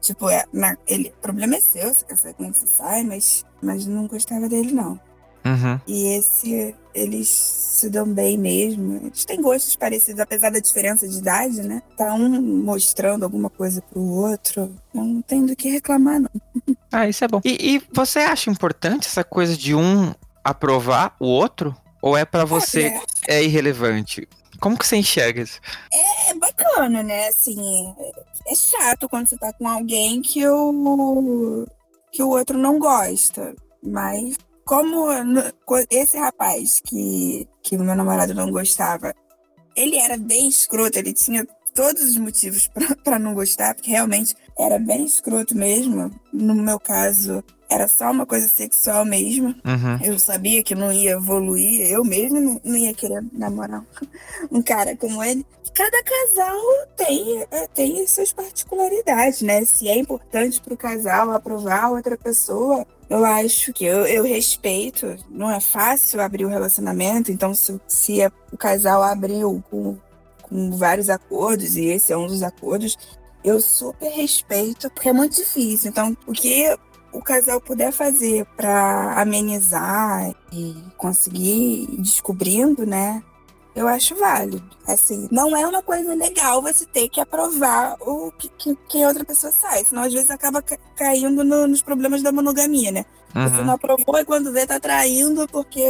tipo, 0.00 0.28
é, 0.28 0.44
na, 0.52 0.76
ele, 0.86 1.08
o 1.08 1.20
problema 1.22 1.56
é 1.56 1.60
seu, 1.60 1.94
você 1.94 2.04
quer 2.04 2.16
saber 2.16 2.34
como 2.34 2.52
você 2.52 2.66
sai, 2.66 3.02
mas, 3.02 3.44
mas 3.62 3.86
não 3.86 4.06
gostava 4.06 4.48
dele, 4.48 4.72
não. 4.72 5.00
Uhum. 5.44 5.80
E 5.86 6.08
esse, 6.16 6.74
eles 6.94 7.28
se 7.28 7.88
dão 7.88 8.06
bem 8.06 8.36
mesmo. 8.36 8.96
Eles 9.04 9.24
têm 9.24 9.40
gostos 9.40 9.74
parecidos, 9.76 10.20
apesar 10.20 10.50
da 10.50 10.58
diferença 10.58 11.08
de 11.08 11.18
idade, 11.18 11.62
né? 11.62 11.82
Tá 11.96 12.12
um 12.14 12.40
mostrando 12.62 13.24
alguma 13.24 13.48
coisa 13.48 13.82
pro 13.82 14.00
outro. 14.00 14.74
Não 14.92 15.22
tem 15.22 15.44
do 15.44 15.56
que 15.56 15.70
reclamar, 15.70 16.20
não. 16.20 16.30
Ah, 16.92 17.08
isso 17.08 17.24
é 17.24 17.28
bom. 17.28 17.40
E, 17.44 17.76
e 17.76 17.82
você 17.92 18.18
acha 18.18 18.50
importante 18.50 19.06
essa 19.06 19.22
coisa 19.22 19.56
de 19.56 19.76
um 19.76 20.12
aprovar 20.42 21.14
o 21.20 21.26
outro? 21.26 21.74
Ou 22.02 22.16
é 22.16 22.24
para 22.24 22.44
você 22.44 22.92
é. 23.28 23.36
é 23.36 23.44
irrelevante? 23.44 24.26
Como 24.58 24.76
que 24.76 24.86
você 24.86 24.96
enxerga 24.96 25.40
isso? 25.40 25.60
É 25.92 26.34
bacana, 26.34 27.02
né? 27.02 27.28
Assim, 27.28 27.94
é 28.46 28.54
chato 28.54 29.08
quando 29.08 29.28
você 29.28 29.38
tá 29.38 29.52
com 29.52 29.68
alguém 29.68 30.20
que 30.20 30.46
o, 30.48 31.66
que 32.12 32.22
o 32.22 32.28
outro 32.28 32.58
não 32.58 32.78
gosta. 32.78 33.54
Mas 33.82 34.36
como 34.70 35.08
esse 35.90 36.16
rapaz 36.16 36.80
que, 36.84 37.48
que 37.60 37.74
o 37.74 37.82
meu 37.82 37.96
namorado 37.96 38.32
não 38.32 38.52
gostava, 38.52 39.12
ele 39.74 39.96
era 39.96 40.16
bem 40.16 40.48
escroto, 40.48 40.96
ele 40.96 41.12
tinha 41.12 41.44
todos 41.74 42.00
os 42.04 42.16
motivos 42.16 42.70
para 43.02 43.18
não 43.18 43.34
gostar, 43.34 43.74
porque 43.74 43.90
realmente 43.90 44.32
era 44.56 44.78
bem 44.78 45.04
escroto 45.04 45.56
mesmo. 45.56 46.12
No 46.32 46.54
meu 46.54 46.78
caso, 46.78 47.42
era 47.68 47.88
só 47.88 48.12
uma 48.12 48.24
coisa 48.24 48.46
sexual 48.46 49.04
mesmo. 49.04 49.48
Uhum. 49.48 50.04
Eu 50.04 50.20
sabia 50.20 50.62
que 50.62 50.76
não 50.76 50.92
ia 50.92 51.14
evoluir, 51.14 51.90
eu 51.90 52.04
mesmo 52.04 52.60
não, 52.62 52.76
ia 52.76 52.94
querer 52.94 53.24
namorar 53.32 53.84
um 54.52 54.62
cara 54.62 54.94
como 54.94 55.20
ele. 55.20 55.44
Cada 55.74 56.00
casal 56.04 56.60
tem, 56.96 57.44
é, 57.50 57.66
tem 57.66 58.06
suas 58.06 58.32
particularidades, 58.32 59.42
né? 59.42 59.64
Se 59.64 59.88
é 59.88 59.98
importante 59.98 60.60
para 60.60 60.74
o 60.74 60.76
casal 60.76 61.32
aprovar 61.32 61.90
outra 61.90 62.16
pessoa, 62.16 62.86
eu 63.10 63.24
acho 63.24 63.72
que 63.72 63.84
eu, 63.84 64.06
eu 64.06 64.22
respeito. 64.22 65.16
Não 65.28 65.50
é 65.50 65.60
fácil 65.60 66.20
abrir 66.20 66.44
o 66.44 66.48
relacionamento, 66.48 67.32
então 67.32 67.52
se, 67.52 67.78
se 67.88 68.22
é, 68.22 68.30
o 68.52 68.56
casal 68.56 69.02
abriu 69.02 69.62
com, 69.68 69.98
com 70.42 70.70
vários 70.70 71.10
acordos, 71.10 71.76
e 71.76 71.86
esse 71.86 72.12
é 72.12 72.16
um 72.16 72.28
dos 72.28 72.44
acordos, 72.44 72.96
eu 73.42 73.60
super 73.60 74.10
respeito, 74.10 74.88
porque 74.90 75.08
é 75.08 75.12
muito 75.12 75.36
difícil. 75.36 75.90
Então, 75.90 76.16
o 76.24 76.32
que 76.32 76.72
o 77.12 77.20
casal 77.20 77.60
puder 77.60 77.92
fazer 77.92 78.46
para 78.56 79.20
amenizar 79.20 80.32
e 80.52 80.76
conseguir 80.96 81.88
ir 81.90 82.00
descobrindo, 82.00 82.86
né? 82.86 83.20
Eu 83.80 83.88
acho 83.88 84.14
válido. 84.14 84.62
Assim, 84.86 85.26
não 85.32 85.56
é 85.56 85.66
uma 85.66 85.82
coisa 85.82 86.14
legal 86.14 86.60
você 86.60 86.84
ter 86.84 87.08
que 87.08 87.18
aprovar 87.18 87.96
o 88.02 88.30
que, 88.32 88.50
que, 88.50 88.76
que 88.76 89.06
outra 89.06 89.24
pessoa 89.24 89.50
sai. 89.50 89.82
Senão, 89.86 90.02
às 90.02 90.12
vezes, 90.12 90.30
acaba 90.30 90.62
caindo 90.94 91.42
no, 91.42 91.66
nos 91.66 91.80
problemas 91.80 92.22
da 92.22 92.30
monogamia, 92.30 92.92
né? 92.92 93.06
Uhum. 93.34 93.48
Você 93.48 93.62
não 93.62 93.72
aprovou 93.72 94.18
e 94.18 94.24
quando 94.26 94.52
vê, 94.52 94.66
tá 94.66 94.78
traindo 94.78 95.48
porque 95.48 95.82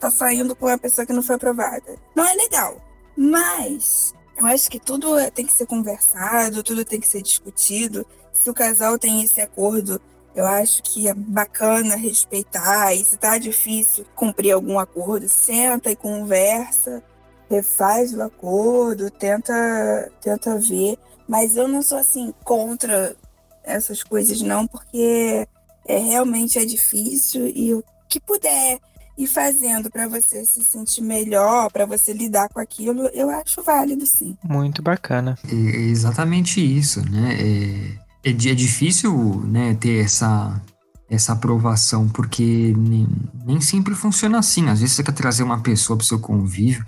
tá 0.00 0.10
saindo 0.10 0.56
com 0.56 0.68
a 0.68 0.78
pessoa 0.78 1.06
que 1.06 1.12
não 1.12 1.22
foi 1.22 1.36
aprovada. 1.36 1.98
Não 2.16 2.24
é 2.26 2.32
legal. 2.32 2.80
Mas 3.14 4.14
eu 4.38 4.46
acho 4.46 4.70
que 4.70 4.80
tudo 4.80 5.14
tem 5.32 5.44
que 5.44 5.52
ser 5.52 5.66
conversado, 5.66 6.62
tudo 6.62 6.82
tem 6.82 6.98
que 6.98 7.06
ser 7.06 7.20
discutido. 7.20 8.06
Se 8.32 8.48
o 8.48 8.54
casal 8.54 8.98
tem 8.98 9.22
esse 9.22 9.38
acordo 9.38 10.00
eu 10.38 10.46
acho 10.46 10.84
que 10.84 11.08
é 11.08 11.14
bacana 11.14 11.96
respeitar, 11.96 12.94
e 12.94 13.04
se 13.04 13.16
tá 13.16 13.38
difícil 13.38 14.06
cumprir 14.14 14.52
algum 14.52 14.78
acordo, 14.78 15.28
senta 15.28 15.90
e 15.90 15.96
conversa, 15.96 17.02
refaz 17.50 18.12
o 18.14 18.22
acordo, 18.22 19.10
tenta, 19.10 20.10
tenta 20.20 20.58
ver. 20.58 20.98
Mas 21.28 21.56
eu 21.56 21.68
não 21.68 21.82
sou 21.82 21.98
assim 21.98 22.32
contra 22.44 23.14
essas 23.62 24.02
coisas, 24.02 24.40
não, 24.40 24.66
porque 24.66 25.46
é, 25.86 25.98
realmente 25.98 26.58
é 26.58 26.64
difícil 26.64 27.46
e 27.48 27.74
o 27.74 27.84
que 28.08 28.18
puder 28.18 28.78
ir 29.16 29.26
fazendo 29.26 29.90
para 29.90 30.08
você 30.08 30.44
se 30.44 30.64
sentir 30.64 31.02
melhor, 31.02 31.70
para 31.70 31.84
você 31.84 32.12
lidar 32.12 32.48
com 32.48 32.60
aquilo, 32.60 33.06
eu 33.08 33.28
acho 33.28 33.62
válido, 33.62 34.06
sim. 34.06 34.38
Muito 34.42 34.80
bacana. 34.80 35.36
É, 35.46 35.54
é 35.54 35.80
exatamente 35.80 36.60
isso, 36.60 37.00
né? 37.10 37.36
É 37.38 38.08
é, 38.24 38.30
é 38.30 38.54
difícil 38.54 39.42
né, 39.46 39.74
ter 39.74 40.04
essa, 40.04 40.60
essa 41.08 41.32
aprovação, 41.32 42.08
porque 42.08 42.74
nem, 42.76 43.08
nem 43.44 43.60
sempre 43.60 43.94
funciona 43.94 44.38
assim. 44.38 44.68
Às 44.68 44.80
vezes 44.80 44.96
você 44.96 45.02
quer 45.02 45.12
trazer 45.12 45.42
uma 45.42 45.60
pessoa 45.60 45.96
para 45.96 46.04
o 46.04 46.06
seu 46.06 46.18
convívio, 46.18 46.84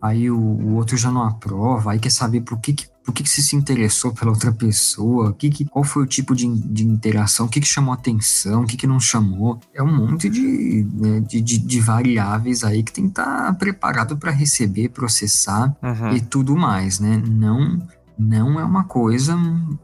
aí 0.00 0.30
o, 0.30 0.38
o, 0.38 0.74
outro 0.74 0.96
já 0.96 1.10
não 1.10 1.22
aprova, 1.22 1.92
aí 1.92 1.98
quer 1.98 2.10
saber 2.10 2.42
por 2.42 2.58
que, 2.58 2.72
que 2.72 2.86
por 3.04 3.12
que, 3.12 3.22
que 3.22 3.30
você 3.30 3.40
se 3.40 3.54
interessou 3.54 4.12
pela 4.12 4.32
outra 4.32 4.50
pessoa, 4.50 5.32
que, 5.32 5.48
que, 5.48 5.64
qual 5.64 5.84
foi 5.84 6.02
o 6.02 6.06
tipo 6.06 6.34
de, 6.34 6.44
de 6.58 6.84
interação, 6.84 7.46
o 7.46 7.48
que, 7.48 7.60
que 7.60 7.66
chamou 7.66 7.94
atenção, 7.94 8.62
o 8.62 8.66
que, 8.66 8.76
que 8.76 8.84
não 8.84 8.98
chamou. 8.98 9.60
É 9.72 9.80
um 9.80 9.96
monte 9.96 10.28
de, 10.28 10.84
né, 10.92 11.20
de, 11.20 11.40
de, 11.40 11.56
de, 11.56 11.80
variáveis 11.80 12.64
aí 12.64 12.82
que 12.82 12.92
tem 12.92 13.04
que 13.04 13.10
estar 13.10 13.46
tá 13.46 13.54
preparado 13.54 14.16
para 14.16 14.32
receber, 14.32 14.88
processar 14.88 15.72
uhum. 15.80 16.16
e 16.16 16.20
tudo 16.20 16.56
mais, 16.56 16.98
né? 16.98 17.22
Não 17.24 17.80
não 18.18 18.58
é 18.58 18.64
uma 18.64 18.84
coisa 18.84 19.36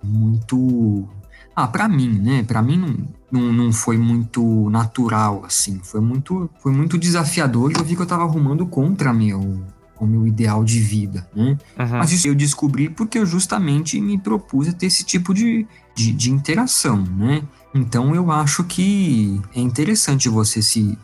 muito. 0.02 1.06
Ah, 1.54 1.68
para 1.68 1.86
mim, 1.86 2.18
né? 2.18 2.42
Para 2.42 2.62
mim 2.62 2.78
não, 2.78 2.96
não, 3.30 3.52
não 3.52 3.72
foi 3.72 3.98
muito 3.98 4.70
natural, 4.70 5.44
assim. 5.44 5.80
Foi 5.82 6.00
muito, 6.00 6.48
foi 6.60 6.72
muito 6.72 6.96
desafiador 6.98 7.70
e 7.70 7.78
eu 7.78 7.84
vi 7.84 7.94
que 7.94 8.02
eu 8.02 8.06
tava 8.06 8.22
arrumando 8.22 8.66
contra 8.66 9.12
meu, 9.12 9.62
o 10.02 10.06
meu 10.06 10.26
ideal 10.26 10.64
de 10.64 10.80
vida, 10.80 11.28
né? 11.34 11.56
Uhum. 11.78 11.98
Mas 11.98 12.12
isso 12.12 12.26
eu 12.26 12.34
descobri 12.34 12.88
porque 12.88 13.18
eu 13.18 13.26
justamente 13.26 14.00
me 14.00 14.18
propus 14.18 14.68
a 14.68 14.72
ter 14.72 14.86
esse 14.86 15.04
tipo 15.04 15.32
de, 15.32 15.66
de, 15.94 16.12
de 16.12 16.30
interação, 16.30 16.96
né? 16.96 17.42
Então 17.74 18.14
eu 18.14 18.30
acho 18.30 18.64
que 18.64 19.40
é 19.54 19.60
interessante 19.60 20.28
você 20.28 20.60
se. 20.60 20.98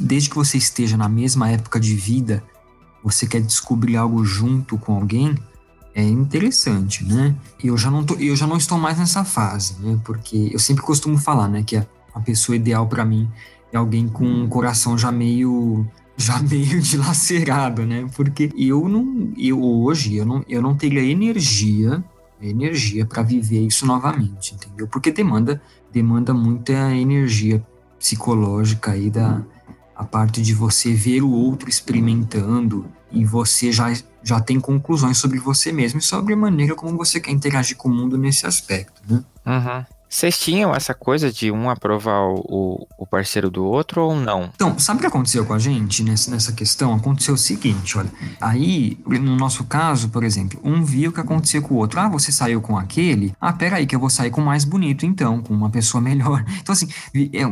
Desde 0.00 0.28
que 0.28 0.36
você 0.36 0.58
esteja 0.58 0.96
na 0.96 1.08
mesma 1.08 1.48
época 1.50 1.80
de 1.80 1.94
vida, 1.94 2.42
você 3.02 3.26
quer 3.26 3.40
descobrir 3.40 3.96
algo 3.96 4.22
junto 4.22 4.76
com 4.76 4.94
alguém, 4.94 5.34
é 5.94 6.02
interessante, 6.02 7.04
né? 7.04 7.34
E 7.62 7.68
eu 7.68 7.78
já 7.78 7.90
não 7.90 8.04
tô, 8.04 8.14
eu 8.16 8.36
já 8.36 8.46
não 8.46 8.56
estou 8.56 8.76
mais 8.76 8.98
nessa 8.98 9.24
fase, 9.24 9.76
né? 9.80 9.98
Porque 10.04 10.50
eu 10.52 10.58
sempre 10.58 10.82
costumo 10.82 11.16
falar, 11.16 11.48
né, 11.48 11.62
que 11.62 11.76
a, 11.76 11.86
a 12.14 12.20
pessoa 12.20 12.56
ideal 12.56 12.86
para 12.86 13.04
mim 13.04 13.30
é 13.72 13.78
alguém 13.78 14.08
com 14.08 14.26
um 14.26 14.48
coração 14.48 14.98
já 14.98 15.10
meio 15.10 15.86
já 16.16 16.38
meio 16.42 16.80
dilacerado, 16.80 17.84
né? 17.84 18.08
Porque 18.14 18.50
eu 18.56 18.88
não, 18.88 19.32
eu 19.36 19.62
hoje 19.62 20.16
eu 20.16 20.26
não, 20.26 20.44
eu 20.48 20.62
não 20.62 20.76
teria 20.76 21.02
energia, 21.02 22.02
energia 22.40 23.06
para 23.06 23.22
viver 23.22 23.60
isso 23.60 23.86
novamente, 23.86 24.54
entendeu? 24.54 24.86
Porque 24.88 25.10
demanda 25.10 25.60
demanda 25.92 26.32
muita 26.32 26.72
energia 26.94 27.64
psicológica 27.98 28.92
aí 28.92 29.10
da 29.10 29.42
a 29.94 30.04
parte 30.04 30.42
de 30.42 30.54
você 30.54 30.92
ver 30.92 31.22
o 31.22 31.30
outro 31.30 31.68
experimentando 31.68 32.86
e 33.10 33.24
você 33.24 33.70
já 33.70 33.92
já 34.24 34.40
tem 34.40 34.60
conclusões 34.60 35.18
sobre 35.18 35.38
você 35.38 35.72
mesmo 35.72 35.98
e 35.98 36.02
sobre 36.02 36.32
a 36.34 36.36
maneira 36.36 36.74
como 36.74 36.96
você 36.96 37.20
quer 37.20 37.32
interagir 37.32 37.76
com 37.76 37.88
o 37.88 37.94
mundo 37.94 38.16
nesse 38.16 38.46
aspecto, 38.46 39.02
né? 39.08 39.24
Uhum. 39.44 39.84
Vocês 40.12 40.38
tinham 40.38 40.74
essa 40.74 40.92
coisa 40.92 41.32
de 41.32 41.50
um 41.50 41.70
aprovar 41.70 42.28
o, 42.28 42.86
o 42.98 43.06
parceiro 43.06 43.50
do 43.50 43.64
outro 43.64 44.02
ou 44.02 44.14
não? 44.14 44.50
Então, 44.54 44.78
sabe 44.78 44.98
o 44.98 45.00
que 45.00 45.06
aconteceu 45.06 45.46
com 45.46 45.54
a 45.54 45.58
gente 45.58 46.04
nessa, 46.04 46.30
nessa 46.30 46.52
questão? 46.52 46.94
Aconteceu 46.94 47.32
o 47.32 47.38
seguinte, 47.38 47.96
olha. 47.96 48.12
Aí, 48.38 48.98
no 49.06 49.34
nosso 49.36 49.64
caso, 49.64 50.10
por 50.10 50.22
exemplo, 50.22 50.60
um 50.62 50.84
viu 50.84 51.08
o 51.08 51.14
que 51.14 51.20
aconteceu 51.20 51.62
com 51.62 51.76
o 51.76 51.78
outro. 51.78 51.98
Ah, 51.98 52.10
você 52.10 52.30
saiu 52.30 52.60
com 52.60 52.76
aquele? 52.76 53.34
Ah, 53.40 53.54
peraí, 53.54 53.86
que 53.86 53.96
eu 53.96 54.00
vou 54.00 54.10
sair 54.10 54.30
com 54.30 54.42
o 54.42 54.44
mais 54.44 54.66
bonito, 54.66 55.06
então, 55.06 55.40
com 55.40 55.54
uma 55.54 55.70
pessoa 55.70 55.98
melhor. 56.04 56.44
Então, 56.60 56.74
assim, 56.74 56.88
é, 57.14 57.48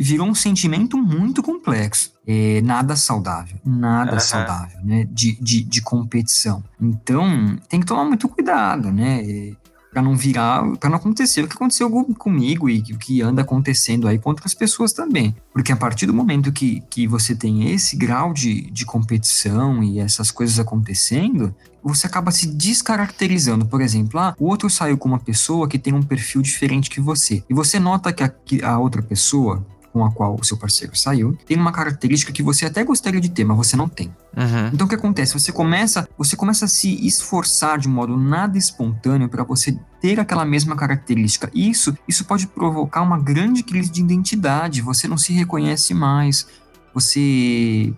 virou 0.00 0.28
um 0.28 0.34
sentimento 0.34 0.96
muito 0.96 1.42
complexo. 1.42 2.14
É, 2.24 2.60
nada 2.62 2.94
saudável, 2.94 3.56
nada 3.64 4.14
uhum. 4.14 4.20
saudável, 4.20 4.78
né? 4.84 5.08
De, 5.10 5.36
de, 5.40 5.64
de 5.64 5.80
competição. 5.80 6.62
Então, 6.80 7.58
tem 7.68 7.80
que 7.80 7.86
tomar 7.86 8.04
muito 8.04 8.28
cuidado, 8.28 8.92
né? 8.92 9.56
Para 9.96 10.02
não 10.02 10.14
virar, 10.14 10.62
para 10.76 10.90
não 10.90 10.98
acontecer 10.98 11.42
o 11.42 11.48
que 11.48 11.54
aconteceu 11.54 11.90
comigo 12.18 12.68
e 12.68 12.80
o 12.80 12.98
que 12.98 13.22
anda 13.22 13.40
acontecendo 13.40 14.06
aí 14.06 14.18
com 14.18 14.28
outras 14.28 14.52
pessoas 14.52 14.92
também. 14.92 15.34
Porque 15.54 15.72
a 15.72 15.76
partir 15.76 16.04
do 16.04 16.12
momento 16.12 16.52
que, 16.52 16.82
que 16.90 17.06
você 17.06 17.34
tem 17.34 17.72
esse 17.72 17.96
grau 17.96 18.34
de, 18.34 18.70
de 18.70 18.84
competição 18.84 19.82
e 19.82 19.98
essas 19.98 20.30
coisas 20.30 20.58
acontecendo, 20.58 21.54
você 21.82 22.06
acaba 22.06 22.30
se 22.30 22.46
descaracterizando. 22.46 23.64
Por 23.64 23.80
exemplo, 23.80 24.20
ah, 24.20 24.34
o 24.38 24.44
outro 24.44 24.68
saiu 24.68 24.98
com 24.98 25.08
uma 25.08 25.18
pessoa 25.18 25.66
que 25.66 25.78
tem 25.78 25.94
um 25.94 26.02
perfil 26.02 26.42
diferente 26.42 26.90
que 26.90 27.00
você. 27.00 27.42
E 27.48 27.54
você 27.54 27.80
nota 27.80 28.12
que 28.12 28.22
a, 28.22 28.28
que 28.28 28.62
a 28.62 28.78
outra 28.78 29.00
pessoa, 29.00 29.64
com 29.96 30.04
a 30.04 30.12
qual 30.12 30.36
o 30.38 30.44
seu 30.44 30.58
parceiro 30.58 30.94
saiu, 30.94 31.34
tem 31.46 31.56
uma 31.56 31.72
característica 31.72 32.30
que 32.30 32.42
você 32.42 32.66
até 32.66 32.84
gostaria 32.84 33.18
de 33.18 33.30
ter, 33.30 33.44
mas 33.44 33.56
você 33.56 33.78
não 33.78 33.88
tem. 33.88 34.14
Uhum. 34.36 34.68
Então 34.74 34.86
o 34.86 34.88
que 34.90 34.94
acontece? 34.94 35.32
Você 35.32 35.50
começa, 35.50 36.06
você 36.18 36.36
começa 36.36 36.66
a 36.66 36.68
se 36.68 37.06
esforçar 37.06 37.78
de 37.78 37.88
modo 37.88 38.14
nada 38.14 38.58
espontâneo 38.58 39.26
para 39.26 39.42
você 39.42 39.74
ter 39.98 40.20
aquela 40.20 40.44
mesma 40.44 40.76
característica. 40.76 41.50
Isso, 41.54 41.96
isso 42.06 42.26
pode 42.26 42.46
provocar 42.46 43.00
uma 43.00 43.18
grande 43.18 43.62
crise 43.62 43.90
de 43.90 44.02
identidade. 44.02 44.82
Você 44.82 45.08
não 45.08 45.16
se 45.16 45.32
reconhece 45.32 45.94
mais. 45.94 46.46
Você, 46.92 47.94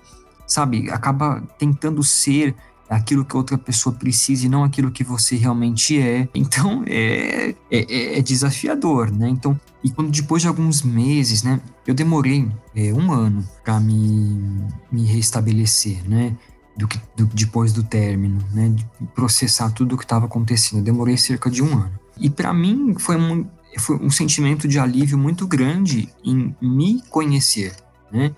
sabe, 0.46 0.88
acaba 0.92 1.42
tentando 1.58 2.04
ser 2.04 2.54
aquilo 2.88 3.24
que 3.24 3.36
outra 3.36 3.58
pessoa 3.58 3.94
precisa 3.94 4.46
e 4.46 4.48
não 4.48 4.64
aquilo 4.64 4.90
que 4.90 5.04
você 5.04 5.36
realmente 5.36 6.00
é. 6.00 6.28
Então 6.34 6.82
é, 6.86 7.54
é, 7.70 8.18
é 8.18 8.22
desafiador, 8.22 9.10
né? 9.10 9.28
Então, 9.28 9.58
e 9.82 9.90
quando 9.90 10.10
depois 10.10 10.42
de 10.42 10.48
alguns 10.48 10.82
meses, 10.82 11.42
né? 11.42 11.60
Eu 11.86 11.94
demorei 11.94 12.48
é, 12.74 12.92
um 12.92 13.12
ano 13.12 13.46
para 13.64 13.78
me, 13.78 14.64
me 14.90 15.04
restabelecer, 15.04 16.08
né? 16.08 16.36
Do 16.76 16.86
que, 16.86 17.00
do, 17.16 17.26
depois 17.26 17.72
do 17.72 17.82
término, 17.82 18.38
né? 18.52 18.68
De 18.70 18.86
processar 19.14 19.70
tudo 19.70 19.94
o 19.94 19.98
que 19.98 20.04
estava 20.04 20.26
acontecendo. 20.26 20.78
Eu 20.78 20.84
demorei 20.84 21.16
cerca 21.16 21.50
de 21.50 21.62
um 21.62 21.72
ano. 21.72 21.98
E 22.16 22.30
para 22.30 22.52
mim 22.52 22.94
foi 22.98 23.16
um, 23.16 23.46
foi 23.78 23.96
um 23.96 24.10
sentimento 24.10 24.66
de 24.66 24.78
alívio 24.78 25.18
muito 25.18 25.46
grande 25.46 26.08
em 26.24 26.54
me 26.60 27.02
conhecer, 27.10 27.74
né? 28.10 28.34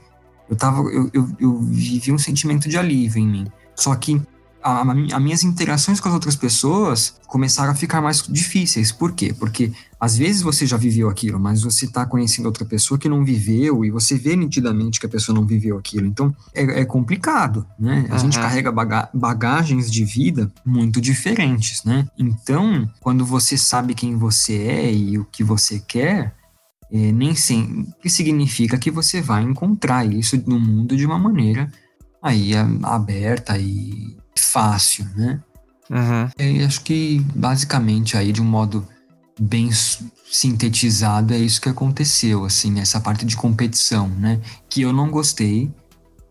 eu 0.51 0.57
tava, 0.57 0.81
eu, 0.91 1.09
eu, 1.15 1.29
eu 1.39 1.59
vivi 1.61 2.11
um 2.11 2.19
sentimento 2.19 2.69
de 2.69 2.77
alívio 2.77 3.23
em 3.23 3.27
mim. 3.27 3.47
Só 3.77 3.95
que 3.95 4.21
as 4.63 5.23
minhas 5.23 5.43
interações 5.43 6.01
com 6.01 6.09
as 6.09 6.15
outras 6.15 6.37
pessoas 6.37 7.15
começaram 7.27 7.73
a 7.73 7.75
ficar 7.75 8.01
mais 8.01 8.23
difíceis. 8.23 8.93
Por 8.93 9.13
quê? 9.13 9.35
Porque 9.39 9.73
às 9.99 10.17
vezes 10.17 10.43
você 10.43 10.67
já 10.67 10.77
viveu 10.77 11.09
aquilo, 11.09 11.39
mas 11.39 11.63
você 11.63 11.87
está 11.87 12.05
conhecendo 12.05 12.47
outra 12.47 12.65
pessoa 12.65 12.99
que 12.99 13.09
não 13.09 13.25
viveu 13.25 13.85
e 13.85 13.91
você 13.91 14.17
vê 14.17 14.37
nitidamente 14.37 15.01
que 15.01 15.07
a 15.07 15.09
pessoa 15.09 15.35
não 15.35 15.47
viveu 15.47 15.79
aquilo. 15.79 16.07
Então 16.07 16.35
é, 16.55 16.81
é 16.81 16.85
complicado, 16.85 17.67
né? 17.79 18.07
A 18.11 18.15
uhum. 18.15 18.19
gente 18.19 18.39
carrega 18.39 18.71
baga 18.71 19.09
bagagens 19.15 19.91
de 19.91 20.05
vida 20.05 20.53
muito 20.65 21.01
diferentes, 21.01 21.85
né? 21.85 22.07
Então, 22.19 22.89
quando 23.01 23.25
você 23.25 23.57
sabe 23.57 23.95
quem 23.95 24.17
você 24.17 24.57
é 24.59 24.93
e 24.93 25.19
o 25.19 25.25
que 25.25 25.43
você 25.43 25.79
quer, 25.79 26.35
é, 26.93 27.13
nem 27.13 27.35
sempre 27.35 28.11
significa 28.11 28.77
que 28.77 28.91
você 28.91 29.23
vai 29.23 29.43
encontrar 29.43 30.05
isso 30.05 30.43
no 30.47 30.59
mundo 30.59 30.97
de 30.97 31.07
uma 31.07 31.19
maneira 31.19 31.71
aí 32.23 32.53
aberta 32.83 33.57
e 33.59 34.17
fácil, 34.45 35.07
né? 35.17 35.41
Uhum. 35.91 36.29
E 36.39 36.65
acho 36.65 36.83
que 36.83 37.21
basicamente 37.35 38.17
aí 38.17 38.33
de 38.33 38.41
um 38.41 38.45
modo 38.45 38.87
bem 39.41 39.71
sintetizado 40.31 41.35
é 41.35 41.39
isso 41.39 41.61
que 41.61 41.69
aconteceu, 41.69 42.45
assim, 42.45 42.79
essa 42.79 43.01
parte 43.01 43.25
de 43.25 43.37
competição, 43.37 44.09
né? 44.09 44.41
Que 44.69 44.83
eu 44.83 44.93
não 44.93 45.11
gostei 45.11 45.71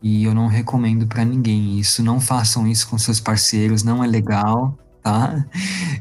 e 0.01 0.24
eu 0.24 0.34
não 0.34 0.47
recomendo 0.47 1.05
para 1.05 1.26
ninguém 1.26 1.78
isso. 1.80 2.01
Não 2.01 2.22
façam 2.22 2.68
isso 2.68 2.88
com 2.88 2.97
seus 2.97 3.20
parceiros, 3.20 3.84
não 3.84 4.03
é 4.03 4.07
legal, 4.07 4.78
tá? 5.03 5.45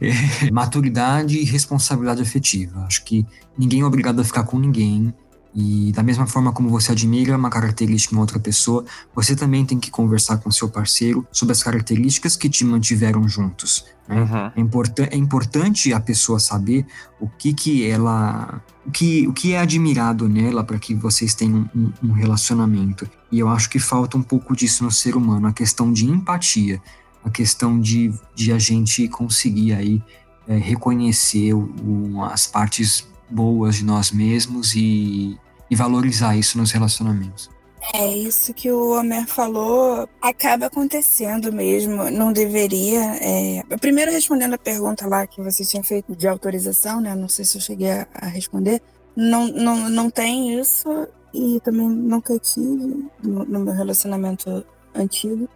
É, 0.01 0.49
maturidade 0.53 1.39
e 1.39 1.45
responsabilidade 1.45 2.23
afetiva. 2.23 2.85
Acho 2.85 3.05
que 3.05 3.27
ninguém 3.59 3.81
é 3.81 3.85
obrigado 3.85 4.21
a 4.21 4.25
ficar 4.25 4.45
com 4.45 4.57
ninguém. 4.57 5.13
E 5.55 5.93
da 5.93 6.03
mesma 6.03 6.27
forma 6.27 6.53
como 6.53 6.69
você 6.69 6.93
admira 6.93 7.37
uma 7.37 7.51
característica 7.51 8.15
em 8.15 8.19
outra 8.19 8.39
pessoa, 8.39 8.85
você 9.15 9.35
também 9.35 9.65
tem 9.65 9.79
que 9.79 9.91
conversar 9.91 10.39
com 10.39 10.51
seu 10.51 10.69
parceiro 10.69 11.27
sobre 11.33 11.53
as 11.53 11.63
características 11.63 12.37
que 12.37 12.49
te 12.49 12.65
mantiveram 12.65 13.27
juntos. 13.29 13.85
Né? 14.07 14.21
Uhum. 14.23 14.37
É, 14.37 14.53
import 14.61 14.99
é 15.01 15.17
importante 15.17 15.93
a 15.93 16.01
pessoa 16.01 16.39
saber 16.39 16.87
o 17.19 17.29
que 17.29 17.53
que 17.53 17.89
ela, 17.89 18.63
o 18.87 18.91
que, 18.91 19.27
o 19.27 19.33
que 19.33 19.53
é 19.55 19.61
admirado 19.61 20.29
nela 20.29 20.63
para 20.63 20.79
que 20.79 20.95
vocês 20.95 21.35
tenham 21.35 21.69
um, 21.75 21.93
um 22.03 22.13
relacionamento. 22.13 23.09
E 23.33 23.39
eu 23.39 23.49
acho 23.49 23.71
que 23.71 23.79
falta 23.79 24.17
um 24.17 24.23
pouco 24.23 24.55
disso 24.55 24.85
no 24.85 24.91
ser 24.91 25.17
humano, 25.17 25.47
a 25.47 25.53
questão 25.53 25.93
de 25.93 26.07
empatia, 26.07 26.81
a 27.25 27.31
questão 27.31 27.81
de, 27.81 28.13
de 28.35 28.53
a 28.53 28.59
gente 28.59 29.09
conseguir 29.09 29.73
aí 29.73 30.03
é, 30.47 30.57
reconhecer 30.57 31.53
o, 31.53 32.23
as 32.25 32.47
partes 32.47 33.07
boas 33.31 33.77
de 33.77 33.85
nós 33.85 34.11
mesmos 34.11 34.75
e, 34.75 35.39
e 35.71 35.77
valorizar 35.77 36.37
isso 36.37 36.59
nos 36.59 36.71
relacionamentos. 36.71 37.51
É 37.95 38.07
isso 38.07 38.53
que 38.53 38.71
o 38.71 38.99
Homer 38.99 39.27
falou, 39.27 40.09
acaba 40.21 40.67
acontecendo 40.67 41.53
mesmo, 41.53 42.11
não 42.11 42.33
deveria. 42.33 43.01
É... 43.21 43.63
Primeiro, 43.81 44.11
respondendo 44.11 44.55
a 44.55 44.59
pergunta 44.59 45.07
lá 45.07 45.27
que 45.27 45.41
você 45.41 45.65
tinha 45.65 45.83
feito 45.83 46.15
de 46.15 46.29
autorização, 46.29 47.01
né? 47.01 47.15
Não 47.15 47.29
sei 47.29 47.45
se 47.45 47.57
eu 47.57 47.61
cheguei 47.61 47.91
a 47.91 48.27
responder. 48.27 48.83
Não, 49.17 49.49
não, 49.49 49.89
não 49.89 50.11
tem 50.11 50.59
isso 50.61 51.09
e 51.33 51.61
também 51.61 51.89
nunca 51.89 52.39
tive 52.39 53.09
no, 53.23 53.45
no 53.45 53.61
meu 53.61 53.75
relacionamento 53.75 54.65
antigo. 54.95 55.49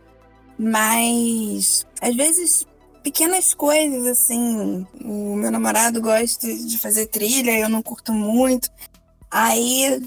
Mas, 0.59 1.87
às 2.01 2.15
vezes, 2.15 2.67
pequenas 3.03 3.55
coisas, 3.55 4.07
assim. 4.07 4.87
O 5.05 5.37
meu 5.37 5.51
namorado 5.51 6.01
gosta 6.01 6.47
de 6.47 6.79
fazer 6.79 7.07
trilha, 7.07 7.59
eu 7.59 7.69
não 7.69 7.83
curto 7.83 8.13
muito. 8.13 8.71
Aí 9.31 10.03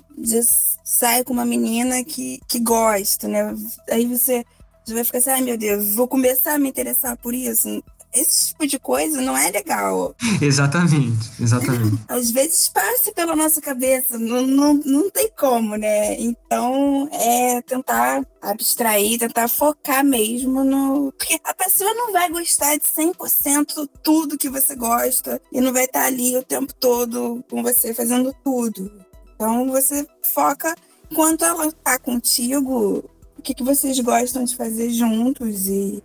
sai 0.84 1.24
com 1.24 1.34
uma 1.34 1.46
menina 1.46 2.04
que, 2.04 2.40
que 2.48 2.60
gosta, 2.60 3.28
né? 3.28 3.56
Aí 3.90 4.06
você, 4.06 4.46
vai 4.88 5.04
ficar 5.04 5.18
assim, 5.18 5.32
ai 5.32 5.42
meu 5.42 5.58
Deus, 5.58 5.96
vou 5.96 6.08
começar 6.08 6.54
a 6.54 6.60
me 6.60 6.70
interessar 6.70 7.18
por 7.18 7.34
isso 7.34 7.84
esse 8.16 8.48
tipo 8.48 8.66
de 8.66 8.80
coisa 8.80 9.22
não 9.22 9.38
é 9.38 9.52
legal. 9.52 10.16
Exatamente, 10.42 11.32
exatamente. 11.40 12.02
Às 12.08 12.32
vezes 12.32 12.70
passa 12.70 13.12
pela 13.12 13.36
nossa 13.36 13.62
cabeça, 13.62 14.18
não, 14.18 14.42
não, 14.44 14.74
não 14.74 15.10
tem 15.10 15.30
como, 15.38 15.76
né? 15.76 16.20
Então 16.20 17.10
é 17.12 17.62
tentar 17.62 18.26
abstrair, 18.42 19.20
tentar 19.20 19.48
focar 19.48 20.04
mesmo 20.04 20.64
no. 20.64 21.12
Porque 21.12 21.40
a 21.44 21.54
pessoa 21.54 21.94
não 21.94 22.12
vai 22.12 22.30
gostar 22.30 22.76
de 22.76 22.84
100% 22.84 23.90
tudo 24.02 24.38
que 24.38 24.50
você 24.50 24.76
gosta 24.76 25.42
e 25.52 25.60
não 25.60 25.74
vai 25.74 25.86
estar 25.86 26.06
ali 26.06 26.38
o 26.38 26.44
tempo 26.44 26.74
todo 26.74 27.44
com 27.50 27.62
você 27.62 27.94
fazendo 27.94 28.34
tudo. 28.44 28.92
Então 29.36 29.70
você 29.70 30.08
foca 30.34 30.74
enquanto 31.12 31.44
ela 31.44 31.72
tá 31.72 32.00
contigo, 32.00 33.04
o 33.38 33.42
que, 33.42 33.54
que 33.54 33.64
vocês 33.64 34.00
gostam 34.00 34.44
de 34.44 34.56
fazer 34.56 34.90
juntos 34.90 35.68
e 35.68 36.04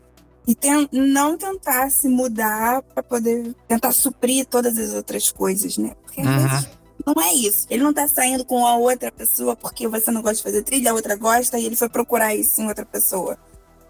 e 0.50 0.54
tem, 0.56 0.88
não 0.90 1.38
tentar 1.38 1.88
se 1.92 2.08
mudar 2.08 2.82
para 2.82 3.04
poder 3.04 3.54
tentar 3.68 3.92
suprir 3.92 4.44
todas 4.44 4.76
as 4.76 4.92
outras 4.94 5.30
coisas, 5.30 5.78
né? 5.78 5.92
Porque 6.02 6.20
uhum. 6.20 6.48
vezes, 6.48 6.68
não 7.06 7.22
é 7.22 7.32
isso. 7.32 7.68
Ele 7.70 7.84
não 7.84 7.94
tá 7.94 8.08
saindo 8.08 8.44
com 8.44 8.66
a 8.66 8.74
outra 8.74 9.12
pessoa 9.12 9.54
porque 9.54 9.86
você 9.86 10.10
não 10.10 10.20
gosta 10.20 10.38
de 10.38 10.42
fazer 10.42 10.62
trilha, 10.64 10.90
a 10.90 10.94
outra 10.94 11.14
gosta 11.14 11.56
e 11.56 11.66
ele 11.66 11.76
foi 11.76 11.88
procurar 11.88 12.34
isso 12.34 12.60
em 12.60 12.66
outra 12.66 12.84
pessoa. 12.84 13.38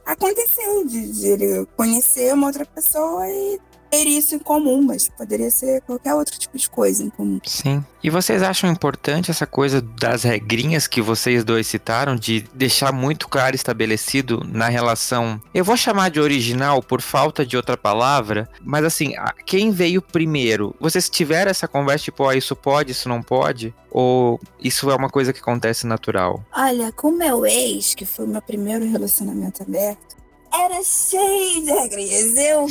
Aconteceu 0.05 0.87
de, 0.87 1.11
de 1.11 1.27
ele 1.29 1.67
conhecer 1.79 2.35
uma 2.35 2.49
outra 2.49 2.67
pessoa 2.67 3.27
e 3.27 3.59
ter 3.91 4.07
isso 4.07 4.35
em 4.35 4.39
comum, 4.39 4.83
mas 4.83 5.09
poderia 5.09 5.51
ser 5.51 5.81
qualquer 5.83 6.15
outro 6.15 6.39
tipo 6.39 6.57
de 6.57 6.71
coisa 6.71 7.03
em 7.03 7.11
comum. 7.11 7.41
Sim. 7.45 7.85
E 8.03 8.09
vocês 8.09 8.43
acham 8.43 8.71
importante 8.71 9.31
essa 9.31 9.47
coisa 9.47 9.81
das 9.83 10.23
regrinhas 10.23 10.87
que 10.87 11.03
vocês 11.03 11.45
dois 11.45 11.67
citaram, 11.67 12.17
de 12.17 12.45
deixar 12.55 12.93
muito 12.93 13.29
claro 13.29 13.55
estabelecido 13.55 14.43
na 14.47 14.69
relação? 14.69 15.41
Eu 15.53 15.65
vou 15.65 15.77
chamar 15.77 16.11
de 16.11 16.21
original 16.21 16.83
por 16.83 17.03
falta 17.03 17.45
de 17.45 17.57
outra 17.57 17.77
palavra, 17.77 18.49
mas 18.63 18.85
assim, 18.85 19.15
quem 19.45 19.71
veio 19.71 20.01
primeiro? 20.01 20.75
Vocês 20.81 21.11
tiveram 21.11 21.51
essa 21.51 21.69
conversa 21.69 22.05
tipo, 22.05 22.25
oh, 22.25 22.33
isso 22.33 22.57
pode, 22.57 22.93
isso 22.93 23.09
não 23.09 23.23
pode? 23.23 23.75
Ou 23.91 24.41
isso 24.61 24.91
é 24.91 24.95
uma 24.95 25.11
coisa 25.11 25.33
que 25.33 25.41
acontece 25.41 25.87
natural? 25.87 26.43
Olha, 26.55 26.93
com 26.93 27.11
meu 27.11 27.45
ex, 27.45 27.95
que 27.95 28.07
foi 28.07 28.25
o 28.25 28.29
meu 28.29 28.41
primeiro 28.41 28.89
relacionamento 28.89 29.63
aberto, 29.63 30.17
era 30.53 30.83
cheio 30.83 31.65
de 31.65 31.71
regrinhas. 31.71 32.37
Eu, 32.37 32.67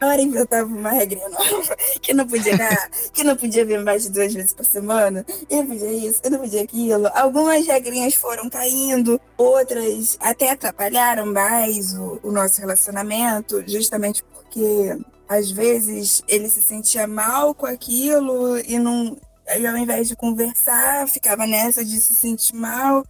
na 0.00 0.08
hora 0.08 0.22
inventava 0.22 0.66
uma 0.66 0.90
regrinha 0.90 1.28
nova, 1.28 1.76
que 2.00 2.14
não 2.14 2.26
podia 2.26 2.56
dar, 2.56 2.90
que 3.12 3.24
não 3.24 3.36
podia 3.36 3.64
vir 3.64 3.82
mais 3.82 4.04
de 4.04 4.10
duas 4.10 4.32
vezes 4.32 4.52
por 4.52 4.64
semana. 4.64 5.24
Eu 5.50 5.64
podia 5.66 5.92
isso, 5.92 6.20
eu 6.24 6.30
não 6.30 6.38
podia 6.38 6.62
aquilo. 6.62 7.08
Algumas 7.14 7.66
regrinhas 7.66 8.14
foram 8.14 8.48
caindo, 8.48 9.20
outras 9.36 10.16
até 10.20 10.50
atrapalharam 10.50 11.26
mais 11.26 11.94
o, 11.94 12.20
o 12.22 12.30
nosso 12.30 12.60
relacionamento, 12.60 13.62
justamente 13.66 14.22
porque 14.24 14.96
às 15.28 15.50
vezes 15.50 16.22
ele 16.26 16.48
se 16.48 16.62
sentia 16.62 17.06
mal 17.06 17.54
com 17.54 17.66
aquilo 17.66 18.58
e 18.58 18.78
não. 18.78 19.16
Aí, 19.46 19.66
ao 19.66 19.76
invés 19.78 20.08
de 20.08 20.14
conversar, 20.14 21.08
ficava 21.08 21.46
nessa 21.46 21.82
de 21.82 21.98
se 22.02 22.14
sentir 22.14 22.54
mal 22.54 23.02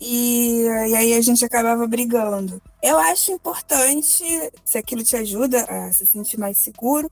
e, 0.00 0.64
e 0.64 0.96
aí 0.96 1.14
a 1.14 1.20
gente 1.20 1.44
acabava 1.44 1.86
brigando. 1.86 2.62
Eu 2.82 2.98
acho 2.98 3.30
importante, 3.30 4.24
se 4.64 4.78
aquilo 4.78 5.04
te 5.04 5.16
ajuda 5.16 5.62
a 5.62 5.92
se 5.92 6.04
sentir 6.04 6.38
mais 6.38 6.58
seguro, 6.58 7.10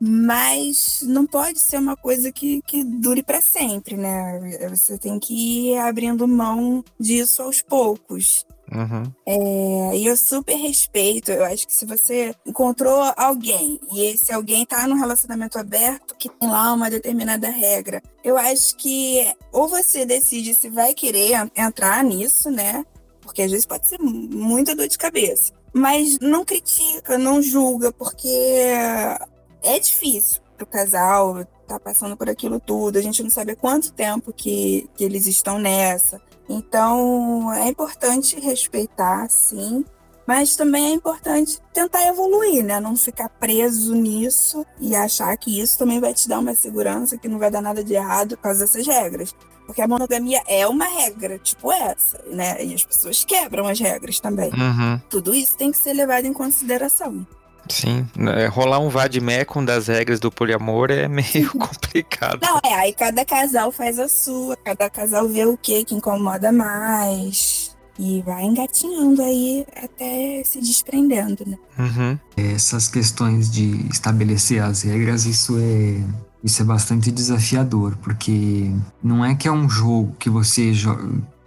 mas 0.00 1.00
não 1.02 1.26
pode 1.26 1.58
ser 1.60 1.78
uma 1.78 1.96
coisa 1.96 2.32
que, 2.32 2.60
que 2.62 2.82
dure 2.82 3.22
para 3.22 3.40
sempre, 3.40 3.96
né? 3.96 4.68
Você 4.70 4.98
tem 4.98 5.18
que 5.18 5.34
ir 5.72 5.78
abrindo 5.78 6.26
mão 6.26 6.82
disso 6.98 7.42
aos 7.42 7.62
poucos. 7.62 8.44
Uhum. 8.72 9.12
É, 9.26 9.96
e 9.96 10.06
eu 10.06 10.16
super 10.16 10.56
respeito. 10.56 11.30
Eu 11.30 11.44
acho 11.44 11.66
que 11.66 11.72
se 11.72 11.86
você 11.86 12.34
encontrou 12.46 13.12
alguém 13.16 13.78
e 13.92 14.02
esse 14.02 14.32
alguém 14.32 14.64
tá 14.64 14.86
num 14.86 14.98
relacionamento 14.98 15.58
aberto 15.58 16.14
que 16.16 16.28
tem 16.28 16.50
lá 16.50 16.72
uma 16.72 16.90
determinada 16.90 17.48
regra, 17.48 18.02
eu 18.22 18.36
acho 18.36 18.76
que 18.76 19.26
ou 19.52 19.68
você 19.68 20.04
decide 20.04 20.54
se 20.54 20.68
vai 20.68 20.94
querer 20.94 21.50
entrar 21.56 22.02
nisso, 22.02 22.50
né? 22.50 22.84
Porque 23.24 23.42
às 23.42 23.50
vezes 23.50 23.66
pode 23.66 23.88
ser 23.88 23.98
muita 23.98 24.76
dor 24.76 24.86
de 24.86 24.96
cabeça. 24.96 25.52
Mas 25.72 26.18
não 26.20 26.44
critica, 26.44 27.18
não 27.18 27.42
julga, 27.42 27.92
porque 27.92 28.28
é 28.28 29.78
difícil 29.80 30.40
pro 30.56 30.66
casal 30.66 31.44
tá 31.66 31.80
passando 31.80 32.16
por 32.16 32.28
aquilo 32.28 32.60
tudo. 32.60 32.98
A 32.98 33.02
gente 33.02 33.22
não 33.22 33.30
sabe 33.30 33.56
quanto 33.56 33.92
tempo 33.92 34.32
que, 34.32 34.88
que 34.94 35.04
eles 35.04 35.26
estão 35.26 35.58
nessa. 35.58 36.20
Então, 36.48 37.52
é 37.54 37.68
importante 37.68 38.38
respeitar, 38.38 39.28
sim, 39.30 39.84
mas 40.26 40.56
também 40.56 40.86
é 40.86 40.90
importante 40.90 41.58
tentar 41.72 42.06
evoluir, 42.06 42.62
né? 42.64 42.80
Não 42.80 42.96
ficar 42.96 43.28
preso 43.28 43.94
nisso 43.94 44.64
e 44.78 44.94
achar 44.94 45.36
que 45.36 45.60
isso 45.60 45.78
também 45.78 46.00
vai 46.00 46.14
te 46.14 46.28
dar 46.28 46.38
uma 46.38 46.54
segurança, 46.54 47.16
que 47.16 47.28
não 47.28 47.38
vai 47.38 47.50
dar 47.50 47.62
nada 47.62 47.82
de 47.82 47.94
errado 47.94 48.36
por 48.36 48.42
causa 48.44 48.60
dessas 48.60 48.86
regras. 48.86 49.34
Porque 49.66 49.80
a 49.80 49.88
monogamia 49.88 50.42
é 50.46 50.66
uma 50.66 50.86
regra, 50.86 51.38
tipo 51.38 51.72
essa, 51.72 52.22
né? 52.26 52.62
E 52.64 52.74
as 52.74 52.84
pessoas 52.84 53.24
quebram 53.24 53.66
as 53.66 53.80
regras 53.80 54.20
também. 54.20 54.50
Uhum. 54.52 55.00
Tudo 55.08 55.34
isso 55.34 55.56
tem 55.56 55.70
que 55.70 55.78
ser 55.78 55.94
levado 55.94 56.26
em 56.26 56.32
consideração. 56.32 57.26
Sim, 57.68 58.06
né, 58.16 58.46
rolar 58.46 58.78
um 58.78 58.90
vademecum 58.90 59.64
das 59.64 59.86
regras 59.86 60.20
do 60.20 60.30
poliamor 60.30 60.90
é 60.90 61.08
meio 61.08 61.50
complicado. 61.56 62.40
Não, 62.42 62.60
é, 62.62 62.74
aí 62.74 62.92
cada 62.92 63.24
casal 63.24 63.72
faz 63.72 63.98
a 63.98 64.08
sua, 64.08 64.56
cada 64.56 64.90
casal 64.90 65.26
vê 65.28 65.46
o 65.46 65.56
que 65.56 65.84
que 65.84 65.94
incomoda 65.94 66.52
mais. 66.52 67.74
E 67.96 68.22
vai 68.22 68.42
engatinhando 68.42 69.22
aí 69.22 69.64
até 69.76 70.42
se 70.44 70.60
desprendendo, 70.60 71.44
né? 71.46 71.56
Uhum. 71.78 72.18
Essas 72.36 72.88
questões 72.88 73.48
de 73.48 73.86
estabelecer 73.88 74.60
as 74.60 74.82
regras, 74.82 75.26
isso 75.26 75.56
é 75.58 76.00
isso 76.44 76.60
é 76.60 76.64
bastante 76.64 77.10
desafiador, 77.10 77.96
porque 78.02 78.70
não 79.02 79.24
é 79.24 79.34
que 79.34 79.48
é 79.48 79.52
um 79.52 79.66
jogo 79.66 80.14
que 80.18 80.28
você 80.28 80.72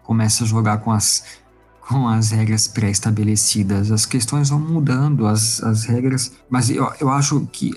começa 0.01 0.43
a 0.43 0.47
jogar 0.47 0.79
com 0.79 0.91
as, 0.91 1.23
com 1.87 2.07
as 2.07 2.31
regras 2.31 2.67
pré-estabelecidas. 2.67 3.91
As 3.91 4.07
questões 4.07 4.49
vão 4.49 4.59
mudando, 4.59 5.27
as, 5.27 5.61
as 5.61 5.83
regras. 5.83 6.31
Mas 6.49 6.71
eu, 6.71 6.91
eu 6.99 7.09
acho 7.09 7.47
que, 7.51 7.73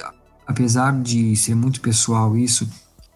apesar 0.46 0.98
de 0.98 1.36
ser 1.36 1.54
muito 1.54 1.82
pessoal 1.82 2.38
isso, 2.38 2.66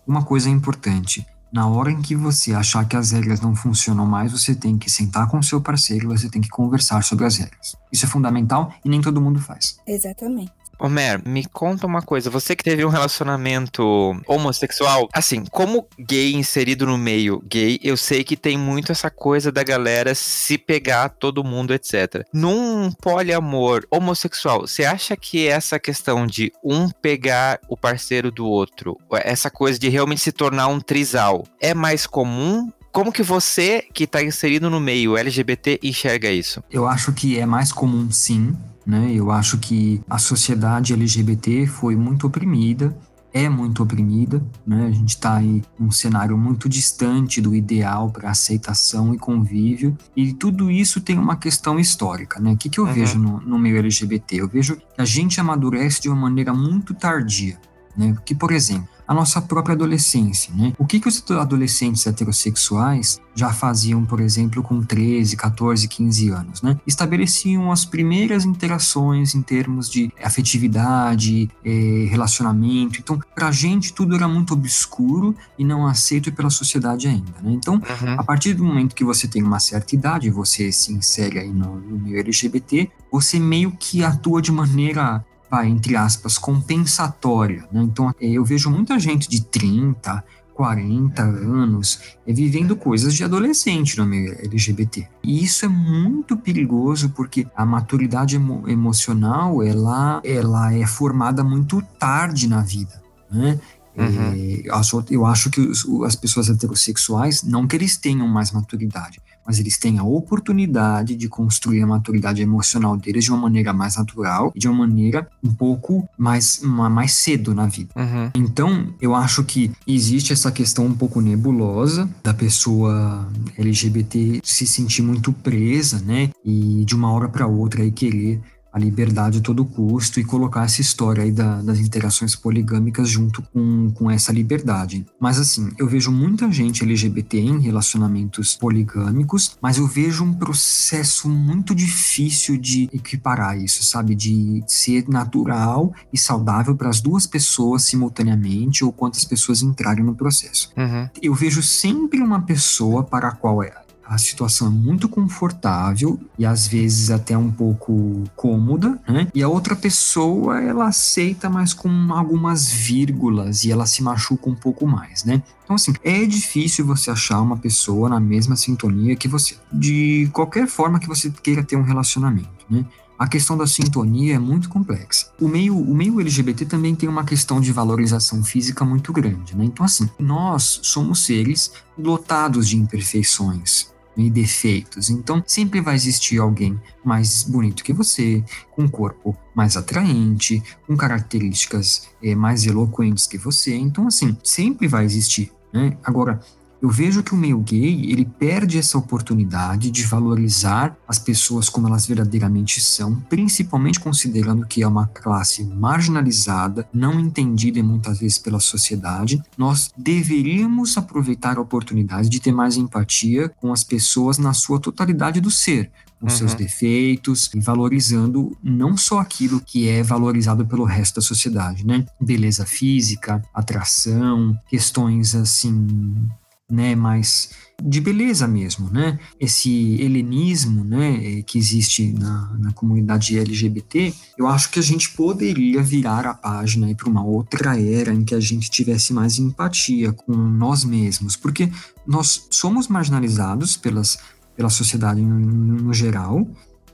uma 0.07 0.23
coisa 0.23 0.51
é 0.51 0.53
importante. 0.53 1.27
Na 1.51 1.67
hora 1.67 1.91
em 1.91 2.03
que 2.03 2.15
você 2.15 2.53
achar 2.53 2.87
que 2.87 2.97
as 2.97 3.13
regras 3.13 3.41
não 3.41 3.57
funcionam 3.57 4.05
mais, 4.05 4.33
você 4.33 4.55
tem 4.55 4.77
que 4.77 4.91
sentar 4.91 5.29
com 5.29 5.39
o 5.39 5.43
seu 5.43 5.63
parceiro, 5.63 6.09
você 6.09 6.29
tem 6.29 6.43
que 6.43 6.49
conversar 6.51 7.03
sobre 7.03 7.25
as 7.25 7.39
regras. 7.39 7.75
Isso 7.91 8.05
é 8.05 8.09
fundamental 8.09 8.71
e 8.85 8.89
nem 8.89 9.01
todo 9.01 9.21
mundo 9.21 9.41
faz. 9.41 9.79
Exatamente. 9.87 10.53
Homer, 10.79 11.21
me 11.27 11.45
conta 11.45 11.87
uma 11.87 12.03
coisa. 12.03 12.31
Você 12.31 12.55
que 12.57 12.65
teve 12.65 12.85
um 12.85 12.89
relacionamento 12.89 13.83
homossexual, 14.27 15.09
assim, 15.13 15.45
como 15.51 15.87
gay 15.99 16.35
inserido 16.35 16.87
no 16.87 16.99
meio 16.99 17.43
gay, 17.47 17.79
eu 17.83 17.97
sei 17.97 18.25
que 18.25 18.37
tem 18.37 18.59
muito 18.59 18.93
essa 18.93 19.11
coisa 19.11 19.51
da 19.51 19.63
galera 19.63 20.15
se 20.15 20.59
pegar 20.59 21.09
todo 21.09 21.45
mundo, 21.45 21.75
etc. 21.75 22.27
Num 22.33 22.91
poliamor 22.93 23.85
homossexual, 23.91 24.63
você 24.63 24.85
acha 24.85 25.17
que 25.17 25.47
essa 25.47 25.79
questão 25.79 26.27
de 26.27 26.53
um 26.63 26.89
pegar 26.89 27.61
o 27.69 27.77
parceiro 27.77 28.31
do 28.31 28.47
outro, 28.47 28.99
essa 29.13 29.51
coisa 29.51 29.79
de 29.79 29.89
realmente 29.89 30.21
se 30.21 30.33
tornar 30.33 30.69
um 30.69 30.81
trisal, 30.81 31.45
é 31.61 31.75
mais 31.75 32.07
comum 32.07 32.71
como 32.95 33.11
que 33.11 33.25
você, 33.25 33.85
que 33.93 34.05
está 34.05 34.23
inserido 34.23 34.71
no 34.71 34.79
meio 34.79 35.17
LGBT, 35.17 35.81
enxerga 35.83 36.31
isso? 36.31 36.63
Eu 36.71 36.87
acho 36.87 37.13
que 37.13 37.37
é 37.37 37.45
mais 37.45 37.73
comum, 37.73 38.09
sim. 38.13 38.57
Né? 38.87 39.13
Eu 39.15 39.31
acho 39.31 39.59
que 39.59 40.01
a 40.09 40.19
sociedade 40.19 40.93
LGBT 40.93 41.67
foi 41.67 41.97
muito 41.97 42.27
oprimida, 42.27 42.97
é 43.35 43.49
muito 43.49 43.83
oprimida, 43.83 44.41
né? 44.65 44.87
A 44.87 44.91
gente 44.93 45.09
está 45.09 45.43
em 45.43 45.61
um 45.79 45.91
cenário 45.91 46.39
muito 46.39 46.69
distante 46.69 47.41
do 47.41 47.53
ideal 47.53 48.09
para 48.09 48.31
aceitação 48.31 49.13
e 49.13 49.19
convívio, 49.19 49.99
e 50.15 50.33
tudo 50.33 50.71
isso 50.71 51.01
tem 51.01 51.19
uma 51.19 51.35
questão 51.35 51.81
histórica, 51.81 52.39
né? 52.39 52.53
O 52.53 52.57
que, 52.57 52.69
que 52.69 52.79
eu 52.79 52.85
uhum. 52.85 52.93
vejo 52.93 53.19
no, 53.19 53.41
no 53.41 53.59
meio 53.59 53.77
LGBT? 53.79 54.37
Eu 54.37 54.49
vejo 54.49 54.77
que 54.77 54.85
a 54.97 55.05
gente 55.05 55.41
amadurece 55.41 56.03
de 56.03 56.09
uma 56.09 56.17
maneira 56.17 56.55
muito 56.55 56.95
tardia, 56.95 57.59
né? 57.97 58.17
Que, 58.25 58.35
por 58.35 58.53
exemplo, 58.53 58.89
a 59.07 59.15
nossa 59.15 59.41
própria 59.41 59.75
adolescência, 59.75 60.53
né? 60.55 60.73
O 60.79 60.87
que, 60.87 60.99
que 60.99 61.09
os 61.09 61.23
adolescentes 61.31 62.07
heterossexuais 62.07 63.21
já 63.35 63.53
faziam, 63.53 64.05
por 64.05 64.21
exemplo, 64.21 64.63
com 64.63 64.83
13, 64.83 65.37
14, 65.37 65.87
15 65.89 66.29
anos, 66.31 66.63
né? 66.63 66.79
Estabeleciam 66.87 67.71
as 67.71 67.85
primeiras 67.85 68.45
interações 68.45 69.35
em 69.35 69.43
termos 69.43 69.91
de 69.91 70.11
afetividade, 70.23 71.51
eh, 71.65 72.07
relacionamento. 72.09 72.99
Então, 73.01 73.19
pra 73.35 73.51
gente 73.51 73.93
tudo 73.93 74.15
era 74.15 74.27
muito 74.27 74.55
obscuro 74.55 75.35
e 75.59 75.65
não 75.65 75.87
aceito 75.87 76.33
pela 76.33 76.51
sociedade 76.51 77.09
ainda, 77.09 77.33
né? 77.43 77.53
Então, 77.53 77.75
uhum. 77.75 78.15
a 78.19 78.23
partir 78.23 78.55
do 78.55 78.65
momento 78.65 78.95
que 78.95 79.05
você 79.05 79.29
tem 79.29 79.43
uma 79.43 79.61
certa 79.61 79.95
idade, 79.95 80.31
você 80.31 80.73
se 80.73 80.93
insere 80.93 81.39
aí 81.39 81.53
no, 81.53 81.77
no 81.79 81.99
meio 81.99 82.19
LGBT, 82.19 82.91
você 83.11 83.39
meio 83.39 83.73
que 83.73 84.03
atua 84.03 84.41
de 84.41 84.51
maneira 84.51 85.25
vai, 85.55 85.69
entre 85.69 85.95
aspas, 85.95 86.37
compensatória. 86.37 87.65
Né? 87.71 87.83
Então, 87.83 88.13
é, 88.21 88.27
eu 88.27 88.45
vejo 88.45 88.69
muita 88.71 88.99
gente 88.99 89.29
de 89.29 89.41
30, 89.41 90.25
40 90.53 91.23
anos 91.23 92.01
é, 92.27 92.33
vivendo 92.33 92.75
coisas 92.75 93.15
de 93.15 93.23
adolescente 93.23 93.97
no 93.97 94.05
meio 94.05 94.33
LGBT. 94.33 95.07
E 95.23 95.45
isso 95.45 95.65
é 95.65 95.69
muito 95.69 96.37
perigoso 96.37 97.11
porque 97.11 97.47
a 97.55 97.65
maturidade 97.65 98.35
emo 98.35 98.69
emocional 98.69 99.63
ela, 99.63 100.21
ela 100.25 100.75
é 100.75 100.87
formada 100.87 101.45
muito 101.45 101.81
tarde 102.01 102.49
na 102.49 102.61
vida. 102.61 103.01
Né? 103.31 103.61
Uhum. 103.97 104.67
É, 104.67 105.05
eu 105.09 105.25
acho 105.25 105.51
que 105.51 105.61
os, 105.61 105.87
as 106.05 106.17
pessoas 106.17 106.49
heterossexuais, 106.49 107.45
não 107.45 107.65
que 107.65 107.77
eles 107.77 107.97
tenham 107.97 108.27
mais 108.27 108.51
maturidade, 108.51 109.23
mas 109.47 109.59
eles 109.59 109.79
têm 109.79 109.99
a 109.99 110.05
oportunidade 110.05 111.15
de 111.15 111.29
construir 111.29 111.83
a 111.83 111.87
maturidade 111.87 112.43
emocional 112.43 112.97
deles 112.97 113.25
de 113.25 113.31
uma 113.31 113.41
maneira 113.41 113.73
mais 113.73 113.97
natural 113.97 114.53
e 114.55 114.59
de 114.59 114.69
uma 114.69 114.87
maneira 114.87 115.29
um 115.43 115.53
pouco 115.53 116.09
mais, 116.17 116.61
mais 116.63 117.13
cedo 117.13 117.55
na 117.55 117.67
vida. 117.67 117.91
Uhum. 117.97 118.31
Então, 118.35 118.89
eu 119.01 119.15
acho 119.15 119.45
que 119.45 119.71
existe 119.87 120.33
essa 120.33 120.51
questão 120.51 120.87
um 120.87 120.95
pouco 120.95 121.21
nebulosa 121.21 122.09
da 122.23 122.33
pessoa 122.33 123.29
LGBT 123.59 124.41
se 124.43 124.67
sentir 124.67 125.03
muito 125.03 125.33
presa, 125.33 126.01
né? 126.01 126.31
E 126.45 126.85
de 126.85 126.95
uma 126.95 127.13
hora 127.13 127.29
para 127.29 127.47
outra 127.47 127.83
aí 127.83 127.91
querer 127.91 128.41
a 128.75 128.79
liberdade 128.79 129.39
a 129.39 129.41
todo 129.41 129.65
custo 129.65 130.19
e 130.19 130.25
colocar 130.25 130.65
essa 130.65 130.81
história 130.81 131.23
aí 131.23 131.31
da, 131.31 131.63
das 131.63 131.79
interações 131.79 132.35
poligâmicas 132.35 133.09
junto 133.09 133.41
com, 133.41 133.93
com 133.93 134.11
essa 134.11 134.33
liberdade. 134.33 135.07
Mas 135.21 135.39
assim, 135.39 135.71
eu 135.79 135.87
vejo 135.87 136.11
muita 136.11 136.51
gente 136.51 136.83
LGBT 136.83 137.39
em 137.39 137.61
relacionamentos 137.61 138.57
poligâmicos, 138.57 139.57
mas 139.63 139.79
eu 139.79 139.87
vejo 139.87 140.25
um 140.25 140.35
processo 140.35 141.29
muito 141.29 141.73
difícil 141.73 142.57
de 142.57 142.91
equiparar 142.93 143.57
isso, 143.57 143.85
sabe? 143.85 144.17
De 144.17 144.65
ser 144.67 145.09
natural 145.09 145.95
e 146.13 146.19
saudável 146.19 146.75
para 146.75 146.89
as 146.89 147.01
duas 147.01 147.29
pessoas 147.29 147.85
simultaneamente 147.85 148.85
ou 148.85 148.91
quantas 148.91 149.25
pessoas 149.25 149.63
entrarem 149.63 150.05
no 150.05 150.17
processo. 150.17 150.73
Uhum. 150.77 151.09
Eu 151.23 151.33
vejo 151.33 151.63
sempre 151.63 152.21
uma 152.21 152.43
pessoa 152.43 153.05
para 153.05 153.29
a 153.29 153.33
qual 153.33 153.63
é 153.63 153.84
a 154.07 154.19
situação 154.19 154.69
é 154.69 154.71
muito 154.71 155.09
confortável 155.09 156.21
e 156.39 156.45
às 156.45 156.67
vezes 156.67 157.11
até 157.11 157.37
um 157.37 157.51
pouco 157.51 158.25
cômoda, 158.37 158.99
né? 159.09 159.29
E 159.35 159.43
a 159.43 159.49
outra 159.49 159.75
pessoa 159.75 160.61
ela 160.61 160.87
aceita, 160.89 161.49
mas 161.49 161.73
com 161.73 161.89
algumas 162.13 162.71
vírgulas 162.71 163.65
e 163.65 163.73
ela 163.73 163.87
se 163.87 164.03
machuca 164.03 164.49
um 164.49 164.55
pouco 164.55 164.87
mais, 164.87 165.25
né? 165.25 165.43
Então, 165.65 165.77
assim, 165.77 165.95
é 166.03 166.25
difícil 166.27 166.85
você 166.85 167.11
achar 167.11 167.41
uma 167.41 167.57
pessoa 167.57 168.09
na 168.09 168.21
mesma 168.21 168.55
sintonia 168.57 169.17
que 169.17 169.27
você, 169.27 169.57
de 169.73 170.29
qualquer 170.33 170.67
forma 170.67 170.99
que 170.99 171.09
você 171.09 171.31
queira 171.31 171.63
ter 171.63 171.77
um 171.77 171.83
relacionamento, 171.83 172.51
né? 172.69 172.85
a 173.17 173.29
questão 173.29 173.57
da 173.57 173.67
sintonia 173.67 174.35
é 174.35 174.39
muito 174.39 174.69
complexa. 174.69 175.31
O 175.41 175.47
meio, 175.47 175.79
o 175.79 175.95
meio 175.95 176.21
LGBT 176.21 176.67
também 176.67 176.97
tem 176.97 177.09
uma 177.09 177.25
questão 177.25 177.61
de 177.61 177.73
valorização 177.73 178.43
física 178.43 178.85
muito 178.85 179.13
grande, 179.13 179.57
né? 179.57 179.65
Então, 179.65 179.87
assim, 179.87 180.11
nós 180.19 180.81
somos 180.83 181.25
seres 181.25 181.73
lotados 181.97 182.69
de 182.69 182.77
imperfeições 182.77 183.94
e 184.17 184.31
defeitos. 184.31 185.11
Então, 185.11 185.43
sempre 185.47 185.81
vai 185.81 185.95
existir 185.95 186.39
alguém 186.39 186.81
mais 187.05 187.43
bonito 187.43 187.83
que 187.83 187.93
você, 187.93 188.43
com 188.71 188.85
um 188.85 188.89
corpo 188.89 189.37
mais 189.55 189.77
atraente, 189.77 190.63
com 190.87 190.97
características 190.97 192.09
é, 192.23 192.35
mais 192.35 192.65
eloquentes 192.67 193.27
que 193.27 193.39
você. 193.39 193.75
Então, 193.75 194.07
assim, 194.07 194.37
sempre 194.43 194.87
vai 194.87 195.05
existir. 195.05 195.53
Né? 195.73 195.97
Agora, 196.05 196.41
eu 196.85 196.91
vejo 196.91 197.23
que 197.23 197.33
o 197.33 197.37
meio 197.37 197.61
gay 197.61 198.13
ele 198.13 198.27
perde 198.27 198.77
essa 198.77 198.99
oportunidade 198.99 199.91
de 199.91 200.03
valorizar 200.03 200.95
as 201.09 201.19
pessoas 201.19 201.71
como 201.71 201.89
elas 201.89 202.05
verdadeiramente 202.05 202.79
são, 202.79 203.15
principalmente 203.23 203.99
considerando 203.99 204.67
que 204.67 204.83
é 204.83 204.87
uma 204.87 205.07
classe 205.07 205.65
marginalizada, 205.65 206.87
não 206.93 207.19
entendida 207.19 207.83
muitas 207.83 208.19
vezes 208.19 208.37
pela 208.37 208.61
sociedade. 208.61 209.43
Nós 209.57 209.93
deveríamos 209.97 210.99
aproveitar 210.99 211.57
a 211.57 211.63
oportunidade 211.63 212.29
de 212.29 212.39
ter 212.39 212.53
mais 212.53 212.77
empatia 212.77 213.49
com 213.49 213.73
as 213.73 213.83
pessoas 213.83 214.37
na 214.37 214.53
sua 214.53 214.79
totalidade 214.79 215.41
do 215.41 215.51
ser, 215.51 215.91
com 216.21 216.27
uhum. 216.27 216.37
seus 216.37 216.53
defeitos 216.53 217.51
e 217.55 217.61
valorizando 217.61 218.55
não 218.63 218.95
só 218.95 219.21
aquilo 219.21 219.59
que 219.59 219.89
é 219.89 220.03
valorizado 220.03 220.67
pelo 220.67 220.85
resto 220.85 221.15
da 221.15 221.23
sociedade, 221.23 221.87
né? 221.87 222.05
Beleza 222.21 222.67
física, 222.67 223.43
atração, 223.55 224.55
questões 224.69 225.35
assim 225.35 226.29
né, 226.71 226.95
mais 226.95 227.51
de 227.83 228.01
beleza 228.01 228.47
mesmo, 228.47 228.89
né? 228.89 229.19
Esse 229.39 230.01
helenismo, 230.01 230.85
né, 230.85 231.43
que 231.43 231.59
existe 231.59 232.13
na, 232.13 232.57
na 232.59 232.73
comunidade 232.73 233.39
LGBT, 233.39 234.15
eu 234.39 234.47
acho 234.47 234.71
que 234.71 234.79
a 234.79 234.83
gente 234.83 235.11
poderia 235.11 235.83
virar 235.83 236.27
a 236.27 236.35
página 236.35 236.95
para 236.95 237.09
uma 237.09 237.25
outra 237.25 237.79
era 237.79 238.15
em 238.15 238.25
que 238.25 238.35
a 238.35 238.41
gente 238.41 238.71
tivesse 238.71 239.13
mais 239.13 239.39
empatia 239.39 240.13
com 240.13 240.33
nós 240.35 240.85
mesmos, 240.85 241.37
porque 241.37 241.71
nós 242.07 242.47
somos 242.51 242.89
marginalizados 242.89 243.77
pelas, 243.77 244.19
pela 244.57 244.71
sociedade 244.71 245.21
no, 245.21 245.39
no 245.39 245.93
geral 245.93 246.47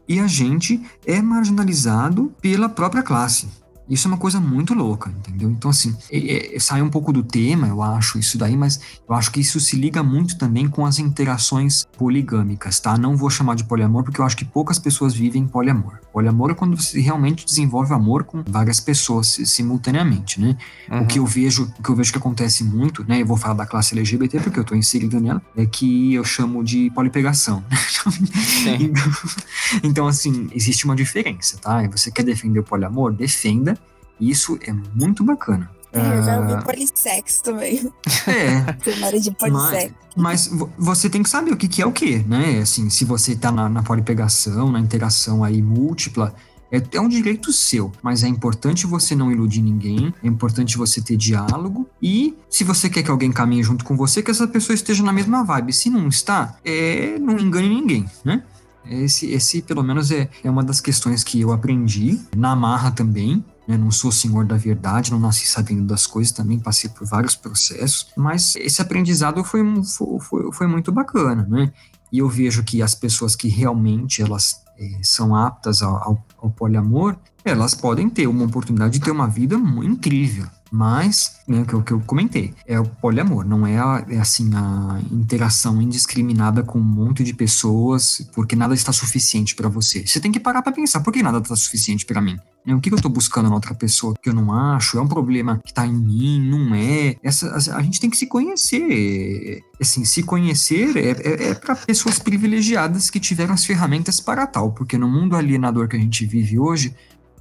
e 0.08 0.18
a 0.18 0.26
gente 0.26 0.82
é 1.06 1.22
marginalizado 1.22 2.32
pela 2.40 2.68
própria 2.68 3.02
classe. 3.02 3.59
Isso 3.90 4.06
é 4.06 4.10
uma 4.10 4.16
coisa 4.16 4.38
muito 4.38 4.72
louca, 4.72 5.10
entendeu? 5.10 5.50
Então, 5.50 5.68
assim, 5.68 5.96
é, 6.12 6.54
é, 6.54 6.60
sai 6.60 6.80
um 6.80 6.88
pouco 6.88 7.12
do 7.12 7.24
tema, 7.24 7.66
eu 7.66 7.82
acho, 7.82 8.20
isso 8.20 8.38
daí, 8.38 8.56
mas 8.56 8.80
eu 9.08 9.14
acho 9.16 9.32
que 9.32 9.40
isso 9.40 9.58
se 9.58 9.74
liga 9.74 10.00
muito 10.00 10.38
também 10.38 10.68
com 10.68 10.86
as 10.86 11.00
interações 11.00 11.84
poligâmicas, 11.98 12.78
tá? 12.78 12.96
Não 12.96 13.16
vou 13.16 13.28
chamar 13.28 13.56
de 13.56 13.64
poliamor, 13.64 14.04
porque 14.04 14.20
eu 14.20 14.24
acho 14.24 14.36
que 14.36 14.44
poucas 14.44 14.78
pessoas 14.78 15.12
vivem 15.12 15.44
poliamor. 15.44 15.98
Poliamor 16.12 16.52
é 16.52 16.54
quando 16.54 16.80
você 16.80 17.00
realmente 17.00 17.44
desenvolve 17.44 17.92
amor 17.92 18.22
com 18.22 18.44
várias 18.46 18.78
pessoas 18.78 19.40
simultaneamente, 19.44 20.40
né? 20.40 20.56
Uhum. 20.88 21.02
O 21.02 21.06
que 21.06 21.18
eu 21.18 21.26
vejo, 21.26 21.72
o 21.76 21.82
que 21.82 21.90
eu 21.90 21.96
vejo 21.96 22.12
que 22.12 22.18
acontece 22.18 22.62
muito, 22.62 23.04
né? 23.04 23.22
Eu 23.22 23.26
vou 23.26 23.36
falar 23.36 23.54
da 23.54 23.66
classe 23.66 23.98
LGBT 23.98 24.38
porque 24.38 24.60
eu 24.60 24.64
tô 24.64 24.76
inserido 24.76 25.18
nela, 25.18 25.42
é 25.56 25.66
que 25.66 26.14
eu 26.14 26.22
chamo 26.22 26.62
de 26.62 26.90
polipegação. 26.90 27.64
então, 28.78 29.10
então, 29.82 30.06
assim, 30.06 30.48
existe 30.54 30.84
uma 30.84 30.94
diferença, 30.94 31.58
tá? 31.58 31.82
Você 31.88 32.10
quer 32.10 32.22
defender 32.22 32.60
o 32.60 32.64
poliamor? 32.64 33.12
Defenda 33.12 33.79
isso 34.20 34.58
é 34.62 34.72
muito 34.72 35.24
bacana. 35.24 35.70
É, 35.92 36.18
eu 36.18 36.22
já 36.22 36.40
ouvi 36.40 36.52
uh, 36.52 36.64
polissex 36.64 37.40
também. 37.40 37.92
É. 38.26 38.76
Cenário 38.84 39.20
de 39.20 39.30
polissex. 39.32 39.92
Mas, 40.16 40.48
mas, 40.48 40.68
você 40.78 41.10
tem 41.10 41.22
que 41.22 41.28
saber 41.28 41.52
o 41.52 41.56
que, 41.56 41.66
que 41.66 41.82
é 41.82 41.86
o 41.86 41.90
que, 41.90 42.18
né? 42.20 42.60
Assim, 42.60 42.88
se 42.88 43.04
você 43.04 43.34
tá 43.34 43.50
na, 43.50 43.68
na 43.68 43.82
polipegação, 43.82 44.70
na 44.70 44.78
interação 44.78 45.42
aí 45.42 45.60
múltipla, 45.60 46.32
é, 46.70 46.80
é, 46.92 47.00
um 47.00 47.08
direito 47.08 47.52
seu, 47.52 47.90
mas 48.00 48.22
é 48.22 48.28
importante 48.28 48.86
você 48.86 49.16
não 49.16 49.32
iludir 49.32 49.60
ninguém, 49.60 50.14
é 50.22 50.28
importante 50.28 50.78
você 50.78 51.00
ter 51.00 51.16
diálogo 51.16 51.88
e 52.00 52.36
se 52.48 52.62
você 52.62 52.88
quer 52.88 53.02
que 53.02 53.10
alguém 53.10 53.32
caminhe 53.32 53.62
junto 53.62 53.84
com 53.84 53.96
você, 53.96 54.22
que 54.22 54.30
essa 54.30 54.46
pessoa 54.46 54.74
esteja 54.74 55.02
na 55.02 55.12
mesma 55.12 55.42
vibe. 55.42 55.72
Se 55.72 55.90
não 55.90 56.06
está, 56.06 56.56
é, 56.64 57.18
não 57.18 57.38
engane 57.38 57.68
ninguém, 57.68 58.06
né? 58.24 58.44
Esse, 58.88 59.30
esse 59.30 59.62
pelo 59.62 59.82
menos, 59.82 60.10
é, 60.10 60.28
é 60.42 60.50
uma 60.50 60.62
das 60.62 60.80
questões 60.80 61.22
que 61.22 61.40
eu 61.40 61.52
aprendi 61.52 62.20
na 62.36 62.54
marra 62.56 62.90
também. 62.90 63.44
Né? 63.70 63.76
Não 63.76 63.92
sou 63.92 64.10
senhor 64.10 64.44
da 64.44 64.56
verdade, 64.56 65.12
não 65.12 65.20
nasci 65.20 65.46
sabendo 65.46 65.84
das 65.84 66.04
coisas, 66.04 66.32
também 66.32 66.58
passei 66.58 66.90
por 66.90 67.06
vários 67.06 67.36
processos, 67.36 68.08
mas 68.16 68.56
esse 68.56 68.82
aprendizado 68.82 69.44
foi, 69.44 69.60
foi, 70.20 70.52
foi 70.52 70.66
muito 70.66 70.90
bacana, 70.90 71.46
né? 71.48 71.72
E 72.10 72.18
eu 72.18 72.28
vejo 72.28 72.64
que 72.64 72.82
as 72.82 72.96
pessoas 72.96 73.36
que 73.36 73.46
realmente 73.46 74.20
elas 74.20 74.64
é, 74.76 74.98
são 75.04 75.36
aptas 75.36 75.82
ao, 75.82 75.94
ao, 76.02 76.26
ao 76.38 76.50
poliamor, 76.50 77.16
elas 77.44 77.72
podem 77.72 78.10
ter 78.10 78.26
uma 78.26 78.44
oportunidade 78.44 78.98
de 78.98 79.04
ter 79.04 79.12
uma 79.12 79.28
vida 79.28 79.54
incrível, 79.84 80.48
mas, 80.70 81.40
né, 81.48 81.64
que, 81.64 81.82
que 81.82 81.92
eu 81.92 82.00
comentei, 82.00 82.54
é 82.66 82.78
o 82.78 82.84
poliamor, 82.84 83.44
não 83.44 83.66
é, 83.66 83.78
a, 83.78 84.04
é 84.08 84.18
assim 84.18 84.50
a 84.54 85.00
interação 85.10 85.82
indiscriminada 85.82 86.62
com 86.62 86.78
um 86.78 86.82
monte 86.82 87.24
de 87.24 87.34
pessoas, 87.34 88.26
porque 88.34 88.54
nada 88.54 88.72
está 88.74 88.92
suficiente 88.92 89.54
para 89.56 89.68
você. 89.68 90.06
Você 90.06 90.20
tem 90.20 90.30
que 90.30 90.38
parar 90.38 90.62
para 90.62 90.72
pensar, 90.72 91.00
por 91.00 91.12
que 91.12 91.22
nada 91.22 91.38
está 91.38 91.56
suficiente 91.56 92.06
para 92.06 92.20
mim? 92.20 92.38
Né, 92.64 92.74
o 92.74 92.80
que, 92.80 92.88
que 92.88 92.94
eu 92.94 92.98
estou 92.98 93.10
buscando 93.10 93.48
na 93.48 93.54
outra 93.54 93.74
pessoa 93.74 94.14
que 94.20 94.28
eu 94.28 94.34
não 94.34 94.52
acho? 94.52 94.98
É 94.98 95.00
um 95.00 95.08
problema 95.08 95.60
que 95.64 95.70
está 95.70 95.86
em 95.86 95.92
mim? 95.92 96.40
Não 96.48 96.74
é? 96.74 97.16
Essa, 97.22 97.54
a, 97.74 97.82
gente 97.82 97.98
tem 97.98 98.10
que 98.10 98.16
se 98.16 98.26
conhecer. 98.26 99.60
Assim, 99.80 100.04
se 100.04 100.22
conhecer 100.22 100.96
é, 100.96 101.10
é, 101.10 101.50
é 101.50 101.54
para 101.54 101.74
pessoas 101.74 102.18
privilegiadas 102.18 103.10
que 103.10 103.18
tiveram 103.18 103.54
as 103.54 103.64
ferramentas 103.64 104.20
para 104.20 104.46
tal, 104.46 104.72
porque 104.72 104.98
no 104.98 105.08
mundo 105.08 105.34
alienador 105.34 105.88
que 105.88 105.96
a 105.96 106.00
gente 106.00 106.26
vive 106.26 106.58
hoje, 106.58 106.94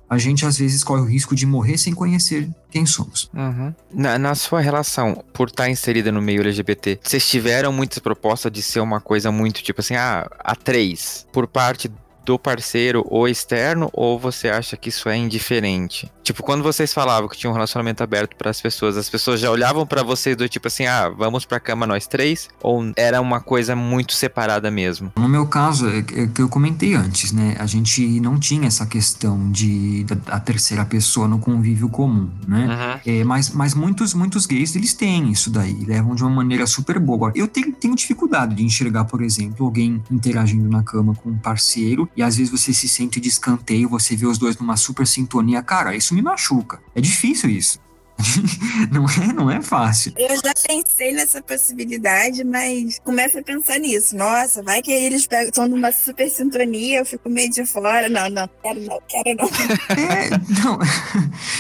a 0.10 0.18
gente 0.18 0.46
às 0.46 0.58
vezes 0.58 0.84
corre 0.84 1.02
o 1.02 1.06
risco 1.06 1.36
de 1.36 1.46
morrer 1.46 1.78
sem 1.78 1.94
conhecer 1.94 2.50
quem 2.72 2.86
somos. 2.86 3.30
Uhum. 3.34 3.74
Na, 3.94 4.18
na, 4.18 4.36
sua 4.36 4.60
relação, 4.60 5.24
por 5.34 5.50
estar 5.50 5.70
inserida 5.70 6.12
no 6.12 6.22
meio 6.22 6.42
LGBT, 6.42 7.00
vocês 7.04 7.28
tiveram 7.30 7.72
muitas 7.72 8.00
propostas 8.00 8.52
de 8.52 8.62
ser 8.62 8.80
uma 8.80 9.00
coisa 9.00 9.32
muito 9.32 9.62
tipo 9.62 9.82
assim, 9.82 9.96
ah, 9.96 10.28
a 10.40 10.56
três, 10.56 11.28
por 11.32 11.48
parte 11.48 11.92
do 12.26 12.38
parceiro 12.38 13.04
ou 13.10 13.28
externo, 13.28 13.90
ou 13.92 14.20
você 14.20 14.50
acha 14.50 14.78
que 14.78 14.90
isso 14.90 15.10
é 15.10 15.18
indiferente? 15.18 16.12
Tipo, 16.30 16.44
quando 16.44 16.62
vocês 16.62 16.94
falavam 16.94 17.28
que 17.28 17.36
tinha 17.36 17.50
um 17.50 17.54
relacionamento 17.54 18.04
aberto 18.04 18.36
para 18.36 18.52
as 18.52 18.62
pessoas, 18.62 18.96
as 18.98 19.10
pessoas 19.10 19.40
já 19.40 19.50
olhavam 19.50 19.84
para 19.84 20.04
vocês 20.04 20.36
do 20.38 20.48
tipo 20.48 20.68
assim, 20.68 20.86
ah, 20.86 21.10
vamos 21.10 21.44
pra 21.44 21.60
cama 21.60 21.88
nós 21.88 22.06
três? 22.06 22.50
Ou 22.62 22.92
era 22.96 23.20
uma 23.20 23.42
coisa 23.42 23.76
muito 23.76 24.14
separada 24.14 24.70
mesmo? 24.70 25.12
No 25.16 25.28
meu 25.28 25.48
caso, 25.48 25.90
é, 25.90 25.98
é 25.98 26.28
que 26.28 26.40
eu 26.40 26.48
comentei 26.48 26.94
antes, 26.94 27.32
né? 27.32 27.56
A 27.58 27.66
gente 27.66 28.20
não 28.20 28.38
tinha 28.38 28.68
essa 28.68 28.86
questão 28.86 29.52
de 29.52 30.06
a 30.28 30.40
terceira 30.40 30.86
pessoa 30.86 31.28
no 31.28 31.40
convívio 31.40 31.90
comum, 31.90 32.30
né? 32.48 32.68
Uhum. 32.68 33.12
É, 33.12 33.24
mas, 33.24 33.50
mas 33.50 33.74
muitos, 33.74 34.14
muitos 34.14 34.46
gays, 34.46 34.76
eles 34.76 34.94
têm 34.94 35.32
isso 35.32 35.50
daí, 35.50 35.84
levam 35.84 36.14
de 36.14 36.22
uma 36.22 36.30
maneira 36.30 36.68
super 36.68 37.00
boa. 37.00 37.32
Eu 37.34 37.48
tenho, 37.48 37.72
tenho 37.72 37.96
dificuldade 37.96 38.54
de 38.54 38.64
enxergar, 38.64 39.06
por 39.06 39.24
exemplo, 39.24 39.66
alguém 39.66 40.04
interagindo 40.12 40.70
na 40.70 40.84
cama 40.84 41.16
com 41.16 41.30
um 41.32 41.38
parceiro 41.40 42.08
e 42.16 42.22
às 42.22 42.38
vezes 42.38 42.52
você 42.52 42.72
se 42.72 42.88
sente 42.88 43.20
de 43.20 43.30
escanteio, 43.30 43.90
você 43.90 44.16
vê 44.16 44.28
os 44.28 44.38
dois 44.38 44.56
numa 44.60 44.78
super 44.78 45.08
sintonia. 45.08 45.64
Cara, 45.64 45.96
isso 45.96 46.14
me 46.14 46.19
me 46.20 46.22
machuca. 46.22 46.80
É 46.94 47.02
difícil 47.02 47.50
isso. 47.50 47.80
não, 48.92 49.06
é, 49.10 49.34
não 49.34 49.50
é 49.50 49.62
fácil. 49.62 50.14
Eu 50.18 50.36
já 50.36 50.54
pensei 50.68 51.14
nessa 51.14 51.42
possibilidade, 51.42 52.44
mas 52.44 53.00
começo 53.00 53.40
a 53.40 53.42
pensar 53.42 53.80
nisso. 53.80 54.16
Nossa, 54.16 54.62
vai 54.62 54.82
que 54.82 54.92
eles 54.92 55.26
estão 55.32 55.70
numa 55.70 55.92
super 55.94 56.30
sintonia, 56.30 57.00
eu 57.00 57.06
fico 57.06 57.30
meio 57.30 57.50
de 57.50 57.66
fora. 57.66 58.10
Não, 58.10 58.30
não, 58.30 58.50
quero 58.62 58.82
não, 58.82 59.00
quero 59.08 59.38
não. 59.38 59.50
É, 59.96 60.30
não. 60.62 60.80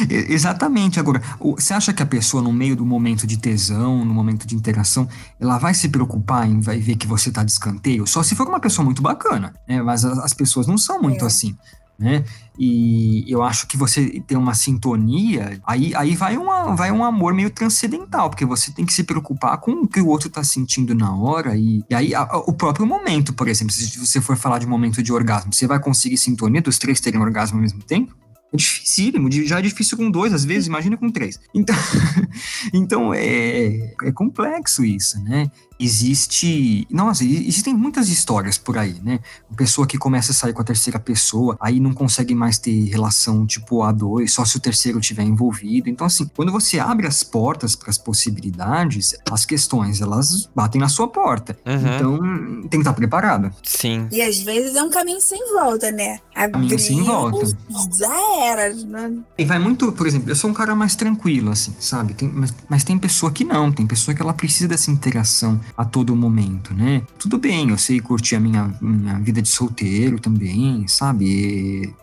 Exatamente. 0.29 0.99
Agora, 0.99 1.21
você 1.39 1.73
acha 1.73 1.93
que 1.93 2.03
a 2.03 2.05
pessoa, 2.05 2.43
no 2.43 2.51
meio 2.51 2.75
do 2.75 2.85
momento 2.85 3.25
de 3.25 3.37
tesão, 3.37 4.03
no 4.03 4.13
momento 4.13 4.45
de 4.45 4.55
interação, 4.55 5.07
ela 5.39 5.57
vai 5.57 5.73
se 5.73 5.87
preocupar 5.87 6.45
em 6.45 6.59
vai 6.59 6.79
ver 6.79 6.97
que 6.97 7.07
você 7.07 7.31
tá 7.31 7.41
de 7.41 7.51
escanteio? 7.51 8.05
Só 8.05 8.21
se 8.21 8.35
for 8.35 8.47
uma 8.47 8.59
pessoa 8.59 8.83
muito 8.83 9.01
bacana, 9.01 9.53
né? 9.65 9.81
Mas 9.81 10.03
as, 10.03 10.17
as 10.19 10.33
pessoas 10.33 10.67
não 10.67 10.77
são 10.77 11.01
muito 11.01 11.23
é. 11.23 11.27
assim 11.27 11.57
né? 11.99 12.23
E 12.57 13.25
eu 13.27 13.43
acho 13.43 13.67
que 13.67 13.75
você 13.75 14.21
tem 14.25 14.37
uma 14.37 14.53
sintonia, 14.53 15.59
aí, 15.65 15.93
aí 15.95 16.15
vai, 16.15 16.37
uma, 16.37 16.75
vai 16.75 16.91
um 16.91 17.03
amor 17.03 17.33
meio 17.33 17.49
transcendental, 17.49 18.29
porque 18.29 18.45
você 18.45 18.71
tem 18.71 18.85
que 18.85 18.93
se 18.93 19.03
preocupar 19.03 19.57
com 19.57 19.71
o 19.71 19.87
que 19.87 19.99
o 19.99 20.07
outro 20.07 20.29
está 20.29 20.43
sentindo 20.43 20.95
na 20.95 21.13
hora, 21.13 21.55
e, 21.57 21.83
e 21.89 21.95
aí 21.95 22.15
a, 22.15 22.23
o 22.37 22.53
próprio 22.53 22.87
momento, 22.87 23.33
por 23.33 23.47
exemplo, 23.47 23.73
se 23.73 23.99
você 23.99 24.21
for 24.21 24.37
falar 24.37 24.59
de 24.59 24.65
momento 24.65 25.03
de 25.03 25.11
orgasmo, 25.11 25.53
você 25.53 25.67
vai 25.67 25.79
conseguir 25.79 26.17
sintonia 26.17 26.61
dos 26.61 26.77
três 26.77 26.99
terem 27.01 27.19
orgasmo 27.19 27.57
ao 27.57 27.61
mesmo 27.61 27.83
tempo? 27.83 28.15
É 28.51 28.57
dificílimo, 28.57 29.31
já 29.31 29.59
é 29.59 29.61
difícil 29.61 29.95
com 29.95 30.09
dois, 30.09 30.33
às 30.33 30.43
vezes, 30.43 30.67
imagina 30.67 30.97
com 30.97 31.11
três. 31.11 31.39
Então, 31.53 31.75
então 32.73 33.13
é, 33.13 33.93
é 34.03 34.11
complexo 34.11 34.83
isso, 34.83 35.21
né? 35.23 35.51
Existe. 35.79 36.85
Nossa, 36.91 37.23
existem 37.23 37.73
muitas 37.73 38.09
histórias 38.09 38.57
por 38.57 38.77
aí, 38.77 38.99
né? 39.01 39.19
Uma 39.49 39.57
pessoa 39.57 39.87
que 39.87 39.97
começa 39.97 40.31
a 40.31 40.35
sair 40.35 40.53
com 40.53 40.61
a 40.61 40.65
terceira 40.65 40.99
pessoa, 40.99 41.57
aí 41.59 41.79
não 41.79 41.93
consegue 41.93 42.35
mais 42.35 42.57
ter 42.57 42.89
relação 42.89 43.45
tipo 43.45 43.77
A2, 43.77 44.27
só 44.27 44.43
se 44.43 44.57
o 44.57 44.59
terceiro 44.59 44.99
estiver 44.99 45.23
envolvido. 45.23 45.89
Então, 45.89 46.05
assim, 46.05 46.29
quando 46.35 46.51
você 46.51 46.79
abre 46.79 47.07
as 47.07 47.23
portas 47.23 47.75
para 47.75 47.89
as 47.89 47.97
possibilidades, 47.97 49.15
as 49.31 49.45
questões 49.45 50.01
elas 50.01 50.49
batem 50.53 50.81
na 50.81 50.89
sua 50.89 51.07
porta. 51.07 51.57
Uhum. 51.65 51.95
Então, 51.95 52.61
tem 52.61 52.69
que 52.71 52.77
estar 52.77 52.93
preparado. 52.93 53.51
Sim. 53.63 54.07
E 54.11 54.21
às 54.21 54.39
vezes 54.39 54.75
é 54.75 54.83
um 54.83 54.89
caminho 54.89 55.21
sem 55.21 55.39
volta, 55.53 55.91
né? 55.91 56.19
Abrir, 56.35 56.51
caminho 56.51 56.79
sem 56.79 57.03
volta. 57.03 57.57
Já 57.97 58.35
era. 58.43 58.73
Né? 58.73 59.17
E 59.37 59.45
vai 59.45 59.59
muito, 59.59 59.91
por 59.91 60.05
exemplo, 60.05 60.29
eu 60.29 60.35
sou 60.35 60.49
um 60.49 60.53
cara 60.53 60.75
mais 60.75 60.95
tranquilo, 60.95 61.51
assim, 61.51 61.73
sabe? 61.79 62.13
Tem, 62.13 62.27
mas, 62.27 62.53
mas 62.67 62.83
tem 62.83 62.97
pessoa 62.97 63.31
que 63.31 63.43
não, 63.43 63.71
tem 63.71 63.87
pessoa 63.87 64.13
que 64.13 64.21
ela 64.21 64.33
precisa 64.33 64.67
dessa 64.67 64.91
interação 64.91 65.59
a 65.77 65.85
todo 65.85 66.15
momento, 66.15 66.73
né? 66.73 67.03
Tudo 67.17 67.37
bem, 67.37 67.69
eu 67.69 67.77
sei 67.77 67.99
curtir 67.99 68.35
a 68.35 68.39
minha, 68.39 68.73
minha 68.81 69.19
vida 69.19 69.41
de 69.41 69.49
solteiro 69.49 70.19
também, 70.19 70.87
sabe? 70.87 71.93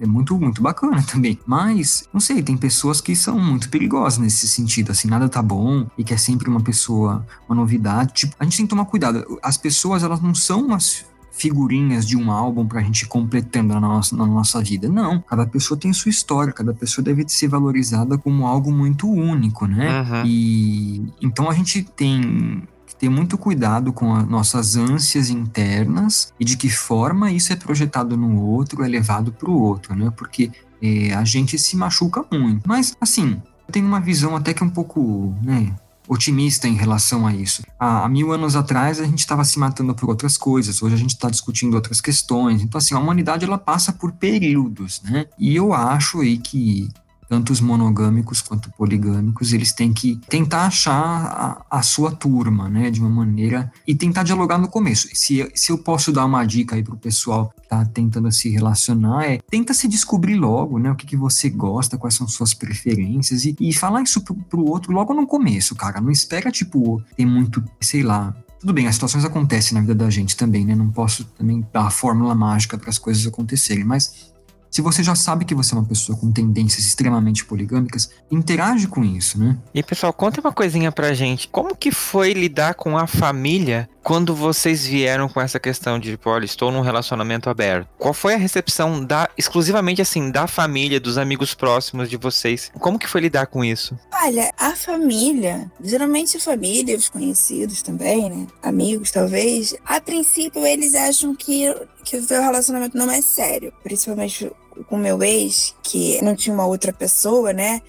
é 0.00 0.06
muito, 0.06 0.36
muito 0.38 0.62
bacana 0.62 1.02
também. 1.02 1.38
Mas, 1.46 2.08
não 2.12 2.20
sei, 2.20 2.42
tem 2.42 2.56
pessoas 2.56 3.00
que 3.00 3.14
são 3.14 3.38
muito 3.38 3.68
perigosas 3.68 4.18
nesse 4.18 4.48
sentido, 4.48 4.90
assim, 4.90 5.06
nada 5.06 5.28
tá 5.28 5.42
bom 5.42 5.86
e 5.96 6.02
que 6.02 6.14
é 6.14 6.16
sempre 6.16 6.48
uma 6.48 6.60
pessoa, 6.60 7.24
uma 7.48 7.54
novidade. 7.54 8.14
Tipo, 8.14 8.34
a 8.38 8.44
gente 8.44 8.56
tem 8.56 8.66
que 8.66 8.70
tomar 8.70 8.86
cuidado. 8.86 9.38
As 9.42 9.56
pessoas, 9.56 10.02
elas 10.02 10.20
não 10.20 10.34
são 10.34 10.66
umas 10.66 11.04
figurinhas 11.30 12.06
de 12.06 12.16
um 12.16 12.30
álbum 12.30 12.66
pra 12.66 12.82
gente 12.82 13.06
completando 13.06 13.72
na 13.72 13.80
nossa, 13.80 14.16
na 14.16 14.26
nossa 14.26 14.60
vida. 14.60 14.88
Não. 14.88 15.20
Cada 15.20 15.46
pessoa 15.46 15.78
tem 15.78 15.92
sua 15.92 16.10
história, 16.10 16.52
cada 16.52 16.74
pessoa 16.74 17.04
deve 17.04 17.26
ser 17.28 17.48
valorizada 17.48 18.18
como 18.18 18.46
algo 18.46 18.72
muito 18.72 19.08
único, 19.08 19.66
né? 19.66 20.02
Uhum. 20.02 20.22
E 20.26 21.12
então 21.20 21.48
a 21.48 21.54
gente 21.54 21.82
tem 21.82 22.62
ter 23.00 23.08
muito 23.08 23.38
cuidado 23.38 23.94
com 23.94 24.14
as 24.14 24.28
nossas 24.28 24.76
ânsias 24.76 25.30
internas 25.30 26.34
e 26.38 26.44
de 26.44 26.54
que 26.54 26.68
forma 26.68 27.32
isso 27.32 27.50
é 27.50 27.56
projetado 27.56 28.14
no 28.14 28.42
outro, 28.42 28.84
é 28.84 28.88
levado 28.88 29.32
para 29.32 29.50
o 29.50 29.58
outro, 29.58 29.96
né? 29.96 30.12
Porque 30.14 30.52
é, 30.82 31.14
a 31.14 31.24
gente 31.24 31.58
se 31.58 31.78
machuca 31.78 32.22
muito. 32.30 32.68
Mas, 32.68 32.94
assim, 33.00 33.40
eu 33.66 33.72
tenho 33.72 33.86
uma 33.86 34.00
visão 34.00 34.36
até 34.36 34.52
que 34.52 34.62
um 34.62 34.68
pouco, 34.68 35.34
né? 35.42 35.74
otimista 36.06 36.66
em 36.66 36.74
relação 36.74 37.24
a 37.24 37.32
isso. 37.32 37.62
Há, 37.78 38.04
há 38.04 38.08
mil 38.08 38.32
anos 38.32 38.56
atrás 38.56 39.00
a 39.00 39.04
gente 39.04 39.20
estava 39.20 39.44
se 39.44 39.58
matando 39.60 39.94
por 39.94 40.10
outras 40.10 40.36
coisas, 40.36 40.82
hoje 40.82 40.96
a 40.96 40.98
gente 40.98 41.14
está 41.14 41.30
discutindo 41.30 41.74
outras 41.74 42.00
questões. 42.00 42.62
Então, 42.62 42.78
assim, 42.78 42.94
a 42.94 42.98
humanidade 42.98 43.44
ela 43.44 43.56
passa 43.56 43.92
por 43.92 44.10
períodos, 44.12 45.00
né? 45.02 45.26
E 45.38 45.54
eu 45.54 45.72
acho 45.72 46.20
aí 46.20 46.36
que 46.36 46.88
tanto 47.30 47.52
os 47.52 47.60
monogâmicos 47.60 48.42
quanto 48.42 48.72
poligâmicos, 48.72 49.52
eles 49.52 49.72
têm 49.72 49.92
que 49.92 50.16
tentar 50.28 50.66
achar 50.66 51.62
a, 51.70 51.78
a, 51.78 51.80
sua 51.80 52.10
turma, 52.10 52.68
né, 52.68 52.90
de 52.90 52.98
uma 52.98 53.08
maneira 53.08 53.72
e 53.86 53.94
tentar 53.94 54.24
dialogar 54.24 54.58
no 54.58 54.66
começo. 54.66 55.08
Se, 55.14 55.48
se 55.54 55.70
eu 55.70 55.78
posso 55.78 56.10
dar 56.10 56.24
uma 56.24 56.44
dica 56.44 56.74
aí 56.74 56.82
pro 56.82 56.96
pessoal 56.96 57.54
que 57.54 57.68
tá 57.68 57.84
tentando 57.84 58.32
se 58.32 58.48
relacionar, 58.48 59.30
é 59.30 59.38
tenta 59.48 59.72
se 59.72 59.86
descobrir 59.86 60.34
logo, 60.34 60.80
né, 60.80 60.90
o 60.90 60.96
que, 60.96 61.06
que 61.06 61.16
você 61.16 61.48
gosta, 61.48 61.96
quais 61.96 62.16
são 62.16 62.26
suas 62.26 62.52
preferências 62.52 63.44
e, 63.44 63.54
e 63.60 63.72
falar 63.72 64.02
isso 64.02 64.22
pro, 64.22 64.34
pro 64.34 64.64
outro 64.64 64.92
logo 64.92 65.14
no 65.14 65.24
começo, 65.24 65.76
cara. 65.76 66.00
Não 66.00 66.10
espera, 66.10 66.50
tipo, 66.50 67.00
ter 67.16 67.26
muito, 67.26 67.62
sei 67.80 68.02
lá, 68.02 68.34
tudo 68.58 68.72
bem, 68.72 68.88
as 68.88 68.96
situações 68.96 69.24
acontecem 69.24 69.74
na 69.76 69.80
vida 69.80 69.94
da 69.94 70.10
gente 70.10 70.36
também, 70.36 70.66
né? 70.66 70.74
Não 70.74 70.90
posso 70.90 71.24
também 71.24 71.64
dar 71.72 71.86
a 71.86 71.90
fórmula 71.90 72.34
mágica 72.34 72.76
para 72.76 72.90
as 72.90 72.98
coisas 72.98 73.24
acontecerem, 73.24 73.84
mas 73.84 74.32
se 74.70 74.80
você 74.80 75.02
já 75.02 75.14
sabe 75.14 75.44
que 75.44 75.54
você 75.54 75.74
é 75.74 75.78
uma 75.78 75.86
pessoa 75.86 76.16
com 76.16 76.30
tendências 76.30 76.84
extremamente 76.86 77.44
poligâmicas, 77.44 78.10
interage 78.30 78.86
com 78.86 79.04
isso, 79.04 79.38
né? 79.38 79.58
E 79.74 79.82
pessoal, 79.82 80.12
conta 80.12 80.40
uma 80.40 80.52
coisinha 80.52 80.92
pra 80.92 81.12
gente. 81.12 81.48
Como 81.48 81.74
que 81.74 81.90
foi 81.90 82.32
lidar 82.32 82.74
com 82.74 82.96
a 82.96 83.06
família 83.06 83.88
quando 84.02 84.34
vocês 84.34 84.86
vieram 84.86 85.28
com 85.28 85.40
essa 85.40 85.58
questão 85.58 85.98
de, 85.98 86.12
tipo, 86.12 86.30
olha, 86.30 86.44
estou 86.44 86.70
num 86.70 86.80
relacionamento 86.80 87.50
aberto? 87.50 87.88
Qual 87.98 88.14
foi 88.14 88.34
a 88.34 88.38
recepção 88.38 89.04
da 89.04 89.28
exclusivamente 89.36 90.00
assim 90.00 90.30
da 90.30 90.46
família, 90.46 91.00
dos 91.00 91.18
amigos 91.18 91.52
próximos 91.54 92.08
de 92.08 92.16
vocês? 92.16 92.70
Como 92.78 92.98
que 92.98 93.08
foi 93.08 93.22
lidar 93.22 93.46
com 93.46 93.64
isso? 93.64 93.98
Olha, 94.22 94.52
a 94.58 94.76
família, 94.76 95.70
geralmente 95.82 96.36
a 96.36 96.40
família, 96.40 96.96
os 96.96 97.08
conhecidos 97.08 97.82
também, 97.82 98.30
né? 98.30 98.46
Amigos, 98.62 99.10
talvez. 99.10 99.74
A 99.84 100.00
princípio, 100.00 100.64
eles 100.64 100.94
acham 100.94 101.34
que 101.34 101.74
que 102.04 102.16
o 102.16 102.26
relacionamento 102.26 102.96
não 102.96 103.10
é 103.10 103.22
sério, 103.22 103.72
principalmente 103.82 104.50
com 104.88 104.96
meu 104.96 105.22
ex, 105.22 105.74
que 105.82 106.22
não 106.22 106.34
tinha 106.34 106.54
uma 106.54 106.66
outra 106.66 106.92
pessoa, 106.92 107.52
né? 107.52 107.82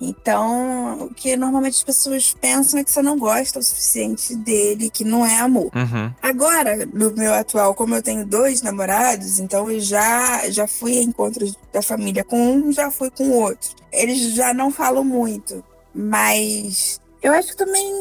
Então, 0.00 1.04
o 1.04 1.14
que 1.14 1.36
normalmente 1.36 1.74
as 1.74 1.82
pessoas 1.82 2.32
pensam 2.32 2.80
é 2.80 2.84
que 2.84 2.90
você 2.90 3.02
não 3.02 3.18
gosta 3.18 3.58
o 3.58 3.62
suficiente 3.62 4.34
dele, 4.34 4.88
que 4.88 5.04
não 5.04 5.26
é 5.26 5.38
amor. 5.40 5.70
Uhum. 5.74 6.10
Agora, 6.22 6.86
no 6.86 7.10
meu 7.10 7.34
atual, 7.34 7.74
como 7.74 7.94
eu 7.94 8.02
tenho 8.02 8.24
dois 8.24 8.62
namorados, 8.62 9.38
então 9.38 9.70
eu 9.70 9.78
já, 9.78 10.48
já 10.48 10.66
fui 10.66 10.98
a 10.98 11.02
encontros 11.02 11.54
da 11.70 11.82
família 11.82 12.24
com 12.24 12.38
um, 12.38 12.72
já 12.72 12.90
fui 12.90 13.10
com 13.10 13.24
o 13.24 13.42
outro. 13.42 13.76
Eles 13.92 14.34
já 14.34 14.54
não 14.54 14.70
falam 14.70 15.04
muito, 15.04 15.62
mas 15.94 16.98
eu 17.22 17.34
acho 17.34 17.48
que 17.48 17.56
também, 17.56 17.92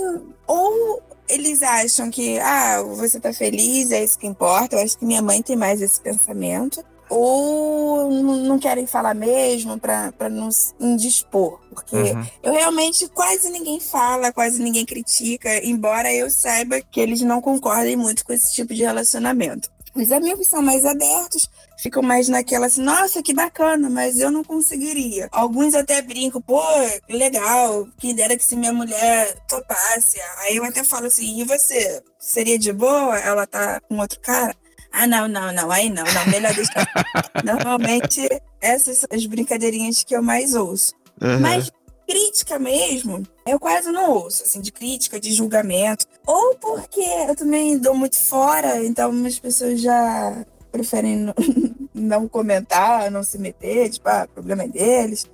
ou 0.48 1.02
eles 1.30 1.62
acham 1.62 2.10
que, 2.10 2.40
ah, 2.40 2.82
você 2.82 3.20
tá 3.20 3.32
feliz, 3.32 3.92
é 3.92 4.04
isso 4.04 4.18
que 4.18 4.28
importa. 4.28 4.76
Eu 4.76 4.84
acho 4.84 4.98
que 4.98 5.06
minha 5.06 5.22
mãe 5.22 5.42
tem 5.42 5.56
mais 5.56 5.82
esse 5.82 6.02
pensamento. 6.02 6.84
Ou 7.10 8.12
não 8.12 8.60
querem 8.60 8.86
falar 8.86 9.16
mesmo 9.16 9.80
para 9.80 10.30
não 10.30 10.50
indispor. 10.80 11.60
Porque 11.70 11.96
uhum. 11.96 12.26
eu 12.44 12.54
realmente 12.54 13.08
quase 13.08 13.50
ninguém 13.50 13.80
fala, 13.80 14.32
quase 14.32 14.62
ninguém 14.62 14.86
critica, 14.86 15.66
embora 15.66 16.14
eu 16.14 16.30
saiba 16.30 16.82
que 16.82 17.00
eles 17.00 17.22
não 17.22 17.42
concordem 17.42 17.96
muito 17.96 18.24
com 18.24 18.32
esse 18.32 18.54
tipo 18.54 18.76
de 18.76 18.84
relacionamento. 18.84 19.72
Os 20.02 20.12
amigos 20.12 20.48
são 20.48 20.62
mais 20.62 20.86
abertos, 20.86 21.50
ficam 21.78 22.02
mais 22.02 22.28
naquela 22.28 22.68
assim, 22.68 22.82
nossa, 22.82 23.22
que 23.22 23.34
bacana, 23.34 23.90
mas 23.90 24.20
eu 24.20 24.32
não 24.32 24.44
conseguiria. 24.44 25.28
Alguns 25.32 25.76
até 25.76 26.02
brincam, 26.02 26.42
pô, 26.42 26.62
legal, 27.10 27.88
quem 27.98 28.16
dera 28.16 28.38
que 28.38 28.44
se 28.44 28.56
minha 28.56 28.74
mulher 28.74 29.36
topasse. 29.48 30.20
Aí 30.40 30.56
eu 30.56 30.64
até 30.64 30.84
falo 30.84 31.08
assim, 31.08 31.40
e 31.40 31.44
você? 31.44 32.02
Seria 32.18 32.58
de 32.58 32.72
boa 32.72 33.18
ela 33.20 33.46
tá 33.46 33.80
com 33.82 33.98
outro 33.98 34.20
cara? 34.20 34.56
Ah, 34.92 35.06
não, 35.06 35.28
não, 35.28 35.52
não, 35.52 35.70
aí 35.70 35.90
não, 35.90 36.04
não, 36.04 36.32
melhor 36.32 36.54
deixar. 36.54 36.88
Normalmente, 37.44 38.28
essas 38.60 39.00
são 39.00 39.10
as 39.12 39.26
brincadeirinhas 39.26 40.04
que 40.04 40.16
eu 40.16 40.22
mais 40.22 40.56
ouço. 40.56 40.94
Uhum. 41.22 41.40
Mas 41.40 41.72
crítica 42.10 42.58
mesmo, 42.58 43.22
eu 43.46 43.60
quase 43.60 43.92
não 43.92 44.12
ouço, 44.12 44.42
assim, 44.42 44.60
de 44.62 44.72
crítica, 44.72 45.20
de 45.20 45.32
julgamento. 45.32 46.08
Ou 46.26 46.56
porque 46.56 47.02
eu 47.28 47.36
também 47.36 47.78
dou 47.78 47.94
muito 47.94 48.20
fora, 48.20 48.84
então 48.84 49.12
as 49.28 49.38
pessoas 49.38 49.80
já 49.80 50.44
preferem 50.72 51.18
não, 51.18 51.34
não 51.94 52.28
comentar, 52.28 53.12
não 53.12 53.22
se 53.22 53.38
meter, 53.38 53.92
tipo, 53.92 54.10
ah, 54.10 54.28
problema 54.34 54.64
é 54.64 54.68
deles. 54.68 55.30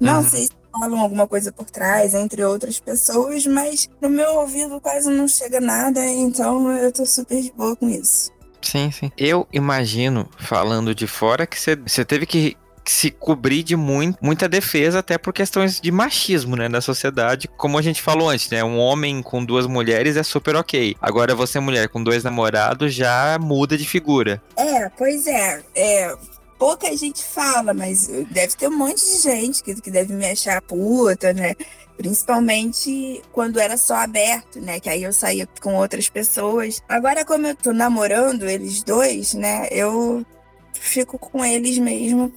Não 0.00 0.18
uhum. 0.18 0.28
sei 0.28 0.46
se 0.46 0.52
falam 0.72 0.98
alguma 1.00 1.28
coisa 1.28 1.52
por 1.52 1.70
trás, 1.70 2.12
entre 2.12 2.42
outras 2.44 2.80
pessoas, 2.80 3.46
mas 3.46 3.88
no 4.00 4.08
meu 4.08 4.34
ouvido 4.40 4.80
quase 4.80 5.08
não 5.08 5.28
chega 5.28 5.60
nada, 5.60 6.04
então 6.04 6.72
eu 6.72 6.90
tô 6.90 7.06
super 7.06 7.40
de 7.40 7.52
boa 7.52 7.76
com 7.76 7.88
isso. 7.88 8.32
Sim, 8.60 8.90
sim. 8.90 9.12
Eu 9.16 9.46
imagino, 9.52 10.28
falando 10.38 10.92
de 10.92 11.06
fora, 11.06 11.46
que 11.46 11.56
você 11.56 12.04
teve 12.04 12.26
que 12.26 12.56
se 12.86 13.10
cobrir 13.10 13.62
de 13.62 13.76
muito, 13.76 14.18
muita 14.22 14.48
defesa, 14.48 15.00
até 15.00 15.18
por 15.18 15.32
questões 15.32 15.80
de 15.80 15.90
machismo, 15.90 16.56
né, 16.56 16.68
na 16.68 16.80
sociedade. 16.80 17.48
Como 17.48 17.76
a 17.76 17.82
gente 17.82 18.00
falou 18.00 18.28
antes, 18.28 18.48
né, 18.50 18.62
um 18.62 18.78
homem 18.78 19.22
com 19.22 19.44
duas 19.44 19.66
mulheres 19.66 20.16
é 20.16 20.22
super 20.22 20.56
ok. 20.56 20.96
Agora 21.00 21.34
você, 21.34 21.58
mulher 21.58 21.88
com 21.88 22.02
dois 22.02 22.22
namorados, 22.22 22.94
já 22.94 23.38
muda 23.40 23.76
de 23.76 23.86
figura. 23.86 24.42
É, 24.56 24.88
pois 24.90 25.26
é. 25.26 25.62
É, 25.74 26.14
pouca 26.58 26.94
gente 26.96 27.22
fala, 27.22 27.74
mas 27.74 28.08
deve 28.30 28.54
ter 28.56 28.68
um 28.68 28.76
monte 28.76 29.04
de 29.04 29.22
gente 29.22 29.62
que, 29.62 29.74
que 29.74 29.90
deve 29.90 30.12
me 30.14 30.26
achar 30.26 30.62
puta, 30.62 31.32
né? 31.32 31.54
Principalmente 31.96 33.22
quando 33.32 33.58
era 33.58 33.76
só 33.76 33.96
aberto, 33.96 34.60
né? 34.60 34.78
Que 34.78 34.88
aí 34.88 35.02
eu 35.02 35.12
saía 35.12 35.48
com 35.60 35.74
outras 35.74 36.08
pessoas. 36.08 36.82
Agora, 36.88 37.24
como 37.24 37.46
eu 37.46 37.54
tô 37.54 37.72
namorando 37.72 38.44
eles 38.44 38.82
dois, 38.82 39.34
né? 39.34 39.66
Eu 39.70 40.24
fico 40.72 41.18
com 41.18 41.44
eles 41.44 41.78
mesmo 41.78 42.32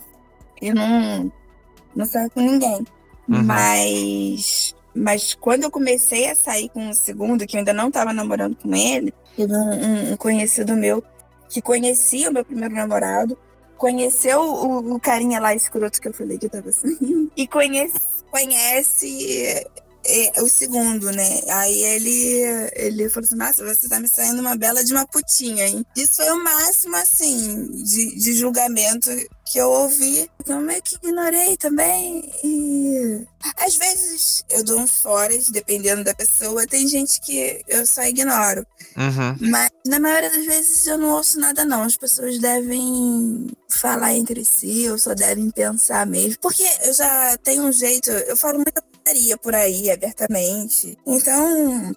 e 0.62 0.74
não, 0.74 1.32
não 1.96 2.06
saio 2.06 2.30
com 2.32 2.42
ninguém. 2.42 2.86
Uhum. 3.28 3.44
Mas, 3.44 4.76
mas 4.94 5.34
quando 5.36 5.64
eu 5.64 5.72
comecei 5.72 6.30
a 6.30 6.36
sair 6.36 6.70
com 6.70 6.90
o 6.90 6.94
segundo, 6.94 7.46
que 7.46 7.56
eu 7.56 7.60
ainda 7.60 7.74
não 7.74 7.90
estava 7.90 8.14
namorando 8.14 8.56
com 8.56 8.76
ele, 8.76 9.14
teve 9.36 9.54
um, 9.54 10.14
um, 10.14 10.18
conhecido 10.18 10.76
meu 10.76 11.04
que 11.48 11.62
conhecia 11.62 12.30
o 12.30 12.34
meu 12.34 12.46
primeiro 12.46 12.76
namorado, 12.76 13.38
conheceu 13.78 14.42
o, 14.42 14.96
o 14.96 15.00
carinha 15.00 15.40
lá 15.40 15.54
escroto 15.54 16.02
que 16.02 16.08
eu 16.08 16.14
falei 16.14 16.38
que 16.38 16.50
tava 16.50 16.72
saindo, 16.72 17.32
e 17.36 17.48
conhece, 17.48 18.00
conhece 18.30 19.66
é, 20.10 20.42
o 20.42 20.50
segundo, 20.50 21.12
né? 21.12 21.42
Aí 21.50 21.84
ele, 21.84 22.72
ele 22.74 23.10
falou 23.10 23.26
assim: 23.26 23.36
Nossa, 23.36 23.64
você 23.66 23.88
tá 23.88 24.00
me 24.00 24.08
saindo 24.08 24.40
uma 24.40 24.56
bela 24.56 24.84
de 24.84 24.92
uma 24.92 25.06
putinha, 25.06 25.68
hein? 25.68 25.86
Isso 25.96 26.16
foi 26.16 26.30
o 26.32 26.44
máximo, 26.44 26.96
assim, 26.96 27.84
de, 27.84 28.16
de 28.16 28.34
julgamento 28.34 29.10
que 29.46 29.60
eu 29.60 29.70
ouvi. 29.70 30.30
Então, 30.40 30.62
meio 30.62 30.82
que 30.82 30.96
ignorei 30.96 31.58
também. 31.58 32.32
E 32.44 33.26
às 33.58 33.76
vezes 33.76 34.44
eu 34.50 34.64
dou 34.64 34.80
uns 34.80 35.02
foras, 35.02 35.50
dependendo 35.50 36.04
da 36.04 36.14
pessoa. 36.14 36.68
Tem 36.68 36.88
gente 36.88 37.20
que 37.22 37.64
eu 37.68 37.86
só 37.86 38.04
ignoro. 38.04 38.66
Uhum. 38.98 39.50
Mas 39.50 39.70
na 39.86 40.00
maioria 40.00 40.30
das 40.30 40.46
vezes 40.46 40.86
eu 40.88 40.98
não 40.98 41.10
ouço 41.12 41.40
nada, 41.40 41.64
não. 41.66 41.84
As 41.84 41.98
pessoas 41.98 42.40
devem 42.40 43.48
falar 43.70 44.14
entre 44.14 44.44
si 44.44 44.90
ou 44.90 44.98
só 44.98 45.14
devem 45.14 45.50
pensar 45.52 46.06
mesmo. 46.06 46.40
Porque 46.42 46.66
eu 46.84 46.94
já 46.94 47.38
tenho 47.38 47.64
um 47.64 47.72
jeito, 47.72 48.10
eu 48.10 48.36
falo 48.36 48.56
muita 48.56 48.82
putaria 49.10 49.38
por 49.38 49.56
aí, 49.56 49.90
abertamente. 49.90 50.98
Então, 51.06 51.96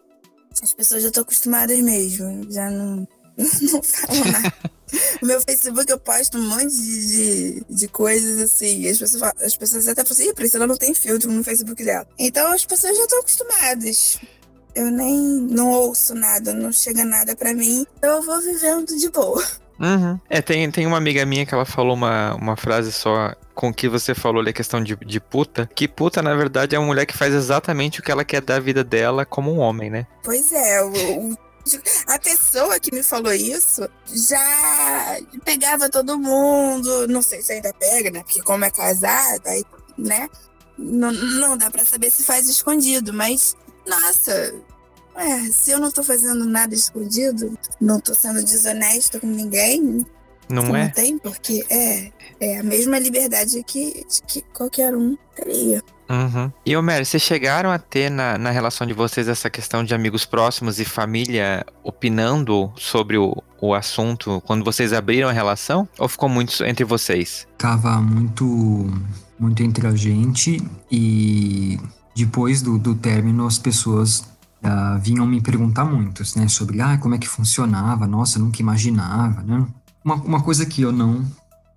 as 0.63 0.73
pessoas 0.73 1.03
já 1.03 1.09
estão 1.09 1.23
acostumadas 1.23 1.79
mesmo. 1.79 2.51
Já 2.51 2.71
não, 2.71 3.07
não 3.37 3.83
falam 3.83 4.25
nada. 4.33 4.55
o 5.21 5.27
meu 5.27 5.41
Facebook 5.41 5.91
eu 5.91 5.99
posto 5.99 6.39
um 6.39 6.49
monte 6.49 6.71
de, 6.71 7.07
de, 7.07 7.65
de 7.69 7.89
coisas 7.89 8.41
assim. 8.41 8.89
As 8.89 8.99
pessoas, 8.99 9.33
as 9.43 9.57
pessoas 9.57 9.89
até 9.89 10.03
falam 10.03 10.13
assim, 10.13 10.29
Ih, 10.31 10.35
Priscila 10.35 10.67
não 10.67 10.77
tem 10.77 10.95
filtro 10.95 11.31
no 11.31 11.45
Facebook 11.45 11.85
dela. 11.85 12.07
Então 12.19 12.51
as 12.53 12.65
pessoas 12.65 12.97
já 12.97 13.03
estão 13.03 13.21
acostumadas. 13.21 14.19
Eu 14.75 14.91
nem 14.91 15.19
não 15.19 15.71
ouço 15.71 16.15
nada, 16.15 16.55
não 16.55 16.73
chega 16.73 17.05
nada 17.05 17.37
para 17.37 17.53
mim. 17.53 17.85
Eu 18.01 18.23
vou 18.23 18.41
vivendo 18.41 18.97
de 18.97 19.11
boa. 19.11 19.45
Uhum. 19.79 20.19
É, 20.29 20.41
tem, 20.41 20.71
tem 20.71 20.87
uma 20.87 20.97
amiga 20.97 21.25
minha 21.27 21.45
que 21.45 21.55
ela 21.55 21.65
falou 21.65 21.95
uma, 21.95 22.35
uma 22.35 22.57
frase 22.57 22.93
só 22.93 23.35
com 23.55 23.69
o 23.69 23.75
que 23.75 23.89
você 23.89 24.15
falou 24.15 24.41
ali, 24.41 24.51
a 24.51 24.55
questão 24.55 24.83
de, 24.83 24.97
de 24.97 25.21
puta. 25.21 25.69
Que 25.75 25.89
puta, 25.89 26.23
na 26.23 26.35
verdade, 26.35 26.77
é 26.77 26.79
uma 26.79 26.87
mulher 26.87 27.07
que 27.07 27.17
faz 27.17 27.35
exatamente 27.35 28.01
o 28.01 28.03
que 28.03 28.11
ela 28.11 28.25
quer 28.25 28.41
da 28.41 28.59
vida 28.61 28.85
dela 28.85 29.25
como 29.25 29.53
um 29.53 29.59
homem, 29.59 29.91
né? 29.91 30.07
Pois 30.23 30.53
é, 30.53 30.83
o, 30.83 31.31
o 31.31 31.37
a 32.09 32.19
pessoa 32.19 32.79
que 32.81 32.93
me 32.93 33.03
falou 33.03 33.33
isso 33.33 33.89
já 34.29 35.19
pegava 35.45 35.89
todo 35.89 36.19
mundo, 36.19 37.07
não 37.07 37.23
sei 37.23 37.41
se 37.41 37.53
ainda 37.53 37.73
pega, 37.75 38.11
né? 38.11 38.23
Porque 38.23 38.43
como 38.43 38.65
é 38.65 38.71
casada, 38.71 39.51
aí, 39.51 39.65
né? 39.97 40.29
Não, 40.77 41.13
não 41.13 41.57
dá 41.57 41.71
para 41.71 41.85
saber 41.85 42.11
se 42.11 42.25
faz 42.25 42.49
escondido, 42.49 43.13
mas 43.13 43.55
nossa, 43.87 44.55
é, 45.17 45.41
se 45.51 45.71
eu 45.71 45.79
não 45.79 45.91
tô 45.91 46.03
fazendo 46.03 46.45
nada 46.45 46.75
escondido, 46.75 47.59
não 47.81 48.01
tô 48.01 48.15
sendo 48.15 48.43
desonesta 48.45 49.21
com 49.21 49.27
ninguém, 49.27 50.05
não 50.49 50.77
é? 50.77 50.85
Não 50.85 50.91
tem, 50.91 51.19
porque 51.19 51.65
é, 51.71 52.11
é 52.41 52.59
a 52.59 52.63
mesma 52.63 52.99
liberdade 52.99 53.63
que, 53.65 54.05
que 54.27 54.43
qualquer 54.53 54.95
um 54.95 55.17
teria. 55.35 55.83
Uhum. 56.11 56.53
E, 56.67 56.77
Homer, 56.77 57.07
vocês 57.07 57.23
chegaram 57.23 57.71
a 57.71 57.79
ter 57.79 58.11
na, 58.11 58.37
na 58.37 58.51
relação 58.51 58.87
de 58.87 58.93
vocês 58.93 59.29
essa 59.29 59.49
questão 59.49 59.83
de 59.83 59.95
amigos 59.95 60.27
próximos 60.27 60.79
e 60.79 60.85
família 60.85 61.65
opinando 61.83 62.71
sobre 62.77 63.17
o, 63.17 63.43
o 63.61 63.75
assunto 63.75 64.43
quando 64.45 64.63
vocês 64.63 64.93
abriram 64.93 65.29
a 65.29 65.33
relação? 65.33 65.89
Ou 65.99 66.09
ficou 66.09 66.29
muito 66.29 66.63
entre 66.65 66.85
vocês? 66.85 67.47
Tava 67.57 67.99
muito, 68.03 68.45
muito 69.39 69.63
entre 69.63 69.87
a 69.87 69.95
gente 69.95 70.63
e 70.91 71.79
depois 72.15 72.61
do, 72.61 72.79
do 72.79 72.95
término 72.95 73.47
as 73.47 73.59
pessoas 73.59 74.32
uh, 74.65 74.99
vinham 75.01 75.27
me 75.27 75.41
perguntar 75.41 75.85
muitos, 75.85 76.35
né? 76.35 76.49
Sobre, 76.49 76.81
ah, 76.81 76.99
como 76.99 77.15
é 77.15 77.19
que 77.19 77.29
funcionava? 77.29 78.07
Nossa, 78.07 78.39
nunca 78.39 78.61
imaginava, 78.61 79.43
né? 79.43 79.67
Uma, 80.05 80.15
uma 80.17 80.43
coisa 80.43 80.67
que 80.67 80.83
eu 80.83 80.93
não, 80.93 81.25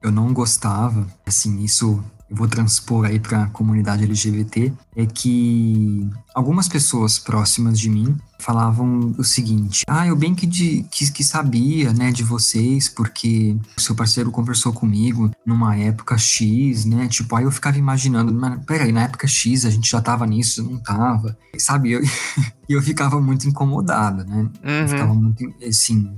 eu 0.01 0.11
não 0.11 0.33
gostava, 0.33 1.05
assim, 1.25 1.63
isso 1.63 2.03
vou 2.29 2.47
transpor 2.47 3.05
aí 3.05 3.19
para 3.19 3.43
a 3.43 3.47
comunidade 3.47 4.03
LGBT 4.03 4.73
é 4.95 5.05
que 5.05 6.09
algumas 6.33 6.67
pessoas 6.67 7.19
próximas 7.19 7.79
de 7.79 7.89
mim 7.89 8.17
falavam 8.39 9.13
o 9.17 9.23
seguinte: 9.23 9.83
ah, 9.87 10.07
eu 10.07 10.15
bem 10.15 10.33
que, 10.33 10.45
de, 10.45 10.85
que, 10.89 11.11
que, 11.11 11.23
sabia, 11.23 11.93
né, 11.93 12.11
de 12.11 12.23
vocês, 12.23 12.89
porque 12.89 13.57
o 13.77 13.81
seu 13.81 13.95
parceiro 13.95 14.31
conversou 14.31 14.73
comigo 14.73 15.31
numa 15.45 15.75
época 15.75 16.17
X, 16.17 16.85
né? 16.85 17.07
Tipo, 17.07 17.35
aí 17.35 17.43
eu 17.43 17.51
ficava 17.51 17.77
imaginando, 17.77 18.33
mas 18.33 18.63
peraí, 18.65 18.91
na 18.91 19.03
época 19.03 19.27
X 19.27 19.65
a 19.65 19.69
gente 19.69 19.89
já 19.89 20.01
tava 20.01 20.25
nisso, 20.25 20.63
não 20.63 20.77
tava, 20.77 21.37
sabe? 21.57 21.89
E 21.89 21.93
eu, 21.93 22.01
eu 22.69 22.81
ficava 22.81 23.21
muito 23.21 23.47
incomodado, 23.47 24.23
né? 24.23 24.49
Uhum. 24.63 24.71
Eu 24.81 24.87
ficava 24.87 25.13
muito, 25.13 25.53
assim, 25.67 26.15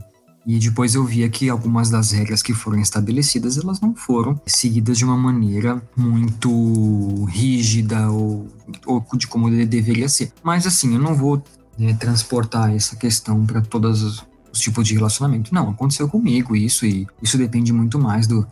e 0.48 0.58
depois 0.60 0.96
eu 0.96 1.04
via 1.04 1.28
que 1.28 1.50
algumas 1.50 1.90
das 1.90 2.12
regras 2.12 2.42
que 2.42 2.54
foram 2.54 2.80
estabelecidas, 2.80 3.58
elas 3.58 3.82
não 3.82 3.94
foram 3.94 4.40
seguidas 4.46 4.98
de 4.98 5.04
uma 5.04 5.18
maneira 5.18 5.84
muito 5.94 7.26
rígida 7.26 8.10
ou, 8.10 8.48
ou 8.86 9.06
de 9.18 9.28
como 9.28 9.50
deveria 9.50 10.08
ser. 10.08 10.32
Mas 10.42 10.66
assim, 10.66 10.94
eu 10.94 11.02
não 11.02 11.14
vou 11.14 11.44
né, 11.78 11.94
transportar 11.96 12.74
essa 12.74 12.96
questão 12.96 13.46
para 13.46 13.62
todos 13.62 14.02
os, 14.02 14.26
os 14.50 14.62
tipos 14.62 14.88
de 14.88 14.94
relacionamento. 14.94 15.54
Não, 15.54 15.70
aconteceu 15.70 16.08
comigo 16.08 16.56
isso 16.56 16.86
e 16.86 17.06
isso 17.22 17.38
depende 17.38 17.74
muito 17.74 18.00
mais 18.00 18.26
do, 18.26 18.48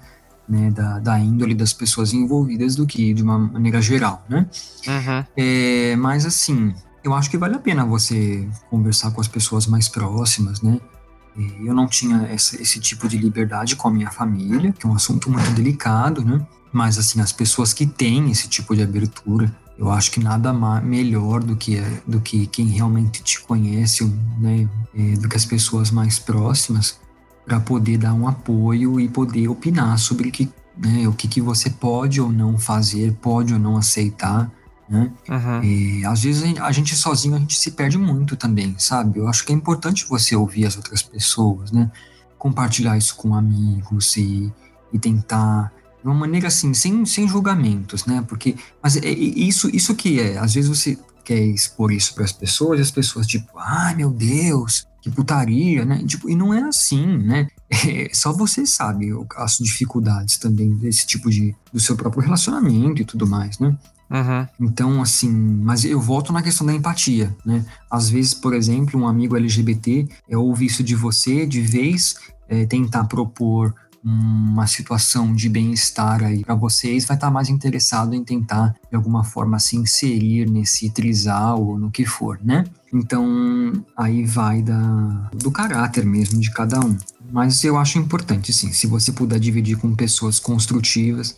né, 0.50 0.70
da, 0.72 1.00
da, 1.00 1.18
índole 1.18 1.56
das 1.56 1.72
pessoas 1.72 2.12
envolvidas 2.12 2.76
do 2.76 2.86
que 2.86 3.14
de 3.14 3.24
uma 3.24 3.40
maneira 3.40 3.82
geral, 3.82 4.22
né? 4.28 4.46
Uhum. 4.86 5.26
É, 5.38 5.96
mas 5.96 6.26
assim, 6.26 6.76
eu 7.02 7.14
acho 7.14 7.30
que 7.30 7.38
vale 7.38 7.56
a 7.56 7.60
pena 7.60 7.86
você 7.86 8.46
conversar 8.70 9.12
com 9.12 9.22
as 9.22 9.30
pessoas 9.30 9.66
mais 9.66 9.88
próximas, 9.88 10.62
né? 10.62 10.78
Eu 11.64 11.74
não 11.74 11.88
tinha 11.88 12.24
essa, 12.24 12.62
esse 12.62 12.80
tipo 12.80 13.08
de 13.08 13.18
liberdade 13.18 13.76
com 13.76 13.88
a 13.88 13.92
minha 13.92 14.10
família, 14.10 14.72
que 14.72 14.86
é 14.86 14.90
um 14.90 14.96
assunto 14.96 15.30
muito 15.30 15.50
delicado, 15.52 16.24
né? 16.24 16.46
Mas, 16.72 16.98
assim, 16.98 17.20
as 17.22 17.32
pessoas 17.32 17.74
que 17.74 17.86
têm 17.86 18.32
esse 18.32 18.48
tipo 18.48 18.76
de 18.76 18.82
abertura, 18.82 19.54
eu 19.78 19.92
acho 19.92 20.12
que 20.12 20.20
nada 20.20 20.54
melhor 20.82 21.44
do 21.44 21.56
que, 21.56 21.82
do 22.08 22.22
que 22.22 22.48
quem 22.48 22.68
realmente 22.68 23.22
te 23.22 23.42
conhece, 23.42 24.06
né? 24.40 24.68
É, 24.94 25.14
do 25.18 25.28
que 25.28 25.36
as 25.36 25.46
pessoas 25.46 25.92
mais 25.92 26.18
próximas, 26.18 27.00
para 27.46 27.60
poder 27.60 27.98
dar 27.98 28.14
um 28.14 28.28
apoio 28.28 29.00
e 29.00 29.08
poder 29.08 29.48
opinar 29.48 30.00
sobre 30.00 30.32
que, 30.32 30.50
né, 30.78 31.08
o 31.08 31.14
que, 31.14 31.28
que 31.28 31.40
você 31.40 31.70
pode 31.70 32.20
ou 32.20 32.32
não 32.32 32.58
fazer, 32.58 33.14
pode 33.22 33.54
ou 33.54 33.60
não 33.60 33.78
aceitar, 33.78 34.52
né? 34.88 35.12
Uhum. 35.28 35.64
E 35.64 36.06
às 36.06 36.24
vezes 36.24 36.44
a 36.60 36.72
gente 36.72 36.96
sozinho 36.96 37.36
a 37.36 37.40
gente 37.40 37.58
se 37.58 37.72
perde 37.72 37.98
muito 37.98 38.36
também, 38.36 38.76
sabe? 38.78 39.20
Eu 39.20 39.28
acho 39.28 39.46
que 39.46 39.52
é 39.52 39.56
importante 39.56 40.06
você 40.08 40.36
ouvir 40.36 40.66
as 40.66 40.78
outras 40.78 41.02
pessoas, 41.02 41.72
né? 41.72 41.92
Compartilhar 42.38 42.98
isso 42.98 43.16
com 43.16 43.36
amigos 43.36 44.16
e, 44.18 44.52
e 44.94 45.00
tentar 45.00 45.72
de 46.02 46.08
uma 46.08 46.14
maneira 46.14 46.48
assim, 46.48 46.74
sem, 46.74 47.04
sem 47.06 47.28
julgamentos, 47.28 48.06
né? 48.06 48.24
Porque 48.28 48.56
mas 48.82 48.96
é, 48.98 49.10
isso 49.10 49.70
isso 49.76 49.96
que 49.96 50.20
é, 50.20 50.38
às 50.38 50.54
vezes 50.54 50.70
você 50.70 50.98
quer 51.24 51.40
expor 51.40 51.92
isso 51.92 52.14
para 52.14 52.24
as 52.24 52.32
pessoas 52.32 52.80
e 52.80 52.84
as 52.84 52.92
pessoas 52.92 53.26
tipo, 53.26 53.58
ai 53.58 53.96
meu 53.96 54.12
Deus, 54.12 54.88
que 55.02 55.10
putaria, 55.10 55.84
né? 55.84 56.04
Tipo, 56.06 56.30
e 56.30 56.36
não 56.36 56.54
é 56.54 56.62
assim, 56.62 57.18
né? 57.18 57.48
É, 57.68 58.10
só 58.14 58.32
você 58.32 58.64
sabe 58.64 59.10
as 59.36 59.58
dificuldades 59.58 60.38
também 60.38 60.76
desse 60.76 61.06
tipo 61.08 61.32
de 61.32 61.56
do 61.74 61.80
seu 61.80 61.96
próprio 61.98 62.22
relacionamento 62.22 63.02
e 63.02 63.06
tudo 63.06 63.26
mais, 63.26 63.58
né? 63.58 63.76
Uhum. 64.10 64.48
Então, 64.60 65.02
assim, 65.02 65.32
mas 65.32 65.84
eu 65.84 66.00
volto 66.00 66.32
na 66.32 66.42
questão 66.42 66.66
da 66.66 66.74
empatia, 66.74 67.36
né? 67.46 67.66
Às 67.90 68.10
vezes, 68.10 68.34
por 68.34 68.54
exemplo, 68.54 69.00
um 69.00 69.08
amigo 69.08 69.36
LGBT 69.36 70.08
é 70.30 70.38
ouvir 70.38 70.68
isso 70.68 70.84
de 70.84 70.96
você, 70.96 71.46
de 71.46 71.62
vez 71.62 72.16
é, 72.48 72.66
tentar 72.66 73.06
propor 73.06 73.74
uma 74.08 74.68
situação 74.68 75.34
de 75.34 75.50
bem-estar 75.50 76.24
aí 76.24 76.46
para 76.46 76.54
vocês, 76.54 77.06
vai 77.06 77.18
estar 77.18 77.28
tá 77.28 77.34
mais 77.34 77.50
interessado 77.50 78.14
em 78.14 78.24
tentar, 78.24 78.76
de 78.88 78.96
alguma 78.96 79.24
forma, 79.24 79.58
se 79.58 79.76
inserir 79.76 80.48
nesse 80.48 80.92
trisal 80.92 81.66
ou 81.66 81.80
no 81.80 81.90
que 81.90 82.06
for, 82.06 82.40
né? 82.44 82.66
Então, 82.94 83.74
aí 83.98 84.24
vai 84.24 84.62
da, 84.62 85.30
do 85.34 85.50
caráter 85.50 86.06
mesmo 86.06 86.40
de 86.40 86.52
cada 86.52 86.80
um. 86.80 86.96
Mas 87.32 87.64
eu 87.64 87.78
acho 87.78 87.98
importante, 87.98 88.54
sim, 88.54 88.72
se 88.72 88.86
você 88.86 89.12
puder 89.12 89.40
dividir 89.40 89.76
com 89.78 89.96
pessoas 89.96 90.40
construtivas, 90.40 91.36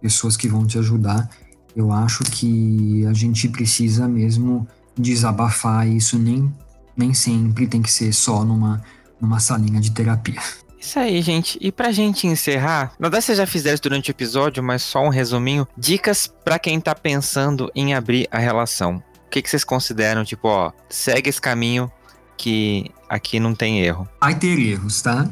pessoas 0.00 0.36
que 0.36 0.48
vão 0.48 0.66
te 0.66 0.76
ajudar, 0.76 1.30
eu 1.78 1.92
acho 1.92 2.24
que 2.24 3.06
a 3.06 3.12
gente 3.12 3.48
precisa 3.48 4.08
mesmo 4.08 4.66
desabafar 4.96 5.86
isso 5.86 6.18
nem, 6.18 6.52
nem 6.96 7.14
sempre 7.14 7.68
tem 7.68 7.80
que 7.80 7.90
ser 7.90 8.12
só 8.12 8.44
numa, 8.44 8.82
numa 9.20 9.38
salinha 9.38 9.80
de 9.80 9.92
terapia. 9.92 10.40
Isso 10.80 10.98
aí, 10.98 11.22
gente. 11.22 11.56
E 11.60 11.70
pra 11.70 11.92
gente 11.92 12.26
encerrar, 12.26 12.92
não 12.98 13.08
dá 13.08 13.20
se 13.20 13.32
já 13.32 13.46
fizeram 13.46 13.78
durante 13.80 14.10
o 14.10 14.12
episódio, 14.12 14.60
mas 14.60 14.82
só 14.82 15.04
um 15.04 15.08
resuminho. 15.08 15.68
Dicas 15.76 16.26
para 16.26 16.58
quem 16.58 16.80
tá 16.80 16.96
pensando 16.96 17.70
em 17.76 17.94
abrir 17.94 18.26
a 18.30 18.38
relação. 18.38 19.02
O 19.26 19.30
que, 19.30 19.40
que 19.40 19.48
vocês 19.48 19.62
consideram? 19.62 20.24
Tipo, 20.24 20.48
ó, 20.48 20.72
segue 20.88 21.30
esse 21.30 21.40
caminho 21.40 21.90
que 22.38 22.90
aqui 23.08 23.40
não 23.40 23.54
tem 23.54 23.80
erro. 23.80 24.08
Vai 24.20 24.34
ter 24.34 24.58
erros, 24.58 25.02
tá? 25.02 25.28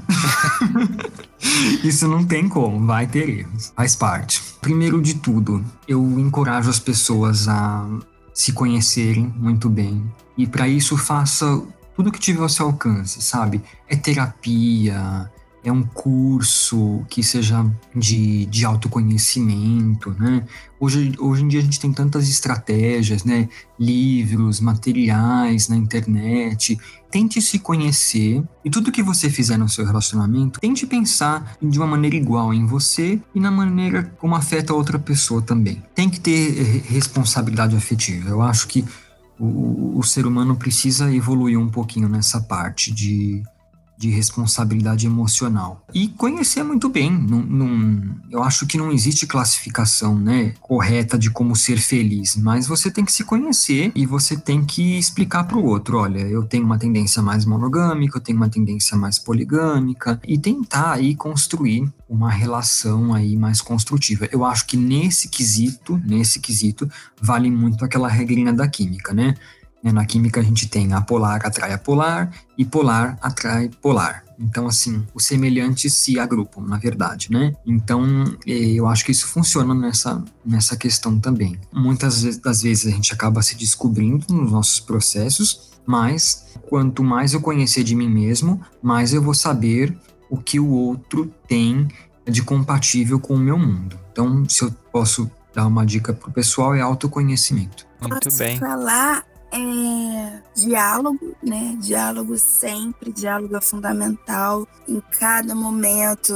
Isso 1.84 2.08
não 2.08 2.24
tem 2.24 2.48
como, 2.48 2.84
vai 2.86 3.06
ter 3.06 3.28
erros. 3.28 3.72
Faz 3.74 3.94
parte. 3.94 4.42
Primeiro 4.60 5.00
de 5.00 5.14
tudo, 5.14 5.64
eu 5.86 6.02
encorajo 6.18 6.68
as 6.68 6.78
pessoas 6.78 7.46
a 7.48 7.86
se 8.34 8.52
conhecerem 8.52 9.32
muito 9.36 9.70
bem. 9.70 10.04
E 10.36 10.46
para 10.46 10.68
isso 10.68 10.96
faça 10.98 11.62
tudo 11.94 12.12
que 12.12 12.18
tiver 12.18 12.42
ao 12.42 12.48
seu 12.48 12.66
alcance, 12.66 13.22
sabe? 13.22 13.62
É 13.88 13.96
terapia, 13.96 15.30
é 15.66 15.72
um 15.72 15.82
curso 15.82 17.04
que 17.08 17.24
seja 17.24 17.68
de, 17.92 18.46
de 18.46 18.64
autoconhecimento, 18.64 20.14
né? 20.16 20.44
Hoje, 20.78 21.12
hoje 21.18 21.42
em 21.42 21.48
dia 21.48 21.58
a 21.58 21.62
gente 21.62 21.80
tem 21.80 21.92
tantas 21.92 22.28
estratégias, 22.28 23.24
né? 23.24 23.48
Livros, 23.76 24.60
materiais 24.60 25.68
na 25.68 25.76
internet. 25.76 26.78
Tente 27.10 27.42
se 27.42 27.58
conhecer 27.58 28.44
e 28.64 28.70
tudo 28.70 28.92
que 28.92 29.02
você 29.02 29.28
fizer 29.28 29.56
no 29.56 29.68
seu 29.68 29.84
relacionamento, 29.84 30.60
tente 30.60 30.86
pensar 30.86 31.56
de 31.60 31.78
uma 31.78 31.86
maneira 31.86 32.14
igual 32.14 32.54
em 32.54 32.64
você 32.64 33.20
e 33.34 33.40
na 33.40 33.50
maneira 33.50 34.04
como 34.18 34.36
afeta 34.36 34.72
a 34.72 34.76
outra 34.76 35.00
pessoa 35.00 35.42
também. 35.42 35.82
Tem 35.96 36.08
que 36.08 36.20
ter 36.20 36.60
eh, 36.60 36.82
responsabilidade 36.86 37.74
afetiva. 37.74 38.30
Eu 38.30 38.40
acho 38.40 38.68
que 38.68 38.84
o, 39.36 39.98
o 39.98 40.02
ser 40.04 40.26
humano 40.26 40.54
precisa 40.54 41.12
evoluir 41.12 41.58
um 41.58 41.68
pouquinho 41.68 42.08
nessa 42.08 42.40
parte 42.40 42.92
de 42.92 43.42
de 43.96 44.10
responsabilidade 44.10 45.06
emocional. 45.06 45.84
E 45.94 46.08
conhecer 46.08 46.62
muito 46.62 46.88
bem. 46.88 47.10
Num, 47.10 47.42
num, 47.42 48.14
eu 48.30 48.42
acho 48.42 48.66
que 48.66 48.76
não 48.76 48.92
existe 48.92 49.26
classificação 49.26 50.18
né, 50.18 50.54
correta 50.60 51.18
de 51.18 51.30
como 51.30 51.56
ser 51.56 51.78
feliz, 51.78 52.36
mas 52.36 52.66
você 52.66 52.90
tem 52.90 53.04
que 53.04 53.12
se 53.12 53.24
conhecer 53.24 53.92
e 53.94 54.04
você 54.04 54.36
tem 54.36 54.64
que 54.64 54.98
explicar 54.98 55.44
para 55.44 55.56
o 55.56 55.64
outro: 55.64 55.98
olha, 55.98 56.20
eu 56.20 56.44
tenho 56.44 56.64
uma 56.64 56.78
tendência 56.78 57.22
mais 57.22 57.44
monogâmica, 57.44 58.18
eu 58.18 58.22
tenho 58.22 58.36
uma 58.36 58.48
tendência 58.48 58.96
mais 58.96 59.18
poligâmica, 59.18 60.20
e 60.26 60.38
tentar 60.38 60.92
aí 60.92 61.14
construir 61.14 61.90
uma 62.08 62.30
relação 62.30 63.14
aí 63.14 63.36
mais 63.36 63.60
construtiva. 63.60 64.28
Eu 64.30 64.44
acho 64.44 64.66
que 64.66 64.76
nesse 64.76 65.28
quesito, 65.28 66.00
nesse 66.04 66.38
quesito, 66.38 66.88
vale 67.20 67.50
muito 67.50 67.84
aquela 67.84 68.08
regrinha 68.08 68.52
da 68.52 68.68
química, 68.68 69.12
né? 69.12 69.34
Né, 69.82 69.92
na 69.92 70.04
química 70.04 70.40
a 70.40 70.42
gente 70.42 70.68
tem 70.68 70.92
apolar 70.92 71.44
atrai 71.44 71.72
apolar 71.72 72.32
e 72.56 72.64
polar 72.64 73.18
atrai 73.20 73.70
polar. 73.80 74.24
Então, 74.38 74.66
assim, 74.66 75.06
os 75.14 75.24
semelhantes 75.24 75.94
se 75.94 76.18
agrupam, 76.18 76.60
na 76.62 76.76
verdade, 76.76 77.30
né? 77.30 77.54
Então, 77.66 78.02
é, 78.46 78.52
eu 78.52 78.86
acho 78.86 79.04
que 79.04 79.12
isso 79.12 79.26
funciona 79.26 79.74
nessa, 79.74 80.22
nessa 80.44 80.76
questão 80.76 81.18
também. 81.18 81.58
Muitas 81.72 82.36
das 82.38 82.62
vezes 82.62 82.86
a 82.86 82.94
gente 82.94 83.12
acaba 83.12 83.40
se 83.42 83.56
descobrindo 83.56 84.26
nos 84.34 84.52
nossos 84.52 84.80
processos, 84.80 85.72
mas 85.86 86.46
quanto 86.68 87.02
mais 87.02 87.32
eu 87.32 87.40
conhecer 87.40 87.82
de 87.82 87.94
mim 87.94 88.08
mesmo, 88.08 88.60
mais 88.82 89.14
eu 89.14 89.22
vou 89.22 89.34
saber 89.34 89.96
o 90.28 90.36
que 90.36 90.58
o 90.60 90.68
outro 90.68 91.32
tem 91.48 91.88
de 92.28 92.42
compatível 92.42 93.18
com 93.20 93.34
o 93.34 93.38
meu 93.38 93.58
mundo. 93.58 93.98
Então, 94.12 94.46
se 94.48 94.62
eu 94.64 94.70
posso 94.92 95.30
dar 95.54 95.66
uma 95.66 95.86
dica 95.86 96.12
pro 96.12 96.30
pessoal, 96.30 96.74
é 96.74 96.80
autoconhecimento. 96.80 97.86
Muito 98.00 98.24
Posso 98.24 98.38
bem. 98.38 98.58
falar 98.58 99.24
é 99.52 100.42
diálogo, 100.54 101.34
né? 101.42 101.76
Diálogo 101.80 102.36
sempre, 102.38 103.12
diálogo 103.12 103.56
é 103.56 103.60
fundamental 103.60 104.66
em 104.88 105.00
cada 105.18 105.54
momento. 105.54 106.32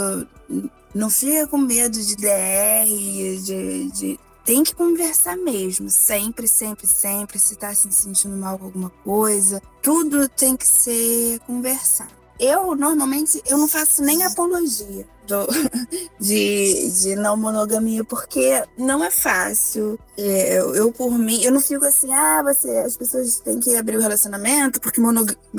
Não 0.94 1.08
fica 1.08 1.46
com 1.46 1.58
medo 1.58 2.00
de 2.00 2.16
DR, 2.16 3.42
de, 3.42 3.90
de 3.90 4.20
tem 4.44 4.64
que 4.64 4.74
conversar 4.74 5.36
mesmo, 5.36 5.88
sempre, 5.88 6.48
sempre, 6.48 6.86
sempre. 6.86 7.38
Se 7.38 7.56
tá 7.56 7.72
se 7.74 7.90
sentindo 7.92 8.36
mal 8.36 8.58
com 8.58 8.64
alguma 8.64 8.90
coisa, 9.04 9.62
tudo 9.82 10.28
tem 10.28 10.56
que 10.56 10.66
ser 10.66 11.38
conversado. 11.40 12.19
Eu, 12.40 12.74
normalmente, 12.74 13.42
eu 13.46 13.58
não 13.58 13.68
faço 13.68 14.02
nem 14.02 14.24
apologia 14.24 15.06
do, 15.26 15.46
de, 16.18 16.90
de 16.90 17.14
não 17.14 17.36
monogamia, 17.36 18.02
porque 18.02 18.64
não 18.78 19.04
é 19.04 19.10
fácil. 19.10 19.98
É, 20.16 20.58
eu, 20.58 20.74
eu, 20.74 20.90
por 20.90 21.18
mim, 21.18 21.42
eu 21.42 21.52
não 21.52 21.60
fico 21.60 21.84
assim, 21.84 22.10
ah, 22.14 22.42
você, 22.42 22.70
as 22.78 22.96
pessoas 22.96 23.40
têm 23.40 23.60
que 23.60 23.76
abrir 23.76 23.98
o 23.98 24.00
relacionamento, 24.00 24.80
porque 24.80 25.00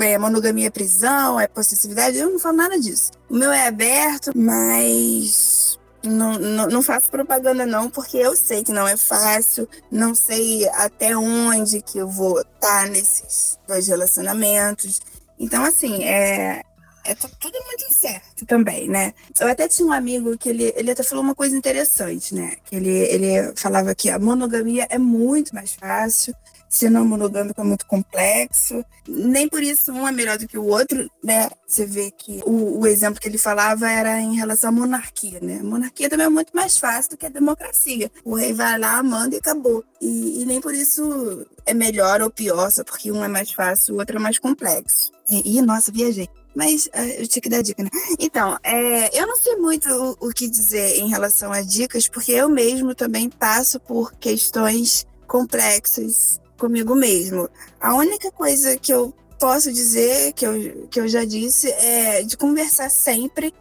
é, 0.00 0.18
monogamia 0.18 0.66
é 0.66 0.70
prisão, 0.70 1.38
é 1.38 1.46
possessividade. 1.46 2.18
Eu 2.18 2.30
não 2.30 2.40
falo 2.40 2.56
nada 2.56 2.76
disso. 2.80 3.12
O 3.30 3.36
meu 3.36 3.52
é 3.52 3.68
aberto, 3.68 4.32
mas 4.34 5.78
não, 6.02 6.32
não, 6.32 6.66
não, 6.66 6.82
faço 6.82 7.08
propaganda 7.08 7.64
não, 7.64 7.88
porque 7.88 8.16
eu 8.16 8.36
sei 8.36 8.64
que 8.64 8.72
não 8.72 8.88
é 8.88 8.96
fácil, 8.96 9.68
não 9.88 10.16
sei 10.16 10.68
até 10.70 11.16
onde 11.16 11.80
que 11.80 11.98
eu 11.98 12.08
vou 12.08 12.40
estar 12.40 12.82
tá 12.82 12.86
nesses 12.86 13.56
dois 13.68 13.86
relacionamentos. 13.86 15.00
Então, 15.38 15.64
assim, 15.64 16.04
é, 16.04 16.62
é 17.04 17.14
tudo 17.14 17.58
muito 17.66 17.84
incerto 17.90 18.46
também, 18.46 18.88
né? 18.88 19.12
Eu 19.40 19.48
até 19.48 19.68
tinha 19.68 19.86
um 19.86 19.92
amigo 19.92 20.36
que 20.38 20.48
ele, 20.48 20.72
ele 20.76 20.90
até 20.90 21.02
falou 21.02 21.24
uma 21.24 21.34
coisa 21.34 21.56
interessante, 21.56 22.34
né? 22.34 22.56
Que 22.64 22.76
ele, 22.76 22.90
ele 22.90 23.52
falava 23.56 23.94
que 23.94 24.08
a 24.10 24.18
monogamia 24.18 24.86
é 24.88 24.98
muito 24.98 25.54
mais 25.54 25.72
fácil, 25.72 26.34
ser 26.72 26.90
não 26.90 27.04
monogâmico 27.04 27.60
é 27.60 27.64
muito 27.64 27.86
complexo. 27.86 28.84
Nem 29.06 29.48
por 29.48 29.62
isso 29.62 29.92
um 29.92 30.08
é 30.08 30.12
melhor 30.12 30.38
do 30.38 30.48
que 30.48 30.56
o 30.56 30.64
outro, 30.64 31.08
né? 31.22 31.50
Você 31.66 31.84
vê 31.84 32.10
que 32.10 32.40
o, 32.46 32.80
o 32.80 32.86
exemplo 32.86 33.20
que 33.20 33.28
ele 33.28 33.38
falava 33.38 33.90
era 33.90 34.20
em 34.20 34.34
relação 34.34 34.70
à 34.70 34.72
monarquia, 34.72 35.38
né? 35.40 35.58
A 35.60 35.64
monarquia 35.64 36.08
também 36.08 36.26
é 36.26 36.30
muito 36.30 36.52
mais 36.54 36.78
fácil 36.78 37.10
do 37.10 37.16
que 37.16 37.26
a 37.26 37.30
democracia. 37.30 38.10
O 38.24 38.34
rei 38.34 38.52
vai 38.52 38.78
lá, 38.78 39.02
manda 39.02 39.34
e 39.34 39.38
acabou. 39.38 39.84
E, 40.00 40.42
e 40.42 40.44
nem 40.46 40.60
por 40.60 40.74
isso 40.74 41.46
é 41.66 41.74
melhor 41.74 42.22
ou 42.22 42.30
pior, 42.30 42.70
só 42.70 42.82
porque 42.82 43.12
um 43.12 43.22
é 43.22 43.28
mais 43.28 43.52
fácil, 43.52 43.94
o 43.94 43.98
outro 43.98 44.16
é 44.16 44.20
mais 44.20 44.38
complexo. 44.38 45.12
E, 45.28 45.58
e 45.58 45.62
nossa, 45.62 45.92
viajei. 45.92 46.28
Mas 46.54 46.86
uh, 46.86 46.98
eu 47.18 47.26
tinha 47.26 47.42
que 47.42 47.48
dar 47.48 47.62
dica, 47.62 47.82
né? 47.82 47.90
Então, 48.18 48.58
é, 48.62 49.18
eu 49.18 49.26
não 49.26 49.36
sei 49.38 49.56
muito 49.56 49.88
o, 49.88 50.28
o, 50.28 50.32
que 50.32 50.48
dizer 50.48 50.98
em 50.98 51.08
relação 51.08 51.52
a 51.52 51.62
dicas, 51.62 52.08
porque 52.08 52.32
eu 52.32 52.48
mesmo 52.48 52.94
também 52.94 53.30
passo 53.30 53.80
por 53.80 54.12
questões 54.14 55.06
complexas 55.26 56.40
comigo 56.58 56.94
mesmo. 56.94 57.48
A 57.80 57.94
única 57.94 58.30
coisa 58.30 58.76
que 58.76 58.92
eu 58.92 59.14
posso 59.40 59.72
dizer, 59.72 60.32
que 60.34 60.46
eu, 60.46 60.86
que 60.88 61.00
eu 61.00 61.08
já 61.08 61.24
disse, 61.24 61.70
é 61.72 62.22
de 62.22 62.36
conversar 62.36 62.90
sempre 62.90 63.52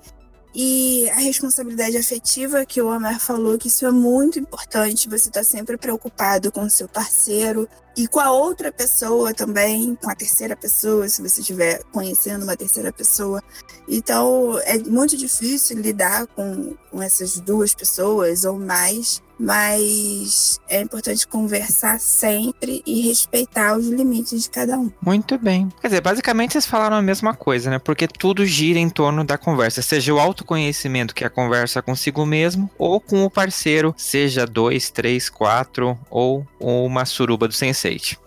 e 0.54 1.10
a 1.12 1.20
responsabilidade 1.20 1.98
afetiva 1.98 2.66
que 2.66 2.82
o 2.82 2.94
Omar 2.94 3.20
falou, 3.20 3.58
que 3.58 3.70
isso 3.70 3.86
é 3.86 3.92
muito 3.92 4.38
importante, 4.38 5.08
você 5.08 5.30
está 5.30 5.44
sempre 5.44 5.78
preocupado 5.78 6.52
com 6.52 6.64
o 6.64 6.70
seu 6.70 6.90
parceiro 6.90 7.70
e 7.96 8.08
com 8.08 8.20
a 8.20 8.32
outra 8.32 8.72
pessoa 8.72 9.34
também, 9.34 9.96
com 9.96 10.10
a 10.10 10.16
terceira 10.16 10.56
pessoa, 10.56 11.08
se 11.10 11.22
você 11.22 11.42
estiver 11.42 11.84
conhecendo 11.92 12.44
uma 12.44 12.56
terceira 12.56 12.92
pessoa. 12.92 13.44
Então, 13.88 14.58
é 14.64 14.78
muito 14.80 15.18
difícil 15.18 15.78
lidar 15.78 16.28
com, 16.28 16.76
com 16.90 17.02
essas 17.02 17.40
duas 17.40 17.74
pessoas 17.74 18.46
ou 18.46 18.58
mais 18.58 19.22
mas 19.42 20.60
é 20.70 20.82
importante 20.82 21.28
conversar 21.28 22.00
sempre 22.00 22.84
e 22.86 23.02
respeitar 23.02 23.76
os 23.76 23.88
limites 23.88 24.44
de 24.44 24.50
cada 24.50 24.78
um. 24.78 24.92
Muito 25.04 25.36
bem. 25.40 25.68
Quer 25.82 25.88
dizer, 25.88 26.02
basicamente 26.02 26.52
vocês 26.52 26.68
falaram 26.68 26.96
a 26.96 27.02
mesma 27.02 27.34
coisa, 27.34 27.72
né? 27.72 27.80
Porque 27.80 28.08
tudo 28.08 28.46
gira 28.46 28.78
em 28.78 28.88
torno 28.88 29.24
da 29.24 29.40
conversa, 29.40 29.82
seja 29.82 30.14
o 30.14 30.20
autoconhecimento, 30.20 31.16
que 31.16 31.24
é 31.24 31.28
a 31.28 31.30
conversa 31.30 31.82
consigo 31.82 32.24
mesmo, 32.24 32.70
ou 32.78 33.02
com 33.02 33.26
o 33.26 33.32
parceiro, 33.32 33.96
seja 33.98 34.46
dois, 34.46 34.92
três, 34.92 35.28
quatro, 35.28 35.98
ou 36.08 36.46
uma 36.60 37.04
suruba 37.04 37.48
do 37.48 37.54
Sense8. 37.82 38.21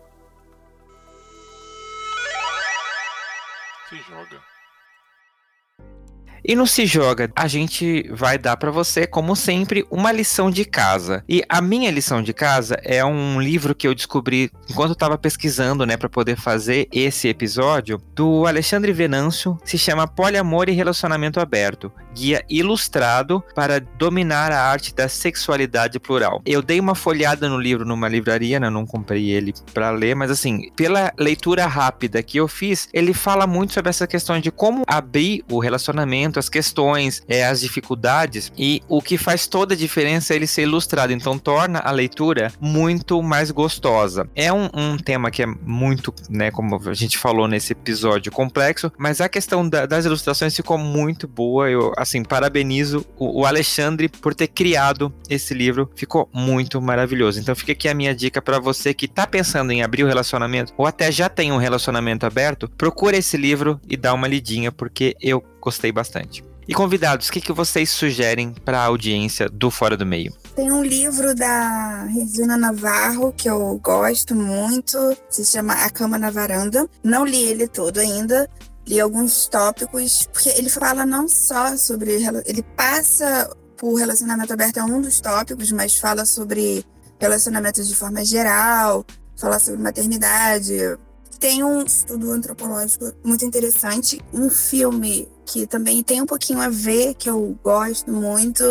E 6.46 6.54
no 6.54 6.66
Se 6.66 6.84
Joga, 6.84 7.30
a 7.34 7.48
gente 7.48 8.06
vai 8.12 8.36
dar 8.36 8.58
para 8.58 8.70
você, 8.70 9.06
como 9.06 9.34
sempre, 9.34 9.86
uma 9.90 10.12
lição 10.12 10.50
de 10.50 10.66
casa. 10.66 11.24
E 11.26 11.42
a 11.48 11.62
minha 11.62 11.90
lição 11.90 12.22
de 12.22 12.34
casa 12.34 12.76
é 12.82 13.02
um 13.02 13.40
livro 13.40 13.74
que 13.74 13.88
eu 13.88 13.94
descobri 13.94 14.50
enquanto 14.68 14.90
eu 14.90 14.94
tava 14.94 15.16
pesquisando, 15.16 15.86
né, 15.86 15.96
para 15.96 16.08
poder 16.08 16.36
fazer 16.36 16.86
esse 16.92 17.28
episódio, 17.28 17.98
do 18.14 18.46
Alexandre 18.46 18.92
Venâncio, 18.92 19.58
se 19.64 19.78
chama 19.78 20.06
Poliamor 20.06 20.68
e 20.68 20.72
Relacionamento 20.72 21.40
Aberto, 21.40 21.90
guia 22.14 22.44
ilustrado 22.50 23.42
para 23.54 23.80
dominar 23.80 24.52
a 24.52 24.60
arte 24.60 24.94
da 24.94 25.08
sexualidade 25.08 25.98
plural. 25.98 26.42
Eu 26.44 26.60
dei 26.60 26.78
uma 26.78 26.94
folhada 26.94 27.48
no 27.48 27.58
livro 27.58 27.86
numa 27.86 28.08
livraria, 28.08 28.60
né, 28.60 28.68
não 28.68 28.84
comprei 28.84 29.30
ele 29.30 29.54
para 29.72 29.90
ler, 29.90 30.14
mas 30.14 30.30
assim, 30.30 30.70
pela 30.76 31.10
leitura 31.18 31.66
rápida 31.66 32.22
que 32.22 32.36
eu 32.36 32.46
fiz, 32.46 32.86
ele 32.92 33.14
fala 33.14 33.46
muito 33.46 33.72
sobre 33.72 33.88
essa 33.88 34.06
questão 34.06 34.38
de 34.38 34.50
como 34.50 34.84
abrir 34.86 35.42
o 35.50 35.58
relacionamento 35.58 36.33
as 36.38 36.48
questões, 36.48 37.22
é, 37.28 37.44
as 37.44 37.60
dificuldades, 37.60 38.52
e 38.56 38.82
o 38.88 39.00
que 39.00 39.16
faz 39.18 39.46
toda 39.46 39.74
a 39.74 39.76
diferença 39.76 40.32
é 40.32 40.36
ele 40.36 40.46
ser 40.46 40.62
ilustrado, 40.62 41.12
então 41.12 41.38
torna 41.38 41.78
a 41.78 41.90
leitura 41.90 42.52
muito 42.60 43.22
mais 43.22 43.50
gostosa. 43.50 44.28
É 44.34 44.52
um, 44.52 44.68
um 44.74 44.96
tema 44.96 45.30
que 45.30 45.42
é 45.42 45.46
muito, 45.46 46.14
né, 46.28 46.50
como 46.50 46.80
a 46.88 46.94
gente 46.94 47.18
falou 47.18 47.48
nesse 47.48 47.72
episódio, 47.72 48.32
complexo, 48.32 48.92
mas 48.98 49.20
a 49.20 49.28
questão 49.28 49.68
da, 49.68 49.86
das 49.86 50.04
ilustrações 50.04 50.54
ficou 50.54 50.78
muito 50.78 51.26
boa. 51.26 51.70
Eu, 51.70 51.92
assim, 51.96 52.22
parabenizo 52.22 53.04
o, 53.16 53.40
o 53.40 53.46
Alexandre 53.46 54.08
por 54.08 54.34
ter 54.34 54.48
criado 54.48 55.12
esse 55.28 55.54
livro, 55.54 55.90
ficou 55.94 56.28
muito 56.32 56.80
maravilhoso. 56.80 57.40
Então 57.40 57.54
fica 57.54 57.72
aqui 57.72 57.88
a 57.88 57.94
minha 57.94 58.14
dica 58.14 58.40
para 58.40 58.58
você 58.58 58.92
que 58.94 59.08
tá 59.08 59.26
pensando 59.26 59.72
em 59.72 59.82
abrir 59.82 60.02
o 60.02 60.06
um 60.06 60.08
relacionamento 60.08 60.72
ou 60.76 60.86
até 60.86 61.10
já 61.10 61.28
tem 61.28 61.52
um 61.52 61.56
relacionamento 61.56 62.26
aberto, 62.26 62.68
procura 62.68 63.16
esse 63.16 63.36
livro 63.36 63.80
e 63.88 63.96
dá 63.96 64.12
uma 64.12 64.28
lidinha, 64.28 64.70
porque 64.70 65.16
eu 65.20 65.42
gostei 65.64 65.90
bastante. 65.90 66.44
E 66.68 66.74
convidados, 66.74 67.28
o 67.28 67.32
que, 67.32 67.40
que 67.40 67.52
vocês 67.52 67.90
sugerem 67.90 68.52
para 68.52 68.78
a 68.78 68.84
audiência 68.84 69.48
do 69.48 69.70
Fora 69.70 69.96
do 69.96 70.04
Meio? 70.04 70.32
Tem 70.54 70.70
um 70.70 70.82
livro 70.82 71.34
da 71.34 72.04
Regina 72.04 72.56
Navarro 72.56 73.32
que 73.32 73.48
eu 73.48 73.78
gosto 73.82 74.34
muito, 74.34 75.16
se 75.28 75.44
chama 75.44 75.72
A 75.72 75.90
Cama 75.90 76.18
na 76.18 76.30
Varanda. 76.30 76.88
Não 77.02 77.24
li 77.24 77.42
ele 77.42 77.66
todo 77.66 77.98
ainda, 77.98 78.48
li 78.86 79.00
alguns 79.00 79.46
tópicos, 79.46 80.28
porque 80.32 80.50
ele 80.50 80.68
fala 80.68 81.04
não 81.04 81.26
só 81.26 81.76
sobre. 81.76 82.12
Ele 82.46 82.62
passa 82.76 83.50
por 83.76 83.94
relacionamento 83.94 84.52
aberto, 84.52 84.78
é 84.78 84.84
um 84.84 85.00
dos 85.00 85.20
tópicos, 85.20 85.72
mas 85.72 85.96
fala 85.96 86.24
sobre 86.24 86.84
relacionamentos 87.18 87.88
de 87.88 87.94
forma 87.94 88.24
geral, 88.24 89.04
fala 89.36 89.58
sobre 89.58 89.82
maternidade, 89.82 90.96
tem 91.44 91.62
um 91.62 91.82
estudo 91.82 92.32
antropológico 92.32 93.12
muito 93.22 93.44
interessante, 93.44 94.18
um 94.32 94.48
filme 94.48 95.28
que 95.44 95.66
também 95.66 96.02
tem 96.02 96.22
um 96.22 96.26
pouquinho 96.26 96.60
a 96.60 96.68
ver, 96.68 97.14
que 97.14 97.28
eu 97.28 97.58
gosto 97.62 98.10
muito, 98.10 98.64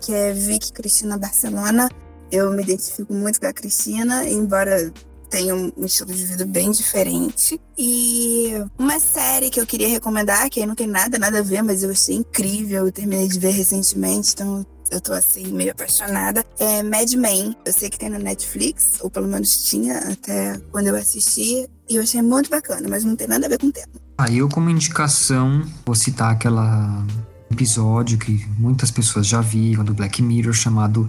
que 0.00 0.12
é 0.12 0.32
Vicky 0.32 0.72
Cristina 0.72 1.18
Barcelona. 1.18 1.88
Eu 2.30 2.52
me 2.52 2.62
identifico 2.62 3.12
muito 3.12 3.40
com 3.40 3.46
a 3.46 3.52
Cristina, 3.52 4.28
embora 4.28 4.92
tenha 5.28 5.54
um 5.54 5.84
estilo 5.84 6.12
de 6.12 6.24
vida 6.24 6.44
bem 6.44 6.70
diferente. 6.70 7.60
E 7.76 8.52
uma 8.78 8.98
série 8.98 9.50
que 9.50 9.60
eu 9.60 9.66
queria 9.66 9.88
recomendar, 9.88 10.48
que 10.48 10.60
aí 10.60 10.66
não 10.66 10.74
tem 10.74 10.86
nada, 10.86 11.18
nada 11.18 11.38
a 11.38 11.42
ver, 11.42 11.62
mas 11.62 11.82
eu 11.82 11.90
achei 11.90 12.16
incrível, 12.16 12.86
eu 12.86 12.92
terminei 12.92 13.28
de 13.28 13.38
ver 13.38 13.50
recentemente, 13.50 14.32
então 14.34 14.64
eu 14.90 15.00
tô 15.00 15.12
assim, 15.12 15.46
meio 15.48 15.72
apaixonada, 15.72 16.44
é 16.58 16.82
Mad 16.82 17.12
Men. 17.14 17.56
Eu 17.64 17.72
sei 17.72 17.90
que 17.90 17.98
tem 17.98 18.08
na 18.08 18.18
Netflix, 18.18 18.94
ou 19.00 19.10
pelo 19.10 19.26
menos 19.26 19.56
tinha 19.64 19.98
até 19.98 20.58
quando 20.70 20.88
eu 20.88 20.96
assisti, 20.96 21.68
e 21.88 21.96
eu 21.96 22.02
achei 22.02 22.22
muito 22.22 22.50
bacana, 22.50 22.88
mas 22.88 23.04
não 23.04 23.16
tem 23.16 23.26
nada 23.26 23.46
a 23.46 23.48
ver 23.48 23.58
com 23.58 23.66
o 23.66 23.72
tema. 23.72 24.05
Aí 24.18 24.36
ah, 24.36 24.38
eu, 24.38 24.48
como 24.48 24.70
indicação, 24.70 25.62
vou 25.84 25.94
citar 25.94 26.32
aquela 26.32 27.04
episódio 27.50 28.18
que 28.18 28.46
muitas 28.58 28.90
pessoas 28.90 29.26
já 29.26 29.40
viram 29.40 29.84
do 29.84 29.92
Black 29.92 30.22
Mirror 30.22 30.54
chamado 30.54 31.08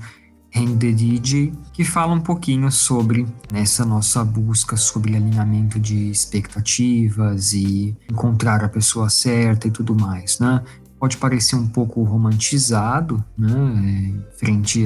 Hang 0.56 0.76
the 0.76 0.92
DJ, 0.92 1.54
que 1.72 1.84
fala 1.84 2.14
um 2.14 2.20
pouquinho 2.20 2.70
sobre 2.72 3.26
essa 3.54 3.86
nossa 3.86 4.24
busca 4.26 4.76
sobre 4.76 5.16
alinhamento 5.16 5.80
de 5.80 6.10
expectativas 6.10 7.54
e 7.54 7.96
encontrar 8.12 8.64
a 8.64 8.70
pessoa 8.70 9.10
certa 9.10 9.68
e 9.68 9.72
tudo 9.72 9.96
mais, 9.96 10.40
né? 10.40 10.62
pode 11.00 11.18
parecer 11.18 11.56
um 11.56 11.68
pouco 11.68 12.04
romantizado, 12.04 13.24
né, 13.38 14.14
frente 14.38 14.86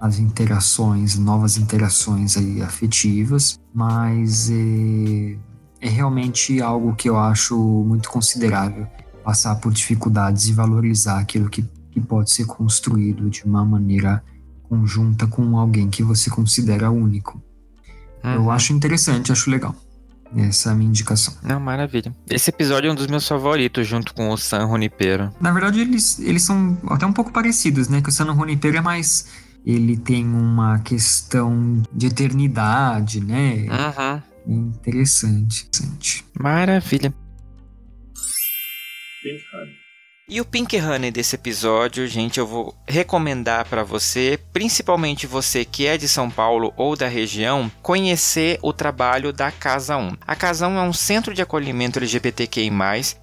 às 0.00 0.18
interações, 0.18 1.18
novas 1.18 1.56
interações 1.56 2.36
aí 2.36 2.62
afetivas, 2.62 3.58
mas 3.74 4.50
é, 4.50 5.36
é 5.86 5.90
realmente 5.90 6.60
algo 6.60 6.94
que 6.94 7.08
eu 7.08 7.18
acho 7.18 7.56
muito 7.56 8.10
considerável 8.10 8.86
passar 9.24 9.56
por 9.56 9.72
dificuldades 9.72 10.46
e 10.46 10.52
valorizar 10.52 11.18
aquilo 11.18 11.48
que, 11.48 11.64
que 11.90 12.00
pode 12.00 12.30
ser 12.30 12.46
construído 12.46 13.28
de 13.28 13.44
uma 13.44 13.64
maneira 13.64 14.22
conjunta 14.68 15.26
com 15.26 15.58
alguém 15.58 15.88
que 15.88 16.02
você 16.02 16.30
considera 16.30 16.90
único. 16.90 17.42
Uhum. 18.22 18.34
Eu 18.34 18.50
acho 18.50 18.72
interessante, 18.72 19.32
acho 19.32 19.50
legal. 19.50 19.74
Essa 20.36 20.70
é 20.70 20.72
a 20.72 20.74
minha 20.74 20.88
indicação. 20.88 21.34
Não, 21.42 21.60
maravilha. 21.60 22.14
Esse 22.28 22.50
episódio 22.50 22.88
é 22.88 22.92
um 22.92 22.96
dos 22.96 23.06
meus 23.06 23.26
favoritos, 23.26 23.86
junto 23.86 24.12
com 24.12 24.30
o 24.30 24.36
San 24.36 24.68
Junipero. 24.68 25.32
Na 25.40 25.52
verdade, 25.52 25.80
eles, 25.80 26.18
eles 26.18 26.42
são 26.42 26.76
até 26.88 27.06
um 27.06 27.12
pouco 27.12 27.32
parecidos, 27.32 27.88
né? 27.88 28.02
Que 28.02 28.08
o 28.08 28.12
San 28.12 28.26
Junipero 28.34 28.76
é 28.76 28.80
mais 28.80 29.26
ele 29.66 29.96
tem 29.96 30.24
uma 30.24 30.78
questão 30.78 31.82
de 31.92 32.06
eternidade, 32.06 33.20
né? 33.20 33.66
Uhum. 33.68 34.22
Interessante. 34.46 35.68
Maravilha. 36.38 37.12
E 40.28 40.40
o 40.40 40.44
Pink 40.44 40.76
Honey 40.76 41.12
desse 41.12 41.36
episódio, 41.36 42.04
gente, 42.08 42.40
eu 42.40 42.46
vou 42.48 42.74
recomendar 42.84 43.64
para 43.68 43.84
você, 43.84 44.36
principalmente 44.52 45.24
você 45.24 45.64
que 45.64 45.86
é 45.86 45.96
de 45.96 46.08
São 46.08 46.28
Paulo 46.28 46.74
ou 46.76 46.96
da 46.96 47.06
região, 47.06 47.70
conhecer 47.80 48.58
o 48.60 48.72
trabalho 48.72 49.32
da 49.32 49.52
Casa 49.52 49.96
1. 49.96 50.16
A 50.26 50.34
Casa 50.34 50.66
1 50.66 50.78
é 50.78 50.82
um 50.82 50.92
centro 50.92 51.32
de 51.32 51.42
acolhimento 51.42 52.00
LGBTQI+, 52.00 52.72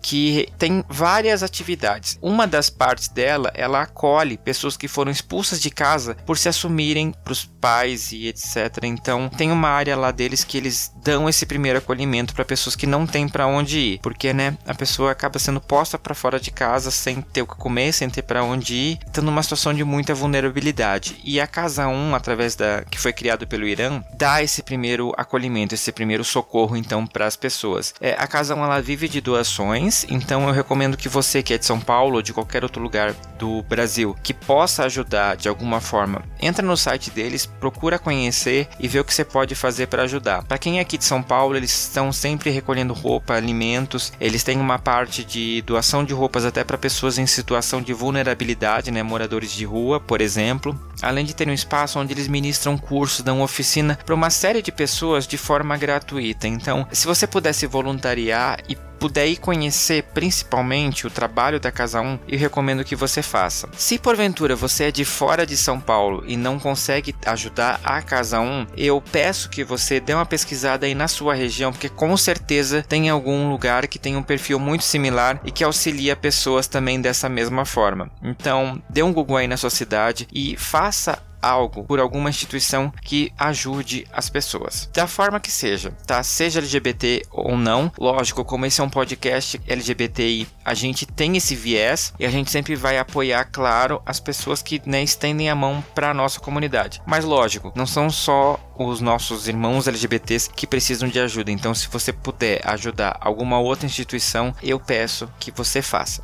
que 0.02 0.48
tem 0.58 0.82
várias 0.88 1.44
atividades. 1.44 2.18
Uma 2.22 2.48
das 2.48 2.70
partes 2.70 3.10
dela, 3.10 3.52
ela 3.54 3.82
acolhe 3.82 4.38
pessoas 4.38 4.78
que 4.78 4.88
foram 4.88 5.12
expulsas 5.12 5.60
de 5.60 5.70
casa 5.70 6.16
por 6.26 6.38
se 6.38 6.48
assumirem 6.48 7.12
para 7.12 7.34
os 7.34 7.44
pais 7.44 8.14
e 8.14 8.28
etc. 8.28 8.82
Então, 8.84 9.28
tem 9.28 9.52
uma 9.52 9.68
área 9.68 9.98
lá 9.98 10.10
deles 10.10 10.46
que 10.46 10.58
eles 10.58 10.90
dão 11.04 11.28
esse 11.28 11.46
primeiro 11.46 11.80
acolhimento 11.80 12.34
para 12.34 12.46
pessoas 12.46 12.78
que 12.78 12.88
não 12.88 13.06
têm 13.06 13.28
para 13.28 13.46
onde 13.46 13.78
ir, 13.78 14.00
porque, 14.00 14.32
né, 14.32 14.58
a 14.66 14.74
pessoa 14.74 15.12
acaba 15.12 15.38
sendo 15.38 15.60
posta 15.60 16.00
para 16.00 16.16
fora 16.16 16.40
de 16.40 16.50
casa 16.50 16.93
sem 16.94 17.22
ter 17.22 17.42
o 17.42 17.48
que 17.48 17.56
comer, 17.56 17.94
sem 17.94 18.10
ter 18.10 18.22
para 18.22 18.44
onde 18.44 18.74
ir, 18.74 19.00
estando 19.06 19.26
numa 19.26 19.44
situação 19.44 19.74
de 19.74 19.84
muita 19.84 20.14
vulnerabilidade. 20.14 21.18
E 21.24 21.40
a 21.40 21.48
Casa 21.48 21.88
1, 21.88 22.16
através 22.16 22.56
da 22.56 22.84
que 22.90 23.00
foi 23.00 23.14
criado 23.14 23.48
pelo 23.48 23.68
Irã, 23.68 24.04
dá 24.14 24.42
esse 24.42 24.64
primeiro 24.64 25.14
acolhimento, 25.18 25.76
esse 25.76 25.92
primeiro 25.92 26.24
socorro 26.24 26.76
então 26.78 27.06
para 27.06 27.26
as 27.26 27.36
pessoas. 27.36 27.94
É, 28.00 28.16
a 28.18 28.28
Casa 28.28 28.56
1 28.56 28.64
ela 28.64 28.82
vive 28.82 29.08
de 29.08 29.22
doações, 29.22 30.06
então 30.10 30.48
eu 30.48 30.54
recomendo 30.54 30.98
que 30.98 31.10
você 31.10 31.44
que 31.44 31.54
é 31.54 31.58
de 31.58 31.66
São 31.66 31.80
Paulo 31.80 32.16
ou 32.16 32.22
de 32.22 32.34
qualquer 32.34 32.64
outro 32.64 32.82
lugar 32.82 33.14
do 33.38 33.64
Brasil 33.64 34.16
que 34.24 34.34
possa 34.34 34.86
ajudar 34.86 35.36
de 35.36 35.48
alguma 35.48 35.82
forma, 35.82 36.24
entra 36.40 36.66
no 36.66 36.78
site 36.78 37.10
deles, 37.12 37.46
procura 37.46 38.00
conhecer 38.00 38.68
e 38.80 38.88
ver 38.88 39.00
o 39.00 39.04
que 39.04 39.14
você 39.14 39.26
pode 39.26 39.56
fazer 39.56 39.88
para 39.88 40.04
ajudar. 40.04 40.44
Para 40.44 40.58
quem 40.58 40.78
é 40.78 40.82
aqui 40.82 40.98
de 40.98 41.06
São 41.06 41.22
Paulo, 41.22 41.56
eles 41.56 41.72
estão 41.72 42.12
sempre 42.12 42.50
recolhendo 42.50 42.94
roupa, 42.94 43.34
alimentos, 43.34 44.14
eles 44.20 44.44
têm 44.44 44.60
uma 44.60 44.80
parte 44.80 45.24
de 45.24 45.62
doação 45.64 46.04
de 46.04 46.14
roupas 46.14 46.46
até 46.46 46.64
para 46.64 46.78
pessoas 46.84 47.18
em 47.18 47.26
situação 47.26 47.82
de 47.82 47.94
vulnerabilidade, 47.94 48.92
né, 48.92 49.02
moradores 49.02 49.54
de 49.54 49.64
rua, 49.64 50.02
por 50.02 50.20
exemplo, 50.20 50.78
além 51.02 51.24
de 51.24 51.34
ter 51.34 51.48
um 51.48 51.54
espaço 51.54 51.98
onde 51.98 52.12
eles 52.12 52.28
ministram 52.28 52.78
cursos, 52.78 53.22
dão 53.22 53.42
oficina 53.42 53.98
para 54.06 54.14
uma 54.14 54.30
série 54.30 54.62
de 54.62 54.70
pessoas 54.70 55.26
de 55.26 55.38
forma 55.38 55.78
gratuita. 55.78 56.46
Então, 56.46 56.86
se 56.92 57.08
você 57.08 57.26
pudesse 57.26 57.66
voluntariar 57.66 58.60
e 58.68 58.76
puder 59.04 59.28
ir 59.28 59.36
conhecer 59.36 60.02
principalmente 60.14 61.06
o 61.06 61.10
trabalho 61.10 61.60
da 61.60 61.70
Casa 61.74 62.00
1, 62.00 62.20
eu 62.26 62.40
recomendo 62.40 62.86
que 62.86 62.96
você 62.96 63.22
faça. 63.22 63.68
Se 63.74 64.00
porventura 64.00 64.56
você 64.56 64.86
é 64.86 64.92
de 64.92 65.04
fora 65.04 65.46
de 65.46 65.58
São 65.58 65.78
Paulo 65.78 66.24
e 66.26 66.38
não 66.38 66.58
consegue 66.58 67.14
ajudar 67.26 67.82
a 67.84 68.02
Casa 68.02 68.40
1, 68.40 68.68
eu 68.78 69.04
peço 69.12 69.50
que 69.50 69.62
você 69.62 70.00
dê 70.00 70.14
uma 70.14 70.26
pesquisada 70.26 70.86
aí 70.86 70.96
na 70.96 71.10
sua 71.10 71.34
região, 71.34 71.74
porque 71.74 71.90
com 71.90 72.16
certeza 72.16 72.82
tem 72.88 73.10
algum 73.10 73.50
lugar 73.50 73.88
que 73.88 74.00
tem 74.00 74.16
um 74.16 74.24
perfil 74.24 74.58
muito 74.58 74.86
similar 74.86 75.42
e 75.44 75.52
que 75.52 75.66
auxilia 75.66 76.16
pessoas 76.16 76.66
também 76.66 77.02
dessa 77.02 77.28
mesma 77.28 77.66
forma. 77.66 78.10
Então, 78.24 78.82
dê 78.90 79.04
um 79.04 79.12
Google 79.12 79.36
aí 79.36 79.50
na 79.50 79.58
sua 79.58 79.70
cidade 79.70 80.30
e 80.32 80.56
faça 80.56 81.22
algo 81.44 81.84
por 81.84 82.00
alguma 82.00 82.30
instituição 82.30 82.92
que 83.02 83.32
ajude 83.38 84.08
as 84.12 84.30
pessoas. 84.30 84.90
Da 84.94 85.06
forma 85.06 85.40
que 85.40 85.52
seja, 85.52 85.92
tá? 86.08 86.24
Seja 86.24 86.60
LGBT 86.60 87.24
ou 87.30 87.58
não. 87.58 87.92
Lógico, 87.98 88.46
como 88.46 88.66
esse 88.66 88.80
é 88.80 88.84
um 88.84 88.90
podcast 88.90 89.60
LGBTI, 89.68 90.48
a 90.64 90.74
gente 90.74 91.06
tem 91.06 91.36
esse 91.36 91.56
viés 91.56 92.14
e 92.18 92.26
a 92.26 92.30
gente 92.30 92.50
sempre 92.50 92.76
vai 92.76 92.98
apoiar, 92.98 93.46
claro, 93.46 94.02
as 94.06 94.20
pessoas 94.20 94.62
que 94.62 94.82
né, 94.86 95.04
estendem 95.04 95.50
a 95.50 95.56
mão 95.56 95.84
para 95.94 96.12
a 96.12 96.14
nossa 96.14 96.40
comunidade. 96.40 97.02
Mas 97.06 97.26
lógico, 97.26 97.74
não 97.76 97.86
são 97.86 98.10
só 98.10 98.60
os 98.78 99.02
nossos 99.02 99.48
irmãos 99.48 99.88
LGBTs 99.88 100.50
que 100.50 100.66
precisam 100.66 101.10
de 101.10 101.20
ajuda. 101.20 101.52
Então, 101.52 101.74
se 101.74 101.88
você 101.88 102.14
puder 102.14 102.62
ajudar 102.64 103.18
alguma 103.20 103.60
outra 103.60 103.86
instituição, 103.86 104.56
eu 104.64 104.80
peço 104.80 105.30
que 105.40 105.52
você 105.52 105.82
faça. 105.82 106.24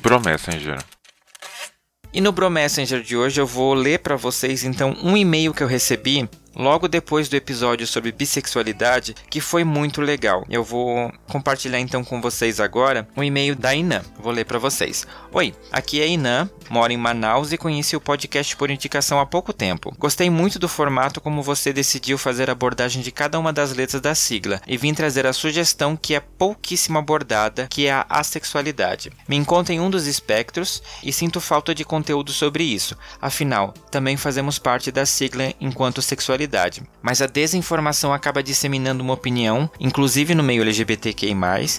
Pro 0.00 0.20
Messenger. 0.20 0.82
E 2.14 2.20
no 2.20 2.30
Bro 2.30 2.50
Messenger 2.50 3.00
de 3.00 3.16
hoje 3.16 3.40
eu 3.40 3.46
vou 3.46 3.72
ler 3.72 4.00
para 4.00 4.16
vocês 4.16 4.64
então 4.64 4.94
um 5.02 5.16
e-mail 5.16 5.54
que 5.54 5.62
eu 5.62 5.66
recebi 5.66 6.28
logo 6.54 6.86
depois 6.86 7.26
do 7.26 7.36
episódio 7.36 7.86
sobre 7.86 8.12
bissexualidade, 8.12 9.14
que 9.30 9.40
foi 9.40 9.64
muito 9.64 10.02
legal. 10.02 10.44
Eu 10.50 10.62
vou 10.62 11.10
compartilhar 11.26 11.80
então 11.80 12.04
com 12.04 12.20
vocês 12.20 12.60
agora 12.60 13.08
um 13.16 13.24
e-mail 13.24 13.56
da 13.56 13.74
Inã. 13.74 14.02
Vou 14.18 14.30
ler 14.30 14.44
para 14.44 14.58
vocês. 14.58 15.06
Oi, 15.32 15.54
aqui 15.70 16.02
é 16.02 16.08
Inã, 16.08 16.50
moro 16.72 16.90
em 16.90 16.96
Manaus 16.96 17.52
e 17.52 17.58
conheci 17.58 17.94
o 17.94 18.00
podcast 18.00 18.56
por 18.56 18.70
indicação 18.70 19.20
há 19.20 19.26
pouco 19.26 19.52
tempo. 19.52 19.94
Gostei 19.98 20.30
muito 20.30 20.58
do 20.58 20.68
formato 20.68 21.20
como 21.20 21.42
você 21.42 21.70
decidiu 21.70 22.16
fazer 22.16 22.48
a 22.48 22.52
abordagem 22.52 23.02
de 23.02 23.12
cada 23.12 23.38
uma 23.38 23.52
das 23.52 23.74
letras 23.74 24.00
da 24.00 24.14
sigla 24.14 24.58
e 24.66 24.78
vim 24.78 24.94
trazer 24.94 25.26
a 25.26 25.34
sugestão 25.34 25.94
que 25.94 26.14
é 26.14 26.20
pouquíssimo 26.20 26.96
abordada, 26.96 27.66
que 27.68 27.86
é 27.86 27.92
a 27.92 28.06
assexualidade. 28.08 29.12
Me 29.28 29.36
encontro 29.36 29.74
em 29.74 29.80
um 29.80 29.90
dos 29.90 30.06
espectros 30.06 30.82
e 31.04 31.12
sinto 31.12 31.42
falta 31.42 31.74
de 31.74 31.84
conteúdo 31.84 32.32
sobre 32.32 32.64
isso. 32.64 32.96
Afinal, 33.20 33.74
também 33.90 34.16
fazemos 34.16 34.58
parte 34.58 34.90
da 34.90 35.04
sigla 35.04 35.52
enquanto 35.60 36.00
sexualidade 36.00 36.82
mas 37.02 37.20
a 37.20 37.26
desinformação 37.26 38.12
acaba 38.12 38.42
disseminando 38.42 39.02
uma 39.02 39.14
opinião, 39.14 39.68
inclusive 39.80 40.34
no 40.34 40.42
meio 40.42 40.62
LGBTQI, 40.62 41.34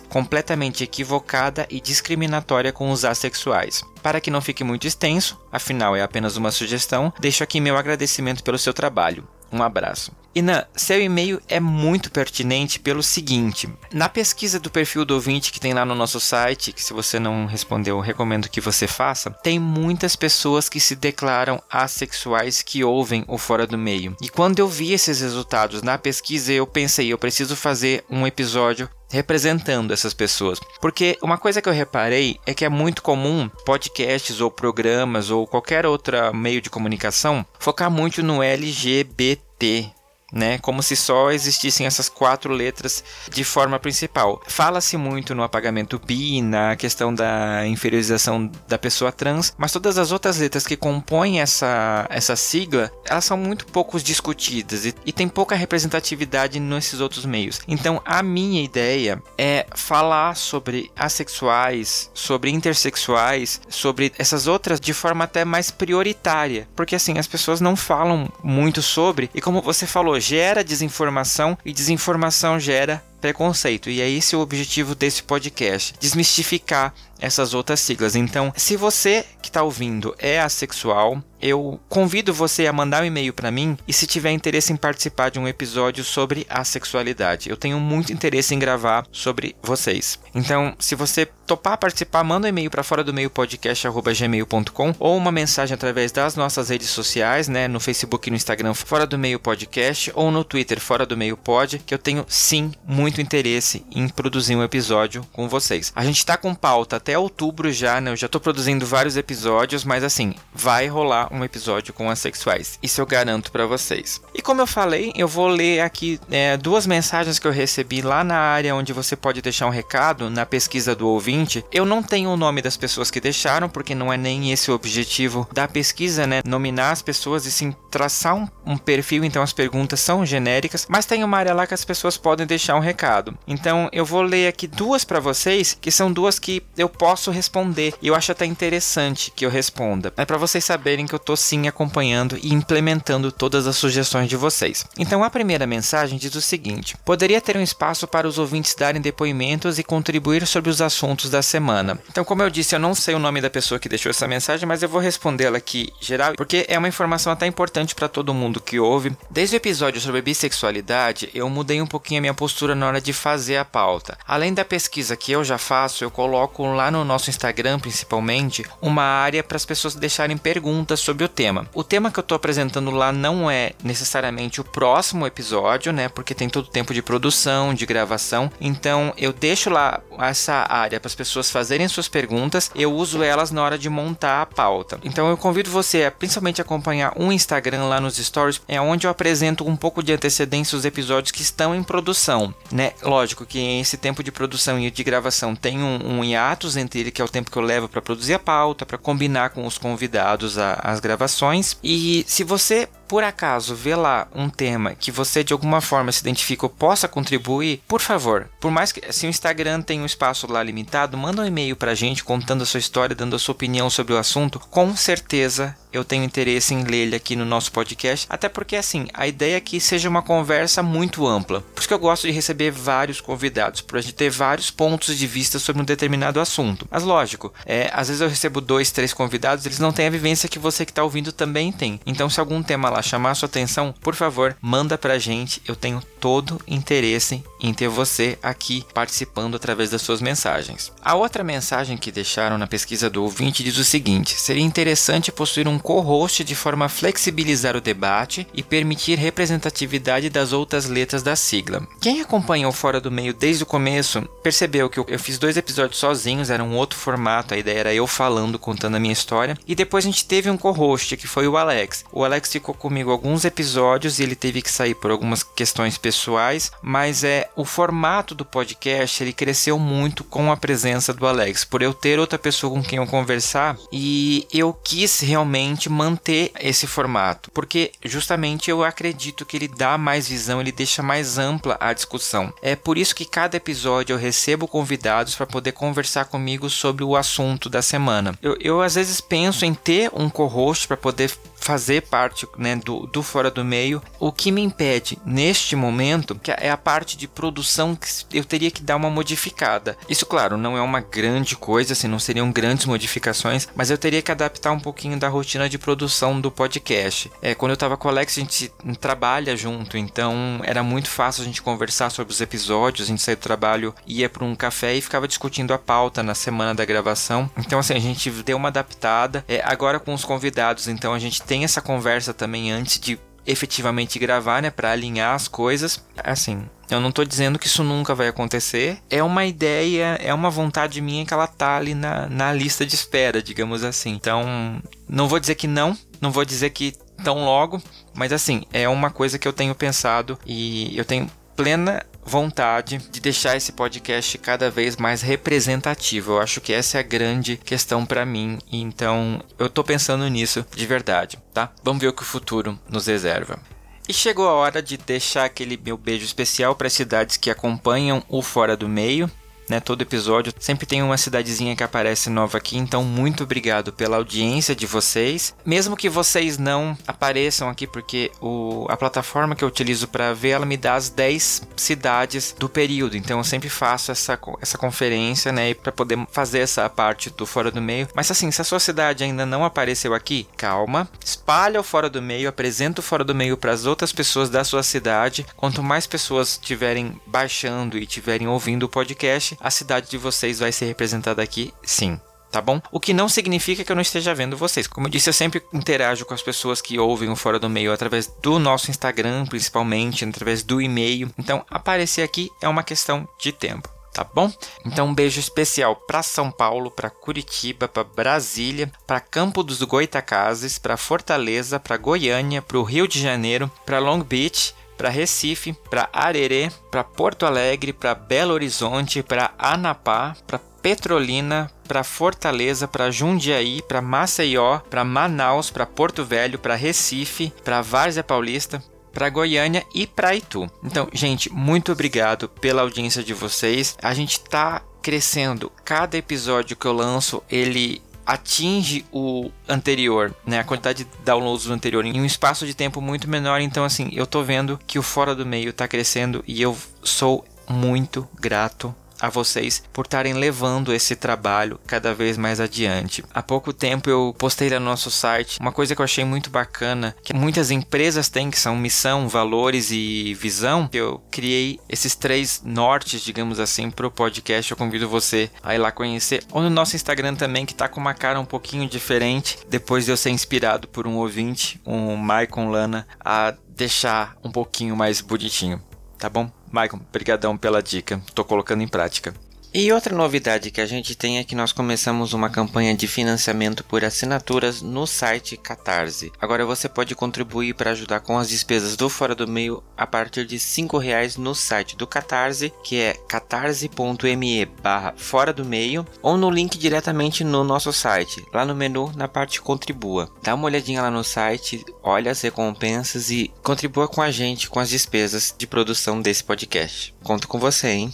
completamente 0.09 0.83
equivocada 0.83 1.65
e 1.69 1.79
discriminatória 1.79 2.71
com 2.71 2.91
os 2.91 3.05
assexuais. 3.05 3.83
Para 4.01 4.19
que 4.19 4.29
não 4.29 4.41
fique 4.41 4.65
muito 4.65 4.82
extenso, 4.87 5.39
afinal 5.51 5.95
é 5.95 6.01
apenas 6.01 6.37
uma 6.37 6.51
sugestão, 6.51 7.13
deixo 7.19 7.43
aqui 7.43 7.59
meu 7.59 7.77
agradecimento 7.77 8.43
pelo 8.43 8.57
seu 8.57 8.73
trabalho. 8.73 9.27
Um 9.53 9.61
abraço. 9.61 10.11
Ina, 10.35 10.67
seu 10.75 10.99
e-mail 10.99 11.39
é 11.47 11.59
muito 11.59 12.09
pertinente 12.09 12.79
pelo 12.79 13.03
seguinte: 13.03 13.69
na 13.93 14.09
pesquisa 14.09 14.59
do 14.59 14.71
perfil 14.71 15.05
do 15.05 15.13
ouvinte 15.13 15.51
que 15.51 15.59
tem 15.59 15.75
lá 15.75 15.85
no 15.85 15.93
nosso 15.93 16.19
site, 16.19 16.71
que 16.71 16.83
se 16.83 16.91
você 16.91 17.19
não 17.19 17.45
respondeu, 17.45 17.99
recomendo 17.99 18.49
que 18.49 18.59
você 18.59 18.87
faça, 18.87 19.29
tem 19.29 19.59
muitas 19.59 20.15
pessoas 20.15 20.67
que 20.67 20.79
se 20.79 20.95
declaram 20.95 21.61
assexuais 21.69 22.63
que 22.63 22.83
ouvem 22.83 23.23
o 23.27 23.37
Fora 23.37 23.67
do 23.67 23.77
Meio. 23.77 24.17
E 24.19 24.27
quando 24.27 24.57
eu 24.57 24.67
vi 24.67 24.91
esses 24.91 25.21
resultados 25.21 25.83
na 25.83 25.99
pesquisa, 25.99 26.51
eu 26.51 26.65
pensei, 26.65 27.13
eu 27.13 27.17
preciso 27.19 27.55
fazer 27.55 28.03
um 28.09 28.25
episódio 28.25 28.89
representando 29.13 29.93
essas 29.93 30.13
pessoas. 30.13 30.59
Porque 30.81 31.17
uma 31.21 31.37
coisa 31.37 31.61
que 31.61 31.69
eu 31.69 31.73
reparei 31.73 32.39
é 32.45 32.53
que 32.53 32.65
é 32.65 32.69
muito 32.69 33.03
comum 33.03 33.47
podcasts 33.63 34.41
ou 34.41 34.49
programas 34.49 35.29
ou 35.29 35.45
qualquer 35.45 35.85
outro 35.85 36.33
meio 36.35 36.59
de 36.59 36.69
comunicação 36.69 37.45
focar 37.59 37.91
muito 37.91 38.23
no 38.23 38.41
LGBT 38.41 39.91
né? 40.33 40.57
Como 40.57 40.81
se 40.81 40.95
só 40.95 41.31
existissem 41.31 41.85
essas 41.85 42.09
quatro 42.09 42.51
letras 42.51 43.03
de 43.31 43.43
forma 43.43 43.79
principal. 43.79 44.41
Fala-se 44.47 44.97
muito 44.97 45.35
no 45.35 45.43
apagamento 45.43 46.01
bi, 46.03 46.41
na 46.41 46.75
questão 46.75 47.13
da 47.13 47.65
inferiorização 47.67 48.51
da 48.67 48.77
pessoa 48.77 49.11
trans, 49.11 49.53
mas 49.57 49.71
todas 49.71 49.97
as 49.97 50.11
outras 50.11 50.39
letras 50.39 50.65
que 50.65 50.75
compõem 50.75 51.39
essa, 51.39 52.07
essa 52.09 52.35
sigla, 52.35 52.91
elas 53.05 53.25
são 53.25 53.37
muito 53.37 53.65
poucos 53.67 54.03
discutidas 54.03 54.85
e, 54.85 54.95
e 55.05 55.11
tem 55.11 55.27
pouca 55.27 55.55
representatividade 55.55 56.59
nesses 56.59 56.99
outros 56.99 57.25
meios. 57.25 57.61
Então, 57.67 58.01
a 58.03 58.23
minha 58.23 58.63
ideia 58.63 59.21
é 59.37 59.65
falar 59.75 60.35
sobre 60.35 60.91
assexuais, 60.95 62.09
sobre 62.13 62.49
intersexuais, 62.49 63.61
sobre 63.69 64.11
essas 64.17 64.47
outras 64.47 64.79
de 64.79 64.93
forma 64.93 65.25
até 65.25 65.45
mais 65.45 65.69
prioritária, 65.69 66.67
porque 66.75 66.95
assim 66.95 67.17
as 67.17 67.27
pessoas 67.27 67.61
não 67.61 67.75
falam 67.75 68.31
muito 68.43 68.81
sobre 68.81 69.29
e 69.33 69.41
como 69.41 69.61
você 69.61 69.85
falou 69.85 70.19
gera 70.23 70.63
desinformação 70.63 71.57
e 71.65 71.73
desinformação 71.73 72.59
gera 72.59 73.03
preconceito. 73.19 73.89
E 73.89 74.01
é 74.01 74.09
esse 74.09 74.35
o 74.35 74.39
objetivo 74.39 74.95
desse 74.95 75.21
podcast: 75.21 75.93
desmistificar 75.99 76.93
essas 77.23 77.53
outras 77.53 77.79
siglas. 77.79 78.15
Então, 78.15 78.51
se 78.55 78.75
você 78.75 79.25
que 79.41 79.47
está 79.47 79.63
ouvindo 79.63 80.13
é 80.19 80.41
assexual, 80.41 81.23
eu 81.43 81.79
convido 81.89 82.33
você 82.33 82.67
a 82.67 82.73
mandar 82.73 83.03
um 83.03 83.05
e-mail 83.05 83.33
para 83.33 83.51
mim 83.51 83.77
e 83.85 83.91
se 83.91 84.07
tiver 84.07 84.31
interesse 84.31 84.71
em 84.71 84.77
participar 84.77 85.29
de 85.29 85.39
um 85.39 85.47
episódio 85.47 86.03
sobre 86.03 86.45
a 86.49 86.63
sexualidade. 86.63 87.49
Eu 87.49 87.57
tenho 87.57 87.79
muito 87.79 88.13
interesse 88.13 88.55
em 88.55 88.59
gravar 88.59 89.05
sobre 89.11 89.53
vocês. 89.61 90.17
Então, 90.33 90.73
se 90.79 90.95
você 90.95 91.25
topar 91.45 91.77
participar, 91.77 92.23
manda 92.23 92.47
um 92.47 92.49
e-mail 92.49 92.71
para 92.71 92.81
fora 92.81 93.03
do 93.03 93.13
meio 93.13 93.29
podcast@gmail.com 93.29 94.95
ou 94.97 95.17
uma 95.17 95.31
mensagem 95.33 95.75
através 95.75 96.13
das 96.13 96.35
nossas 96.37 96.69
redes 96.69 96.89
sociais, 96.89 97.49
né, 97.49 97.67
no 97.67 97.79
Facebook 97.79 98.29
e 98.29 98.31
no 98.31 98.37
Instagram 98.37 98.73
Fora 98.73 99.05
do 99.05 99.17
Meio 99.17 99.39
Podcast 99.39 100.11
ou 100.15 100.31
no 100.31 100.45
Twitter 100.45 100.79
Fora 100.79 101.05
do 101.05 101.17
Meio 101.17 101.35
Pod, 101.35 101.79
que 101.79 101.93
eu 101.93 101.99
tenho 101.99 102.25
sim 102.29 102.71
muito 102.87 103.19
interesse 103.19 103.85
em 103.91 104.07
produzir 104.07 104.55
um 104.55 104.63
episódio 104.63 105.25
com 105.33 105.49
vocês. 105.49 105.91
A 105.93 106.05
gente 106.05 106.19
está 106.19 106.37
com 106.37 106.55
pauta 106.55 106.95
até 106.95 107.12
até 107.13 107.17
outubro 107.17 107.71
já, 107.71 108.01
né? 108.01 108.11
Eu 108.11 108.15
já 108.15 108.27
tô 108.27 108.39
produzindo 108.39 108.85
vários 108.85 109.15
episódios, 109.15 109.83
mas 109.83 110.03
assim, 110.03 110.33
vai 110.53 110.87
rolar 110.87 111.31
um 111.31 111.43
episódio 111.43 111.93
com 111.93 112.09
assexuais. 112.09 112.79
Isso 112.81 112.99
eu 112.99 113.05
garanto 113.05 113.51
para 113.51 113.67
vocês. 113.67 114.19
E 114.33 114.41
como 114.41 114.61
eu 114.61 114.67
falei, 114.67 115.13
eu 115.15 115.27
vou 115.27 115.47
ler 115.47 115.81
aqui 115.81 116.19
é, 116.31 116.57
duas 116.57 116.87
mensagens 116.87 117.37
que 117.37 117.47
eu 117.47 117.51
recebi 117.51 118.01
lá 118.01 118.23
na 118.23 118.37
área 118.37 118.75
onde 118.75 118.91
você 118.93 119.15
pode 119.15 119.41
deixar 119.41 119.67
um 119.67 119.69
recado 119.69 120.29
na 120.29 120.45
pesquisa 120.45 120.95
do 120.95 121.07
ouvinte. 121.07 121.63
Eu 121.71 121.85
não 121.85 122.01
tenho 122.01 122.31
o 122.31 122.37
nome 122.37 122.61
das 122.61 122.75
pessoas 122.75 123.11
que 123.11 123.21
deixaram, 123.21 123.69
porque 123.69 123.93
não 123.93 124.11
é 124.11 124.17
nem 124.17 124.51
esse 124.51 124.71
o 124.71 124.73
objetivo 124.73 125.47
da 125.53 125.67
pesquisa, 125.67 126.25
né? 126.25 126.41
Nominar 126.45 126.91
as 126.91 127.01
pessoas 127.01 127.45
e 127.45 127.51
sim 127.51 127.75
traçar 127.91 128.35
um, 128.35 128.47
um 128.65 128.77
perfil. 128.77 129.23
Então 129.23 129.43
as 129.43 129.53
perguntas 129.53 129.99
são 129.99 130.25
genéricas, 130.25 130.87
mas 130.89 131.05
tem 131.05 131.23
uma 131.23 131.37
área 131.37 131.53
lá 131.53 131.67
que 131.67 131.73
as 131.75 131.85
pessoas 131.85 132.17
podem 132.17 132.47
deixar 132.47 132.75
um 132.75 132.79
recado. 132.79 133.37
Então 133.47 133.87
eu 133.91 134.03
vou 134.03 134.23
ler 134.23 134.47
aqui 134.47 134.65
duas 134.65 135.03
para 135.03 135.19
vocês, 135.19 135.77
que 135.79 135.91
são 135.91 136.11
duas 136.11 136.39
que 136.39 136.63
eu 136.75 136.89
posso 136.97 137.31
responder. 137.31 137.93
E 138.01 138.07
eu 138.07 138.15
acho 138.15 138.31
até 138.31 138.45
interessante 138.45 139.31
que 139.35 139.45
eu 139.45 139.49
responda. 139.49 140.13
É 140.17 140.25
para 140.25 140.37
vocês 140.37 140.63
saberem 140.63 141.05
que 141.05 141.13
eu 141.13 141.19
tô 141.19 141.35
sim 141.35 141.67
acompanhando 141.67 142.37
e 142.41 142.53
implementando 142.53 143.31
todas 143.31 143.67
as 143.67 143.75
sugestões 143.75 144.29
de 144.29 144.35
vocês. 144.35 144.85
Então 144.97 145.23
a 145.23 145.29
primeira 145.29 145.67
mensagem 145.67 146.17
diz 146.17 146.33
o 146.35 146.41
seguinte: 146.41 146.95
Poderia 147.03 147.41
ter 147.41 147.57
um 147.57 147.61
espaço 147.61 148.07
para 148.07 148.27
os 148.27 148.37
ouvintes 148.37 148.75
darem 148.75 149.01
depoimentos 149.01 149.79
e 149.79 149.83
contribuir 149.83 150.45
sobre 150.47 150.69
os 150.69 150.81
assuntos 150.81 151.29
da 151.29 151.41
semana. 151.41 151.99
Então, 152.09 152.23
como 152.23 152.41
eu 152.41 152.49
disse, 152.49 152.75
eu 152.75 152.79
não 152.79 152.95
sei 152.95 153.15
o 153.15 153.19
nome 153.19 153.41
da 153.41 153.49
pessoa 153.49 153.79
que 153.79 153.89
deixou 153.89 154.09
essa 154.09 154.27
mensagem, 154.27 154.67
mas 154.67 154.81
eu 154.81 154.89
vou 154.89 155.01
respondê-la 155.01 155.57
aqui 155.57 155.91
geral, 155.99 156.33
porque 156.35 156.65
é 156.67 156.77
uma 156.77 156.87
informação 156.87 157.33
até 157.33 157.45
importante 157.45 157.95
para 157.95 158.07
todo 158.07 158.33
mundo 158.33 158.61
que 158.61 158.79
ouve. 158.79 159.15
Desde 159.29 159.55
o 159.55 159.57
episódio 159.57 159.99
sobre 159.99 160.21
bissexualidade, 160.21 161.29
eu 161.33 161.49
mudei 161.49 161.81
um 161.81 161.87
pouquinho 161.87 162.19
a 162.19 162.21
minha 162.21 162.33
postura 162.33 162.75
na 162.75 162.87
hora 162.87 163.01
de 163.01 163.13
fazer 163.13 163.57
a 163.57 163.65
pauta. 163.65 164.17
Além 164.27 164.53
da 164.53 164.65
pesquisa 164.65 165.15
que 165.15 165.31
eu 165.31 165.43
já 165.43 165.57
faço, 165.57 166.03
eu 166.03 166.11
coloco 166.11 166.65
lá 166.65 166.82
no 166.91 167.03
nosso 167.05 167.29
Instagram, 167.29 167.79
principalmente, 167.79 168.65
uma 168.81 169.03
área 169.03 169.43
para 169.43 169.55
as 169.55 169.65
pessoas 169.65 169.95
deixarem 169.95 170.37
perguntas 170.37 170.99
sobre 170.99 171.23
o 171.23 171.29
tema. 171.29 171.67
O 171.73 171.83
tema 171.83 172.11
que 172.11 172.19
eu 172.19 172.21
estou 172.21 172.35
apresentando 172.35 172.91
lá 172.91 173.11
não 173.11 173.49
é 173.49 173.73
necessariamente 173.83 174.61
o 174.61 174.63
próximo 174.63 175.25
episódio, 175.25 175.91
né? 175.91 176.09
Porque 176.09 176.33
tem 176.33 176.49
todo 176.49 176.65
o 176.65 176.69
tempo 176.69 176.93
de 176.93 177.01
produção, 177.01 177.73
de 177.73 177.85
gravação. 177.85 178.51
Então 178.59 179.13
eu 179.17 179.33
deixo 179.33 179.69
lá 179.69 180.01
essa 180.19 180.65
área 180.69 180.99
para 180.99 181.07
as 181.07 181.15
pessoas 181.15 181.51
fazerem 181.51 181.87
suas 181.87 182.07
perguntas. 182.07 182.71
Eu 182.75 182.93
uso 182.93 183.23
elas 183.23 183.51
na 183.51 183.63
hora 183.63 183.77
de 183.77 183.89
montar 183.89 184.41
a 184.41 184.45
pauta. 184.45 184.99
Então 185.03 185.29
eu 185.29 185.37
convido 185.37 185.69
você 185.69 186.05
a 186.05 186.11
principalmente 186.11 186.61
acompanhar 186.61 187.13
um 187.17 187.31
Instagram 187.31 187.85
lá 187.85 187.99
nos 187.99 188.17
stories, 188.17 188.61
é 188.67 188.79
onde 188.79 189.07
eu 189.07 189.11
apresento 189.11 189.67
um 189.67 189.75
pouco 189.75 190.03
de 190.03 190.13
antecedência 190.13 190.77
os 190.77 190.85
episódios 190.85 191.31
que 191.31 191.41
estão 191.41 191.75
em 191.75 191.83
produção, 191.83 192.53
né? 192.71 192.93
Lógico 193.01 193.45
que 193.45 193.79
esse 193.79 193.97
tempo 193.97 194.23
de 194.23 194.31
produção 194.31 194.79
e 194.79 194.89
de 194.89 195.03
gravação 195.03 195.55
tem 195.55 195.81
um, 195.81 196.17
um 196.19 196.23
hiatus 196.23 196.72
entre 196.75 196.99
ele, 196.99 197.11
que 197.11 197.21
é 197.21 197.25
o 197.25 197.29
tempo 197.29 197.51
que 197.51 197.57
eu 197.57 197.61
levo 197.61 197.87
para 197.87 198.01
produzir 198.01 198.33
a 198.33 198.39
pauta, 198.39 198.85
para 198.85 198.97
combinar 198.97 199.51
com 199.51 199.65
os 199.65 199.77
convidados 199.77 200.57
a, 200.57 200.73
as 200.83 200.99
gravações. 200.99 201.77
E 201.83 202.23
se 202.27 202.43
você 202.43 202.87
por 203.07 203.23
acaso 203.23 203.75
vê 203.75 203.95
lá 203.95 204.27
um 204.33 204.49
tema 204.49 204.95
que 204.95 205.11
você 205.11 205.43
de 205.43 205.53
alguma 205.53 205.81
forma 205.81 206.11
se 206.11 206.21
identifica 206.21 206.65
ou 206.65 206.69
possa 206.69 207.07
contribuir, 207.07 207.81
por 207.87 208.01
favor, 208.01 208.49
por 208.59 208.71
mais 208.71 208.91
que 208.91 209.11
se 209.11 209.25
o 209.25 209.29
Instagram 209.29 209.81
tem 209.81 210.01
um 210.01 210.05
espaço 210.05 210.51
lá 210.51 210.61
limitado, 210.63 211.17
manda 211.17 211.41
um 211.41 211.45
e-mail 211.45 211.75
pra 211.75 211.95
gente 211.95 212.23
contando 212.23 212.63
a 212.63 212.65
sua 212.65 212.79
história, 212.79 213.15
dando 213.15 213.35
a 213.35 213.39
sua 213.39 213.53
opinião 213.53 213.89
sobre 213.89 214.13
o 214.13 214.17
assunto. 214.17 214.59
Com 214.59 214.95
certeza 214.95 215.75
eu 215.91 216.03
tenho 216.03 216.23
interesse 216.23 216.73
em 216.73 216.83
ler 216.83 217.03
ele 217.03 217.15
aqui 217.15 217.35
no 217.35 217.45
nosso 217.45 217.71
podcast, 217.71 218.25
até 218.29 218.49
porque 218.49 218.75
assim, 218.75 219.07
a 219.13 219.27
ideia 219.27 219.57
é 219.57 219.61
que 219.61 219.79
seja 219.79 220.09
uma 220.09 220.23
conversa 220.23 220.81
muito 220.81 221.27
ampla. 221.27 221.61
Por 221.61 221.79
isso 221.79 221.87
que 221.87 221.93
eu 221.93 221.99
gosto 221.99 222.25
de 222.25 222.33
receber 222.33 222.71
vários 222.71 223.21
convidados, 223.21 223.81
para 223.81 223.99
a 223.99 224.01
gente 224.01 224.15
ter 224.15 224.29
vários 224.29 224.71
pontos 224.71 225.15
de 225.15 225.27
vista 225.27 225.59
sobre 225.59 225.81
um 225.81 225.85
determinado 225.85 226.39
assunto. 226.39 226.87
Mas 226.89 227.03
lógico, 227.03 227.53
é, 227.65 227.91
às 227.93 228.07
vezes 228.07 228.21
eu 228.21 228.29
recebo 228.29 228.59
dois, 228.59 228.91
três 228.91 229.13
convidados, 229.13 229.65
eles 229.65 229.79
não 229.79 229.91
têm 229.91 230.07
a 230.07 230.11
vivência 230.11 230.49
que 230.49 230.57
você 230.57 230.85
que 230.85 230.91
está 230.91 231.03
ouvindo 231.03 231.31
também 231.31 231.71
tem. 231.71 231.99
Então, 232.05 232.29
se 232.29 232.39
algum 232.39 232.63
tema 232.63 232.89
lá 232.93 233.01
chamar 233.01 233.35
sua 233.35 233.47
atenção, 233.47 233.93
por 234.01 234.15
favor, 234.15 234.55
manda 234.61 234.97
pra 234.97 235.19
gente. 235.19 235.61
Eu 235.67 235.75
tenho 235.75 236.01
todo 236.19 236.61
interesse 236.67 237.43
em 237.59 237.73
ter 237.73 237.89
você 237.89 238.37
aqui 238.41 238.85
participando 238.93 239.55
através 239.55 239.89
das 239.89 240.01
suas 240.01 240.21
mensagens. 240.21 240.91
A 241.03 241.15
outra 241.15 241.43
mensagem 241.43 241.97
que 241.97 242.11
deixaram 242.11 242.57
na 242.57 242.67
pesquisa 242.67 243.09
do 243.09 243.23
ouvinte 243.23 243.63
diz 243.63 243.77
o 243.77 243.83
seguinte: 243.83 244.39
seria 244.39 244.63
interessante 244.63 245.31
possuir 245.31 245.67
um 245.67 245.79
co-host 245.79 246.43
de 246.43 246.55
forma 246.55 246.85
a 246.85 246.89
flexibilizar 246.89 247.75
o 247.75 247.81
debate 247.81 248.47
e 248.53 248.63
permitir 248.63 249.17
representatividade 249.17 250.29
das 250.29 250.53
outras 250.53 250.87
letras 250.87 251.23
da 251.23 251.35
sigla. 251.35 251.85
Quem 251.99 252.21
acompanhou 252.21 252.71
Fora 252.71 253.01
do 253.01 253.11
Meio 253.11 253.33
desde 253.33 253.63
o 253.63 253.67
começo 253.67 254.21
percebeu 254.43 254.89
que 254.89 254.99
eu 254.99 255.19
fiz 255.19 255.37
dois 255.37 255.57
episódios 255.57 255.99
sozinhos, 255.99 256.49
era 256.49 256.63
um 256.63 256.75
outro 256.75 256.97
formato, 256.97 257.53
a 257.53 257.57
ideia 257.57 257.79
era 257.79 257.93
eu 257.93 258.05
falando, 258.05 258.59
contando 258.59 258.95
a 258.95 258.99
minha 258.99 259.13
história, 259.13 259.57
e 259.67 259.75
depois 259.75 260.05
a 260.05 260.09
gente 260.09 260.25
teve 260.25 260.49
um 260.49 260.57
co-host 260.57 261.17
que 261.17 261.27
foi 261.27 261.47
o 261.47 261.57
Alex. 261.57 262.05
O 262.11 262.23
Alex 262.23 262.51
ficou 262.51 262.75
comigo 262.83 263.11
alguns 263.11 263.45
episódios 263.45 264.19
e 264.19 264.23
ele 264.23 264.35
teve 264.35 264.61
que 264.61 264.69
sair 264.69 264.93
por 264.93 265.09
algumas 265.09 265.41
questões 265.41 265.97
pessoais, 265.97 266.69
mas 266.81 267.23
é 267.23 267.49
o 267.55 267.63
formato 267.63 268.35
do 268.35 268.43
podcast 268.43 269.23
ele 269.23 269.31
cresceu 269.31 269.79
muito 269.79 270.21
com 270.25 270.51
a 270.51 270.57
presença 270.57 271.13
do 271.13 271.25
Alex, 271.25 271.63
por 271.63 271.81
eu 271.81 271.93
ter 271.93 272.19
outra 272.19 272.37
pessoa 272.37 272.73
com 272.73 272.83
quem 272.83 272.97
eu 272.97 273.07
conversar 273.07 273.77
e 273.89 274.45
eu 274.53 274.73
quis 274.73 275.21
realmente 275.21 275.89
manter 275.89 276.51
esse 276.59 276.85
formato, 276.85 277.49
porque 277.51 277.93
justamente 278.03 278.69
eu 278.69 278.83
acredito 278.83 279.45
que 279.45 279.55
ele 279.55 279.69
dá 279.69 279.97
mais 279.97 280.27
visão, 280.27 280.59
ele 280.59 280.73
deixa 280.73 281.01
mais 281.01 281.37
ampla 281.37 281.77
a 281.79 281.93
discussão. 281.93 282.53
É 282.61 282.75
por 282.75 282.97
isso 282.97 283.15
que 283.15 283.23
cada 283.23 283.55
episódio 283.55 284.13
eu 284.13 284.17
recebo 284.17 284.67
convidados 284.67 285.35
para 285.35 285.45
poder 285.45 285.71
conversar 285.71 286.25
comigo 286.25 286.69
sobre 286.69 287.05
o 287.05 287.15
assunto 287.15 287.69
da 287.69 287.81
semana. 287.81 288.37
Eu, 288.41 288.57
eu 288.59 288.81
às 288.81 288.95
vezes 288.95 289.21
penso 289.21 289.63
em 289.63 289.73
ter 289.73 290.11
um 290.13 290.29
co-host 290.29 290.85
para 290.85 290.97
poder 290.97 291.31
fazer 291.63 292.01
parte 292.01 292.45
né, 292.57 292.75
do, 292.75 293.07
do 293.07 293.23
Fora 293.23 293.49
do 293.49 293.63
Meio. 293.63 294.01
O 294.19 294.31
que 294.31 294.51
me 294.51 294.61
impede 294.61 295.17
neste 295.25 295.75
momento 295.75 296.35
que 296.35 296.51
é 296.51 296.69
a 296.69 296.77
parte 296.77 297.15
de 297.15 297.27
produção 297.27 297.95
que 297.95 298.07
eu 298.37 298.43
teria 298.43 298.69
que 298.69 298.83
dar 298.83 298.97
uma 298.97 299.09
modificada. 299.09 299.97
Isso, 300.09 300.25
claro, 300.25 300.57
não 300.57 300.77
é 300.77 300.81
uma 300.81 300.99
grande 300.99 301.55
coisa, 301.55 301.93
assim, 301.93 302.07
não 302.07 302.19
seriam 302.19 302.51
grandes 302.51 302.85
modificações, 302.85 303.67
mas 303.75 303.89
eu 303.89 303.97
teria 303.97 304.21
que 304.21 304.31
adaptar 304.31 304.71
um 304.71 304.79
pouquinho 304.79 305.17
da 305.17 305.29
rotina 305.29 305.69
de 305.69 305.77
produção 305.77 306.39
do 306.41 306.51
podcast. 306.51 307.31
É, 307.41 307.55
quando 307.55 307.71
eu 307.71 307.75
estava 307.75 307.95
com 307.95 308.07
o 308.07 308.11
Alex, 308.11 308.37
a 308.37 308.41
gente 308.41 308.71
trabalha 308.99 309.55
junto, 309.55 309.97
então 309.97 310.59
era 310.63 310.83
muito 310.83 311.09
fácil 311.09 311.43
a 311.43 311.45
gente 311.45 311.61
conversar 311.61 312.09
sobre 312.09 312.33
os 312.33 312.41
episódios, 312.41 313.07
a 313.07 313.09
gente 313.09 313.21
saía 313.21 313.37
do 313.37 313.41
trabalho, 313.41 313.95
ia 314.05 314.27
para 314.27 314.43
um 314.43 314.55
café 314.55 314.95
e 314.95 315.01
ficava 315.01 315.27
discutindo 315.27 315.73
a 315.73 315.77
pauta 315.77 316.21
na 316.21 316.35
semana 316.35 316.75
da 316.75 316.83
gravação. 316.83 317.49
Então, 317.57 317.79
assim, 317.79 317.93
a 317.93 317.99
gente 317.99 318.29
deu 318.29 318.57
uma 318.57 318.67
adaptada. 318.67 319.45
É, 319.47 319.61
agora 319.63 319.99
com 319.99 320.13
os 320.13 320.25
convidados, 320.25 320.87
então 320.87 321.13
a 321.13 321.19
gente 321.19 321.41
tem 321.41 321.52
tem 321.53 321.63
essa 321.63 321.83
conversa 321.83 322.33
também 322.33 322.71
antes 322.71 322.99
de 322.99 323.19
efetivamente 323.45 324.17
gravar, 324.17 324.59
né, 324.59 324.71
para 324.71 324.91
alinhar 324.91 325.35
as 325.35 325.47
coisas. 325.47 326.03
Assim, 326.23 326.67
eu 326.89 326.99
não 326.99 327.11
tô 327.11 327.23
dizendo 327.23 327.59
que 327.59 327.67
isso 327.67 327.83
nunca 327.83 328.15
vai 328.15 328.27
acontecer. 328.27 328.97
É 329.07 329.21
uma 329.21 329.45
ideia, 329.45 330.17
é 330.19 330.33
uma 330.33 330.49
vontade 330.49 330.99
minha 330.99 331.23
que 331.23 331.31
ela 331.31 331.45
tá 331.45 331.77
ali 331.77 331.93
na, 331.93 332.27
na 332.27 332.51
lista 332.51 332.87
de 332.87 332.95
espera, 332.95 333.39
digamos 333.39 333.83
assim. 333.83 334.09
Então, 334.13 334.81
não 335.07 335.27
vou 335.27 335.39
dizer 335.39 335.53
que 335.53 335.67
não, 335.67 335.95
não 336.19 336.31
vou 336.31 336.43
dizer 336.43 336.71
que 336.71 336.95
tão 337.23 337.45
logo, 337.45 337.79
mas 338.15 338.33
assim, 338.33 338.63
é 338.73 338.89
uma 338.89 339.11
coisa 339.11 339.37
que 339.37 339.47
eu 339.47 339.53
tenho 339.53 339.75
pensado 339.75 340.39
e 340.47 340.97
eu 340.97 341.05
tenho 341.05 341.29
plena 341.55 342.03
vontade 342.25 342.97
de 343.11 343.19
deixar 343.19 343.55
esse 343.55 343.71
podcast 343.71 344.37
cada 344.37 344.69
vez 344.69 344.97
mais 344.97 345.21
representativo. 345.21 346.33
Eu 346.33 346.41
acho 346.41 346.61
que 346.61 346.73
essa 346.73 346.97
é 346.97 346.99
a 346.99 347.03
grande 347.03 347.57
questão 347.57 348.05
para 348.05 348.25
mim, 348.25 348.59
então 348.71 349.41
eu 349.57 349.69
tô 349.69 349.83
pensando 349.83 350.27
nisso 350.29 350.65
de 350.75 350.85
verdade, 350.85 351.37
tá? 351.53 351.71
Vamos 351.83 352.01
ver 352.01 352.07
o 352.07 352.13
que 352.13 352.23
o 352.23 352.25
futuro 352.25 352.79
nos 352.89 353.07
reserva. 353.07 353.59
E 354.07 354.13
chegou 354.13 354.49
a 354.49 354.53
hora 354.53 354.81
de 354.81 354.97
deixar 354.97 355.45
aquele 355.45 355.77
meu 355.77 355.97
beijo 355.97 356.25
especial 356.25 356.75
para 356.75 356.87
as 356.87 356.93
cidades 356.93 357.37
que 357.37 357.49
acompanham 357.49 358.21
o 358.27 358.41
Fora 358.41 358.75
do 358.75 358.89
Meio 358.89 359.31
né? 359.73 359.79
Todo 359.79 360.01
episódio 360.01 360.53
sempre 360.59 360.85
tem 360.85 361.01
uma 361.01 361.17
cidadezinha 361.17 361.75
que 361.75 361.83
aparece 361.83 362.29
nova 362.29 362.57
aqui, 362.57 362.77
então 362.77 363.03
muito 363.03 363.43
obrigado 363.43 363.91
pela 363.91 364.17
audiência 364.17 364.75
de 364.75 364.85
vocês. 364.85 365.55
Mesmo 365.65 365.97
que 365.97 366.09
vocês 366.09 366.57
não 366.57 366.97
apareçam 367.07 367.69
aqui, 367.69 367.87
porque 367.87 368.31
o, 368.39 368.85
a 368.89 368.95
plataforma 368.95 369.55
que 369.55 369.63
eu 369.63 369.67
utilizo 369.67 370.07
para 370.07 370.33
ver, 370.33 370.49
ela 370.49 370.65
me 370.65 370.77
dá 370.77 370.95
as 370.95 371.09
10 371.09 371.63
cidades 371.75 372.55
do 372.57 372.69
período, 372.69 373.17
então 373.17 373.39
eu 373.39 373.43
sempre 373.43 373.69
faço 373.69 374.11
essa, 374.11 374.39
essa 374.61 374.77
conferência, 374.77 375.51
né? 375.51 375.73
Para 375.73 375.91
poder 375.91 376.19
fazer 376.31 376.59
essa 376.59 376.87
parte 376.89 377.29
do 377.29 377.45
Fora 377.45 377.71
do 377.71 377.81
Meio. 377.81 378.07
Mas 378.13 378.29
assim, 378.29 378.51
se 378.51 378.61
a 378.61 378.65
sua 378.65 378.79
cidade 378.79 379.23
ainda 379.23 379.45
não 379.45 379.65
apareceu 379.65 380.13
aqui, 380.13 380.47
calma, 380.55 381.09
espalha 381.23 381.79
o 381.79 381.83
Fora 381.83 382.09
do 382.09 382.21
Meio, 382.21 382.49
apresenta 382.49 383.01
o 383.01 383.03
Fora 383.03 383.23
do 383.23 383.33
Meio 383.33 383.57
para 383.57 383.71
as 383.71 383.85
outras 383.85 384.11
pessoas 384.11 384.49
da 384.49 384.63
sua 384.63 384.83
cidade. 384.83 385.45
Quanto 385.55 385.81
mais 385.81 386.05
pessoas 386.05 386.49
estiverem 386.49 387.19
baixando 387.25 387.97
e 387.97 388.03
estiverem 388.03 388.47
ouvindo 388.47 388.83
o 388.83 388.89
podcast, 388.89 389.57
a 389.63 389.71
cidade 389.71 390.09
de 390.09 390.17
vocês 390.17 390.59
vai 390.59 390.71
ser 390.71 390.85
representada 390.85 391.41
aqui, 391.41 391.73
sim 391.83 392.19
tá 392.53 392.61
bom? 392.61 392.79
O 392.91 392.99
que 392.99 393.15
não 393.15 393.27
significa 393.27 393.83
que 393.83 393.91
eu 393.91 393.95
não 393.95 394.01
esteja 394.03 394.31
vendo 394.35 394.55
vocês. 394.55 394.85
Como 394.85 395.07
eu 395.07 395.11
disse, 395.11 395.27
eu 395.27 395.33
sempre 395.33 395.59
interajo 395.73 396.23
com 396.23 396.35
as 396.35 396.43
pessoas 396.43 396.81
que 396.81 396.99
ouvem 396.99 397.27
o 397.29 397.35
Fora 397.35 397.57
do 397.57 397.67
Meio 397.67 397.91
através 397.91 398.27
do 398.43 398.59
nosso 398.59 398.91
Instagram, 398.91 399.47
principalmente, 399.47 400.23
através 400.23 400.61
do 400.61 400.79
e-mail. 400.79 401.33
Então, 401.35 401.65
aparecer 401.67 402.21
aqui 402.21 402.51
é 402.61 402.67
uma 402.69 402.83
questão 402.83 403.27
de 403.39 403.51
tempo. 403.51 403.89
tá 404.13 404.23
bom? 404.23 404.53
Então 404.85 405.07
um 405.07 405.13
beijo 405.15 405.39
especial 405.39 405.95
para 405.95 406.21
São 406.21 406.51
Paulo, 406.51 406.91
para 406.91 407.09
Curitiba, 407.09 407.87
para 407.87 408.03
Brasília, 408.03 408.91
para 409.07 409.19
Campo 409.19 409.63
dos 409.63 409.81
Goitacazes, 409.81 410.77
para 410.77 410.95
Fortaleza, 410.95 411.79
para 411.79 411.97
Goiânia, 411.97 412.61
para 412.61 412.77
o 412.77 412.83
Rio 412.83 413.07
de 413.07 413.19
Janeiro, 413.19 413.71
para 413.83 413.97
Long 413.97 414.21
Beach, 414.21 414.75
para 414.97 415.09
Recife, 415.09 415.73
para 415.89 416.09
Arerê, 416.11 416.71
para 416.91 417.03
Porto 417.03 417.45
Alegre, 417.45 417.93
para 417.93 418.15
Belo 418.15 418.53
Horizonte, 418.53 419.23
para 419.23 419.53
Anapá, 419.57 420.35
para 420.45 420.59
Petrolina, 420.81 421.71
para 421.87 422.03
Fortaleza, 422.03 422.87
para 422.87 423.09
Jundiaí, 423.09 423.81
para 423.81 424.01
Maceió, 424.01 424.79
para 424.89 425.03
Manaus, 425.03 425.69
para 425.69 425.85
Porto 425.85 426.25
Velho, 426.25 426.59
para 426.59 426.75
Recife, 426.75 427.53
para 427.63 427.81
Várzea 427.81 428.23
Paulista, 428.23 428.83
para 429.13 429.29
Goiânia 429.29 429.85
e 429.93 430.05
para 430.05 430.35
Itu. 430.35 430.69
Então, 430.83 431.07
gente, 431.13 431.49
muito 431.51 431.91
obrigado 431.91 432.49
pela 432.49 432.81
audiência 432.81 433.23
de 433.23 433.33
vocês. 433.33 433.95
A 434.01 434.13
gente 434.13 434.39
tá 434.41 434.81
crescendo. 435.01 435.71
Cada 435.85 436.17
episódio 436.17 436.75
que 436.75 436.85
eu 436.85 436.93
lanço, 436.93 437.43
ele 437.49 438.01
atinge 438.25 439.05
o 439.11 439.51
anterior, 439.67 440.33
né, 440.45 440.59
a 440.59 440.63
quantidade 440.63 441.03
de 441.03 441.09
downloads 441.23 441.65
do 441.65 441.73
anterior 441.73 442.05
em 442.05 442.19
um 442.19 442.25
espaço 442.25 442.65
de 442.65 442.73
tempo 442.73 443.01
muito 443.01 443.29
menor. 443.29 443.61
Então, 443.61 443.83
assim, 443.83 444.09
eu 444.13 444.25
tô 444.25 444.43
vendo 444.43 444.79
que 444.87 444.97
o 444.97 445.03
fora 445.03 445.35
do 445.35 445.45
meio 445.45 445.73
tá 445.73 445.87
crescendo 445.87 446.43
e 446.47 446.61
eu 446.61 446.77
sou 447.03 447.45
muito 447.69 448.27
grato 448.39 448.93
a 449.23 449.29
vocês 449.29 449.81
por 449.93 450.03
estarem 450.03 450.33
levando 450.33 450.93
esse 450.93 451.15
trabalho 451.15 451.79
cada 451.87 452.13
vez 452.13 452.37
mais 452.37 452.59
adiante. 452.59 453.23
Há 453.33 453.41
pouco 453.41 453.71
tempo 453.71 454.09
eu 454.09 454.35
postei 454.37 454.69
lá 454.69 454.81
no 454.81 454.85
nosso 454.85 455.09
site 455.09 455.61
uma 455.61 455.71
coisa 455.71 455.95
que 455.95 456.01
eu 456.01 456.03
achei 456.03 456.25
muito 456.25 456.49
bacana, 456.49 457.15
que 457.23 457.33
muitas 457.33 457.71
empresas 457.71 458.27
têm, 458.27 458.51
que 458.51 458.59
são 458.59 458.75
missão, 458.75 459.29
valores 459.29 459.91
e 459.91 460.33
visão. 460.33 460.89
Eu 460.91 461.23
criei 461.31 461.79
esses 461.87 462.15
três 462.15 462.61
nortes, 462.65 463.21
digamos 463.21 463.61
assim, 463.61 463.89
para 463.89 464.05
o 464.05 464.11
podcast. 464.11 464.69
Eu 464.69 464.75
convido 464.77 465.07
você 465.07 465.49
a 465.63 465.73
ir 465.73 465.77
lá 465.77 465.89
conhecer. 465.89 466.43
Ou 466.51 466.61
no 466.61 466.69
nosso 466.69 466.97
Instagram 466.97 467.35
também, 467.35 467.65
que 467.65 467.71
está 467.71 467.87
com 467.87 468.01
uma 468.01 468.13
cara 468.13 468.41
um 468.41 468.45
pouquinho 468.45 468.89
diferente, 468.89 469.57
depois 469.69 470.03
de 470.03 470.11
eu 470.11 470.17
ser 470.17 470.31
inspirado 470.31 470.85
por 470.89 471.07
um 471.07 471.15
ouvinte, 471.15 471.79
um 471.85 472.17
Maicon 472.17 472.69
Lana, 472.69 473.07
a 473.23 473.53
deixar 473.69 474.35
um 474.43 474.51
pouquinho 474.51 474.97
mais 474.97 475.21
bonitinho. 475.21 475.81
Tá 476.17 476.29
bom? 476.29 476.51
Maicon, 476.73 476.99
brigadão 477.11 477.55
pela 477.55 477.83
dica. 477.83 478.19
Tô 478.33 478.43
colocando 478.43 478.81
em 478.81 478.87
prática. 478.87 479.31
E 479.75 479.91
outra 479.91 480.15
novidade 480.15 480.69
que 480.69 480.79
a 480.79 480.85
gente 480.85 481.15
tem 481.15 481.39
é 481.39 481.43
que 481.43 481.55
nós 481.55 481.71
começamos 481.71 482.31
uma 482.31 482.47
campanha 482.47 482.93
de 482.93 483.07
financiamento 483.07 483.83
por 483.83 484.05
assinaturas 484.05 484.83
no 484.83 485.07
site 485.07 485.57
Catarse. 485.57 486.31
Agora 486.39 486.63
você 486.63 486.87
pode 486.87 487.15
contribuir 487.15 487.73
para 487.73 487.89
ajudar 487.89 488.19
com 488.19 488.37
as 488.37 488.49
despesas 488.49 488.95
do 488.95 489.09
Fora 489.09 489.33
do 489.33 489.47
Meio 489.47 489.83
a 489.97 490.05
partir 490.05 490.45
de 490.45 490.57
R$ 490.57 490.99
reais 491.01 491.37
no 491.37 491.55
site 491.55 491.97
do 491.97 492.05
Catarse, 492.05 492.71
que 492.83 492.99
é 492.99 493.15
catarse.me 493.27 494.65
barra 494.65 495.15
Fora 495.17 495.51
do 495.51 495.65
Meio, 495.65 496.05
ou 496.21 496.37
no 496.37 496.51
link 496.51 496.77
diretamente 496.77 497.43
no 497.43 497.63
nosso 497.63 497.91
site, 497.91 498.45
lá 498.53 498.63
no 498.63 498.75
menu 498.75 499.11
na 499.15 499.27
parte 499.27 499.59
Contribua. 499.59 500.31
Dá 500.43 500.53
uma 500.53 500.65
olhadinha 500.65 501.01
lá 501.01 501.09
no 501.09 501.23
site, 501.23 501.83
olha 502.03 502.29
as 502.29 502.41
recompensas 502.41 503.31
e 503.31 503.51
contribua 503.63 504.07
com 504.07 504.21
a 504.21 504.29
gente 504.29 504.69
com 504.69 504.79
as 504.79 504.89
despesas 504.89 505.55
de 505.57 505.65
produção 505.65 506.21
desse 506.21 506.43
podcast. 506.43 507.15
Conto 507.23 507.47
com 507.47 507.57
você, 507.57 507.87
hein? 507.87 508.13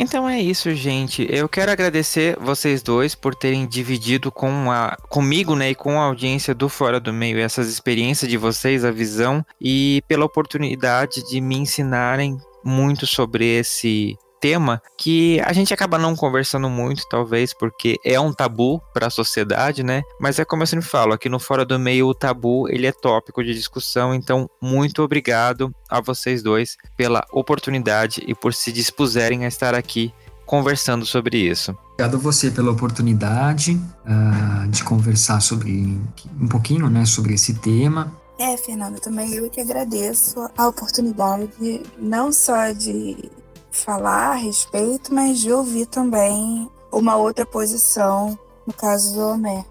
Então 0.00 0.28
é 0.28 0.40
isso, 0.40 0.72
gente. 0.76 1.26
Eu 1.28 1.48
quero 1.48 1.72
agradecer 1.72 2.38
vocês 2.40 2.82
dois 2.82 3.16
por 3.16 3.34
terem 3.34 3.66
dividido 3.66 4.30
com 4.30 4.70
a, 4.70 4.96
comigo, 5.08 5.56
né, 5.56 5.70
e 5.70 5.74
com 5.74 6.00
a 6.00 6.04
audiência 6.04 6.54
do 6.54 6.68
Fora 6.68 7.00
do 7.00 7.12
Meio 7.12 7.40
essas 7.40 7.68
experiências 7.68 8.30
de 8.30 8.36
vocês, 8.36 8.84
a 8.84 8.92
visão 8.92 9.44
e 9.60 10.00
pela 10.06 10.24
oportunidade 10.24 11.28
de 11.28 11.40
me 11.40 11.56
ensinarem 11.56 12.38
muito 12.64 13.08
sobre 13.08 13.44
esse 13.44 14.16
tema 14.40 14.80
que 14.96 15.40
a 15.40 15.52
gente 15.52 15.72
acaba 15.72 15.98
não 15.98 16.16
conversando 16.16 16.68
muito, 16.68 17.02
talvez, 17.08 17.52
porque 17.52 17.96
é 18.04 18.18
um 18.18 18.32
tabu 18.32 18.80
para 18.92 19.06
a 19.06 19.10
sociedade, 19.10 19.82
né? 19.82 20.02
Mas 20.20 20.38
é 20.38 20.44
como 20.44 20.62
eu 20.62 20.66
sempre 20.66 20.86
falo, 20.86 21.12
aqui 21.12 21.28
no 21.28 21.38
Fora 21.38 21.64
do 21.64 21.78
Meio 21.78 22.06
o 22.06 22.14
tabu, 22.14 22.68
ele 22.68 22.86
é 22.86 22.92
tópico 22.92 23.42
de 23.42 23.54
discussão, 23.54 24.14
então 24.14 24.48
muito 24.60 25.02
obrigado 25.02 25.74
a 25.88 26.00
vocês 26.00 26.42
dois 26.42 26.76
pela 26.96 27.24
oportunidade 27.32 28.22
e 28.26 28.34
por 28.34 28.54
se 28.54 28.72
dispuserem 28.72 29.44
a 29.44 29.48
estar 29.48 29.74
aqui 29.74 30.12
conversando 30.48 31.04
sobre 31.04 31.36
isso. 31.36 31.76
Obrigado 31.92 32.16
a 32.16 32.20
você 32.20 32.50
pela 32.50 32.72
oportunidade 32.72 33.78
uh, 34.06 34.68
de 34.68 34.82
conversar 34.82 35.40
sobre 35.40 36.00
um 36.40 36.48
pouquinho, 36.48 36.88
né, 36.88 37.04
sobre 37.04 37.34
esse 37.34 37.54
tema. 37.54 38.10
É, 38.38 38.56
Fernanda, 38.56 39.00
também 39.00 39.34
eu 39.34 39.50
que 39.50 39.60
agradeço 39.60 40.48
a 40.56 40.68
oportunidade 40.68 41.82
não 41.98 42.32
só 42.32 42.70
de 42.70 43.30
falar 43.78 44.32
a 44.32 44.34
respeito, 44.34 45.12
mas 45.12 45.38
de 45.38 45.52
ouvir 45.52 45.86
também 45.86 46.68
uma 46.92 47.16
outra 47.16 47.46
posição, 47.46 48.38
no 48.66 48.72
caso 48.72 49.14
do 49.14 49.20
Homer. 49.20 49.64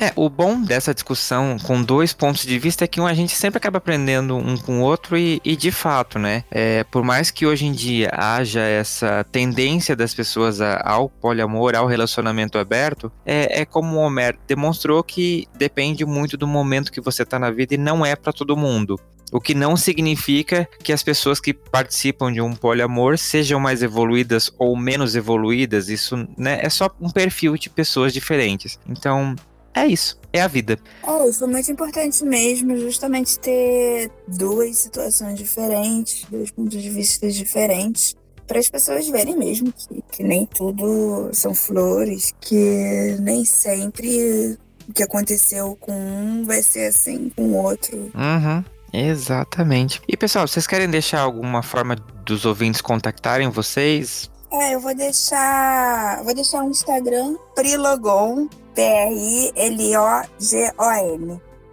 É, 0.00 0.12
o 0.14 0.30
bom 0.30 0.62
dessa 0.62 0.94
discussão 0.94 1.56
com 1.58 1.82
dois 1.82 2.12
pontos 2.12 2.46
de 2.46 2.56
vista 2.56 2.84
é 2.84 2.86
que 2.86 3.00
um, 3.00 3.06
a 3.06 3.14
gente 3.14 3.34
sempre 3.34 3.58
acaba 3.58 3.78
aprendendo 3.78 4.36
um 4.36 4.56
com 4.56 4.78
o 4.78 4.82
outro 4.84 5.18
e, 5.18 5.40
e 5.44 5.56
de 5.56 5.72
fato, 5.72 6.20
né? 6.20 6.44
É, 6.52 6.84
por 6.84 7.02
mais 7.02 7.32
que 7.32 7.44
hoje 7.44 7.66
em 7.66 7.72
dia 7.72 8.08
haja 8.12 8.60
essa 8.60 9.24
tendência 9.24 9.96
das 9.96 10.14
pessoas 10.14 10.60
a, 10.60 10.80
ao 10.84 11.08
poliamor, 11.08 11.74
ao 11.74 11.88
relacionamento 11.88 12.58
aberto, 12.58 13.10
é, 13.26 13.62
é 13.62 13.64
como 13.64 13.96
o 13.96 13.98
Homer 13.98 14.38
demonstrou 14.46 15.02
que 15.02 15.48
depende 15.58 16.06
muito 16.06 16.36
do 16.36 16.46
momento 16.46 16.92
que 16.92 17.00
você 17.00 17.24
está 17.24 17.36
na 17.36 17.50
vida 17.50 17.74
e 17.74 17.78
não 17.78 18.06
é 18.06 18.14
para 18.14 18.32
todo 18.32 18.56
mundo. 18.56 19.00
O 19.32 19.40
que 19.40 19.54
não 19.54 19.76
significa 19.76 20.68
que 20.82 20.92
as 20.92 21.02
pessoas 21.02 21.40
que 21.40 21.52
participam 21.52 22.32
de 22.32 22.40
um 22.40 22.54
poliamor 22.54 23.18
sejam 23.18 23.60
mais 23.60 23.82
evoluídas 23.82 24.50
ou 24.58 24.76
menos 24.76 25.14
evoluídas. 25.14 25.88
Isso 25.88 26.16
né, 26.36 26.60
é 26.62 26.70
só 26.70 26.88
um 27.00 27.10
perfil 27.10 27.56
de 27.56 27.68
pessoas 27.68 28.12
diferentes. 28.12 28.78
Então, 28.88 29.34
é 29.74 29.86
isso. 29.86 30.18
É 30.32 30.40
a 30.40 30.48
vida. 30.48 30.78
É, 31.06 31.28
isso 31.28 31.44
é 31.44 31.46
muito 31.46 31.70
importante 31.70 32.24
mesmo, 32.24 32.76
justamente 32.78 33.38
ter 33.38 34.10
duas 34.26 34.76
situações 34.76 35.38
diferentes, 35.38 36.24
dois 36.30 36.50
pontos 36.50 36.82
de 36.82 36.90
vista 36.90 37.30
diferentes, 37.30 38.16
para 38.46 38.58
as 38.58 38.68
pessoas 38.68 39.06
verem 39.08 39.36
mesmo 39.36 39.72
que, 39.72 40.02
que 40.10 40.22
nem 40.22 40.46
tudo 40.46 41.28
são 41.32 41.54
flores, 41.54 42.34
que 42.40 43.16
nem 43.20 43.44
sempre 43.44 44.58
o 44.88 44.92
que 44.92 45.02
aconteceu 45.02 45.76
com 45.76 45.92
um 45.92 46.44
vai 46.44 46.62
ser 46.62 46.86
assim 46.86 47.30
com 47.36 47.42
o 47.42 47.54
outro. 47.54 47.96
Uhum. 47.96 48.64
Exatamente. 48.92 50.00
E 50.08 50.16
pessoal, 50.16 50.46
vocês 50.46 50.66
querem 50.66 50.88
deixar 50.88 51.20
alguma 51.20 51.62
forma 51.62 51.96
dos 52.24 52.44
ouvintes 52.44 52.80
contactarem 52.80 53.48
vocês? 53.50 54.30
É, 54.50 54.74
eu 54.74 54.80
vou 54.80 54.94
deixar. 54.94 56.22
Vou 56.24 56.34
deixar 56.34 56.62
um 56.62 56.70
Instagram, 56.70 57.36
Prilogon, 57.54 58.48
P-R-I-L-O-G-O-N. 58.74 59.58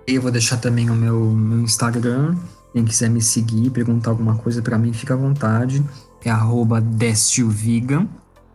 Eu 0.08 0.22
vou 0.22 0.32
deixar 0.32 0.58
também 0.58 0.90
o 0.90 0.94
meu, 0.94 1.20
meu 1.20 1.62
Instagram. 1.62 2.36
Quem 2.74 2.84
quiser 2.84 3.10
me 3.10 3.22
seguir, 3.22 3.70
perguntar 3.70 4.10
alguma 4.10 4.36
coisa 4.36 4.62
para 4.62 4.78
mim, 4.78 4.92
fica 4.92 5.14
à 5.14 5.18
vontade. 5.18 5.82
É 6.24 6.30
arroba 6.30 6.82
Destilvigan, 6.82 8.08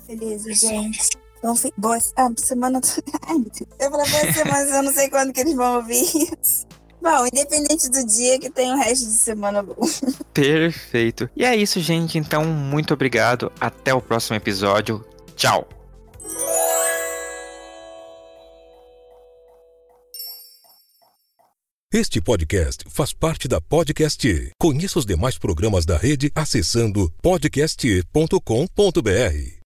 Beleza, 0.06 0.52
gente. 0.52 1.00
Então, 1.38 1.54
boa 1.76 1.98
ah, 2.16 2.30
semana. 2.36 2.80
eu 3.78 3.90
falei, 3.90 4.10
boa 4.10 4.32
semana, 4.32 4.50
mas 4.50 4.70
eu 4.74 4.82
não 4.82 4.92
sei 4.92 5.08
quando 5.08 5.32
que 5.32 5.40
eles 5.40 5.54
vão 5.54 5.76
ouvir 5.76 6.02
isso. 6.02 6.66
Bom, 7.04 7.26
independente 7.26 7.90
do 7.90 8.06
dia 8.06 8.38
que 8.38 8.48
tem 8.48 8.72
o 8.72 8.78
resto 8.78 9.04
de 9.04 9.12
semana 9.12 9.62
bom. 9.62 9.76
Perfeito. 10.32 11.28
E 11.36 11.44
é 11.44 11.54
isso, 11.54 11.78
gente. 11.78 12.16
Então, 12.16 12.46
muito 12.46 12.94
obrigado. 12.94 13.52
Até 13.60 13.92
o 13.92 14.00
próximo 14.00 14.36
episódio. 14.36 15.04
Tchau. 15.36 15.68
Este 21.92 22.22
podcast 22.22 22.84
faz 22.88 23.12
parte 23.12 23.46
da 23.46 23.60
Podcast. 23.60 24.50
Conheça 24.58 24.98
os 24.98 25.04
demais 25.04 25.36
programas 25.36 25.84
da 25.84 25.98
rede 25.98 26.32
acessando 26.34 27.12
podcast.com.br. 27.20 29.62